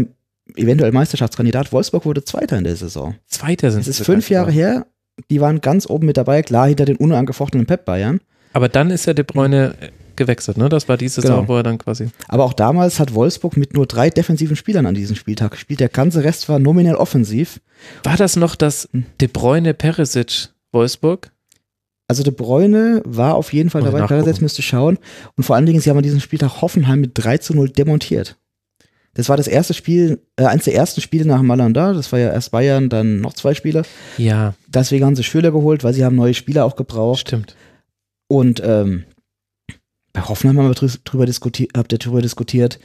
[0.55, 1.73] eventuell Meisterschaftskandidat.
[1.73, 3.15] Wolfsburg wurde Zweiter in der Saison.
[3.27, 4.85] Zweiter sind Es ist sie fünf Jahre her.
[5.29, 8.21] Die waren ganz oben mit dabei, klar hinter den unangefochtenen Pep Bayern.
[8.53, 9.75] Aber dann ist ja De Bruyne
[10.17, 10.69] gewechselt, ne?
[10.69, 11.47] Das war die Saison, Genau.
[11.47, 12.09] wo er dann quasi.
[12.27, 15.79] Aber auch damals hat Wolfsburg mit nur drei defensiven Spielern an diesem Spieltag gespielt.
[15.79, 17.59] Der ganze Rest war nominell offensiv.
[18.03, 19.05] War das noch das Hm.
[19.21, 21.31] De Bruyne Perisic Wolfsburg?
[22.07, 24.05] Also De Bruyne war auf jeden Fall Muss dabei.
[24.07, 24.97] Perisic müsste schauen.
[25.37, 28.37] Und vor allen Dingen, sie haben an diesem Spieltag Hoffenheim mit 3 zu 0 demontiert.
[29.15, 31.93] Das war das erste Spiel, äh, eins der ersten Spiele nach Malanda.
[31.93, 33.83] Das war ja erst Bayern, dann noch zwei Spiele.
[34.17, 37.21] Ja, Deswegen haben sie Schüler geholt, weil sie haben neue Spieler auch gebraucht.
[37.21, 37.55] stimmt.
[38.27, 39.05] Und ähm,
[40.15, 42.79] bei Hoffenheim haben wir drü- drüber diskutiert, habt ihr drüber diskutiert,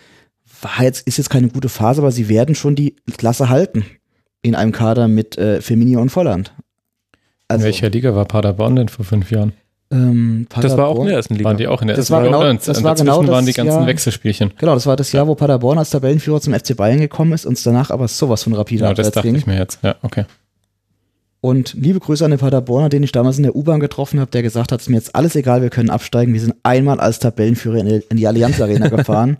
[0.62, 3.84] war jetzt, ist jetzt keine gute Phase, aber sie werden schon die Klasse halten
[4.42, 6.52] in einem Kader mit äh, Firmino und Volland.
[6.58, 7.16] In
[7.48, 9.52] Also, welcher Liga war Paderborn denn vor fünf Jahren?
[9.92, 11.48] ähm, Das war auch in der ersten Liga.
[11.48, 12.38] Waren die auch in der Das ersten war Liga?
[12.38, 14.52] genau- Und das und war dazwischen genau waren die das ganzen Jahr- Wechselspielchen.
[14.58, 17.64] Genau, das war das Jahr, wo Paderborn als Tabellenführer zum FC Bayern gekommen ist und
[17.66, 19.36] danach aber sowas von rapide Genau, das dachte ging.
[19.36, 19.78] ich mir jetzt.
[19.82, 20.24] Ja, okay.
[21.40, 24.42] Und liebe Grüße an den Paderborner, den ich damals in der U-Bahn getroffen habe, der
[24.42, 26.34] gesagt hat, es ist mir jetzt alles egal, wir können absteigen.
[26.34, 29.38] Wir sind einmal als Tabellenführer in die, Allianz Arena gefahren.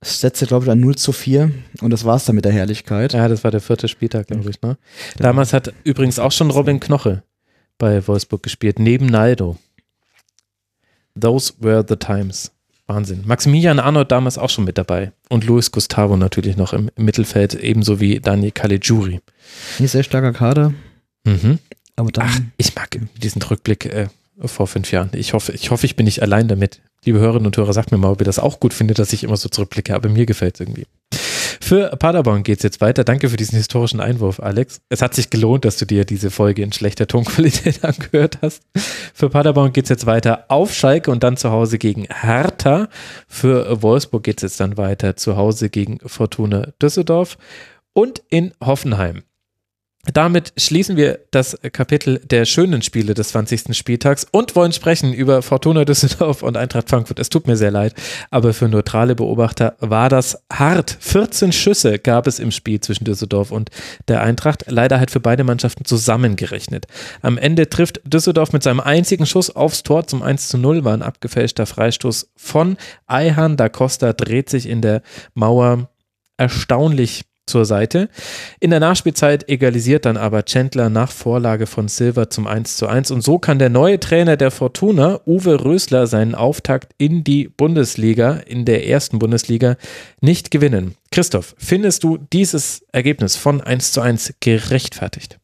[0.00, 1.50] Es setzte, glaube ich, ein 0 zu 4
[1.80, 3.14] und das war's dann mit der Herrlichkeit.
[3.14, 4.60] Ja, das war der vierte Spieltag, glaube ich.
[4.62, 4.76] Ne?
[5.16, 7.22] Damals hat übrigens auch schon Robin Knoche
[7.78, 9.56] bei Wolfsburg gespielt, neben Naldo.
[11.18, 12.52] Those were the times.
[12.86, 13.22] Wahnsinn.
[13.24, 15.12] Maximilian Arnold damals auch schon mit dabei.
[15.30, 19.20] Und Luis Gustavo natürlich noch im, Mittelfeld, ebenso wie Daniel Caligiuri.
[19.78, 20.74] Nicht sehr starker Kader,
[21.24, 21.58] Mhm.
[21.96, 22.28] aber dann.
[22.28, 25.10] Ach, ich mag diesen Rückblick äh, vor fünf Jahren.
[25.12, 26.80] Ich hoffe, ich hoffe, ich bin nicht allein damit.
[27.04, 29.24] Liebe Hörerinnen und Hörer, sagt mir mal, ob ihr das auch gut findet, dass ich
[29.24, 30.86] immer so zurückblicke, aber mir gefällt es irgendwie.
[31.60, 33.04] Für Paderborn geht es jetzt weiter.
[33.04, 34.80] Danke für diesen historischen Einwurf, Alex.
[34.88, 38.62] Es hat sich gelohnt, dass du dir diese Folge in schlechter Tonqualität angehört hast.
[39.14, 42.88] Für Paderborn geht es jetzt weiter auf Schalke und dann zu Hause gegen Hertha.
[43.28, 47.38] Für Wolfsburg geht es jetzt dann weiter zu Hause gegen Fortuna Düsseldorf
[47.92, 49.22] und in Hoffenheim.
[50.12, 53.76] Damit schließen wir das Kapitel der schönen Spiele des 20.
[53.76, 57.18] Spieltags und wollen sprechen über Fortuna Düsseldorf und Eintracht Frankfurt.
[57.18, 57.94] Es tut mir sehr leid,
[58.30, 60.96] aber für neutrale Beobachter war das hart.
[61.00, 63.70] 14 Schüsse gab es im Spiel zwischen Düsseldorf und
[64.08, 64.64] der Eintracht.
[64.68, 66.86] Leider halt für beide Mannschaften zusammengerechnet.
[67.22, 70.92] Am Ende trifft Düsseldorf mit seinem einzigen Schuss aufs Tor zum 1 zu 0, war
[70.92, 72.76] ein abgefälschter Freistoß von
[73.06, 73.56] Ayhan.
[73.56, 75.02] Da Costa dreht sich in der
[75.34, 75.88] Mauer
[76.36, 78.08] erstaunlich zur Seite.
[78.60, 83.10] In der Nachspielzeit egalisiert dann aber Chandler nach Vorlage von Silver zum 1 zu 1
[83.10, 88.34] und so kann der neue Trainer der Fortuna, Uwe Rösler, seinen Auftakt in die Bundesliga,
[88.46, 89.76] in der ersten Bundesliga,
[90.20, 90.94] nicht gewinnen.
[91.10, 95.38] Christoph, findest du dieses Ergebnis von 1 zu 1 gerechtfertigt?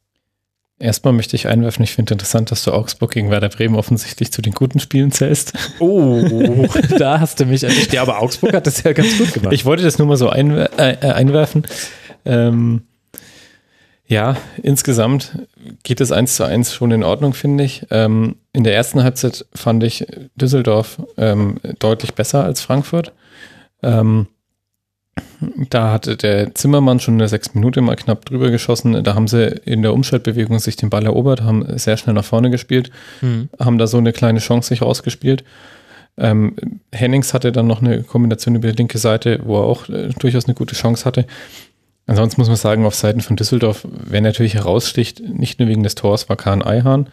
[0.80, 4.40] Erstmal möchte ich einwerfen, ich finde interessant, dass du Augsburg gegen Werder Bremen offensichtlich zu
[4.40, 5.52] den guten Spielen zählst.
[5.78, 6.66] Oh,
[6.98, 7.92] da hast du mich erwischt.
[7.92, 9.52] Ja, aber Augsburg hat das ja ganz gut gemacht.
[9.52, 11.66] Ich wollte das nur mal so einwer äh, äh, einwerfen.
[12.24, 12.84] Ähm,
[14.06, 15.46] ja, insgesamt
[15.82, 17.86] geht es 1 zu 1 schon in Ordnung, finde ich.
[17.90, 23.12] Ähm, in der ersten Halbzeit fand ich Düsseldorf ähm, deutlich besser als Frankfurt.
[23.82, 24.28] Ähm,
[25.70, 29.02] da hatte der Zimmermann schon in der sechs Minute mal knapp drüber geschossen.
[29.04, 32.50] Da haben sie in der Umschaltbewegung sich den Ball erobert, haben sehr schnell nach vorne
[32.50, 32.90] gespielt,
[33.20, 33.48] Hm.
[33.58, 35.44] haben da so eine kleine Chance sich rausgespielt.
[36.18, 36.54] Ähm,
[36.92, 40.46] Hennings hatte dann noch eine Kombination über die linke Seite, wo er auch äh, durchaus
[40.46, 41.26] eine gute Chance hatte.
[42.06, 45.94] Ansonsten muss man sagen, auf Seiten von Düsseldorf, wer natürlich heraussticht, nicht nur wegen des
[45.94, 47.06] Tors, war Kahn Eihahn.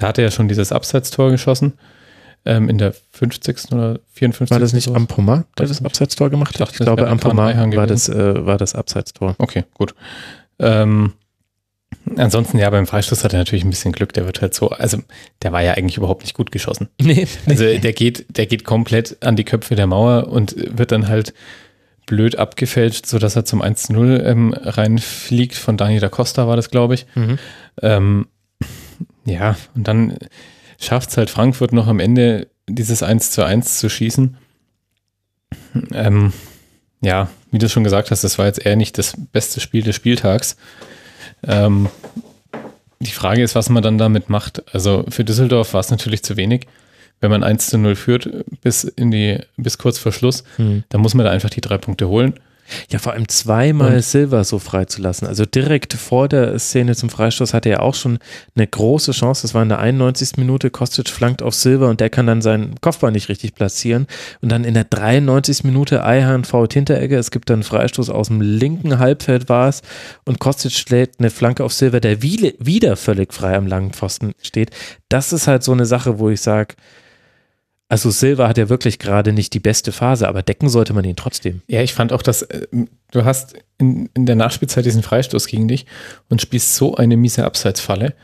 [0.00, 1.74] Der hatte ja schon dieses Abseitstor geschossen.
[2.46, 3.72] Ähm, in der 50.
[3.72, 4.50] oder 54.
[4.50, 4.88] War das nicht.
[4.88, 5.84] Ampoma, der das.
[5.84, 6.68] Abseitstor gemacht Ich hat?
[6.68, 9.34] dachte, Ich das glaube, Ampoma war das, äh, war das Abseitstor.
[9.38, 9.94] Okay, gut.
[10.58, 11.12] Ähm,
[12.16, 14.12] ansonsten, ja, beim Freistoß hat er natürlich ein bisschen Glück.
[14.14, 14.98] Der wird halt so, also
[15.42, 16.88] der war ja eigentlich überhaupt nicht gut geschossen.
[17.00, 21.08] Nee, Also der geht, der geht komplett an die Köpfe der Mauer und wird dann
[21.08, 21.34] halt
[22.06, 25.54] blöd abgefälscht, sodass er zum 1-0 ähm, reinfliegt.
[25.56, 27.06] Von Daniel da Costa war das, glaube ich.
[27.14, 27.38] Mhm.
[27.82, 28.26] Ähm,
[29.24, 30.16] ja, und dann
[30.80, 34.36] schafft es halt Frankfurt noch am Ende dieses 1 zu 1 zu schießen.
[35.92, 36.32] Ähm,
[37.00, 39.96] ja, wie du schon gesagt hast, das war jetzt eher nicht das beste Spiel des
[39.96, 40.56] Spieltags.
[41.42, 41.88] Ähm,
[43.00, 44.62] die Frage ist, was man dann damit macht.
[44.74, 46.66] Also für Düsseldorf war es natürlich zu wenig.
[47.20, 48.28] Wenn man 1 zu 0 führt
[48.62, 50.84] bis in die, bis kurz vor Schluss, Hm.
[50.88, 52.34] dann muss man da einfach die drei Punkte holen.
[52.90, 55.26] Ja, vor allem zweimal Und- Silva so freizulassen.
[55.28, 58.18] Also direkt vor der Szene zum Freistoß hatte er auch schon
[58.54, 59.42] eine große Chance.
[59.42, 60.32] Das war in der 91.
[60.36, 60.70] Minute.
[60.70, 64.06] Kostic flankt auf Silva und der kann dann seinen Kopfball nicht richtig platzieren.
[64.40, 65.64] Und dann in der 93.
[65.64, 67.18] Minute Eihahn fault Hinteregger.
[67.18, 69.82] Es gibt dann einen Freistoß aus dem linken Halbfeld war es.
[70.24, 74.32] Und Kostic schlägt eine Flanke auf Silva, der wie- wieder völlig frei am langen Pfosten
[74.42, 74.70] steht.
[75.08, 76.74] Das ist halt so eine Sache, wo ich sage,
[77.90, 81.16] also Silva hat ja wirklich gerade nicht die beste Phase, aber decken sollte man ihn
[81.16, 81.60] trotzdem.
[81.66, 82.66] Ja, ich fand auch, dass äh,
[83.10, 85.84] du hast in, in der Nachspielzeit diesen Freistoß gegen dich
[86.30, 88.14] und spielst so eine miese Abseitsfalle.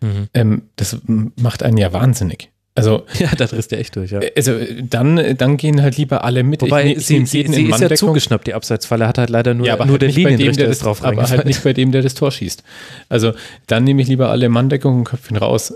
[0.00, 0.28] Mhm.
[0.34, 2.50] Ähm, das macht einen ja wahnsinnig.
[2.76, 4.20] Also, Ja, da drehst du echt durch, ja.
[4.36, 4.52] also
[4.82, 6.60] dann, dann gehen halt lieber alle mit.
[6.60, 9.66] Wobei, Ich- ich sie, sie, sie ist ja zugeschnappt, die Abseitsfalle, hat halt leider nur,
[9.66, 11.92] ja, aber nur halt dem, Linienrichter der ist das, drauf aber halt nicht bei dem,
[11.92, 12.62] der das Tor schießt.
[13.08, 13.32] Also
[13.68, 15.72] dann nehme ich lieber alle Manndeckung und Köpfchen raus.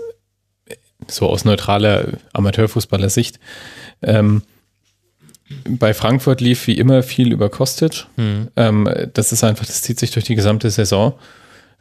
[1.07, 3.39] So aus neutraler Amateurfußballer-Sicht.
[4.01, 4.43] Ähm,
[5.67, 8.05] bei Frankfurt lief wie immer viel über Kostic.
[8.15, 8.49] Hm.
[8.55, 11.13] Ähm, das ist einfach, das zieht sich durch die gesamte Saison.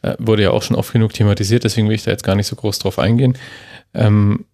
[0.03, 2.47] Äh, wurde ja auch schon oft genug thematisiert, deswegen will ich da jetzt gar nicht
[2.47, 3.37] so groß drauf eingehen.
[3.95, 4.45] Ähm,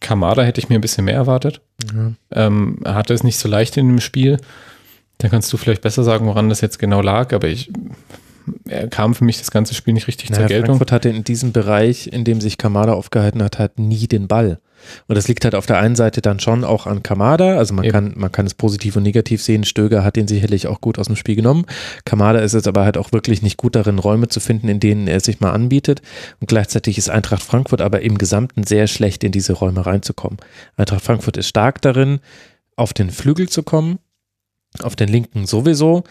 [0.00, 1.60] Kamada hätte ich mir ein bisschen mehr erwartet.
[1.92, 2.12] Ja.
[2.30, 4.38] Ähm, er hatte es nicht so leicht in dem Spiel.
[5.18, 7.70] Da kannst du vielleicht besser sagen, woran das jetzt genau lag, aber ich,
[8.90, 10.66] kam für mich das ganze Spiel nicht richtig Naja, zur Geltung.
[10.66, 14.60] Frankfurt hatte in diesem Bereich, in dem sich Kamada aufgehalten hat, halt nie den Ball.
[15.06, 17.56] Und das liegt halt auf der einen Seite dann schon auch an Kamada.
[17.56, 17.92] Also man Eben.
[17.92, 19.64] kann, man kann es positiv und negativ sehen.
[19.64, 21.66] Stöger hat den sicherlich auch gut aus dem Spiel genommen.
[22.04, 25.08] Kamada ist jetzt aber halt auch wirklich nicht gut darin, Räume zu finden, in denen
[25.08, 26.02] er sich mal anbietet.
[26.40, 30.38] Und gleichzeitig ist Eintracht Frankfurt aber im Gesamten sehr schlecht, in diese Räume reinzukommen.
[30.76, 32.20] Eintracht Frankfurt ist stark darin,
[32.76, 33.98] auf den Flügel zu kommen,
[34.80, 36.04] auf den linken sowieso.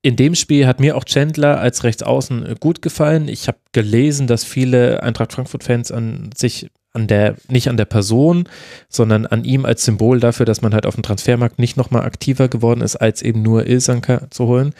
[0.00, 3.28] In dem Spiel hat mir auch Chandler als Rechtsaußen äh, gut gefallen.
[3.28, 8.48] Ich habe gelesen, dass viele Eintracht Frankfurt-Fans an sich an der, nicht an der Person,
[8.88, 12.48] sondern an ihm als Symbol dafür, dass man halt auf dem Transfermarkt nicht nochmal aktiver
[12.48, 14.74] geworden ist, als eben nur Ilsanker zu holen,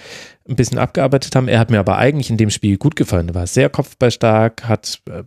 [0.48, 1.48] ein bisschen abgearbeitet haben.
[1.48, 3.28] Er hat mir aber eigentlich in dem Spiel gut gefallen.
[3.28, 5.24] Er war sehr kopfballstark, hat, äh,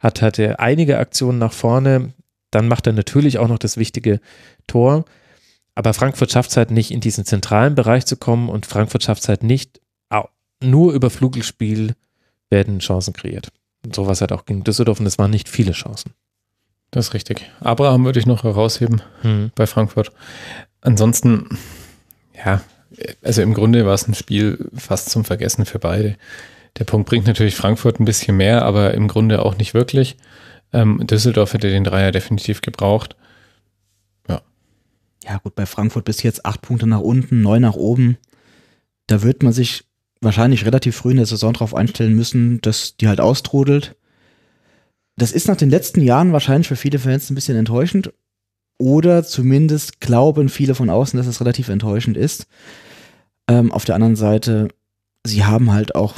[0.00, 2.14] hat, hatte einige Aktionen nach vorne.
[2.50, 4.20] Dann macht er natürlich auch noch das wichtige
[4.66, 5.04] Tor.
[5.74, 9.22] Aber Frankfurt schafft es halt nicht, in diesen zentralen Bereich zu kommen und Frankfurt schafft
[9.22, 9.80] es halt nicht,
[10.62, 11.94] nur über Flügelspiel
[12.50, 13.48] werden Chancen kreiert.
[13.84, 16.12] Und sowas halt auch gegen Düsseldorf und es waren nicht viele Chancen.
[16.90, 17.50] Das ist richtig.
[17.60, 19.50] Abraham würde ich noch herausheben Hm.
[19.54, 20.12] bei Frankfurt.
[20.80, 21.58] Ansonsten,
[22.44, 22.62] ja,
[23.22, 26.16] also im Grunde war es ein Spiel fast zum Vergessen für beide.
[26.78, 30.16] Der Punkt bringt natürlich Frankfurt ein bisschen mehr, aber im Grunde auch nicht wirklich.
[30.72, 33.16] Ähm, Düsseldorf hätte den Dreier definitiv gebraucht.
[35.26, 38.18] Ja, gut, bei Frankfurt bis jetzt acht Punkte nach unten, neun nach oben.
[39.06, 39.84] Da wird man sich
[40.20, 43.96] wahrscheinlich relativ früh in der Saison darauf einstellen müssen, dass die halt austrudelt.
[45.16, 48.12] Das ist nach den letzten Jahren wahrscheinlich für viele Fans ein bisschen enttäuschend.
[48.78, 52.46] Oder zumindest glauben viele von außen, dass es relativ enttäuschend ist.
[53.48, 54.68] Ähm, auf der anderen Seite,
[55.24, 56.14] sie haben halt auch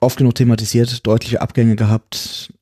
[0.00, 2.52] oft genug thematisiert, deutliche Abgänge gehabt.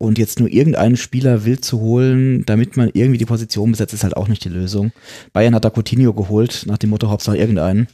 [0.00, 4.02] Und jetzt nur irgendeinen Spieler wild zu holen, damit man irgendwie die Position besetzt, ist
[4.02, 4.92] halt auch nicht die Lösung.
[5.34, 7.86] Bayern hat da Coutinho geholt, nach dem Motto Hauptsache irgendeinen.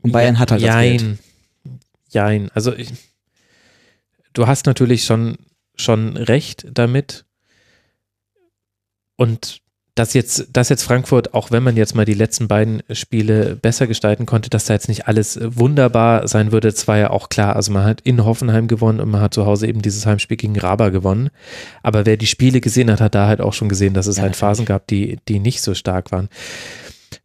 [0.00, 1.18] Und Bayern hat halt das Jein.
[2.08, 2.48] Jein.
[2.54, 2.94] Also ich,
[4.32, 5.36] du hast natürlich schon,
[5.76, 7.26] schon recht damit.
[9.16, 9.60] Und
[9.94, 13.86] dass jetzt, dass jetzt Frankfurt, auch wenn man jetzt mal die letzten beiden Spiele besser
[13.86, 17.28] gestalten konnte, dass da jetzt nicht alles äh, wunderbar sein würde, das war ja auch
[17.28, 17.56] klar.
[17.56, 20.58] Also man hat in Hoffenheim gewonnen und man hat zu Hause eben dieses Heimspiel gegen
[20.58, 21.30] Raba gewonnen.
[21.82, 24.22] Aber wer die Spiele gesehen hat, hat da halt auch schon gesehen, dass es Ja,
[24.22, 26.28] halt Phasen gab, die, die nicht so stark waren.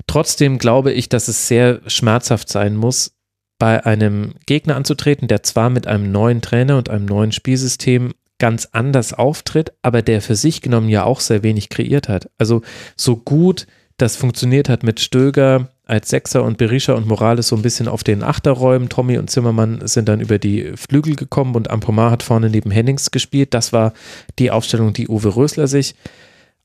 [0.08, 3.12] Trotzdem glaube ich, dass es sehr schmerzhaft sein muss,
[3.58, 8.70] bei einem Gegner anzutreten, der zwar mit einem neuen Trainer und einem neuen Spielsystem ganz
[8.72, 12.30] anders auftritt, aber der für sich genommen ja auch sehr wenig kreiert hat.
[12.38, 12.62] Also
[12.96, 13.68] so gut
[13.98, 18.04] das funktioniert hat mit Stöger als Sechser und Berisha und Morales so ein bisschen auf
[18.04, 18.90] den Achterräumen.
[18.90, 23.12] Tommy und Zimmermann sind dann über die Flügel gekommen und Ampomar hat vorne neben Hennings
[23.12, 23.54] gespielt.
[23.54, 23.94] Das war
[24.38, 25.96] die Aufstellung, die Uwe Rösler sich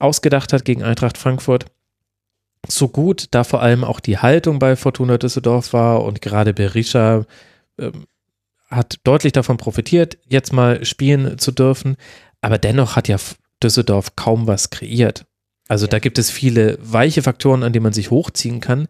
[0.01, 1.67] ausgedacht hat gegen Eintracht Frankfurt
[2.69, 7.25] so gut, da vor allem auch die Haltung bei Fortuna Düsseldorf war und gerade Berisha
[7.79, 8.07] ähm,
[8.71, 11.97] hat deutlich davon profitiert, jetzt mal spielen zu dürfen,
[12.41, 13.17] aber dennoch hat ja
[13.63, 15.27] Düsseldorf kaum was kreiert.
[15.69, 18.89] Also da gibt es viele weiche Faktoren, an denen man sich hochziehen kann,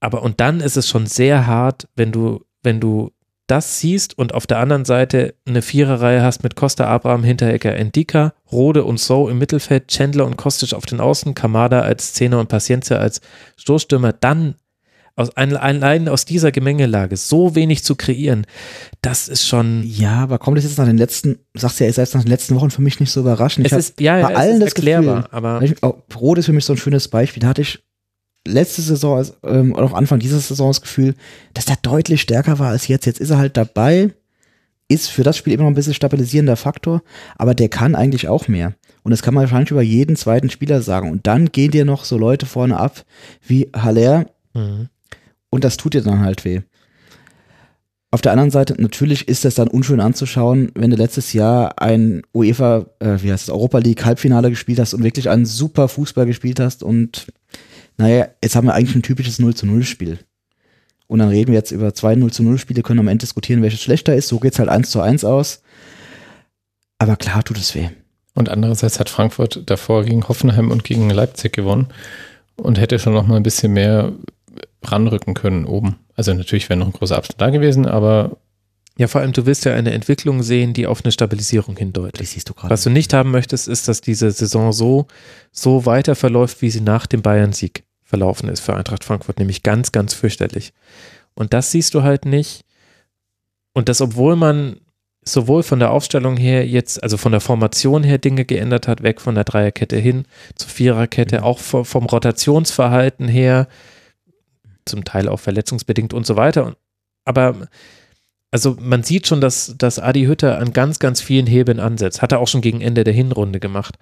[0.00, 3.10] aber und dann ist es schon sehr hart, wenn du, wenn du
[3.46, 8.32] das siehst und auf der anderen Seite eine Viererreihe hast mit Costa, Abraham, Hinteregger, Endika,
[8.50, 12.48] Rode und So im Mittelfeld, Chandler und Kostic auf den Außen, Kamada als Zehner und
[12.48, 13.20] Paciencia als
[13.56, 14.54] Stoßstürmer, dann
[15.16, 18.46] aus, ein- allein aus dieser Gemengelage so wenig zu kreieren,
[19.02, 19.82] das ist schon.
[19.86, 22.54] Ja, aber kommt das jetzt nach den letzten, sagst du ja selbst nach den letzten
[22.56, 23.66] Wochen für mich nicht so überraschend.
[23.66, 25.94] Ich Es ist, ja, ja, bei es allen ist das erklärbar, Gefühl, aber Ich, oh,
[26.16, 27.40] Rot ist für mich so ein schönes Beispiel.
[27.40, 27.82] Da hatte ich
[28.46, 31.14] letzte Saison ähm, oder auch Anfang dieser Saison das Gefühl,
[31.54, 33.06] dass der deutlich stärker war als jetzt.
[33.06, 34.10] Jetzt ist er halt dabei,
[34.88, 37.02] ist für das Spiel immer noch ein bisschen stabilisierender Faktor,
[37.36, 38.74] aber der kann eigentlich auch mehr.
[39.02, 41.10] Und das kann man wahrscheinlich über jeden zweiten Spieler sagen.
[41.10, 43.04] Und dann gehen dir noch so Leute vorne ab
[43.46, 44.26] wie Haller.
[44.54, 44.88] Mhm.
[45.54, 46.62] Und das tut dir dann halt weh.
[48.10, 52.22] Auf der anderen Seite, natürlich ist es dann unschön anzuschauen, wenn du letztes Jahr ein
[52.34, 56.26] UEFA, äh, wie heißt es, Europa League Halbfinale gespielt hast und wirklich einen super Fußball
[56.26, 57.28] gespielt hast und
[57.98, 60.18] naja, jetzt haben wir eigentlich ein typisches 0 zu 0 Spiel.
[61.06, 63.62] Und dann reden wir jetzt über zwei 0 zu 0 Spiele, können am Ende diskutieren,
[63.62, 64.26] welches schlechter ist.
[64.26, 65.62] So geht's halt 1 zu 1 aus.
[66.98, 67.90] Aber klar tut es weh.
[68.34, 71.86] Und andererseits hat Frankfurt davor gegen Hoffenheim und gegen Leipzig gewonnen
[72.56, 74.12] und hätte schon noch mal ein bisschen mehr
[74.84, 75.96] ranrücken können oben.
[76.14, 78.36] Also natürlich wäre noch ein großer Abstand da gewesen, aber
[78.96, 82.24] ja, vor allem, du willst ja eine Entwicklung sehen, die auf eine Stabilisierung hindeutet.
[82.26, 82.70] siehst du gerade.
[82.70, 85.08] Was du nicht haben möchtest, ist, dass diese Saison so,
[85.50, 89.90] so weiter verläuft, wie sie nach dem Bayern-Sieg verlaufen ist für Eintracht Frankfurt, nämlich ganz,
[89.90, 90.72] ganz fürchterlich.
[91.34, 92.64] Und das siehst du halt nicht.
[93.72, 94.76] Und das, obwohl man
[95.24, 99.20] sowohl von der Aufstellung her jetzt, also von der Formation her Dinge geändert hat, weg
[99.20, 103.66] von der Dreierkette hin zur Viererkette, auch vom Rotationsverhalten her,
[104.86, 106.76] zum Teil auch verletzungsbedingt und so weiter.
[107.24, 107.68] Aber
[108.50, 112.22] also man sieht schon, dass, dass Adi Hütter an ganz, ganz vielen Hebeln ansetzt.
[112.22, 113.98] Hat er auch schon gegen Ende der Hinrunde gemacht.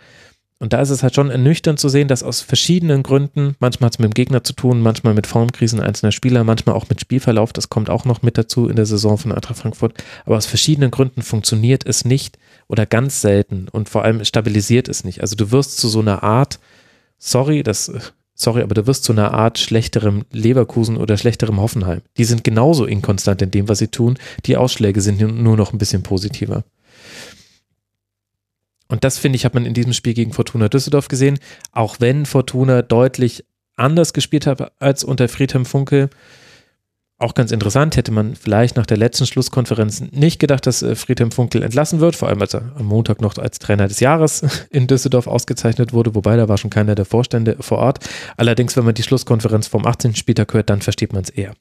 [0.63, 3.95] Und da ist es halt schon ernüchternd zu sehen, dass aus verschiedenen Gründen, manchmal hat
[3.95, 7.53] es mit dem Gegner zu tun, manchmal mit Formkrisen einzelner Spieler, manchmal auch mit Spielverlauf,
[7.53, 9.95] das kommt auch noch mit dazu in der Saison von Eintracht Frankfurt,
[10.25, 12.39] aber aus verschiedenen Gründen funktioniert es nicht
[12.69, 15.21] oder ganz selten und vor allem stabilisiert es nicht.
[15.21, 16.61] Also du wirst zu so einer Art,
[17.19, 17.91] sorry, das
[18.43, 22.03] sorry, aber du wirst zu einer Art schlechterem Leverkusen oder schlechterem Hoffenheim.
[22.17, 24.19] Die sind genauso inkonstant in dem, was sie tun.
[24.47, 26.65] Die Ausschläge sind nur noch ein bisschen positiver.
[28.89, 31.39] Und das, finde ich, hat man in diesem Spiel gegen Fortuna Düsseldorf gesehen.
[31.73, 33.45] Auch wenn Fortuna deutlich
[33.77, 36.11] anders gespielt hat als unter Friedhelm Funkel,
[37.23, 41.31] auch ganz interessant, hätte man vielleicht nach der letzten Schlusskonferenz nicht gedacht, dass äh, Friedhelm
[41.31, 44.87] Funkel entlassen wird, vor allem als er am Montag noch als Trainer des Jahres in
[44.87, 48.01] Düsseldorf ausgezeichnet wurde, wobei da war schon keiner der Vorstände vor Ort.
[48.37, 50.15] Allerdings, wenn man die Schlusskonferenz vom 18.
[50.15, 51.55] Spieltag hört, dann versteht man es eher.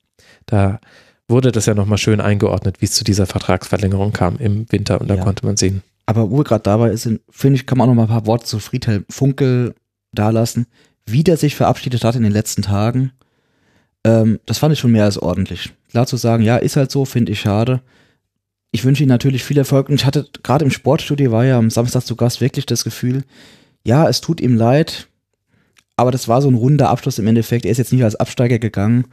[0.46, 0.80] Da
[1.28, 5.10] wurde das ja nochmal schön eingeordnet, wie es zu dieser Vertragsverlängerung kam im Winter und
[5.10, 5.24] da ja.
[5.24, 5.82] konnte man sehen.
[6.06, 8.26] Aber wo wir gerade dabei sind, finde ich, kann man auch noch mal ein paar
[8.26, 9.76] Worte zu Friedhelm Funkel
[10.14, 10.68] dalassen,
[11.06, 13.14] wie der sich verabschiedet hat in den letzten Tagen
[14.04, 15.74] ähm, das fand ich schon mehr als ordentlich.
[15.90, 17.82] Klar zu sagen, ja, ist halt so, finde ich schade.
[18.72, 21.70] Ich wünsche ihm natürlich viel Erfolg und ich hatte gerade im Sportstudio war ja am
[21.70, 23.24] Samstag zu Gast wirklich das Gefühl,
[23.84, 25.08] ja, es tut ihm leid,
[25.98, 27.66] aber das war so ein runder Abschluss im Endeffekt.
[27.66, 29.06] Er ist jetzt nicht als Absteiger gegangen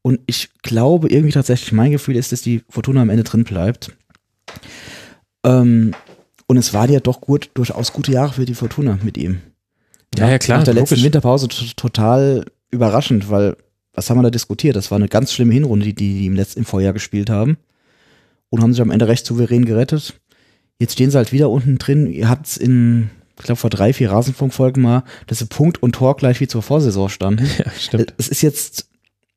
[0.00, 3.92] und ich glaube irgendwie tatsächlich, mein Gefühl ist, dass die Fortuna am Ende drin bleibt.
[5.44, 5.92] Ähm,
[6.46, 9.40] und es waren ja doch gut, durchaus gute Jahre für die Fortuna mit ihm.
[10.16, 10.58] Ja, ja, klar.
[10.58, 11.04] Nach der letzten logisch.
[11.04, 13.56] Winterpause total überraschend, weil
[13.94, 14.76] was haben wir da diskutiert?
[14.76, 17.58] Das war eine ganz schlimme Hinrunde, die die im letzten im Vorjahr gespielt haben
[18.50, 20.14] und haben sich am Ende recht souverän gerettet.
[20.78, 22.06] Jetzt stehen sie halt wieder unten drin.
[22.06, 25.94] Ihr habt es in, ich glaube, vor drei, vier Rasenfunkfolgen mal, dass sie Punkt und
[25.94, 27.48] Tor gleich wie zur Vorsaison standen.
[27.58, 28.14] Ja, stimmt.
[28.18, 28.90] Es ist jetzt,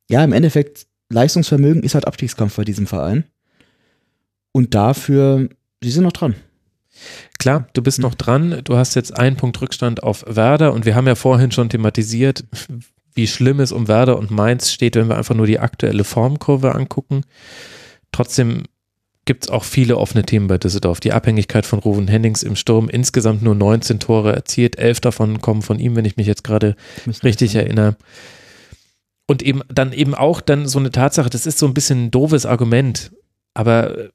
[0.10, 3.26] ja, im Endeffekt, Leistungsvermögen ist halt Abstiegskampf bei diesem Verein.
[4.52, 5.49] Und dafür,
[5.84, 6.36] sie sind noch dran.
[7.40, 8.61] Klar, du bist noch dran.
[8.64, 12.45] Du hast jetzt einen Punkt Rückstand auf Werder und wir haben ja vorhin schon thematisiert,
[13.16, 16.76] wie schlimm es um Werder und Mainz steht, wenn wir einfach nur die aktuelle Formkurve
[16.76, 17.22] angucken.
[18.12, 18.64] Trotzdem
[19.26, 21.00] gibt es auch viele offene Themen bei Düsseldorf.
[21.00, 25.64] Die Abhängigkeit von Ruven Hennings im Sturm, insgesamt nur 19 Tore erzielt, elf davon kommen
[25.64, 26.76] von ihm, wenn ich mich jetzt gerade
[27.24, 27.64] richtig sein.
[27.64, 27.96] erinnere.
[29.28, 32.12] Und eben dann eben auch dann so eine Tatsache, das ist so ein bisschen ein
[32.12, 33.12] doofes Argument,
[33.56, 34.12] aber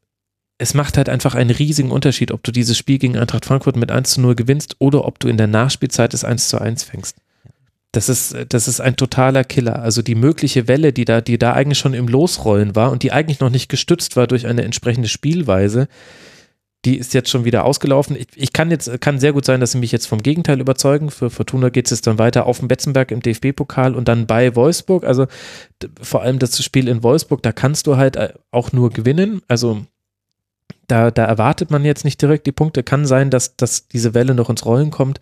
[0.58, 3.90] es macht halt einfach einen riesigen Unterschied, ob du dieses Spiel gegen Eintracht Frankfurt mit
[3.90, 7.16] 1 zu 0 gewinnst oder ob du in der Nachspielzeit das 1 zu 1 fängst.
[7.92, 9.82] Das ist, das ist ein totaler Killer.
[9.82, 13.10] Also die mögliche Welle, die da, die da eigentlich schon im Losrollen war und die
[13.10, 15.88] eigentlich noch nicht gestützt war durch eine entsprechende Spielweise,
[16.84, 18.16] die ist jetzt schon wieder ausgelaufen.
[18.16, 21.10] Ich, ich kann jetzt, kann sehr gut sein, dass sie mich jetzt vom Gegenteil überzeugen.
[21.10, 25.04] Für Fortuna geht es dann weiter auf dem Betzenberg im DFB-Pokal und dann bei Wolfsburg.
[25.04, 25.26] Also
[26.00, 29.42] vor allem das Spiel in Wolfsburg, da kannst du halt äh, auch nur gewinnen.
[29.46, 29.84] Also
[30.86, 32.82] da, da erwartet man jetzt nicht direkt die Punkte.
[32.82, 35.20] Kann sein, dass, dass diese Welle noch ins Rollen kommt.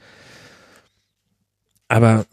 [1.89, 2.27] Aber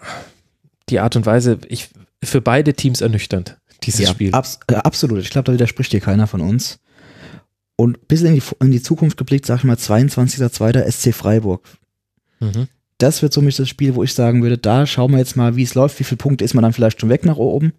[0.90, 1.90] die Art und Weise, ich,
[2.24, 4.34] für beide Teams ernüchternd, dieses ja, Spiel.
[4.34, 5.20] Abs äh, absolut.
[5.20, 6.80] Ich glaube, da widerspricht dir keiner von uns.
[7.78, 10.92] Und bis in die, in die Zukunft geblickt, sag ich mal, 22.02.
[10.92, 11.64] SC Freiburg.
[12.40, 12.68] Mhm.
[12.98, 15.64] Das wird somit das Spiel, wo ich sagen würde, da schauen wir jetzt mal, wie
[15.64, 17.74] es läuft, wie viele Punkte ist man dann vielleicht schon weg nach oben.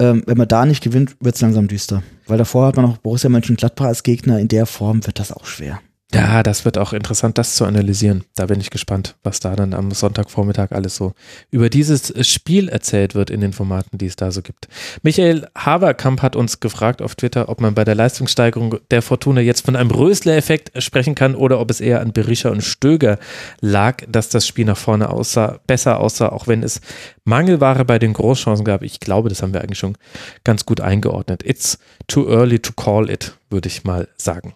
[0.00, 2.02] Ähm, wenn man da nicht gewinnt, wird es langsam düster.
[2.26, 4.40] Weil davor hat man noch Borussia Mönchengladbach als Gegner.
[4.40, 5.80] In der Form wird das auch schwer.
[6.14, 8.24] Ja, das wird auch interessant, das zu analysieren.
[8.34, 11.12] Da bin ich gespannt, was da dann am Sonntagvormittag alles so
[11.50, 14.68] über dieses Spiel erzählt wird in den Formaten, die es da so gibt.
[15.02, 19.66] Michael Haberkamp hat uns gefragt auf Twitter, ob man bei der Leistungssteigerung der Fortuna jetzt
[19.66, 23.18] von einem Rösler-Effekt sprechen kann oder ob es eher an Berischer und Stöger
[23.60, 26.80] lag, dass das Spiel nach vorne aussah, besser aussah, auch wenn es
[27.24, 28.82] Mangelware bei den Großchancen gab.
[28.82, 29.98] Ich glaube, das haben wir eigentlich schon
[30.42, 31.42] ganz gut eingeordnet.
[31.44, 34.54] It's too early to call it, würde ich mal sagen.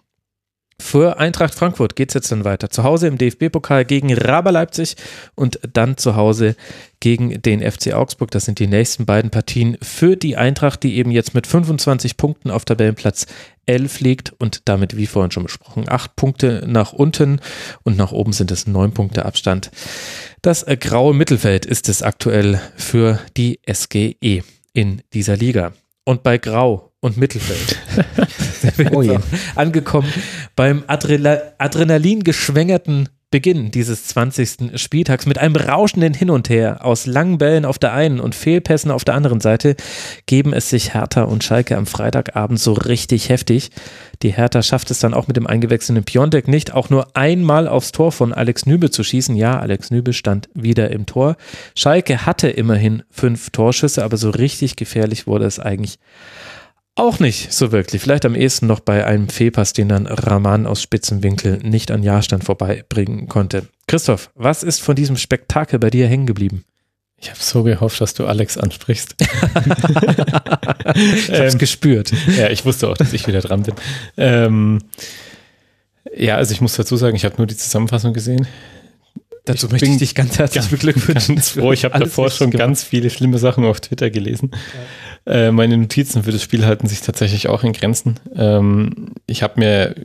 [0.79, 2.69] Für Eintracht Frankfurt geht es jetzt dann weiter.
[2.69, 4.95] Zu Hause im DFB-Pokal gegen Raber Leipzig
[5.35, 6.55] und dann zu Hause
[6.99, 8.31] gegen den FC Augsburg.
[8.31, 12.49] Das sind die nächsten beiden Partien für die Eintracht, die eben jetzt mit 25 Punkten
[12.49, 13.27] auf Tabellenplatz
[13.65, 17.39] 11 liegt und damit, wie vorhin schon besprochen, acht Punkte nach unten
[17.83, 19.71] und nach oben sind es neun Punkte Abstand.
[20.41, 24.43] Das graue Mittelfeld ist es aktuell für die SGE
[24.73, 25.73] in dieser Liga.
[26.03, 27.77] Und bei Grau und Mittelfeld.
[28.93, 29.19] oh.
[29.55, 30.07] Angekommen
[30.55, 34.79] beim Adrenal Adrenalin geschwängerten Beginn dieses 20.
[34.79, 38.89] Spieltags mit einem rauschenden Hin und Her aus langen Bällen auf der einen und Fehlpässen
[38.91, 39.75] auf der anderen Seite
[40.27, 43.71] geben es sich Hertha und Schalke am Freitagabend so richtig heftig.
[44.21, 47.91] Die Hertha schafft es dann auch mit dem eingewechselten Piontek nicht, auch nur einmal aufs
[47.91, 49.35] Tor von Alex Nübe zu schießen.
[49.35, 51.35] Ja, Alex Nübe stand wieder im Tor.
[51.75, 55.97] Schalke hatte immerhin fünf Torschüsse, aber so richtig gefährlich wurde es eigentlich
[56.95, 58.01] auch nicht so wirklich.
[58.01, 62.43] Vielleicht am ehesten noch bei einem Fehlpass, den dann Rahman aus Spitzenwinkel nicht an Jahrstand
[62.43, 63.67] vorbeibringen konnte.
[63.87, 66.63] Christoph, was ist von diesem Spektakel bei dir hängen geblieben?
[67.17, 69.15] Ich habe so gehofft, dass du Alex ansprichst.
[69.19, 72.11] ich habe es ähm, gespürt.
[72.37, 73.75] Ja, ich wusste auch, dass ich wieder dran bin.
[74.17, 74.79] Ähm,
[76.15, 78.45] ja, also ich muss dazu sagen, ich habe nur die Zusammenfassung gesehen.
[79.45, 81.41] Dazu ich möchte ich dich ganz herzlich beglückwünschen.
[81.41, 81.73] Froh.
[81.73, 82.67] Ich habe davor schon gemacht.
[82.67, 84.51] ganz viele schlimme Sachen auf Twitter gelesen.
[85.25, 88.19] Äh, meine Notizen für das Spiel halten sich tatsächlich auch in Grenzen.
[88.35, 89.95] Ähm, ich habe mir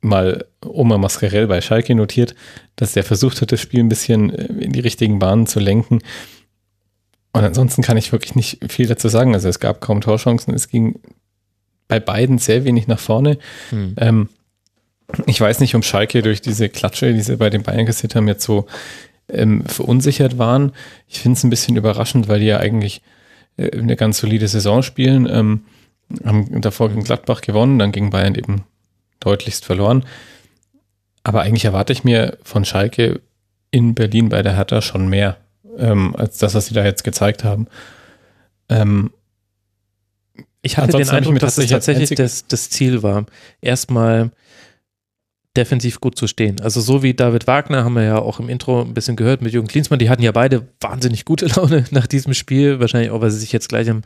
[0.00, 2.34] mal Oma Mascarell bei Schalke notiert,
[2.76, 6.00] dass der versucht hat, das Spiel ein bisschen äh, in die richtigen Bahnen zu lenken.
[7.32, 9.34] Und ansonsten kann ich wirklich nicht viel dazu sagen.
[9.34, 10.54] Also es gab kaum Torchancen.
[10.54, 11.00] Es ging
[11.86, 13.38] bei beiden sehr wenig nach vorne.
[13.70, 13.94] Hm.
[13.98, 14.28] Ähm,
[15.26, 18.26] ich weiß nicht, um Schalke durch diese Klatsche, die sie bei den Bayern kassiert haben,
[18.26, 18.66] jetzt so
[19.28, 20.72] ähm, verunsichert waren.
[21.08, 23.02] Ich finde es ein bisschen überraschend, weil die ja eigentlich
[23.56, 25.28] eine ganz solide Saison spielen.
[25.30, 25.64] Ähm,
[26.24, 28.64] haben davor gegen Gladbach gewonnen, dann gegen Bayern eben
[29.20, 30.04] deutlichst verloren.
[31.24, 33.20] Aber eigentlich erwarte ich mir von Schalke
[33.70, 35.38] in Berlin bei der Hertha schon mehr,
[35.76, 37.66] ähm, als das, was sie da jetzt gezeigt haben.
[38.68, 39.10] Ähm,
[40.62, 43.26] ich hatte den Eindruck, dass es tatsächlich das, das Ziel war,
[43.60, 44.30] erstmal
[45.56, 46.60] defensiv gut zu stehen.
[46.60, 49.52] Also so wie David Wagner haben wir ja auch im Intro ein bisschen gehört mit
[49.52, 53.30] Jürgen Klinsmann, die hatten ja beide wahnsinnig gute Laune nach diesem Spiel, wahrscheinlich auch, weil
[53.30, 54.02] sie sich jetzt gleich am,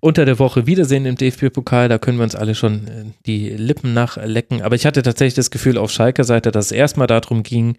[0.00, 3.94] unter der Woche wiedersehen im DFB-Pokal, da können wir uns alle schon äh, die Lippen
[3.94, 4.62] nachlecken.
[4.62, 7.76] Aber ich hatte tatsächlich das Gefühl auf Schalker Seite, dass es erstmal darum ging,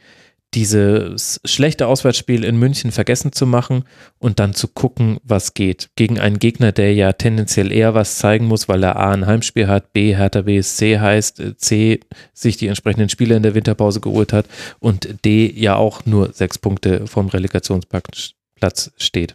[0.53, 3.85] dieses schlechte Auswärtsspiel in München vergessen zu machen
[4.19, 5.90] und dann zu gucken, was geht.
[5.95, 9.67] Gegen einen Gegner, der ja tendenziell eher was zeigen muss, weil er A ein Heimspiel
[9.67, 11.99] hat, B Hertha BSC heißt, C
[12.33, 14.45] sich die entsprechenden Spiele in der Winterpause geholt hat
[14.80, 19.33] und D ja auch nur sechs Punkte vom Relegationsplatz steht.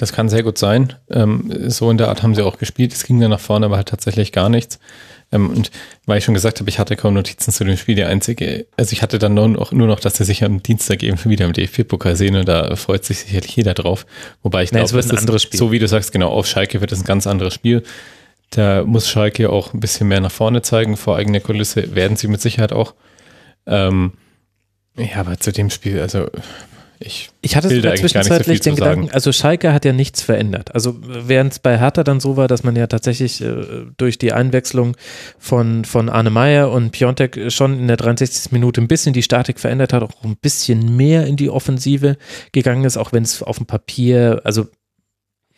[0.00, 0.94] Das kann sehr gut sein.
[1.10, 2.94] Ähm, so in der Art haben sie auch gespielt.
[2.94, 4.78] Es ging dann nach vorne, aber halt tatsächlich gar nichts.
[5.32, 5.70] Ähm, und
[6.06, 8.92] weil ich schon gesagt habe, ich hatte kaum Notizen zu dem Spiel, die einzige, also
[8.92, 11.52] ich hatte dann nur noch, nur noch dass sie sich am Dienstag eben wieder im
[11.52, 14.06] DFB-Pokal sehen und da freut sich sicherlich jeder drauf.
[14.42, 15.58] Wobei ich glaube, ein anderes Spiel.
[15.58, 17.82] so wie du sagst, genau, auf Schalke wird es ein ganz anderes Spiel.
[18.50, 22.26] Da muss Schalke auch ein bisschen mehr nach vorne zeigen, vor eigener Kulisse werden sie
[22.26, 22.94] mit Sicherheit auch.
[23.66, 24.14] Ähm,
[24.96, 26.28] ja, aber zu dem Spiel, also
[27.02, 30.74] ich, ich hatte sogar zwischenzeitlich so den Gedanken, also Schalke hat ja nichts verändert.
[30.74, 34.34] Also während es bei Hertha dann so war, dass man ja tatsächlich äh, durch die
[34.34, 34.96] Einwechslung
[35.38, 38.52] von, von Arne Meyer und Piontek schon in der 63.
[38.52, 42.18] Minute ein bisschen die Statik verändert hat, auch ein bisschen mehr in die Offensive
[42.52, 44.68] gegangen ist, auch wenn es auf dem Papier, also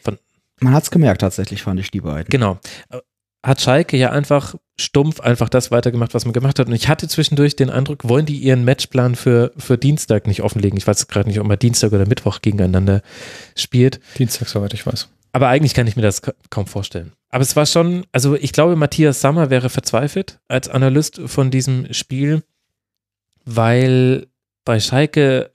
[0.00, 0.18] von
[0.60, 2.30] man hat es gemerkt tatsächlich, fand ich die beiden.
[2.30, 2.60] Genau
[3.42, 6.68] hat Schalke ja einfach stumpf einfach das weitergemacht, was man gemacht hat.
[6.68, 10.76] Und ich hatte zwischendurch den Eindruck, wollen die ihren Matchplan für, für Dienstag nicht offenlegen?
[10.76, 13.02] Ich weiß gerade nicht, ob man Dienstag oder Mittwoch gegeneinander
[13.56, 14.00] spielt.
[14.18, 15.08] Dienstag, soweit ich weiß.
[15.32, 17.12] Aber eigentlich kann ich mir das kaum vorstellen.
[17.30, 21.92] Aber es war schon, also ich glaube, Matthias Sammer wäre verzweifelt als Analyst von diesem
[21.92, 22.42] Spiel,
[23.44, 24.26] weil
[24.64, 25.50] bei Schalke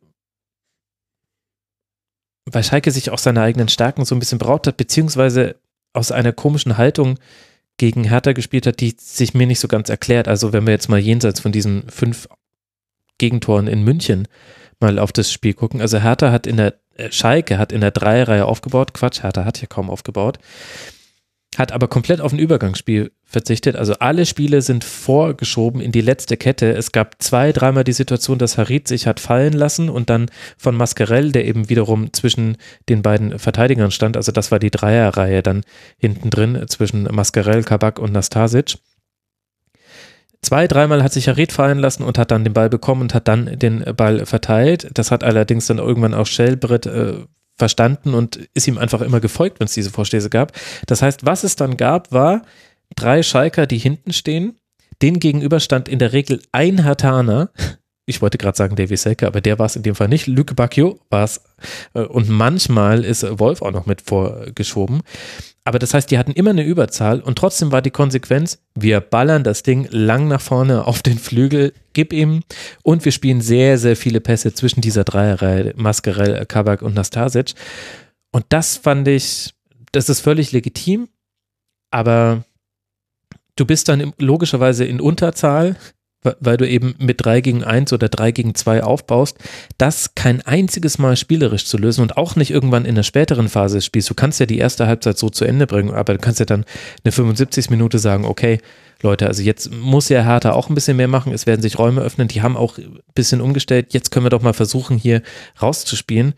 [2.49, 5.57] weil Schalke sich auch seine eigenen Stärken so ein bisschen braucht hat, beziehungsweise
[5.93, 7.19] aus einer komischen Haltung
[7.77, 10.27] gegen Hertha gespielt hat, die sich mir nicht so ganz erklärt.
[10.27, 12.27] Also wenn wir jetzt mal jenseits von diesen fünf
[13.17, 14.27] Gegentoren in München
[14.79, 15.81] mal auf das Spiel gucken.
[15.81, 18.93] Also Hertha hat in der, äh, Schalke hat in der Dreierreihe aufgebaut.
[18.93, 20.37] Quatsch, Hertha hat hier kaum aufgebaut.
[21.57, 23.75] Hat aber komplett auf ein Übergangsspiel verzichtet.
[23.75, 26.71] Also alle Spiele sind vorgeschoben in die letzte Kette.
[26.73, 30.27] Es gab zwei, dreimal die Situation, dass Harit sich hat fallen lassen und dann
[30.57, 32.57] von Mascarell, der eben wiederum zwischen
[32.89, 35.63] den beiden Verteidigern stand, also das war die Dreierreihe dann
[35.97, 38.77] hinten drin zwischen Mascarell, Kabak und Nastasic.
[40.41, 43.27] Zwei, dreimal hat sich Harit fallen lassen und hat dann den Ball bekommen und hat
[43.27, 44.87] dann den Ball verteilt.
[44.93, 47.25] Das hat allerdings dann irgendwann auch Schellbrett äh,
[47.57, 50.53] verstanden und ist ihm einfach immer gefolgt, wenn es diese Vorstöße gab.
[50.85, 52.43] Das heißt, was es dann gab, war
[52.95, 54.59] drei Schalker, die hinten stehen.
[55.01, 57.51] Den gegenüber stand in der Regel ein Hartaner.
[58.09, 60.27] Ich wollte gerade sagen Davy Selke, aber der war es in dem Fall nicht.
[60.27, 61.41] Luke Bacchio war es.
[61.93, 65.01] Äh, und manchmal ist Wolf auch noch mit vorgeschoben.
[65.65, 69.43] Aber das heißt, die hatten immer eine Überzahl und trotzdem war die Konsequenz, wir ballern
[69.43, 72.43] das Ding lang nach vorne auf den Flügel, gib ihm
[72.83, 77.53] und wir spielen sehr, sehr viele Pässe zwischen dieser Dreierreihe, Mascarell, Kabak und Nastasic.
[78.31, 79.53] Und das fand ich,
[79.91, 81.09] das ist völlig legitim,
[81.91, 82.45] aber
[83.57, 85.75] du bist dann logischerweise in Unterzahl
[86.39, 89.37] weil du eben mit 3 gegen 1 oder 3 gegen 2 aufbaust,
[89.77, 93.77] das kein einziges Mal spielerisch zu lösen und auch nicht irgendwann in der späteren Phase
[93.77, 94.07] des Spiels.
[94.07, 96.65] Du kannst ja die erste Halbzeit so zu Ende bringen, aber du kannst ja dann
[97.03, 98.59] eine 75 Minute sagen, okay,
[99.01, 102.01] Leute, also jetzt muss ja Hertha auch ein bisschen mehr machen, es werden sich Räume
[102.01, 105.21] öffnen, die haben auch ein bisschen umgestellt, jetzt können wir doch mal versuchen, hier
[105.61, 106.33] rauszuspielen.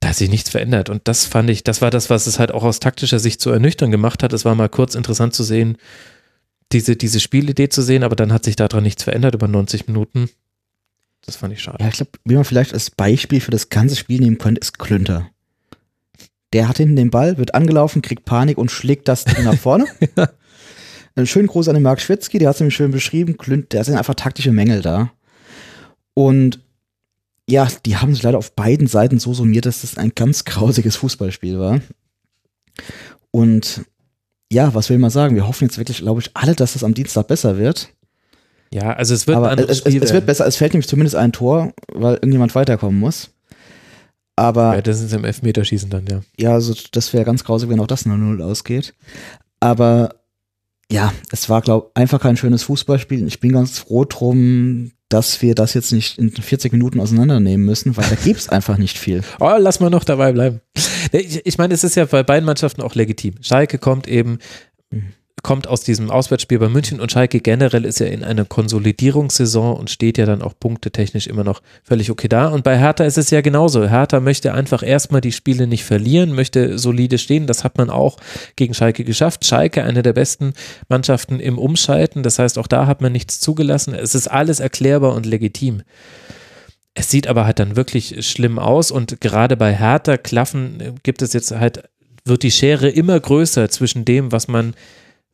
[0.00, 2.52] Da hat sich nichts verändert und das fand ich, das war das, was es halt
[2.52, 4.32] auch aus taktischer Sicht so ernüchternd gemacht hat.
[4.32, 5.76] Es war mal kurz interessant zu sehen,
[6.72, 10.30] diese, diese Spielidee zu sehen, aber dann hat sich daran nichts verändert über 90 Minuten.
[11.24, 11.78] Das fand ich schade.
[11.80, 14.78] Ja, ich glaube, wie man vielleicht als Beispiel für das ganze Spiel nehmen könnte, ist
[14.78, 15.28] Klünter.
[16.52, 19.86] Der hat hinten den Ball, wird angelaufen, kriegt Panik und schlägt das Ding nach vorne.
[20.16, 20.28] ja.
[21.14, 23.36] Ein schönen Gruß an den Marc Schwitzky, der hat es nämlich schön beschrieben.
[23.36, 25.12] Klünt, da sind einfach taktische Mängel da.
[26.14, 26.60] Und
[27.48, 30.96] ja, die haben sich leider auf beiden Seiten so summiert, dass das ein ganz grausiges
[30.96, 31.80] Fußballspiel war.
[33.30, 33.82] Und
[34.52, 35.34] ja, was will man sagen?
[35.34, 37.88] Wir hoffen jetzt wirklich, glaube ich, alle, dass es am Dienstag besser wird.
[38.72, 41.32] Ja, also es wird Aber es, es, es, wird besser, es fällt nämlich zumindest ein
[41.32, 43.30] Tor, weil irgendjemand weiterkommen muss.
[44.36, 44.74] Aber.
[44.74, 46.20] Ja, das ist im Elfmeterschießen dann, ja.
[46.38, 48.94] Ja, also das wäre ganz grausig, wenn auch das 0-0 ausgeht.
[49.60, 50.16] Aber
[50.90, 53.26] ja, es war, glaube ich, einfach kein schönes Fußballspiel.
[53.26, 57.96] Ich bin ganz froh drum, dass wir das jetzt nicht in 40 Minuten auseinandernehmen müssen,
[57.96, 59.22] weil da gibt es einfach nicht viel.
[59.40, 60.60] Oh, lass mal noch dabei bleiben.
[61.12, 63.34] Ich, ich meine, es ist ja bei beiden Mannschaften auch legitim.
[63.40, 64.38] Schalke kommt eben
[65.42, 69.90] kommt aus diesem Auswärtsspiel bei München und Schalke generell ist ja in einer Konsolidierungssaison und
[69.90, 72.48] steht ja dann auch punktetechnisch immer noch völlig okay da.
[72.48, 73.88] Und bei Hertha ist es ja genauso.
[73.88, 77.46] Hertha möchte einfach erstmal die Spiele nicht verlieren, möchte solide stehen.
[77.46, 78.18] Das hat man auch
[78.56, 79.44] gegen Schalke geschafft.
[79.44, 80.54] Schalke, eine der besten
[80.88, 82.22] Mannschaften im Umschalten.
[82.22, 83.94] Das heißt, auch da hat man nichts zugelassen.
[83.94, 85.82] Es ist alles erklärbar und legitim.
[86.94, 91.32] Es sieht aber halt dann wirklich schlimm aus und gerade bei Hertha Klaffen gibt es
[91.32, 91.88] jetzt halt,
[92.24, 94.74] wird die Schere immer größer zwischen dem, was man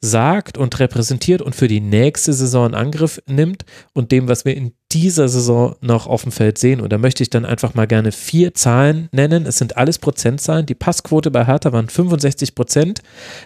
[0.00, 4.56] sagt und repräsentiert und für die nächste Saison in Angriff nimmt und dem, was wir
[4.56, 6.80] in dieser Saison noch auf dem Feld sehen.
[6.80, 9.44] Und da möchte ich dann einfach mal gerne vier Zahlen nennen.
[9.44, 10.66] Es sind alles Prozentzahlen.
[10.66, 13.02] Die Passquote bei Hertha waren 65 Prozent.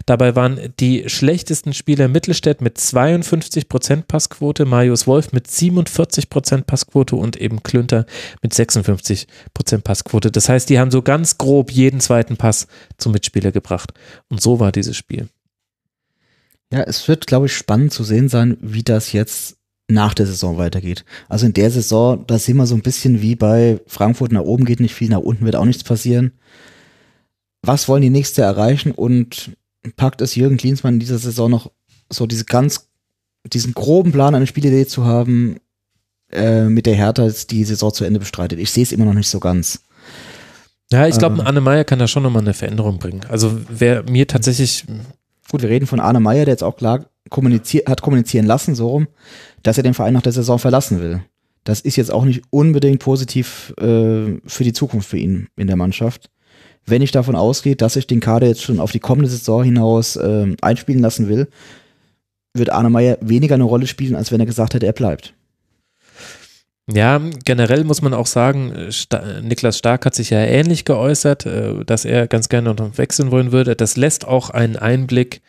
[0.07, 6.67] Dabei waren die schlechtesten Spieler Mittelstädt mit 52 Prozent Passquote, Marius Wolf mit 47 Prozent
[6.67, 8.07] Passquote und eben Klünter
[8.43, 10.31] mit 56 Prozent Passquote.
[10.31, 13.93] Das heißt, die haben so ganz grob jeden zweiten Pass zum Mitspieler gebracht.
[14.29, 15.29] Und so war dieses Spiel.
[16.73, 20.57] Ja, es wird, glaube ich, spannend zu sehen sein, wie das jetzt nach der Saison
[20.57, 21.05] weitergeht.
[21.29, 24.65] Also in der Saison, da sehen wir so ein bisschen wie bei Frankfurt, nach oben
[24.65, 26.33] geht nicht viel, nach unten wird auch nichts passieren.
[27.61, 29.53] Was wollen die nächste erreichen und
[29.97, 31.71] packt es Jürgen Klinsmann in dieser Saison noch
[32.09, 32.89] so diese ganz,
[33.45, 35.57] diesen groben Plan, eine Spielidee zu haben,
[36.31, 38.59] äh, mit der Hertha jetzt die Saison zu Ende bestreitet.
[38.59, 39.85] Ich sehe es immer noch nicht so ganz.
[40.91, 43.23] Ja, ich glaube, ähm, Anne Meyer kann da schon nochmal eine Veränderung bringen.
[43.29, 44.85] Also wer mir tatsächlich
[45.53, 48.89] Gut, wir reden von Arne Meyer, der jetzt auch klar kommuniziert, hat kommunizieren lassen, so
[48.89, 49.07] rum,
[49.63, 51.21] dass er den Verein nach der Saison verlassen will.
[51.63, 55.77] Das ist jetzt auch nicht unbedingt positiv äh, für die Zukunft für ihn in der
[55.77, 56.31] Mannschaft.
[56.87, 60.17] Wenn ich davon ausgehe, dass ich den Kader jetzt schon auf die kommende Saison hinaus
[60.17, 61.49] äh, einspielen lassen will,
[62.55, 65.35] wird Arne Meyer weniger eine Rolle spielen, als wenn er gesagt hätte, er bleibt.
[66.91, 71.85] Ja, generell muss man auch sagen, Sta Niklas Stark hat sich ja ähnlich geäußert, äh,
[71.85, 73.77] dass er ganz gerne noch wechseln wollen würde.
[73.77, 75.43] Das lässt auch einen Einblick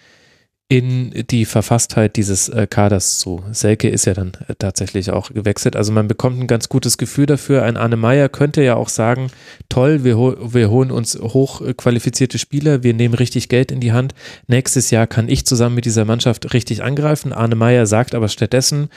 [0.70, 3.44] in die Verfasstheit dieses äh, Kaders zu.
[3.52, 5.76] Selke ist ja dann äh, tatsächlich auch gewechselt.
[5.76, 7.64] Also man bekommt ein ganz gutes Gefühl dafür.
[7.64, 9.30] Ein Arne Meyer könnte ja auch sagen,
[9.70, 14.16] toll, wir, wir holen uns hochqualifizierte Spieler, wir nehmen richtig Geld in die Hand.
[14.48, 17.34] Nächstes Jahr kann ich zusammen mit dieser Mannschaft richtig angreifen.
[17.34, 18.90] Arne Meyer sagt aber stattdessen,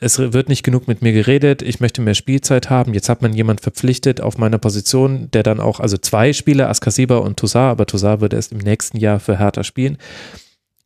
[0.00, 2.94] es wird nicht genug mit mir geredet, ich möchte mehr Spielzeit haben.
[2.94, 7.18] Jetzt hat man jemand verpflichtet auf meiner Position, der dann auch, also zwei Spieler, Askasiba
[7.18, 9.96] und Toussaint, aber Toussaint wird erst im nächsten Jahr für Hertha spielen.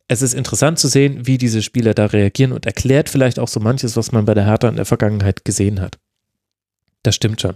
[0.07, 3.59] Es ist interessant zu sehen, wie diese Spieler da reagieren und erklärt vielleicht auch so
[3.59, 5.99] manches, was man bei der Hertha in der Vergangenheit gesehen hat.
[7.03, 7.55] Das stimmt schon.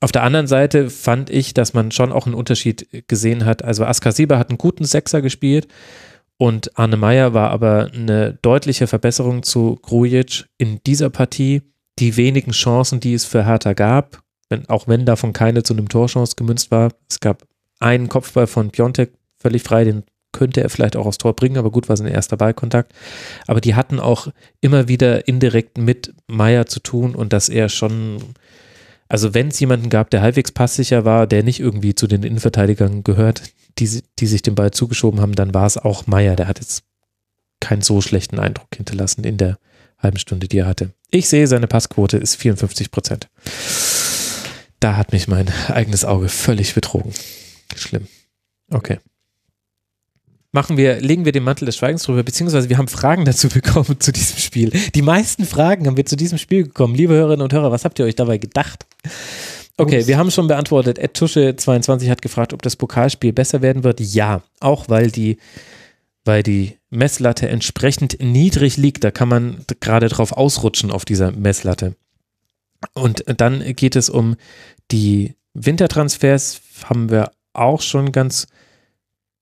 [0.00, 3.64] Auf der anderen Seite fand ich, dass man schon auch einen Unterschied gesehen hat.
[3.64, 5.66] Also Askasiba hat einen guten Sechser gespielt
[6.38, 11.62] und Arne Meyer war aber eine deutliche Verbesserung zu Grujic in dieser Partie.
[11.98, 15.88] Die wenigen Chancen, die es für Hertha gab, wenn, auch wenn davon keine zu einem
[15.88, 16.92] Torchance gemünzt war.
[17.10, 17.42] Es gab
[17.80, 21.72] einen Kopfball von Piontek völlig frei, den könnte er vielleicht auch aufs Tor bringen, aber
[21.72, 22.92] gut war sein erster Ballkontakt.
[23.48, 24.28] Aber die hatten auch
[24.60, 28.22] immer wieder indirekt mit Meyer zu tun und dass er schon,
[29.08, 33.04] also wenn es jemanden gab, der halbwegs passsicher war, der nicht irgendwie zu den Innenverteidigern
[33.04, 33.42] gehört,
[33.78, 36.36] die, die sich den Ball zugeschoben haben, dann war es auch Meyer.
[36.36, 36.84] Der hat jetzt
[37.60, 39.58] keinen so schlechten Eindruck hinterlassen in der
[39.98, 40.92] halben Stunde, die er hatte.
[41.10, 43.28] Ich sehe, seine Passquote ist 54 Prozent.
[44.80, 47.12] Da hat mich mein eigenes Auge völlig betrogen.
[47.74, 48.06] Schlimm.
[48.70, 48.98] Okay.
[50.50, 54.00] Machen wir, legen wir den Mantel des Schweigens drüber, beziehungsweise wir haben Fragen dazu bekommen
[54.00, 54.70] zu diesem Spiel.
[54.94, 56.94] Die meisten Fragen haben wir zu diesem Spiel bekommen.
[56.94, 58.86] Liebe Hörerinnen und Hörer, was habt ihr euch dabei gedacht?
[59.76, 60.98] Okay, wir haben schon beantwortet.
[60.98, 64.00] Ed Tusche22 hat gefragt, ob das Pokalspiel besser werden wird.
[64.00, 65.36] Ja, auch weil die,
[66.24, 69.04] weil die Messlatte entsprechend niedrig liegt.
[69.04, 71.94] Da kann man gerade drauf ausrutschen auf dieser Messlatte.
[72.94, 74.36] Und dann geht es um
[74.90, 78.46] die Wintertransfers, haben wir auch schon ganz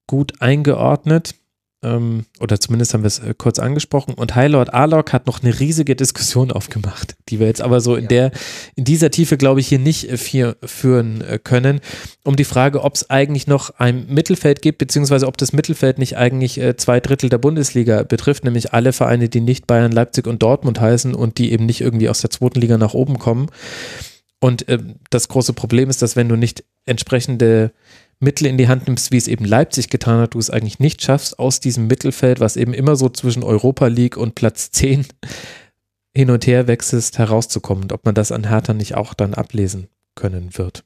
[0.06, 1.34] gut eingeordnet.
[1.82, 4.14] Ähm, oder zumindest haben wir es äh, kurz angesprochen.
[4.14, 7.96] Und High Lord Arlock hat noch eine riesige Diskussion aufgemacht, die wir jetzt aber so
[7.96, 8.32] in der,
[8.76, 11.80] in dieser Tiefe, glaube ich, hier nicht äh, vier, führen äh, können,
[12.24, 16.16] um die Frage, ob es eigentlich noch ein Mittelfeld gibt, beziehungsweise ob das Mittelfeld nicht
[16.16, 20.42] eigentlich äh, zwei Drittel der Bundesliga betrifft, nämlich alle Vereine, die nicht Bayern, Leipzig und
[20.42, 23.48] Dortmund heißen und die eben nicht irgendwie aus der zweiten Liga nach oben kommen.
[24.40, 27.72] Und ähm, das große Problem ist, dass wenn du nicht entsprechende
[28.18, 31.02] Mittel in die Hand nimmst, wie es eben Leipzig getan hat, du es eigentlich nicht
[31.02, 35.06] schaffst, aus diesem Mittelfeld, was eben immer so zwischen Europa League und Platz 10
[36.14, 37.84] hin und her wechselst, herauszukommen.
[37.84, 40.84] Und ob man das an Hertha nicht auch dann ablesen können wird.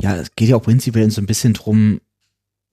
[0.00, 2.00] Ja, es geht ja auch prinzipiell so ein bisschen drum,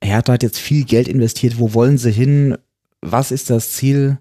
[0.04, 2.58] Hertha hat jetzt viel Geld investiert, wo wollen sie hin?
[3.02, 4.20] Was ist das Ziel?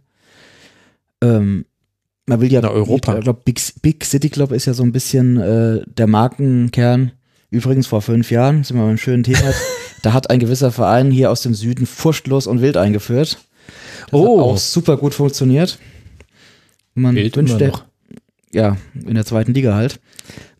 [1.20, 1.66] Ähm,
[2.26, 3.16] man will ja, Na, Europa.
[3.16, 7.12] ich glaube, Big, Big City Club ist ja so ein bisschen äh, der Markenkern.
[7.52, 9.52] Übrigens vor fünf Jahren, sind wir beim schönen Thema,
[10.02, 13.38] da hat ein gewisser Verein hier aus dem Süden furchtlos und wild eingeführt.
[14.10, 14.38] Das Oh.
[14.38, 15.78] hat auch super gut funktioniert.
[16.94, 17.72] Man Wild wünscht immer der,
[18.54, 20.00] ja, in der zweiten Liga halt.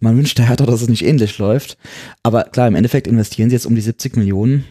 [0.00, 1.78] Man wünscht der Hertha, dass es nicht ähnlich läuft.
[2.22, 4.64] Aber klar, im Endeffekt investieren sie jetzt um die 70 Millionen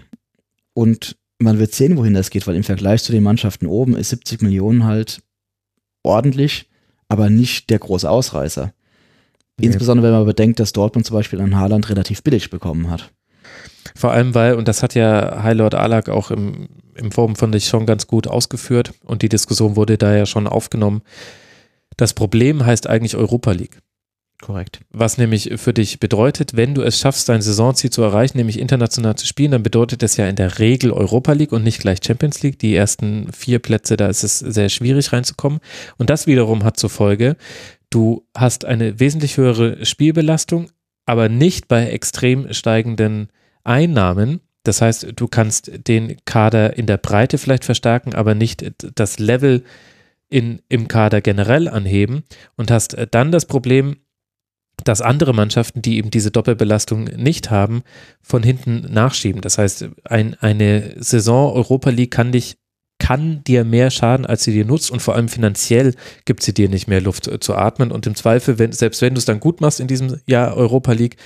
[0.73, 4.09] und man wird sehen, wohin das geht, weil im Vergleich zu den Mannschaften oben ist
[4.09, 5.21] 70 Millionen halt
[6.03, 6.69] ordentlich,
[7.09, 8.73] aber nicht der große Ausreißer.
[9.61, 9.67] Nee.
[9.67, 13.11] Insbesondere wenn man bedenkt, dass Dortmund zum Beispiel an Haaland relativ billig bekommen hat.
[13.95, 17.55] Vor allem, weil, und das hat ja High Lord Alak auch im, im Forum, fand
[17.55, 21.01] ich, schon ganz gut ausgeführt und die Diskussion wurde da ja schon aufgenommen.
[21.97, 23.79] Das Problem heißt eigentlich Europa League.
[24.41, 24.79] Korrekt.
[24.89, 29.15] Was nämlich für dich bedeutet, wenn du es schaffst, dein Saisonziel zu erreichen, nämlich international
[29.15, 32.41] zu spielen, dann bedeutet das ja in der Regel Europa League und nicht gleich Champions
[32.41, 32.57] League.
[32.57, 35.59] Die ersten vier Plätze, da ist es sehr schwierig reinzukommen.
[35.97, 37.37] Und das wiederum hat zur Folge,
[37.91, 40.71] du hast eine wesentlich höhere Spielbelastung,
[41.05, 43.29] aber nicht bei extrem steigenden
[43.63, 44.41] Einnahmen.
[44.63, 49.63] Das heißt, du kannst den Kader in der Breite vielleicht verstärken, aber nicht das Level
[50.29, 52.23] in, im Kader generell anheben
[52.55, 53.97] und hast dann das Problem,
[54.83, 57.83] dass andere Mannschaften, die eben diese Doppelbelastung nicht haben,
[58.21, 59.41] von hinten nachschieben.
[59.41, 62.57] Das heißt, ein, eine Saison Europa League kann dich
[63.11, 66.69] kann dir mehr schaden, als sie dir nutzt und vor allem finanziell gibt sie dir
[66.69, 69.41] nicht mehr Luft äh, zu atmen und im Zweifel, wenn, selbst wenn du es dann
[69.41, 71.17] gut machst in diesem Jahr Europa League,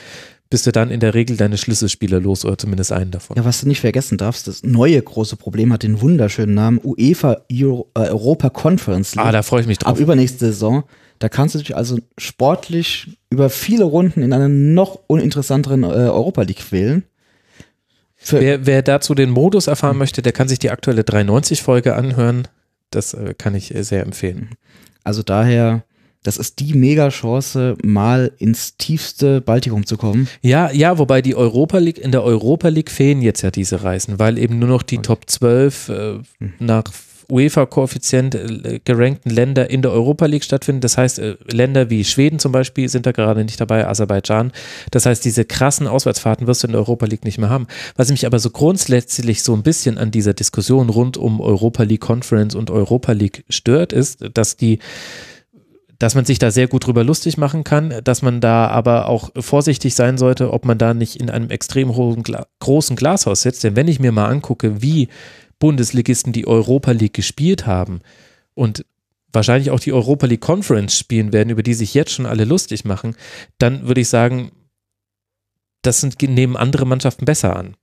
[0.50, 3.38] bist du dann in der Regel deine Schlüsselspieler los oder zumindest einen davon.
[3.38, 7.42] Ja, was du nicht vergessen darfst, das neue große Problem hat den wunderschönen Namen UEFA
[7.52, 9.26] Euro, äh, Europa Conference League.
[9.26, 10.00] Ah, da freue ich mich Ab drauf.
[10.00, 10.84] übernächste Saison.
[11.20, 16.42] Da kannst du dich also sportlich über viele Runden in einer noch uninteressanteren äh, Europa
[16.42, 17.04] League quälen.
[18.30, 22.48] Wer, wer dazu den Modus erfahren möchte, der kann sich die aktuelle 390-Folge anhören.
[22.92, 24.50] Das äh, kann ich äh, sehr empfehlen.
[25.04, 25.84] also daher,
[26.24, 30.28] das ist die Mega-Chance, mal ins tiefste Baltikum zu kommen.
[30.42, 34.18] Ja, ja, wobei die Europa League, in der Europa League fehlen jetzt ja diese Reisen,
[34.18, 36.20] weil eben nur noch die Top 12 äh,
[36.60, 36.86] nach
[37.30, 40.82] UEFA-Koeffizient äh, gerankten Länder in der Europa League stattfinden.
[40.82, 44.52] Das heißt, äh, Länder wie Schweden zum Beispiel sind da gerade nicht dabei, Aserbaidschan.
[44.92, 47.68] Das heißt, diese krassen Auswärtsfahrten wirst du in der Europa League nicht mehr haben.
[47.95, 52.02] Was mich aber so grundsätzlich so ein bisschen an dieser Diskussion rund um Europa League
[52.02, 54.80] Conference und Europa League stört, ist, dass die
[56.00, 59.30] dass man sich da sehr gut drüber lustig machen kann, dass man da aber auch
[59.38, 62.24] vorsichtig sein sollte, ob man da nicht in einem extrem hohen,
[62.60, 63.64] großen Glashaus sitzt.
[63.64, 65.08] Denn wenn ich mir mal angucke, wie
[65.66, 68.02] Bundesligisten die Europa League gespielt haben
[68.53, 68.85] und
[69.32, 72.85] wahrscheinlich auch die Europa League Conference spielen werden, über die sich jetzt schon alle lustig
[72.85, 73.16] machen,
[73.58, 74.52] dann würde ich sagen,
[75.82, 77.76] das sind, nehmen andere Mannschaften besser an.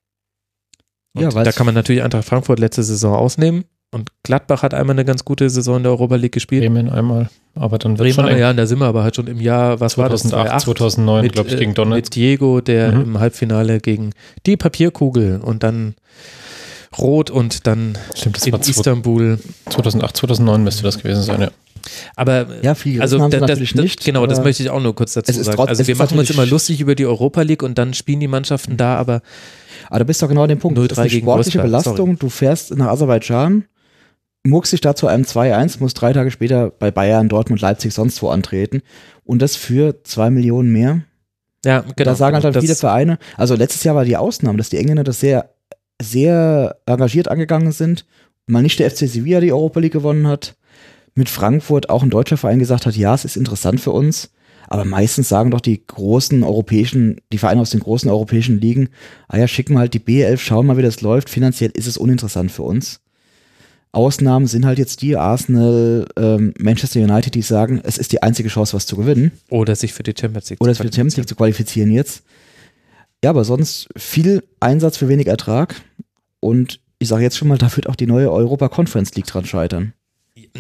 [1.14, 3.64] Und ja, da kann man natürlich Eintracht Frankfurt letzte Saison ausnehmen.
[3.90, 6.62] Und Gladbach hat einmal eine ganz gute Saison in der Europa League gespielt.
[6.62, 9.40] Bremen einmal, aber dann wird Bremen, schon ja, da sind wir aber halt schon im
[9.40, 10.62] Jahr, was 2008, war das?
[10.62, 11.96] 2009, glaube ich, gegen Donetsk.
[11.96, 13.00] Mit Diego, der mhm.
[13.00, 14.12] im Halbfinale gegen
[14.46, 15.96] die Papierkugel und dann
[16.98, 19.38] Rot und dann Stimmt, das in Istanbul.
[19.70, 21.50] 2008, 2009 müsste das gewesen sein, ja.
[22.14, 24.04] Aber ja, viel also haben das, natürlich das, nicht.
[24.04, 25.58] Genau, das möchte ich auch nur kurz dazu sagen.
[25.58, 28.76] Also wir machen uns immer lustig über die Europa League und dann spielen die Mannschaften
[28.76, 29.22] da, aber
[29.88, 30.78] aber du bist doch genau an dem Punkt.
[30.78, 31.96] Das ist eine sportliche Belastung.
[31.96, 32.16] Sorry.
[32.18, 33.64] Du fährst nach Aserbaidschan,
[34.44, 38.22] muckst dich da zu einem 2-1, musst drei Tage später bei Bayern, Dortmund, Leipzig, sonst
[38.22, 38.82] wo antreten.
[39.24, 41.02] Und das für zwei Millionen mehr.
[41.64, 42.10] Ja, genau.
[42.10, 45.04] Da sagen halt, halt viele Vereine, also letztes Jahr war die Ausnahme, dass die Engländer
[45.04, 45.50] das sehr,
[46.02, 48.04] sehr engagiert angegangen sind.
[48.46, 50.56] Mal nicht der FC Sevilla die Europa League gewonnen hat.
[51.14, 54.30] Mit Frankfurt auch ein deutscher Verein gesagt hat, ja, es ist interessant für uns.
[54.68, 58.88] Aber meistens sagen doch die großen europäischen, die Vereine aus den großen europäischen Ligen,
[59.28, 61.28] ah ja, schicken wir halt die B11, schauen mal, wie das läuft.
[61.28, 63.00] Finanziell ist es uninteressant für uns.
[63.92, 68.48] Ausnahmen sind halt jetzt die Arsenal, ähm, Manchester United, die sagen, es ist die einzige
[68.48, 69.32] Chance, was zu gewinnen.
[69.50, 72.22] Oder sich für die Champions League Oder sich für die Champions League zu qualifizieren jetzt.
[73.22, 75.76] Ja, aber sonst viel Einsatz für wenig Ertrag.
[76.42, 79.44] Und ich sage jetzt schon mal, da wird auch die neue Europa Conference League dran
[79.44, 79.92] scheitern.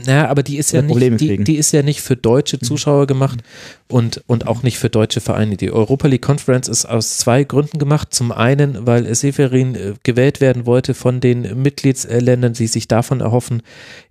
[0.06, 2.66] Naja, aber die ist ja nicht, die, die, ist ja nicht für deutsche mhm.
[2.66, 3.40] Zuschauer gemacht
[3.88, 5.56] und, und auch nicht für deutsche Vereine.
[5.56, 8.12] Die Europa League Conference ist aus zwei Gründen gemacht.
[8.12, 13.62] Zum einen, weil Severin äh, gewählt werden wollte von den Mitgliedsländern, die sich davon erhoffen,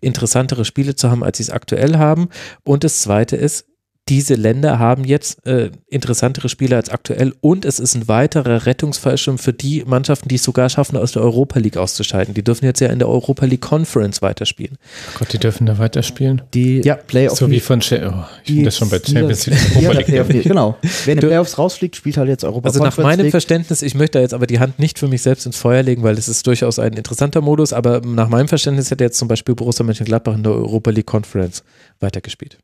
[0.01, 2.29] interessantere Spiele zu haben, als sie es aktuell haben.
[2.63, 3.65] Und das zweite ist,
[4.11, 9.37] diese Länder haben jetzt äh, interessantere Spieler als aktuell und es ist ein weiterer Rettungsfallschirm
[9.37, 12.33] für die Mannschaften, die es sogar schaffen, aus der Europa League auszuscheiden.
[12.33, 14.77] Die dürfen jetzt ja in der Europa League Conference weiterspielen.
[14.81, 16.41] Oh Gott, die dürfen da weiterspielen?
[16.53, 17.37] Die ja, Playoffs.
[17.37, 19.59] So wie von, oh, ich finde das schon bei Champions League.
[19.77, 20.05] Europa League.
[20.07, 20.77] Playoff, genau.
[21.05, 23.31] Wer in den Playoffs rausfliegt, spielt halt jetzt Europa Also nach meinem League.
[23.31, 26.17] Verständnis, ich möchte jetzt aber die Hand nicht für mich selbst ins Feuer legen, weil
[26.17, 29.85] es ist durchaus ein interessanter Modus, aber nach meinem Verständnis hätte jetzt zum Beispiel Borussia
[29.85, 31.63] Mönchengladbach in der Europa League Conference
[32.01, 32.57] weitergespielt.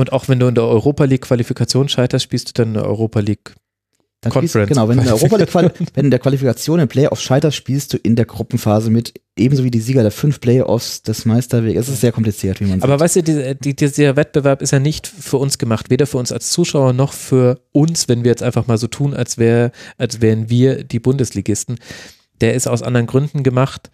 [0.00, 2.86] Und auch wenn du in der Europa League Qualifikation scheiterst, spielst du dann in der
[2.86, 3.54] Europa League
[4.22, 4.52] dann Conference.
[4.52, 7.56] Spielst, genau, wenn du in der Europa League wenn in der Qualifikation in Playoffs scheiterst,
[7.56, 11.78] spielst du in der Gruppenphase mit, ebenso wie die Sieger der fünf Playoffs des Meisterwegs.
[11.78, 13.00] Es ist sehr kompliziert, wie man Aber sieht.
[13.00, 16.32] weißt du, die, die, dieser Wettbewerb ist ja nicht für uns gemacht, weder für uns
[16.32, 20.20] als Zuschauer noch für uns, wenn wir jetzt einfach mal so tun, als, wär, als
[20.20, 21.78] wären wir die Bundesligisten.
[22.40, 23.90] Der ist aus anderen Gründen gemacht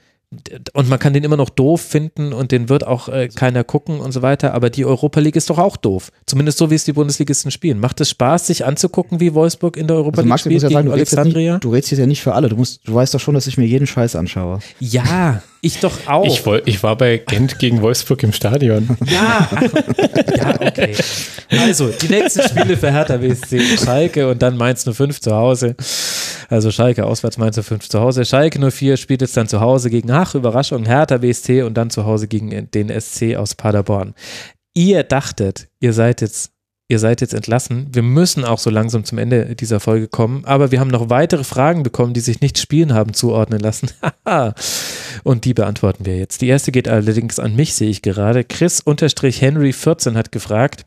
[0.73, 4.01] und man kann den immer noch doof finden und den wird auch äh, keiner gucken
[4.01, 6.11] und so weiter, aber die Europa League ist doch auch doof.
[6.27, 7.79] Zumindest so, wie es die Bundesligisten spielen.
[7.79, 10.87] Macht es Spaß, sich anzugucken, wie Wolfsburg in der Europa also, League spielt ja sagen,
[10.87, 11.55] du Alexandria?
[11.55, 12.49] Nicht, du redest jetzt ja nicht für alle.
[12.49, 14.59] Du, musst, du weißt doch schon, dass ich mir jeden Scheiß anschaue.
[14.81, 16.25] Ja, ich doch auch.
[16.27, 18.97] Ich, ich war bei Gent gegen Wolfsburg im Stadion.
[19.07, 19.49] Ja,
[20.37, 20.95] ja, okay.
[21.51, 25.77] Also, die nächsten Spiele für Hertha WSC, Schalke und dann Mainz 05 zu Hause.
[26.49, 28.25] Also Schalke auswärts Mainz 05 zu Hause.
[28.25, 32.07] Schalke 04 spielt jetzt dann zu Hause gegen, ach, Überraschung, Hertha BSC und dann zu
[32.07, 34.15] Hause gegen den SC aus Paderborn.
[34.75, 36.53] Ihr dachtet, ihr seid jetzt
[36.89, 37.89] ihr seid jetzt entlassen.
[37.93, 41.45] Wir müssen auch so langsam zum Ende dieser Folge kommen, aber wir haben noch weitere
[41.45, 43.91] Fragen bekommen, die sich nicht Spielen haben zuordnen lassen.
[45.27, 46.41] Und die beantworten wir jetzt.
[46.41, 48.45] Die erste geht allerdings an mich, sehe ich gerade.
[48.45, 50.87] Chris-Henry14 hat gefragt,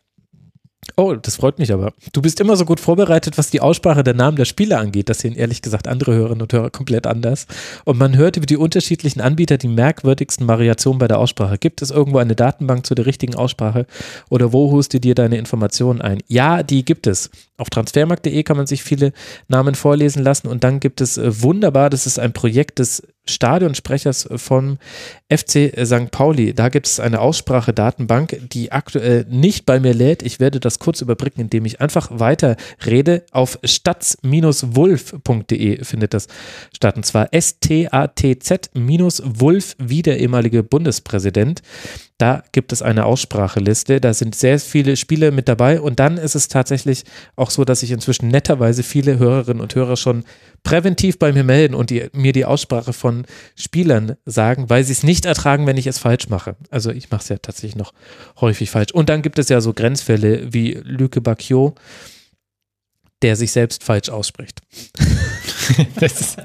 [0.96, 1.94] Oh, das freut mich aber.
[2.14, 5.10] Du bist immer so gut vorbereitet, was die Aussprache der Namen der Spieler angeht.
[5.10, 7.48] Das sehen ehrlich gesagt andere Hörerinnen und Hörer komplett anders.
[7.86, 11.58] Und man hört über die unterschiedlichen Anbieter die merkwürdigsten Variationen bei der Aussprache.
[11.58, 13.86] Gibt es irgendwo eine Datenbank zu der richtigen Aussprache?
[14.30, 16.20] Oder wo holst du dir deine Informationen ein?
[16.28, 17.30] Ja, die gibt es.
[17.58, 19.12] Auf transfermarkt.de kann man sich viele
[19.48, 20.48] Namen vorlesen lassen.
[20.48, 24.78] Und dann gibt es äh, wunderbar, das ist ein Projekt des Stadionsprechers vom
[25.30, 26.12] FC St.
[26.12, 26.54] Pauli.
[26.54, 30.24] Da gibt es eine Aussprache-Datenbank, die aktuell nicht bei mir lädt.
[30.24, 33.24] Ich werde das kurz überbrücken, indem ich einfach weiter rede.
[33.32, 36.28] Auf statz-wulf.de findet das
[36.76, 36.98] statt.
[36.98, 38.66] Und zwar S-T-A-T-Z-Wulf,
[39.78, 41.62] wie der ehemalige Bundespräsident.
[42.20, 44.02] Da gibt es eine Ausspracheliste.
[44.02, 45.80] Da sind sehr viele Spiele mit dabei.
[45.80, 47.06] Und dann ist es tatsächlich
[47.38, 50.26] auch so, dass sich inzwischen netterweise viele Hörerinnen und Hörer schon
[50.64, 55.04] präventiv bei mir melden und die, mir die Aussprache von Spielern sagen, weil sie es
[55.04, 56.56] nicht ertragen, wenn ich es falsch mache.
[56.70, 57.94] Also ich mache es ja tatsächlich noch
[58.40, 58.92] häufig falsch.
[58.92, 61.76] Und dann gibt es ja so Grenzfälle wie Lüke Bacchio,
[63.22, 64.62] der sich selbst falsch ausspricht.
[66.02, 66.38] Ist,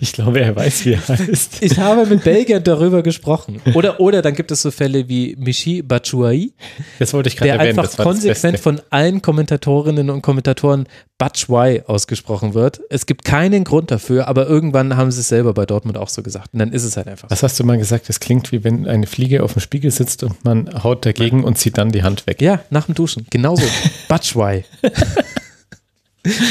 [0.00, 1.60] ich glaube, er weiß, wie er heißt.
[1.60, 3.60] Ich habe mit Belgiern darüber gesprochen.
[3.74, 6.52] Oder, oder dann gibt es so Fälle wie Michi Batshuayi,
[7.00, 7.78] Das wollte ich gerade der erwähnen.
[7.78, 10.86] einfach das war das konsequent von allen Kommentatorinnen und Kommentatoren
[11.16, 12.80] Batshuayi ausgesprochen wird.
[12.90, 16.22] Es gibt keinen Grund dafür, aber irgendwann haben sie es selber bei Dortmund auch so
[16.22, 16.50] gesagt.
[16.52, 17.32] Und dann ist es halt einfach so.
[17.32, 18.08] Was hast du mal gesagt?
[18.08, 21.58] Es klingt wie wenn eine Fliege auf dem Spiegel sitzt und man haut dagegen und
[21.58, 22.40] zieht dann die Hand weg.
[22.40, 23.26] Ja, nach dem Duschen.
[23.30, 23.64] Genauso.
[24.08, 24.64] Batshuayi.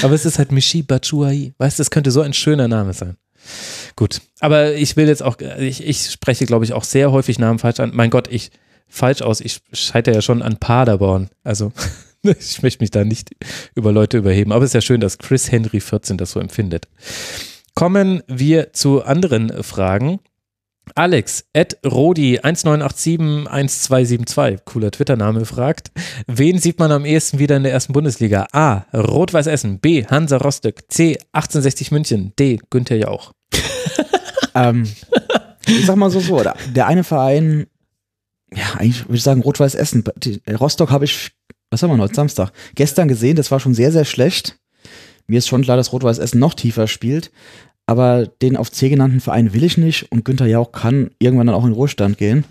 [0.02, 1.54] Aber es ist halt Michi Batshuayi.
[1.58, 3.18] Weißt du, das könnte so ein schöner Name sein.
[3.96, 4.22] Gut.
[4.40, 7.80] Aber ich will jetzt auch, ich, ich spreche, glaube ich, auch sehr häufig Namen falsch
[7.80, 7.92] an.
[7.94, 8.52] Mein Gott, ich
[8.88, 9.42] falsch aus.
[9.42, 11.30] Ich scheitere ja schon an Paderborn.
[11.44, 11.72] Also
[12.24, 13.32] ich möchte mich da nicht
[13.76, 14.52] über Leute überheben.
[14.52, 16.88] Aber es ist ja schön, dass Chris Henry 14 das so empfindet.
[17.74, 20.20] Kommen wir zu anderen Fragen.
[20.96, 25.92] Alex, at Rodi 19871272, cooler Twitter-Name, fragt,
[26.28, 28.48] wen sieht man am ehesten wieder in der ersten Bundesliga?
[28.52, 28.86] A.
[28.94, 30.06] Rot-Weiß Essen, B.
[30.06, 31.18] Hansa Rostock, C.
[31.34, 32.60] 1860 München, D.
[32.70, 33.32] Günther Jauch.
[34.58, 34.90] Ähm,
[35.68, 36.44] ich sag mal so, so,
[36.74, 37.68] der, eine Verein,
[38.52, 40.04] ja, eigentlich würde ich sagen Rot-Weiß Essen.
[40.50, 41.32] Rostock habe ich,
[41.70, 44.58] was haben wir heute, Samstag, gestern gesehen, das war schon sehr, sehr schlecht.
[45.28, 47.32] Mir ist schon klar, dass Rot-Weiß Essen noch tiefer spielt,
[47.88, 51.56] aber den auf C genannten Verein will ich nicht und Günther Jauch kann irgendwann dann
[51.56, 52.44] auch in Ruhestand gehen.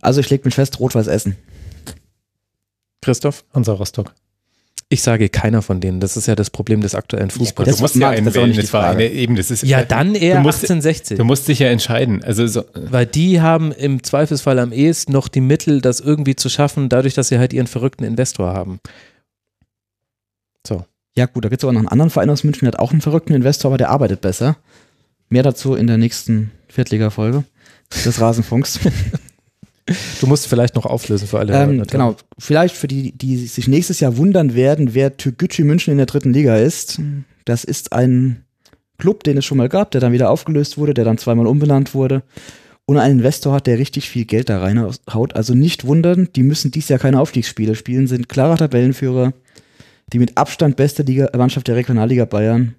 [0.00, 1.36] Also ich leg mich fest, Rot-Weiß Essen.
[3.02, 3.44] Christoph?
[3.52, 4.14] Hansa Rostock.
[4.92, 6.00] Ich sage keiner von denen.
[6.00, 7.68] Das ist ja das Problem des aktuellen Fußballs.
[7.68, 8.56] Das du musst ja das einen wählen.
[8.56, 9.04] Das war Frage.
[9.04, 11.16] eine, eben, das ist ja, dann eher du musst, 1860.
[11.16, 12.24] Du musst dich ja entscheiden.
[12.24, 16.48] Also so, Weil die haben im Zweifelsfall am ehesten noch die Mittel, das irgendwie zu
[16.48, 18.80] schaffen, dadurch, dass sie halt ihren verrückten Investor haben.
[21.20, 22.92] Ja gut, da gibt es aber noch einen anderen Verein aus München, der hat auch
[22.92, 24.56] einen verrückten Investor, aber der arbeitet besser.
[25.28, 27.44] Mehr dazu in der nächsten Viertliga-Folge
[28.04, 28.80] des Rasenfunks.
[30.20, 31.52] Du musst vielleicht noch auflösen für alle.
[31.52, 35.96] ähm, genau, vielleicht für die, die sich nächstes Jahr wundern werden, wer Türkgücü München in
[35.96, 37.00] der dritten Liga ist.
[37.44, 38.44] Das ist ein
[38.98, 41.92] Club, den es schon mal gab, der dann wieder aufgelöst wurde, der dann zweimal umbenannt
[41.92, 42.22] wurde
[42.84, 45.34] und einen Investor hat, der richtig viel Geld da reinhaut.
[45.34, 49.32] Also nicht wundern, die müssen dies Jahr keine Aufstiegsspiele spielen, sind klarer Tabellenführer,
[50.12, 52.74] die mit Abstand beste Liga, Mannschaft der Regionalliga Bayern.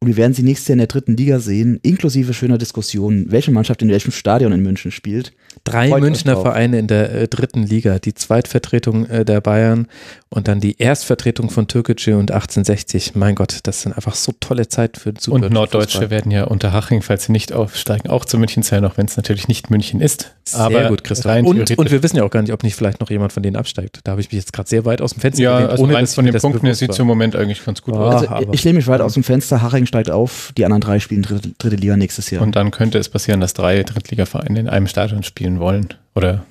[0.00, 3.50] Und wir werden sie nächstes Jahr in der dritten Liga sehen, inklusive schöner Diskussionen, welche
[3.50, 5.32] Mannschaft in welchem Stadion in München spielt.
[5.64, 6.40] Drei Freut Münchner.
[6.40, 9.88] Vereine in der äh, dritten Liga, die Zweitvertretung äh, der Bayern
[10.28, 13.16] und dann die Erstvertretung von Türkgücü und 1860.
[13.16, 16.10] Mein Gott, das sind einfach so tolle Zeit für den super und Norddeutsche Fußball.
[16.10, 19.16] werden ja unter Haching, falls sie nicht aufsteigen, auch zu München zählen, auch wenn es
[19.16, 20.32] natürlich nicht München ist.
[20.44, 21.32] Sehr aber gut, Christoph.
[21.32, 23.42] rein Und, und wir wissen ja auch gar nicht, ob nicht vielleicht noch jemand von
[23.42, 24.00] denen absteigt.
[24.04, 25.94] Da habe ich mich jetzt gerade sehr weit aus dem Fenster ja, gelehnt, also ohne
[25.94, 28.28] rein dass von den Punkten sieht es im Moment eigentlich ganz gut Ah, aus.
[28.28, 31.22] Also ich lehne mich weit aus dem Fenster, Haching steigt auf, die anderen drei spielen
[31.22, 32.42] dritte, dritte Liga nächstes Jahr.
[32.42, 35.88] Und dann könnte es passieren, dass drei Drittligavereine in einem Stadion spielen wollen.
[36.14, 36.44] Oder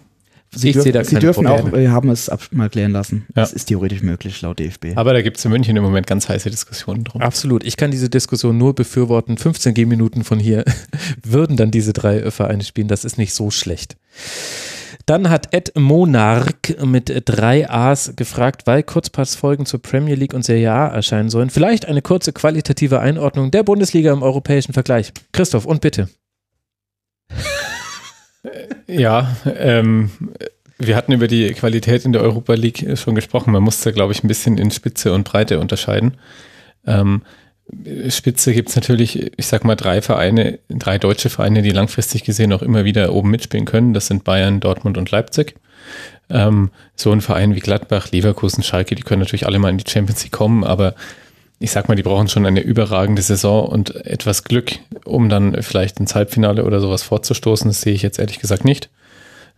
[0.53, 1.83] sie ich dürfen, sehe da sie dürfen auch, Probleme.
[1.83, 3.25] wir haben es ab, mal klären lassen.
[3.30, 3.43] Ja.
[3.43, 4.95] Das ist theoretisch möglich, laut DFB.
[4.95, 7.22] aber da gibt es in München im Moment ganz heiße Diskussionen drum.
[7.22, 7.64] Absolut.
[7.64, 9.38] Ich kann diese Diskussion nur befürworten.
[9.38, 10.66] 15 Gehminuten von hier
[11.24, 12.88] würden dann diese drei äh, Vereine spielen.
[12.88, 13.95] Das ist nicht so schlecht.
[15.07, 20.73] Dann hat Ed Monarch mit drei A's gefragt, weil Kurzpassfolgen zur Premier League und Serie
[20.73, 21.49] A erscheinen sollen.
[21.49, 25.13] Vielleicht eine kurze qualitative Einordnung der Bundesliga im europäischen Vergleich.
[25.31, 26.09] Christoph, und bitte.
[28.87, 30.11] Ja, ähm,
[30.77, 33.53] wir hatten über die Qualität in der Europa League schon gesprochen.
[33.53, 36.17] Man muss da, glaube ich, ein bisschen in Spitze und Breite unterscheiden.
[36.85, 37.21] Ähm,
[38.09, 42.53] Spitze gibt es natürlich, ich sag mal, drei Vereine, drei deutsche Vereine, die langfristig gesehen
[42.53, 43.93] auch immer wieder oben mitspielen können.
[43.93, 45.55] Das sind Bayern, Dortmund und Leipzig.
[46.29, 49.89] Ähm, so ein Verein wie Gladbach, Leverkusen, Schalke, die können natürlich alle mal in die
[49.89, 50.95] Champions League kommen, aber
[51.59, 54.73] ich sag mal, die brauchen schon eine überragende Saison und etwas Glück,
[55.05, 57.69] um dann vielleicht ins Halbfinale oder sowas vorzustoßen.
[57.69, 58.89] Das sehe ich jetzt ehrlich gesagt nicht.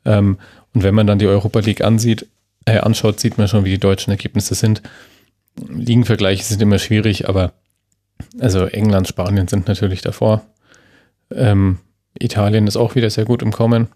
[0.06, 0.38] Ähm,
[0.74, 2.26] und wenn man dann die Europa League ansieht,
[2.66, 4.82] äh, anschaut, sieht man schon, wie die deutschen Ergebnisse sind.
[5.68, 7.52] Ligenvergleiche sind immer schwierig, aber
[8.40, 10.44] also England, Spanien sind natürlich davor.
[11.32, 11.80] Ähm,
[12.20, 13.88] Italien ist auch wieder sehr gut im Kommen.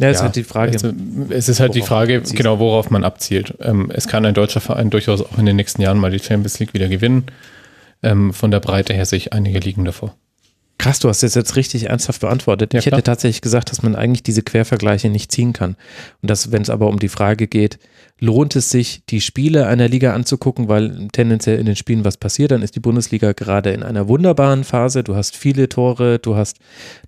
[0.00, 0.72] Ja, ist Ja, halt die Frage.
[0.72, 0.92] Also,
[1.30, 3.54] es ist halt die Frage, genau, worauf man abzielt.
[3.60, 6.58] Ähm, es kann ein deutscher Verein durchaus auch in den nächsten Jahren mal die Champions
[6.58, 7.24] League wieder gewinnen.
[8.02, 10.14] Ähm, von der Breite her sehe ich einige liegen davor.
[10.78, 12.74] Krass, du hast das jetzt richtig ernsthaft beantwortet.
[12.74, 13.04] Ja, ich hätte klar.
[13.04, 15.76] tatsächlich gesagt, dass man eigentlich diese Quervergleiche nicht ziehen kann.
[16.20, 17.78] Und dass, wenn es aber um die Frage geht,
[18.18, 22.50] lohnt es sich, die Spiele einer Liga anzugucken, weil tendenziell in den Spielen was passiert,
[22.50, 25.04] dann ist die Bundesliga gerade in einer wunderbaren Phase.
[25.04, 26.58] Du hast viele Tore, du hast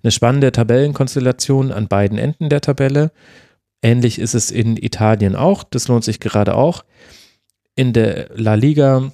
[0.03, 3.11] eine spannende Tabellenkonstellation an beiden Enden der Tabelle.
[3.81, 5.63] Ähnlich ist es in Italien auch.
[5.63, 6.83] Das lohnt sich gerade auch.
[7.75, 9.11] In der La Liga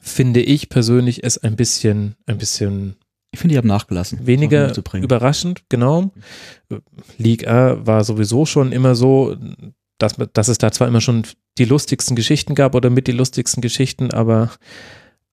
[0.00, 2.96] finde ich persönlich es ein bisschen, ein bisschen
[3.32, 4.26] Ich finde, die haben nachgelassen.
[4.26, 6.12] Weniger überraschend, genau.
[7.16, 9.36] Liga war sowieso schon immer so,
[10.02, 11.24] dass, dass es da zwar immer schon
[11.58, 14.50] die lustigsten Geschichten gab oder mit die lustigsten Geschichten, aber,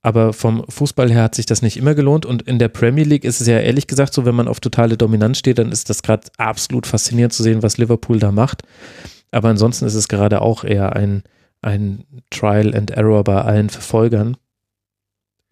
[0.01, 2.25] aber vom Fußball her hat sich das nicht immer gelohnt.
[2.25, 4.97] Und in der Premier League ist es ja ehrlich gesagt so, wenn man auf totale
[4.97, 8.63] Dominanz steht, dann ist das gerade absolut faszinierend zu sehen, was Liverpool da macht.
[9.31, 11.23] Aber ansonsten ist es gerade auch eher ein,
[11.61, 14.37] ein Trial and Error bei allen Verfolgern.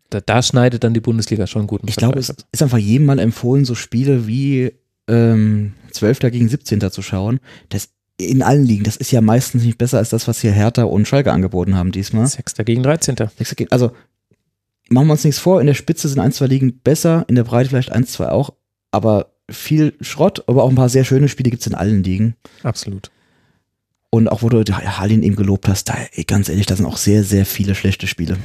[0.10, 1.82] Da, da schneidet dann die Bundesliga schon gut.
[1.85, 4.72] Ich glaube, es ist einfach jedem mal empfohlen, so Spiele wie
[5.08, 6.19] ähm, 12.
[6.19, 6.80] gegen 17.
[6.92, 7.40] zu schauen.
[7.69, 10.84] Das in allen Ligen, das ist ja meistens nicht besser als das, was hier Hertha
[10.84, 12.27] und Schalke angeboten haben diesmal.
[12.27, 13.16] Sechster gegen 13.
[13.69, 13.92] Also
[14.90, 17.44] machen wir uns nichts vor, in der Spitze sind ein, zwei Ligen besser, in der
[17.44, 18.53] Breite vielleicht eins, zwei auch,
[18.92, 22.35] aber viel Schrott, aber auch ein paar sehr schöne Spiele gibt's in allen Ligen.
[22.64, 23.11] Absolut.
[24.10, 26.98] Und auch wo du Hallin eben gelobt hast, da, ey, ganz ehrlich, da sind auch
[26.98, 28.38] sehr, sehr viele schlechte Spiele.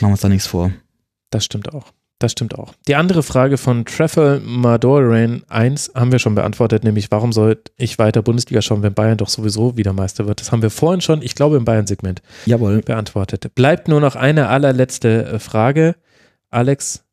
[0.00, 0.72] Machen wir uns da nichts vor.
[1.30, 1.92] Das stimmt auch.
[2.18, 2.74] Das stimmt auch.
[2.88, 7.98] Die andere Frage von Treffel Madoran 1 haben wir schon beantwortet, nämlich warum soll ich
[8.00, 10.40] weiter Bundesliga schauen, wenn Bayern doch sowieso wieder Meister wird?
[10.40, 12.82] Das haben wir vorhin schon, ich glaube, im Bayern-Segment Jawohl.
[12.82, 13.54] beantwortet.
[13.54, 15.94] Bleibt nur noch eine allerletzte äh, Frage.
[16.50, 17.04] Alex,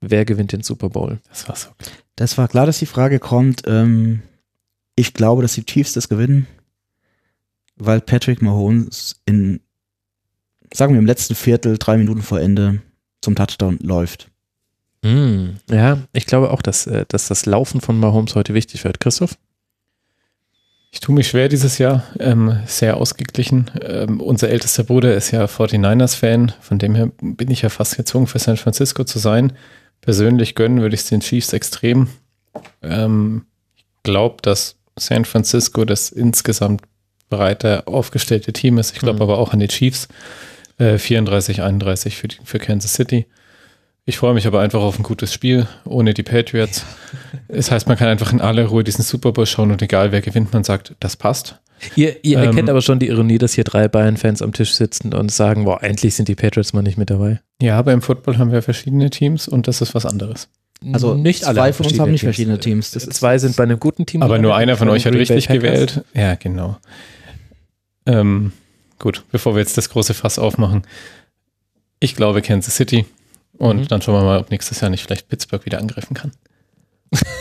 [0.00, 1.20] wer gewinnt den Super Bowl?
[1.28, 1.68] Das war so.
[2.16, 3.62] Das war klar, dass die Frage kommt.
[3.66, 4.22] Ähm,
[4.96, 6.48] ich glaube, dass die Chiefs das gewinnen,
[7.76, 9.60] weil Patrick Mahomes in,
[10.74, 12.82] sagen wir im letzten Viertel, drei Minuten vor Ende
[13.20, 14.32] zum Touchdown läuft.
[15.08, 19.00] Hm, ja, ich glaube auch, dass, äh, dass das Laufen von Mahomes heute wichtig wird.
[19.00, 19.36] Christoph?
[20.90, 23.70] Ich tue mich schwer dieses Jahr, ähm, sehr ausgeglichen.
[23.82, 28.26] Ähm, unser ältester Bruder ist ja 49ers-Fan, von dem her bin ich ja fast gezwungen,
[28.26, 29.52] für San Francisco zu sein.
[30.00, 32.08] Persönlich gönnen würde ich es den Chiefs extrem.
[32.82, 33.44] Ähm,
[33.76, 36.82] ich glaube, dass San Francisco das insgesamt
[37.30, 38.92] breiter aufgestellte Team ist.
[38.94, 39.22] Ich glaube Mhm.
[39.22, 40.08] aber auch an die Chiefs.
[40.78, 43.26] Äh, 34-31 für, die- für Kansas City.
[44.08, 46.86] Ich freue mich aber einfach auf ein gutes Spiel ohne die Patriots.
[47.46, 50.22] Es heißt, man kann einfach in aller Ruhe diesen Super Bowl schauen und egal wer
[50.22, 51.60] gewinnt, man sagt, das passt.
[51.94, 55.12] Ihr, ihr Ähm, erkennt aber schon die Ironie, dass hier drei Bayern-Fans am Tisch sitzen
[55.12, 57.42] und sagen, boah, endlich sind die Patriots mal nicht mit dabei.
[57.60, 60.48] Ja, aber im Football haben wir verschiedene Teams und das ist was anderes.
[60.90, 62.92] Also nicht alle zwei von uns haben nicht verschiedene Teams.
[62.92, 64.22] Das Zwei sind bei einem guten Team.
[64.22, 66.02] Aber nur einer von euch hat richtig gewählt.
[66.14, 66.78] Ja, genau.
[68.06, 68.52] Ähm,
[68.98, 70.84] gut, bevor wir jetzt das große Fass aufmachen.
[72.00, 73.04] Ich glaube Kansas City.
[73.58, 73.88] Und Mhm.
[73.88, 76.32] dann schauen wir mal, ob nächstes Jahr nicht vielleicht Pittsburgh wieder angreifen kann.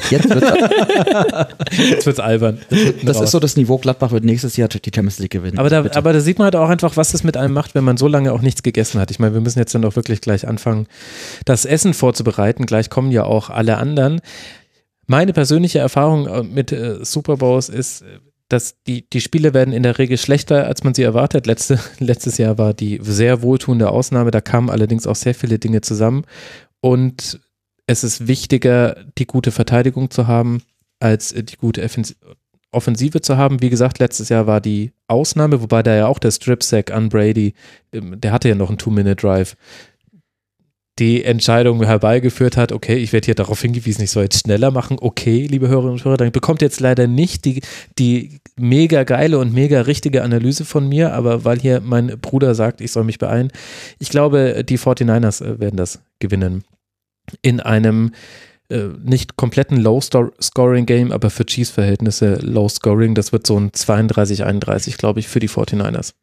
[0.10, 0.44] Jetzt wird,
[1.78, 2.60] Jetzt wird's albern.
[3.04, 5.60] das ist so das Niveau, Gladbach wird nächstes Jahr die Champions League gewinnen.
[5.60, 5.98] Aber da, Bitte.
[5.98, 8.08] aber da sieht man halt auch einfach, was das mit einem macht, wenn man so
[8.08, 9.12] lange auch nichts gegessen hat.
[9.12, 10.88] Ich meine, wir müssen jetzt dann auch wirklich gleich anfangen,
[11.44, 12.66] das Essen vorzubereiten.
[12.66, 14.22] Gleich kommen ja auch alle anderen.
[15.06, 18.06] Meine persönliche Erfahrung äh, mit äh, Super Bowls ist, äh,
[18.50, 21.45] dass die, die Spiele werden in der Regel schlechter, als man sie erwartet.
[21.48, 24.32] Letzte, letztes Jahr war die sehr wohltuende Ausnahme.
[24.32, 26.24] Da kamen allerdings auch sehr viele Dinge zusammen.
[26.82, 27.40] Und
[27.88, 30.61] es ist wichtiger, die gute Verteidigung zu haben,
[31.00, 32.16] als die gute Offensi-
[32.72, 33.61] Offensive zu haben.
[33.61, 37.53] Wie gesagt, letztes Jahr war die Ausnahme, wobei da ja auch der Strip-Sack an Brady,
[37.93, 39.56] ähm, der hatte ja noch einen Two-Minute-Drive,
[41.00, 44.98] die Entscheidung herbeigeführt hat, okay, ich werde hier darauf hingewiesen, ich soll jetzt schneller machen,
[45.00, 47.61] okay, liebe Hörerinnen und Hörer, dann bekommt jetzt leider nicht die,
[48.00, 52.82] die mega geile und mega richtige Analyse von mir, aber weil hier mein Bruder sagt,
[52.82, 53.51] ich soll mich beeilen,
[54.00, 56.64] ich glaube, die 49ers äh, werden das gewinnen.
[57.42, 58.11] In einem
[58.69, 65.27] äh, nicht kompletten Low-Scoring-Game, aber für Chiefs-Verhältnisse Low-Scoring, das wird so ein 32-31, glaube ich,
[65.27, 66.14] für die 49ers.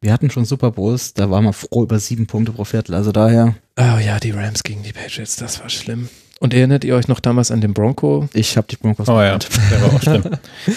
[0.00, 2.94] Wir hatten schon Super Bowls, da waren wir froh über sieben Punkte pro Viertel.
[2.94, 6.08] Also daher, Oh ja, die Rams gegen die Patriots, das war schlimm.
[6.40, 8.28] Und erinnert ihr euch noch damals an den Bronco?
[8.34, 10.22] ich habe die Broncos Oh ja, der war auch schlimm.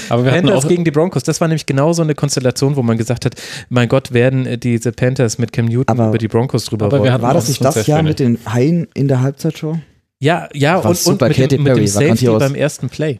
[0.09, 2.75] Aber wir hatten Panthers auch, gegen die Broncos, das war nämlich genau so eine Konstellation,
[2.77, 3.35] wo man gesagt hat,
[3.69, 7.03] mein Gott, werden äh, diese Panthers mit Cam Newton Aber- über die Broncos drüber aber
[7.03, 9.77] wir War das nicht das Jahr mit den Haien in der Halbzeitshow?
[10.19, 13.19] Ja, ja, und, und mit dem, mit dem Safety beim ersten Play.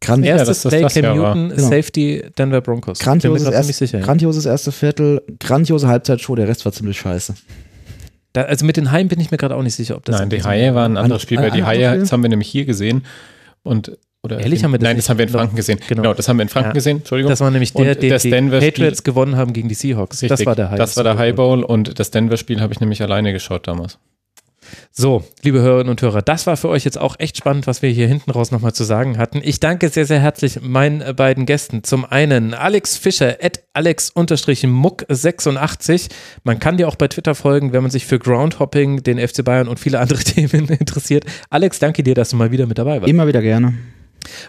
[0.00, 1.34] Gran Ja, Erstes das Play, das Cam war.
[1.34, 1.68] Newton, Genau.
[1.70, 2.98] Safety, Denver Broncos.
[2.98, 3.98] Grandioses, erst, sicher.
[3.98, 4.04] ja.
[4.04, 7.34] grandioses erste Viertel, grandiose Halbzeitshow, der Rest war ziemlich scheiße.
[8.34, 10.18] Da, also mit den Haien bin ich mir gerade auch nicht sicher, ob das.
[10.20, 12.66] Nein, die Haie waren ein anderes Spiel, weil die Haie, das haben wir nämlich hier
[12.66, 13.04] gesehen.
[13.62, 15.80] Und, oder Ehrlich, in, haben wir das Nein, das haben wir in Franken gesehen.
[15.88, 16.02] Genau.
[16.02, 16.74] Genau, das haben wir in Franken Ja.
[16.74, 16.98] gesehen.
[16.98, 17.30] Entschuldigung.
[17.30, 20.20] Das war nämlich der, Und den das die Denver-Spiel- Patriots gewonnen haben gegen die Seahawks.
[20.20, 20.78] Das Richtig, war der High.
[20.78, 23.98] Das war der High Bowl und das Denver-Spiel habe ich nämlich alleine geschaut damals.
[24.92, 27.90] So, liebe Hörerinnen und Hörer, das war für euch jetzt auch echt spannend, was wir
[27.90, 29.40] hier hinten raus nochmal zu sagen hatten.
[29.42, 31.84] Ich danke sehr, sehr herzlich meinen äh, beiden Gästen.
[31.84, 36.08] Zum einen Alex Fischer, at alex-muck86.
[36.44, 39.68] Man kann dir auch bei Twitter folgen, wenn man sich für Groundhopping, den FC Bayern
[39.68, 41.24] und viele andere Themen interessiert.
[41.50, 43.08] Alex, danke dir, dass du mal wieder mit dabei warst.
[43.08, 43.74] Immer wieder gerne.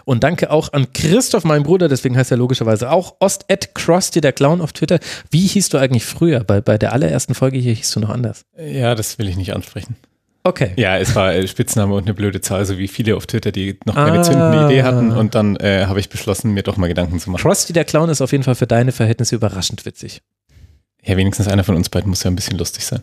[0.04, 4.20] Und danke auch an Christoph, meinen Bruder, deswegen heißt er logischerweise auch Ost at Krusty,
[4.20, 4.98] der Clown auf Twitter.
[5.30, 6.44] Wie hieß du eigentlich früher?
[6.44, 8.44] Bei, bei der allerersten Folge hier hieß du noch anders.
[8.58, 9.96] Ja, das will ich nicht ansprechen.
[10.44, 10.72] Okay.
[10.76, 13.78] Ja, es war äh, Spitzname und eine blöde Zahl, so wie viele auf Twitter, die
[13.84, 14.22] noch keine Ah.
[14.22, 15.10] zündende Idee hatten.
[15.12, 17.42] Und dann äh, habe ich beschlossen, mir doch mal Gedanken zu machen.
[17.42, 20.22] Krusty der Clown ist auf jeden Fall für deine Verhältnisse überraschend witzig.
[21.04, 23.02] Ja, wenigstens einer von uns beiden muss ja ein bisschen lustig sein.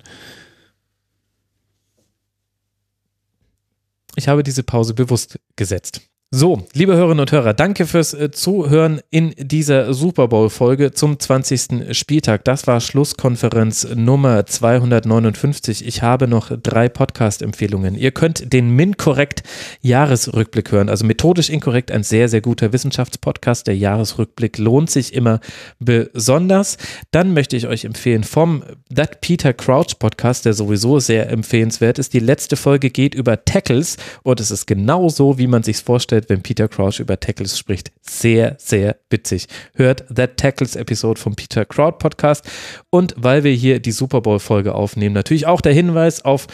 [4.16, 6.02] Ich habe diese Pause bewusst gesetzt.
[6.38, 11.98] So, liebe Hörerinnen und Hörer, danke fürs äh, Zuhören in dieser Super Bowl-Folge zum 20.
[11.98, 12.44] Spieltag.
[12.44, 15.88] Das war Schlusskonferenz Nummer 259.
[15.88, 17.96] Ich habe noch drei Podcast-Empfehlungen.
[17.96, 19.44] Ihr könnt den MINT-Korrekt
[19.80, 23.68] Jahresrückblick hören, also methodisch inkorrekt, ein sehr, sehr guter Wissenschaftspodcast.
[23.68, 25.40] Der Jahresrückblick lohnt sich immer
[25.80, 26.78] besonders.
[27.12, 28.62] Dann möchte ich euch empfehlen vom
[28.94, 32.14] That Peter Crouch Podcast, der sowieso sehr empfehlenswert ist.
[32.14, 36.25] Die letzte Folge geht über Tackles und es ist genau so, wie man sich vorstellt,
[36.30, 37.92] wenn Peter Crouch über Tackles spricht.
[38.02, 39.48] Sehr, sehr witzig.
[39.74, 42.46] Hört That Tackles Episode vom Peter Crouch Podcast.
[42.90, 46.48] Und weil wir hier die Super Bowl Folge aufnehmen, natürlich auch der Hinweis auf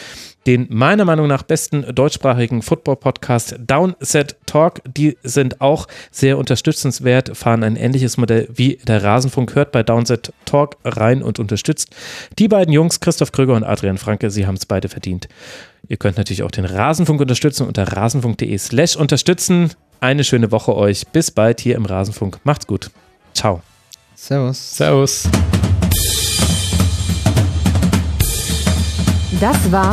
[0.46, 4.80] den meiner Meinung nach besten deutschsprachigen Football-Podcast Downset Talk.
[4.84, 9.54] Die sind auch sehr unterstützenswert, fahren ein ähnliches Modell wie der Rasenfunk.
[9.54, 11.94] Hört bei Downset Talk rein und unterstützt
[12.38, 14.30] die beiden Jungs, Christoph Kröger und Adrian Franke.
[14.30, 15.28] Sie haben es beide verdient.
[15.88, 19.70] Ihr könnt natürlich auch den Rasenfunk unterstützen unter rasenfunk.de slash unterstützen.
[20.00, 21.06] Eine schöne Woche euch.
[21.08, 22.38] Bis bald hier im Rasenfunk.
[22.44, 22.90] Macht's gut.
[23.34, 23.62] Ciao.
[24.14, 24.76] Servus.
[24.76, 25.28] Servus.
[29.40, 29.92] Das war